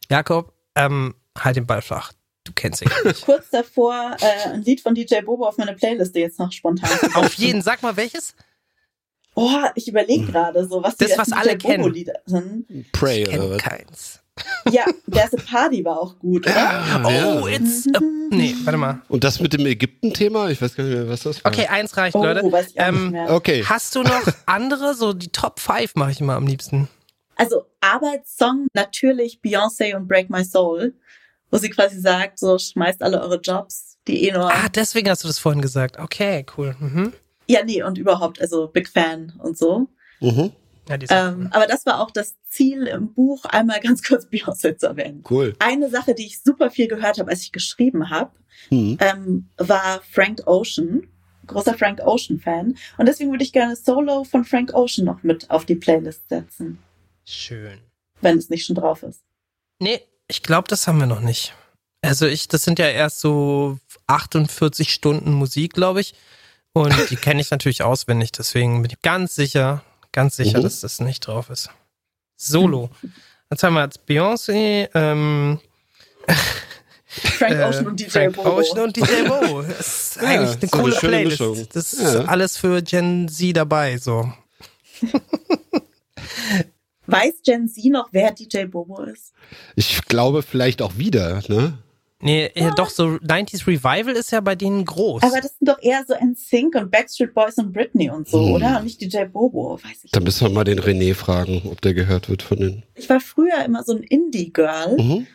Jakob, 0.10 0.54
ähm, 0.76 1.16
halt 1.38 1.56
den 1.56 1.66
Ball 1.68 1.82
flach. 1.82 2.14
Du 2.46 2.52
kennst 2.54 2.82
ihn. 2.82 2.90
Kurz 3.26 3.50
davor, 3.52 4.16
äh, 4.22 4.50
ein 4.52 4.64
Lied 4.64 4.82
von 4.82 4.96
DJ 4.96 5.22
Bobo 5.22 5.48
auf 5.48 5.58
meine 5.58 5.74
Playliste 5.74 6.20
jetzt 6.20 6.40
noch 6.40 6.52
spontan. 6.52 6.90
Auf 7.16 7.34
jeden, 7.36 7.62
sag 7.62 7.82
mal 7.82 7.96
welches? 7.98 8.36
Oh, 9.36 9.50
ich 9.76 9.88
überlege 9.88 10.26
gerade 10.26 10.68
so, 10.68 10.84
was 10.84 10.96
Das, 10.98 11.08
die 11.08 11.18
was 11.18 11.30
ersten 11.30 11.34
alle 11.34 11.58
kennen. 11.58 11.94
Sind. 12.26 12.92
Pray 12.92 13.24
Ich 13.24 13.30
oder 13.30 13.38
kenn 13.40 13.50
was? 13.50 13.58
keins. 13.58 14.20
Ja, 14.72 14.84
There's 15.12 15.34
a 15.34 15.38
Party 15.46 15.86
war 15.86 16.00
auch 16.00 16.18
gut, 16.18 16.48
oder? 16.48 16.56
Ah, 16.58 17.10
ja. 17.12 17.40
Oh, 17.42 17.48
it's 17.48 17.88
a, 17.94 18.00
nee, 18.32 18.56
warte 18.64 18.78
mal. 18.78 19.02
Und 19.08 19.24
das 19.24 19.40
mit 19.40 19.54
dem 19.54 19.64
Ägypten-Thema, 19.66 20.50
ich 20.50 20.60
weiß 20.60 20.76
gar 20.76 20.84
nicht 20.86 20.94
mehr, 20.96 21.08
was 21.08 21.22
das 21.22 21.44
war. 21.44 21.52
Okay, 21.52 21.68
eins 21.68 21.96
reicht, 21.98 22.16
Oh, 22.16 22.24
Leute. 22.24 22.52
weiß 22.52 22.70
ich 22.72 22.80
auch 22.80 22.88
Ähm, 22.88 23.04
nicht 23.04 23.12
mehr. 23.12 23.32
Okay. 23.32 23.64
Hast 23.64 23.94
du 23.96 24.02
noch 24.02 24.22
andere? 24.48 24.96
So 24.96 25.14
die 25.14 25.30
Top 25.30 25.60
5 25.60 25.94
mache 25.96 26.12
ich 26.12 26.20
immer 26.22 26.34
am 26.36 26.48
liebsten. 26.48 26.88
Also 27.36 27.66
Arbeitssong 27.82 28.68
natürlich 28.74 29.40
Beyoncé 29.44 29.96
und 29.96 30.08
Break 30.08 30.30
My 30.32 30.44
Soul, 30.44 30.96
wo 31.52 31.58
sie 31.58 31.70
quasi 31.70 32.00
sagt, 32.00 32.40
so 32.40 32.58
schmeißt 32.58 33.04
alle 33.04 33.22
eure 33.22 33.40
Jobs, 33.40 33.98
die 34.08 34.28
eh 34.28 34.32
nur. 34.32 34.52
Ah, 34.52 34.68
deswegen 34.74 35.10
hast 35.12 35.24
du 35.24 35.28
das 35.28 35.38
vorhin 35.38 35.62
gesagt. 35.62 36.00
Okay, 36.00 36.44
cool. 36.58 36.76
Mhm. 36.80 37.14
Ja, 37.48 37.64
nee, 37.64 37.84
und 37.84 37.98
überhaupt, 37.98 38.40
also 38.42 38.68
Big 38.68 38.88
Fan 38.90 39.34
und 39.40 39.58
so. 39.58 39.88
Mhm. 40.20 40.52
Ja, 40.90 40.98
die 40.98 41.08
Ähm, 41.10 41.48
aber 41.52 41.66
das 41.66 41.86
war 41.86 42.02
auch 42.02 42.12
das 42.12 42.36
Ziel 42.48 42.88
im 42.88 43.14
Buch, 43.14 43.46
einmal 43.46 43.80
ganz 43.84 44.04
kurz 44.04 44.26
Beyoncé 44.26 44.78
zu 44.78 44.88
erwähnen. 44.88 45.24
Cool. 45.30 45.56
Eine 45.60 45.90
Sache, 45.90 46.14
die 46.14 46.26
ich 46.26 46.42
super 46.42 46.70
viel 46.72 46.88
gehört 46.88 47.20
habe, 47.20 47.32
als 47.32 47.42
ich 47.42 47.52
geschrieben 47.52 48.10
habe, 48.10 48.32
Mhm. 48.70 48.98
ähm, 49.02 49.50
war 49.58 50.02
Frank 50.12 50.44
Ocean. 50.46 51.08
Großer 51.48 51.74
Frank 51.78 52.00
Ocean-Fan. 52.00 52.78
Und 52.98 53.06
deswegen 53.06 53.30
würde 53.32 53.44
ich 53.44 53.52
gerne 53.52 53.76
Solo 53.76 54.24
von 54.24 54.46
Frank 54.46 54.74
Ocean 54.74 55.04
noch 55.06 55.24
mit 55.24 55.50
auf 55.50 55.66
die 55.66 55.76
Playlist 55.76 56.30
setzen, 56.30 56.78
schön. 57.26 57.80
wenn 58.22 58.38
es 58.38 58.50
nicht 58.50 58.66
schon 58.66 58.76
drauf 58.78 59.04
ist. 59.04 59.22
Nee, 59.80 60.00
ich 60.30 60.42
glaube, 60.44 60.70
das 60.70 60.88
haben 60.88 61.00
wir 61.00 61.06
noch 61.08 61.20
nicht. 61.20 61.54
Also 62.02 62.28
ich, 62.28 62.48
das 62.48 62.64
sind 62.64 62.80
ja 62.80 62.88
erst 62.88 63.20
so 63.20 63.78
48 64.08 64.94
Stunden 64.94 65.34
Musik, 65.34 65.74
glaube 65.74 66.00
ich. 66.00 66.14
Und 66.74 66.94
die 67.12 67.16
kenne 67.16 67.40
ich 67.42 67.52
natürlich 67.52 67.84
auswendig, 67.84 68.32
deswegen 68.32 68.82
bin 68.82 68.92
ich 68.92 69.02
ganz 69.02 69.36
sicher, 69.36 69.84
ganz 70.12 70.36
sicher, 70.36 70.58
Mhm. 70.60 70.64
dass 70.64 70.82
das 70.82 71.00
nicht 71.00 71.28
drauf 71.28 71.50
ist. 71.50 71.70
Solo. 72.36 72.90
Jetzt 73.52 73.64
haben 73.64 73.76
wir 73.76 73.84
jetzt 73.84 74.02
Beyoncé, 74.08 74.90
ähm, 74.96 75.60
Frank 77.06 77.54
äh, 77.56 77.64
Ocean 77.66 77.88
und 77.88 78.00
DJ 78.00 78.10
Frank 78.10 78.36
Bobo. 78.36 78.58
Ocean 78.58 78.80
und 78.86 78.98
DJ 78.98 79.28
Bobo. 79.28 79.62
Das 79.68 79.80
ist 79.80 80.16
Ja, 80.16 80.22
eigentlich 80.24 80.50
eine 80.50 80.62
eine 80.62 80.70
coole 80.72 80.96
schöne 80.96 81.12
Playlist. 81.18 81.40
Mischung. 81.42 81.68
Das 81.74 81.94
ist 81.94 82.14
Ja. 82.16 82.26
alles 82.26 82.58
für 82.58 82.82
Gen 82.82 83.30
Z 83.30 83.56
dabei, 83.56 83.98
so. 84.00 84.34
Weiß 87.06 87.34
Gen 87.44 87.68
Z 87.68 87.86
noch, 87.86 88.08
wer 88.12 88.32
DJ 88.32 88.66
Bobo 88.66 89.04
ist? 89.04 89.34
Ich 89.76 90.04
glaube 90.06 90.42
vielleicht 90.42 90.82
auch 90.82 90.98
wieder, 90.98 91.42
ne? 91.50 91.78
Nee, 92.24 92.52
ja, 92.56 92.72
doch, 92.72 92.90
so 92.90 93.04
90s 93.06 93.68
Revival 93.68 94.16
ist 94.16 94.32
ja 94.32 94.40
bei 94.42 94.56
denen 94.56 94.86
groß. 94.86 95.24
Aber 95.24 95.42
das 95.42 95.58
sind 95.58 95.68
doch 95.68 95.82
eher 95.82 96.04
so 96.08 96.14
NSYNC 96.16 96.76
und 96.76 96.92
Backstreet 96.92 97.34
Boys 97.34 97.58
und 97.58 97.72
Britney 97.74 98.10
und 98.10 98.28
so, 98.28 98.46
Hm. 98.46 98.54
oder? 98.54 98.78
Und 98.78 98.86
nicht 98.86 99.02
DJ 99.02 99.26
Bobo, 99.26 99.80
weiß 99.84 100.04
ich 100.06 100.12
Da 100.12 100.20
nicht. 100.20 100.26
müssen 100.26 100.48
wir 100.48 100.54
mal 100.54 100.64
den 100.64 100.80
René 100.80 101.14
fragen, 101.14 101.62
ob 101.70 101.82
der 101.82 101.94
gehört 101.94 102.30
wird 102.30 102.42
von 102.44 102.58
den. 102.60 102.84
Ich 102.96 103.10
war 103.10 103.20
früher 103.20 103.64
immer 103.66 103.84
so 103.84 103.94
ein 103.96 104.04
Indie-Girl. 104.04 104.98
Mhm. 104.98 105.28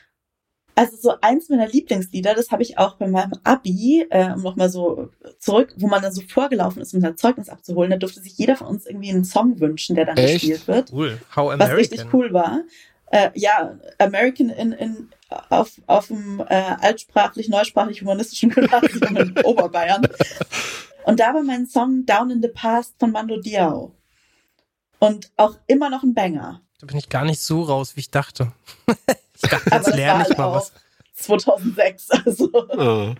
Also 0.74 0.96
so 0.96 1.12
eins 1.22 1.48
meiner 1.48 1.66
Lieblingslieder, 1.66 2.34
das 2.34 2.52
habe 2.52 2.62
ich 2.62 2.78
auch 2.78 2.94
bei 2.98 3.08
meinem 3.08 3.32
Abi, 3.42 4.06
äh, 4.10 4.32
um 4.32 4.42
nochmal 4.42 4.70
so 4.70 5.08
zurück, 5.40 5.74
wo 5.76 5.88
man 5.88 6.00
dann 6.00 6.12
so 6.12 6.22
vorgelaufen 6.22 6.80
ist, 6.80 6.94
um 6.94 7.00
sein 7.00 7.16
Zeugnis 7.16 7.48
abzuholen, 7.48 7.90
da 7.90 7.96
durfte 7.96 8.20
sich 8.20 8.38
jeder 8.38 8.54
von 8.54 8.68
uns 8.68 8.86
irgendwie 8.86 9.10
einen 9.10 9.24
Song 9.24 9.58
wünschen, 9.58 9.96
der 9.96 10.04
dann 10.04 10.16
Echt? 10.16 10.34
gespielt 10.34 10.68
wird. 10.68 10.92
cool. 10.92 11.18
How 11.34 11.48
Was 11.48 11.54
American. 11.54 11.76
richtig 11.78 12.04
cool 12.14 12.32
war. 12.32 12.60
Äh, 13.10 13.30
ja, 13.34 13.78
American 13.98 14.50
in, 14.50 14.72
in, 14.72 15.10
auf, 15.50 15.72
auf 15.86 16.08
dem 16.08 16.40
äh, 16.48 16.76
altsprachlich, 16.80 17.48
neusprachlich 17.48 18.02
humanistischen 18.02 18.50
Gymnasium 18.50 19.16
in 19.16 19.38
Oberbayern. 19.44 20.06
Und 21.04 21.20
da 21.20 21.32
war 21.32 21.42
mein 21.42 21.66
Song 21.66 22.04
Down 22.04 22.30
in 22.30 22.42
the 22.42 22.48
Past 22.48 22.94
von 22.98 23.12
Mando 23.12 23.40
Diao. 23.40 23.94
Und 24.98 25.30
auch 25.36 25.56
immer 25.66 25.90
noch 25.90 26.02
ein 26.02 26.12
Banger. 26.12 26.60
Da 26.80 26.86
bin 26.86 26.96
ich 26.96 27.08
gar 27.08 27.24
nicht 27.24 27.40
so 27.40 27.62
raus, 27.62 27.96
wie 27.96 28.00
ich 28.00 28.10
dachte. 28.10 28.52
ich 29.34 29.48
dachte, 29.48 29.70
jetzt 29.70 29.86
das 29.86 29.94
lerne 29.94 30.22
ich 30.22 30.28
halt 30.28 30.38
mal 30.38 30.44
auch 30.44 30.56
was. 30.56 30.72
2006. 31.14 32.08
Also. 32.24 32.50
Ah. 32.70 33.14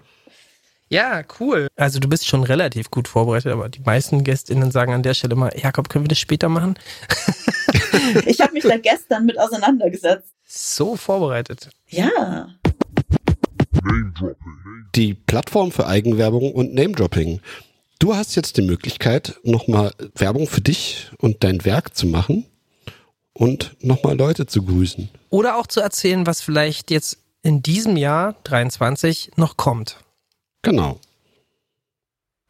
Ja, 0.90 1.22
cool. 1.38 1.68
Also 1.76 1.98
du 1.98 2.08
bist 2.08 2.26
schon 2.26 2.44
relativ 2.44 2.90
gut 2.90 3.08
vorbereitet, 3.08 3.52
aber 3.52 3.68
die 3.68 3.80
meisten 3.80 4.24
GästInnen 4.24 4.70
sagen 4.70 4.94
an 4.94 5.02
der 5.02 5.14
Stelle 5.14 5.34
mal, 5.34 5.52
Jakob, 5.56 5.88
können 5.88 6.04
wir 6.04 6.08
das 6.08 6.18
später 6.18 6.48
machen? 6.48 6.78
Ich 8.24 8.40
habe 8.40 8.52
mich 8.52 8.64
da 8.64 8.76
gestern 8.78 9.26
mit 9.26 9.38
auseinandergesetzt. 9.38 10.32
So 10.46 10.96
vorbereitet. 10.96 11.68
Ja. 11.88 12.48
Die 14.94 15.14
Plattform 15.14 15.72
für 15.72 15.86
Eigenwerbung 15.86 16.52
und 16.52 16.74
Name-Dropping. 16.74 17.40
Du 17.98 18.14
hast 18.14 18.34
jetzt 18.36 18.56
die 18.56 18.62
Möglichkeit, 18.62 19.38
nochmal 19.42 19.92
Werbung 20.14 20.46
für 20.46 20.60
dich 20.60 21.10
und 21.18 21.44
dein 21.44 21.64
Werk 21.64 21.96
zu 21.96 22.06
machen 22.06 22.46
und 23.32 23.76
nochmal 23.80 24.16
Leute 24.16 24.46
zu 24.46 24.62
grüßen. 24.64 25.08
Oder 25.30 25.58
auch 25.58 25.66
zu 25.66 25.80
erzählen, 25.80 26.26
was 26.26 26.40
vielleicht 26.40 26.90
jetzt 26.90 27.18
in 27.42 27.62
diesem 27.62 27.96
Jahr 27.96 28.36
23 28.44 29.32
noch 29.36 29.56
kommt. 29.56 29.98
Genau. 30.62 31.00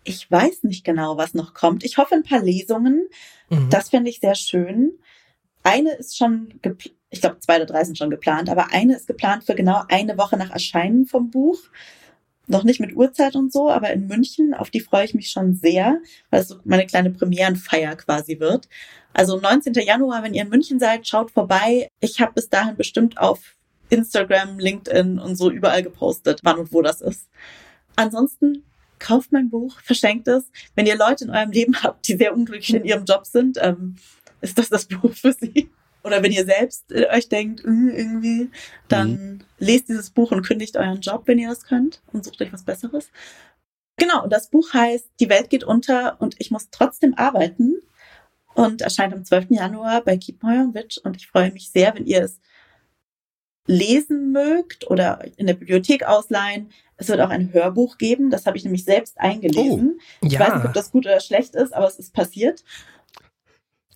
Ich 0.05 0.31
weiß 0.31 0.63
nicht 0.63 0.85
genau, 0.85 1.17
was 1.19 1.35
noch 1.35 1.53
kommt. 1.53 1.85
Ich 1.85 1.99
hoffe 1.99 2.15
ein 2.15 2.23
paar 2.23 2.43
Lesungen. 2.43 3.09
Mhm. 3.51 3.69
Das 3.71 3.91
fände 3.91 4.11
ich 4.11 4.21
sehr 4.21 4.35
schön. 4.35 4.93
Eine 5.63 5.93
ist 5.93 6.17
schon, 6.17 6.61
ich 7.11 7.21
glaube 7.21 7.41
zwei 7.41 7.57
oder 7.57 7.67
drei 7.67 7.85
sind 7.85 7.99
schon 7.99 8.11
geplant, 8.11 8.49
aber 8.49 8.73
eine 8.73 8.97
ist 8.97 9.07
geplant 9.07 9.45
für 9.45 9.55
genau 9.55 9.83
eine 9.89 10.17
Woche 10.17 10.39
nach 10.39 10.51
Erscheinen 10.51 11.07
vom 11.07 11.31
Buch. 11.31 11.59
Noch 12.47 12.65
nicht 12.65 12.81
mit 12.81 12.97
Uhrzeit 12.97 13.37
und 13.37 13.53
so, 13.53 13.71
aber 13.71 13.91
in 13.91 14.07
München, 14.07 14.55
auf 14.55 14.71
die 14.71 14.81
freue 14.81 15.05
ich 15.05 15.13
mich 15.13 15.31
schon 15.31 15.55
sehr, 15.55 16.01
weil 16.31 16.41
es 16.41 16.49
so 16.49 16.57
meine 16.65 16.87
kleine 16.87 17.11
Premierenfeier 17.11 17.95
quasi 17.97 18.41
wird. 18.41 18.69
Also 19.13 19.39
19. 19.39 19.75
Januar, 19.75 20.23
wenn 20.23 20.33
ihr 20.33 20.43
in 20.43 20.49
München 20.49 20.79
seid, 20.79 21.07
schaut 21.07 21.31
vorbei. 21.31 21.91
Ich 22.01 22.21
habe 22.23 22.33
bis 22.33 22.49
dahin 22.49 22.77
bestimmt 22.77 23.19
auf 23.19 23.41
Instagram, 23.91 24.59
LinkedIn 24.59 25.19
und 25.19 25.37
so 25.37 25.51
überall 25.51 25.83
gepostet, 25.83 26.41
wann 26.45 26.59
und 26.59 26.73
wo 26.73 26.81
das 26.81 27.03
ist. 27.03 27.29
Ansonsten 27.99 28.63
kauft 29.01 29.33
mein 29.33 29.51
Buch, 29.51 29.81
verschenkt 29.81 30.29
es. 30.29 30.51
Wenn 30.77 30.87
ihr 30.87 30.97
Leute 30.97 31.25
in 31.25 31.31
eurem 31.31 31.51
Leben 31.51 31.83
habt, 31.83 32.07
die 32.07 32.17
sehr 32.17 32.33
unglücklich 32.33 32.73
in 32.75 32.85
ihrem 32.85 33.05
Job 33.05 33.27
sind, 33.27 33.59
ähm, 33.61 33.97
ist 34.41 34.57
das 34.57 34.69
das 34.69 34.87
Buch 34.87 35.13
für 35.13 35.33
sie. 35.33 35.69
Oder 36.05 36.23
wenn 36.23 36.31
ihr 36.31 36.45
selbst 36.45 36.93
äh, 36.93 37.09
euch 37.13 37.29
denkt, 37.29 37.65
"Hm, 37.65 37.91
irgendwie, 37.91 38.51
dann 38.87 39.43
lest 39.59 39.89
dieses 39.89 40.11
Buch 40.11 40.31
und 40.31 40.47
kündigt 40.47 40.77
euren 40.77 41.01
Job, 41.01 41.23
wenn 41.27 41.41
ihr 41.41 41.49
das 41.49 41.65
könnt 41.65 42.01
und 42.13 42.25
sucht 42.25 42.41
euch 42.41 42.53
was 42.53 42.63
Besseres. 42.63 43.11
Genau, 43.97 44.23
und 44.23 44.33
das 44.33 44.49
Buch 44.49 44.73
heißt 44.73 45.11
Die 45.19 45.29
Welt 45.29 45.51
geht 45.51 45.65
unter 45.65 46.21
und 46.21 46.37
ich 46.39 46.53
muss 46.53 46.71
trotzdem 46.71 47.15
arbeiten 47.15 47.83
und 48.55 48.81
erscheint 48.81 49.13
am 49.13 49.25
12. 49.25 49.47
Januar 49.51 50.05
bei 50.05 50.17
Kiepenheuer 50.17 50.63
und 50.63 50.75
Witsch 50.75 50.99
und 50.99 51.17
ich 51.17 51.27
freue 51.27 51.51
mich 51.51 51.71
sehr, 51.71 51.97
wenn 51.97 52.07
ihr 52.07 52.23
es 52.23 52.39
lesen 53.69 54.33
mögt 54.33 54.91
oder 54.91 55.25
in 55.37 55.47
der 55.47 55.55
Bibliothek 55.55 56.05
ausleihen. 56.05 56.71
Es 56.97 57.09
wird 57.09 57.21
auch 57.21 57.31
ein 57.31 57.53
Hörbuch 57.53 57.97
geben, 57.99 58.31
das 58.31 58.47
habe 58.47 58.57
ich 58.57 58.65
nämlich 58.65 58.85
selbst 58.85 59.21
eingelesen. 59.21 60.01
Ich 60.23 60.37
weiß 60.39 60.49
nicht, 60.55 60.59
ob 60.65 60.65
Ja, 60.65 60.73
das 60.73 60.91
gut 60.91 61.07
oder 61.07 61.21
schlecht 61.21 61.55
ist, 61.55 61.73
aber 61.73 61.87
es 61.87 61.99
ist 62.01 62.13
passiert. 62.13 62.65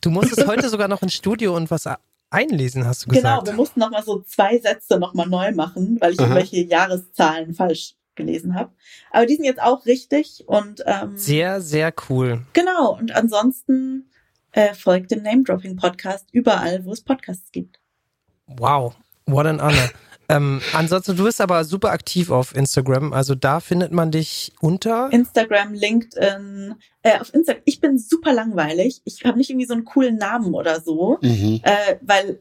du 0.01 0.11
musstest 0.11 0.47
heute 0.47 0.69
sogar 0.69 0.87
noch 0.89 1.03
ins 1.03 1.15
Studio 1.15 1.57
und 1.57 1.71
was 1.71 1.89
einlesen, 2.31 2.87
hast 2.87 3.05
du 3.05 3.11
Genau, 3.11 3.41
gesagt. 3.41 3.47
wir 3.49 3.55
mussten 3.55 3.81
noch 3.81 3.91
mal 3.91 4.03
so 4.05 4.21
zwei 4.21 4.59
Sätze 4.59 4.99
noch 4.99 5.15
mal 5.15 5.27
neu 5.27 5.53
machen, 5.53 5.99
weil 6.01 6.13
ich 6.13 6.19
Aha. 6.21 6.27
irgendwelche 6.29 6.63
Jahreszahlen 6.65 7.55
falsch 7.55 7.95
gelesen 8.15 8.55
habe. 8.55 8.73
Aber 9.11 9.27
die 9.27 9.37
sind 9.37 9.47
jetzt 9.47 9.61
auch 9.63 9.87
richtig 9.87 10.45
und 10.47 10.83
ähm, 10.87 11.17
Sehr, 11.17 11.61
sehr 11.63 11.93
cool. 12.09 12.43
genau. 12.53 12.97
Und 12.99 13.11
ansonsten 13.13 14.11
äh, 14.53 14.75
folgt 14.75 15.11
dem 15.11 15.23
Name 15.23 15.43
Dropping 15.45 15.77
Podcast 15.77 16.29
überall, 16.31 16.85
wo 16.85 16.93
es 16.93 17.03
Podcasts 17.03 17.51
gibt. 17.53 17.81
Wow, 18.47 18.95
what 19.27 19.47
an 19.47 19.61
honor. 19.61 19.91
ähm, 20.29 20.61
ansonsten, 20.73 21.17
du 21.17 21.25
bist 21.25 21.41
aber 21.41 21.65
super 21.65 21.91
aktiv 21.91 22.31
auf 22.31 22.55
Instagram, 22.55 23.13
also 23.13 23.35
da 23.35 23.61
findet 23.61 23.93
man 23.93 24.11
dich 24.11 24.53
unter 24.61 25.11
Instagram, 25.13 25.75
LinkedIn, 25.75 26.77
äh, 27.03 27.19
auf 27.19 27.33
Instagram. 27.35 27.63
Ich 27.65 27.81
bin 27.81 27.99
super 27.99 28.33
langweilig. 28.33 29.01
Ich 29.05 29.25
habe 29.25 29.37
nicht 29.39 29.51
irgendwie 29.51 29.67
so 29.67 29.75
einen 29.75 29.85
coolen 29.85 30.17
Namen 30.17 30.55
oder 30.55 30.81
so, 30.81 31.19
Mhm. 31.23 31.61
äh, 31.65 31.97
weil 32.03 32.39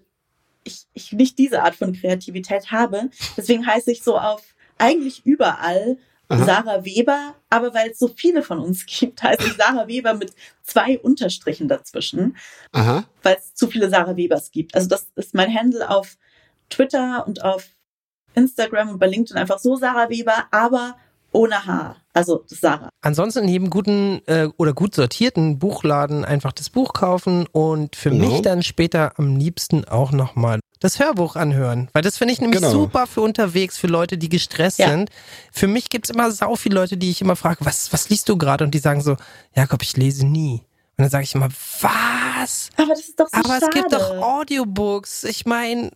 ich, 0.63 0.85
ich 0.93 1.11
nicht 1.11 1.39
diese 1.39 1.63
Art 1.63 1.75
von 1.75 1.91
Kreativität 1.93 2.71
habe. 2.71 3.09
Deswegen 3.35 3.65
heiße 3.65 3.91
ich 3.91 4.03
so 4.03 4.17
auf 4.17 4.43
eigentlich 4.77 5.25
überall 5.25 5.97
Aha. 6.27 6.45
Sarah 6.45 6.85
Weber, 6.85 7.35
aber 7.49 7.73
weil 7.73 7.89
es 7.89 7.99
so 7.99 8.07
viele 8.07 8.41
von 8.43 8.59
uns 8.59 8.85
gibt, 8.99 9.21
heiße 9.23 9.47
ich 9.47 9.53
Sarah 9.53 9.87
Weber 9.87 10.13
mit 10.13 10.33
zwei 10.63 10.97
Unterstrichen 10.99 11.67
dazwischen, 11.67 12.37
weil 12.71 13.35
es 13.37 13.53
zu 13.55 13.67
viele 13.67 13.89
Sarah 13.89 14.15
Webers 14.15 14.51
gibt. 14.51 14.73
Also 14.75 14.87
das 14.87 15.07
ist 15.15 15.33
mein 15.33 15.53
Handle 15.53 15.89
auf 15.89 16.17
Twitter 16.71 17.25
und 17.27 17.43
auf 17.43 17.67
Instagram 18.33 18.89
und 18.89 18.99
bei 18.99 19.07
LinkedIn 19.07 19.37
einfach 19.37 19.59
so 19.59 19.75
Sarah 19.75 20.09
Weber, 20.09 20.45
aber 20.51 20.95
ohne 21.33 21.65
H. 21.65 21.95
Also 22.13 22.43
Sarah. 22.47 22.89
Ansonsten 23.01 23.43
in 23.43 23.49
jedem 23.49 23.69
guten 23.69 24.21
äh, 24.27 24.49
oder 24.57 24.73
gut 24.73 24.95
sortierten 24.95 25.59
Buchladen 25.59 26.25
einfach 26.25 26.51
das 26.51 26.69
Buch 26.69 26.91
kaufen 26.93 27.47
und 27.51 27.95
für 27.95 28.09
Genau. 28.09 28.27
mich 28.27 28.41
dann 28.41 28.63
später 28.63 29.13
am 29.17 29.37
liebsten 29.37 29.85
auch 29.85 30.11
nochmal 30.11 30.59
das 30.81 30.99
Hörbuch 30.99 31.35
anhören. 31.37 31.89
Weil 31.93 32.01
das 32.01 32.17
finde 32.17 32.33
ich 32.33 32.41
nämlich 32.41 32.59
Genau. 32.59 32.71
super 32.71 33.07
für 33.07 33.21
unterwegs, 33.21 33.77
für 33.77 33.87
Leute, 33.87 34.17
die 34.17 34.27
gestresst 34.29 34.79
Ja. 34.79 34.89
sind. 34.89 35.09
Für 35.53 35.67
mich 35.67 35.89
gibt's 35.89 36.09
immer 36.09 36.31
sau 36.31 36.55
viele 36.55 36.75
Leute, 36.75 36.97
die 36.97 37.09
ich 37.11 37.21
immer 37.21 37.35
frage, 37.37 37.63
was, 37.65 37.93
was 37.93 38.09
liest 38.09 38.27
du 38.27 38.37
gerade? 38.37 38.63
Und 38.65 38.71
die 38.73 38.79
sagen 38.79 38.99
so, 39.01 39.15
Jakob, 39.55 39.83
ich 39.83 39.95
lese 39.95 40.25
nie. 40.25 40.63
Und 40.97 41.03
dann 41.05 41.09
sage 41.09 41.23
ich 41.23 41.33
immer, 41.35 41.47
was? 41.81 42.69
Aber 42.75 42.89
das 42.89 42.99
ist 43.07 43.17
doch 43.19 43.27
so 43.31 43.37
Aber 43.39 43.47
schade. 43.59 43.65
es 43.69 43.73
gibt 43.73 43.93
doch 43.93 44.21
Audiobooks. 44.21 45.23
Ich 45.23 45.45
meine, 45.45 45.91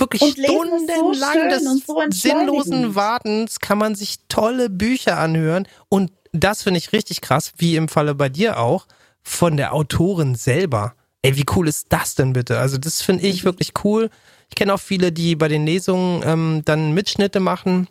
wirklich 0.00 0.20
so 0.20 0.30
stundenlang 0.30 1.32
schön 1.32 1.48
des 1.48 1.86
so 1.86 2.02
sinnlosen. 2.10 2.94
Wartens 2.94 3.60
kann 3.60 3.78
man 3.78 3.94
sich 3.94 4.16
tolle 4.28 4.70
Bücher 4.70 5.18
anhören. 5.18 5.66
Und 5.88 6.12
das 6.32 6.62
finde 6.62 6.78
ich 6.78 6.92
richtig 6.92 7.20
krass, 7.20 7.52
wie 7.56 7.76
im 7.76 7.88
Falle 7.88 8.14
bei 8.14 8.28
dir 8.28 8.58
auch, 8.58 8.86
von 9.22 9.56
der 9.56 9.72
Autorin 9.72 10.34
selber. 10.34 10.94
Ey, 11.22 11.36
wie 11.36 11.46
cool 11.54 11.68
ist 11.68 11.86
das 11.88 12.14
denn 12.14 12.32
bitte? 12.32 12.58
Also 12.58 12.76
das 12.76 13.00
finde 13.00 13.26
ich 13.26 13.44
wirklich 13.44 13.72
cool. 13.84 14.10
Ich 14.50 14.56
kenne 14.56 14.74
auch 14.74 14.80
viele, 14.80 15.10
die 15.10 15.36
bei 15.36 15.48
den 15.48 15.64
Lesungen 15.64 16.22
ähm, 16.24 16.62
dann 16.64 16.92
Mitschnitte 16.92 17.40
machen. 17.40 17.88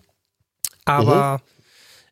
Aber 0.86 1.42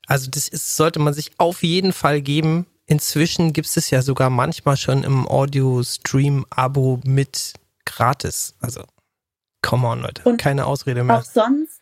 also 0.07 0.29
das 0.29 0.47
ist, 0.47 0.75
sollte 0.75 0.99
man 0.99 1.13
sich 1.13 1.31
auf 1.37 1.63
jeden 1.63 1.93
Fall 1.93 2.21
geben. 2.21 2.65
Inzwischen 2.85 3.53
gibt 3.53 3.75
es 3.77 3.89
ja 3.89 4.01
sogar 4.01 4.29
manchmal 4.29 4.75
schon 4.75 5.03
im 5.03 5.25
Audio-Stream-Abo 5.27 6.99
mit 7.05 7.53
gratis. 7.85 8.55
Also, 8.59 8.83
come 9.61 9.87
on, 9.87 10.01
Leute. 10.01 10.21
Und 10.25 10.37
Keine 10.37 10.65
Ausrede 10.65 11.03
mehr. 11.03 11.17
Auch 11.19 11.23
sonst 11.23 11.81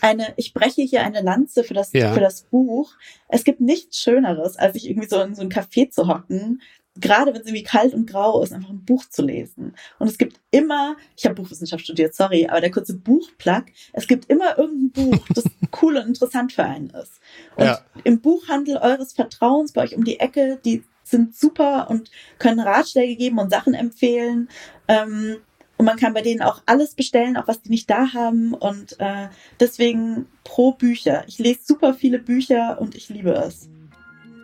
eine, 0.00 0.32
ich 0.36 0.54
breche 0.54 0.82
hier 0.82 1.02
eine 1.02 1.20
Lanze 1.20 1.62
für 1.64 1.74
das, 1.74 1.92
Ja. 1.92 2.14
für 2.14 2.20
das 2.20 2.42
Buch. 2.42 2.92
Es 3.28 3.44
gibt 3.44 3.60
nichts 3.60 4.00
Schöneres, 4.00 4.56
als 4.56 4.72
sich 4.74 4.88
irgendwie 4.88 5.08
so 5.08 5.20
in 5.20 5.34
so 5.34 5.42
ein 5.42 5.50
Café 5.50 5.90
zu 5.90 6.08
hocken, 6.08 6.62
gerade 6.96 7.32
wenn 7.32 7.40
es 7.42 7.46
irgendwie 7.46 7.62
kalt 7.62 7.92
und 7.94 8.06
grau 8.08 8.42
ist, 8.42 8.52
einfach 8.52 8.70
ein 8.70 8.84
Buch 8.84 9.04
zu 9.08 9.22
lesen. 9.22 9.74
Und 9.98 10.08
es 10.08 10.18
gibt 10.18 10.40
immer, 10.50 10.96
ich 11.16 11.24
habe 11.24 11.34
Buchwissenschaft 11.34 11.84
studiert, 11.84 12.14
sorry, 12.14 12.46
aber 12.48 12.60
der 12.60 12.70
kurze 12.70 12.94
Buchplug, 12.96 13.64
es 13.92 14.06
gibt 14.08 14.26
immer 14.30 14.58
irgendein 14.58 14.90
Buch, 14.90 15.26
das 15.34 15.44
cool 15.82 15.96
und 15.98 16.06
interessant 16.08 16.52
für 16.52 16.64
einen 16.64 16.90
ist. 16.90 17.20
Und 17.56 17.66
Ja. 17.66 17.80
im 18.04 18.20
Buchhandel 18.20 18.78
eures 18.78 19.12
Vertrauens 19.12 19.72
bei 19.72 19.82
euch 19.82 19.94
um 19.94 20.04
die 20.04 20.18
Ecke, 20.18 20.58
die 20.64 20.82
sind 21.04 21.36
super 21.36 21.90
und 21.90 22.10
können 22.38 22.60
Ratschläge 22.60 23.16
geben 23.16 23.38
und 23.38 23.50
Sachen 23.50 23.74
empfehlen. 23.74 24.48
Ähm, 24.88 25.36
und 25.80 25.86
man 25.86 25.96
kann 25.96 26.12
bei 26.12 26.20
denen 26.20 26.42
auch 26.42 26.60
alles 26.66 26.94
bestellen, 26.94 27.38
auch 27.38 27.48
was 27.48 27.62
die 27.62 27.70
nicht 27.70 27.88
da 27.88 28.12
haben. 28.12 28.52
Und 28.52 29.00
äh, 29.00 29.28
deswegen 29.60 30.26
pro 30.44 30.72
Bücher. 30.72 31.24
Ich 31.26 31.38
lese 31.38 31.60
super 31.64 31.94
viele 31.94 32.18
Bücher 32.18 32.78
und 32.78 32.94
ich 32.94 33.08
liebe 33.08 33.30
es. 33.32 33.70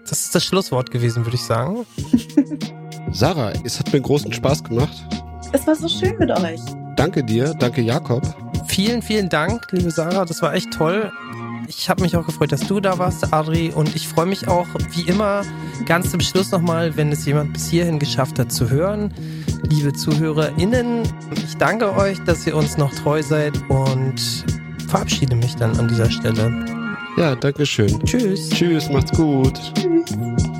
Das 0.08 0.22
ist 0.22 0.34
das 0.34 0.42
Schlusswort 0.42 0.90
gewesen, 0.90 1.26
würde 1.26 1.36
ich 1.36 1.42
sagen. 1.42 1.84
Sarah, 3.12 3.52
es 3.66 3.78
hat 3.78 3.92
mir 3.92 4.00
großen 4.00 4.32
Spaß 4.32 4.64
gemacht. 4.64 4.96
Es 5.52 5.66
war 5.66 5.76
so 5.76 5.88
schön 5.88 6.16
mit 6.16 6.30
euch. 6.30 6.60
Danke 6.96 7.22
dir, 7.22 7.52
danke 7.52 7.82
Jakob. 7.82 8.22
Vielen, 8.66 9.02
vielen 9.02 9.28
Dank, 9.28 9.70
liebe 9.72 9.90
Sarah. 9.90 10.24
Das 10.24 10.40
war 10.40 10.54
echt 10.54 10.70
toll. 10.72 11.12
Ich 11.68 11.90
habe 11.90 12.00
mich 12.00 12.16
auch 12.16 12.24
gefreut, 12.24 12.50
dass 12.50 12.66
du 12.66 12.80
da 12.80 12.96
warst, 12.96 13.34
Adri. 13.34 13.72
Und 13.74 13.94
ich 13.94 14.08
freue 14.08 14.24
mich 14.24 14.48
auch, 14.48 14.68
wie 14.92 15.02
immer, 15.02 15.42
ganz 15.84 16.10
zum 16.10 16.20
Schluss 16.20 16.50
nochmal, 16.50 16.96
wenn 16.96 17.12
es 17.12 17.26
jemand 17.26 17.52
bis 17.52 17.68
hierhin 17.68 17.98
geschafft 17.98 18.38
hat 18.38 18.50
zu 18.50 18.70
hören. 18.70 19.12
Liebe 19.62 19.92
ZuhörerInnen, 19.92 21.02
ich 21.32 21.56
danke 21.56 21.94
euch, 21.96 22.18
dass 22.24 22.46
ihr 22.46 22.56
uns 22.56 22.76
noch 22.76 22.94
treu 22.94 23.22
seid 23.22 23.58
und 23.68 24.44
verabschiede 24.88 25.34
mich 25.34 25.56
dann 25.56 25.78
an 25.78 25.88
dieser 25.88 26.10
Stelle. 26.10 26.64
Ja, 27.16 27.34
danke 27.34 27.64
schön. 27.66 27.98
Tschüss. 28.04 28.50
Tschüss, 28.50 28.90
macht's 28.90 29.12
gut. 29.12 29.58
Tschüss. 29.74 30.55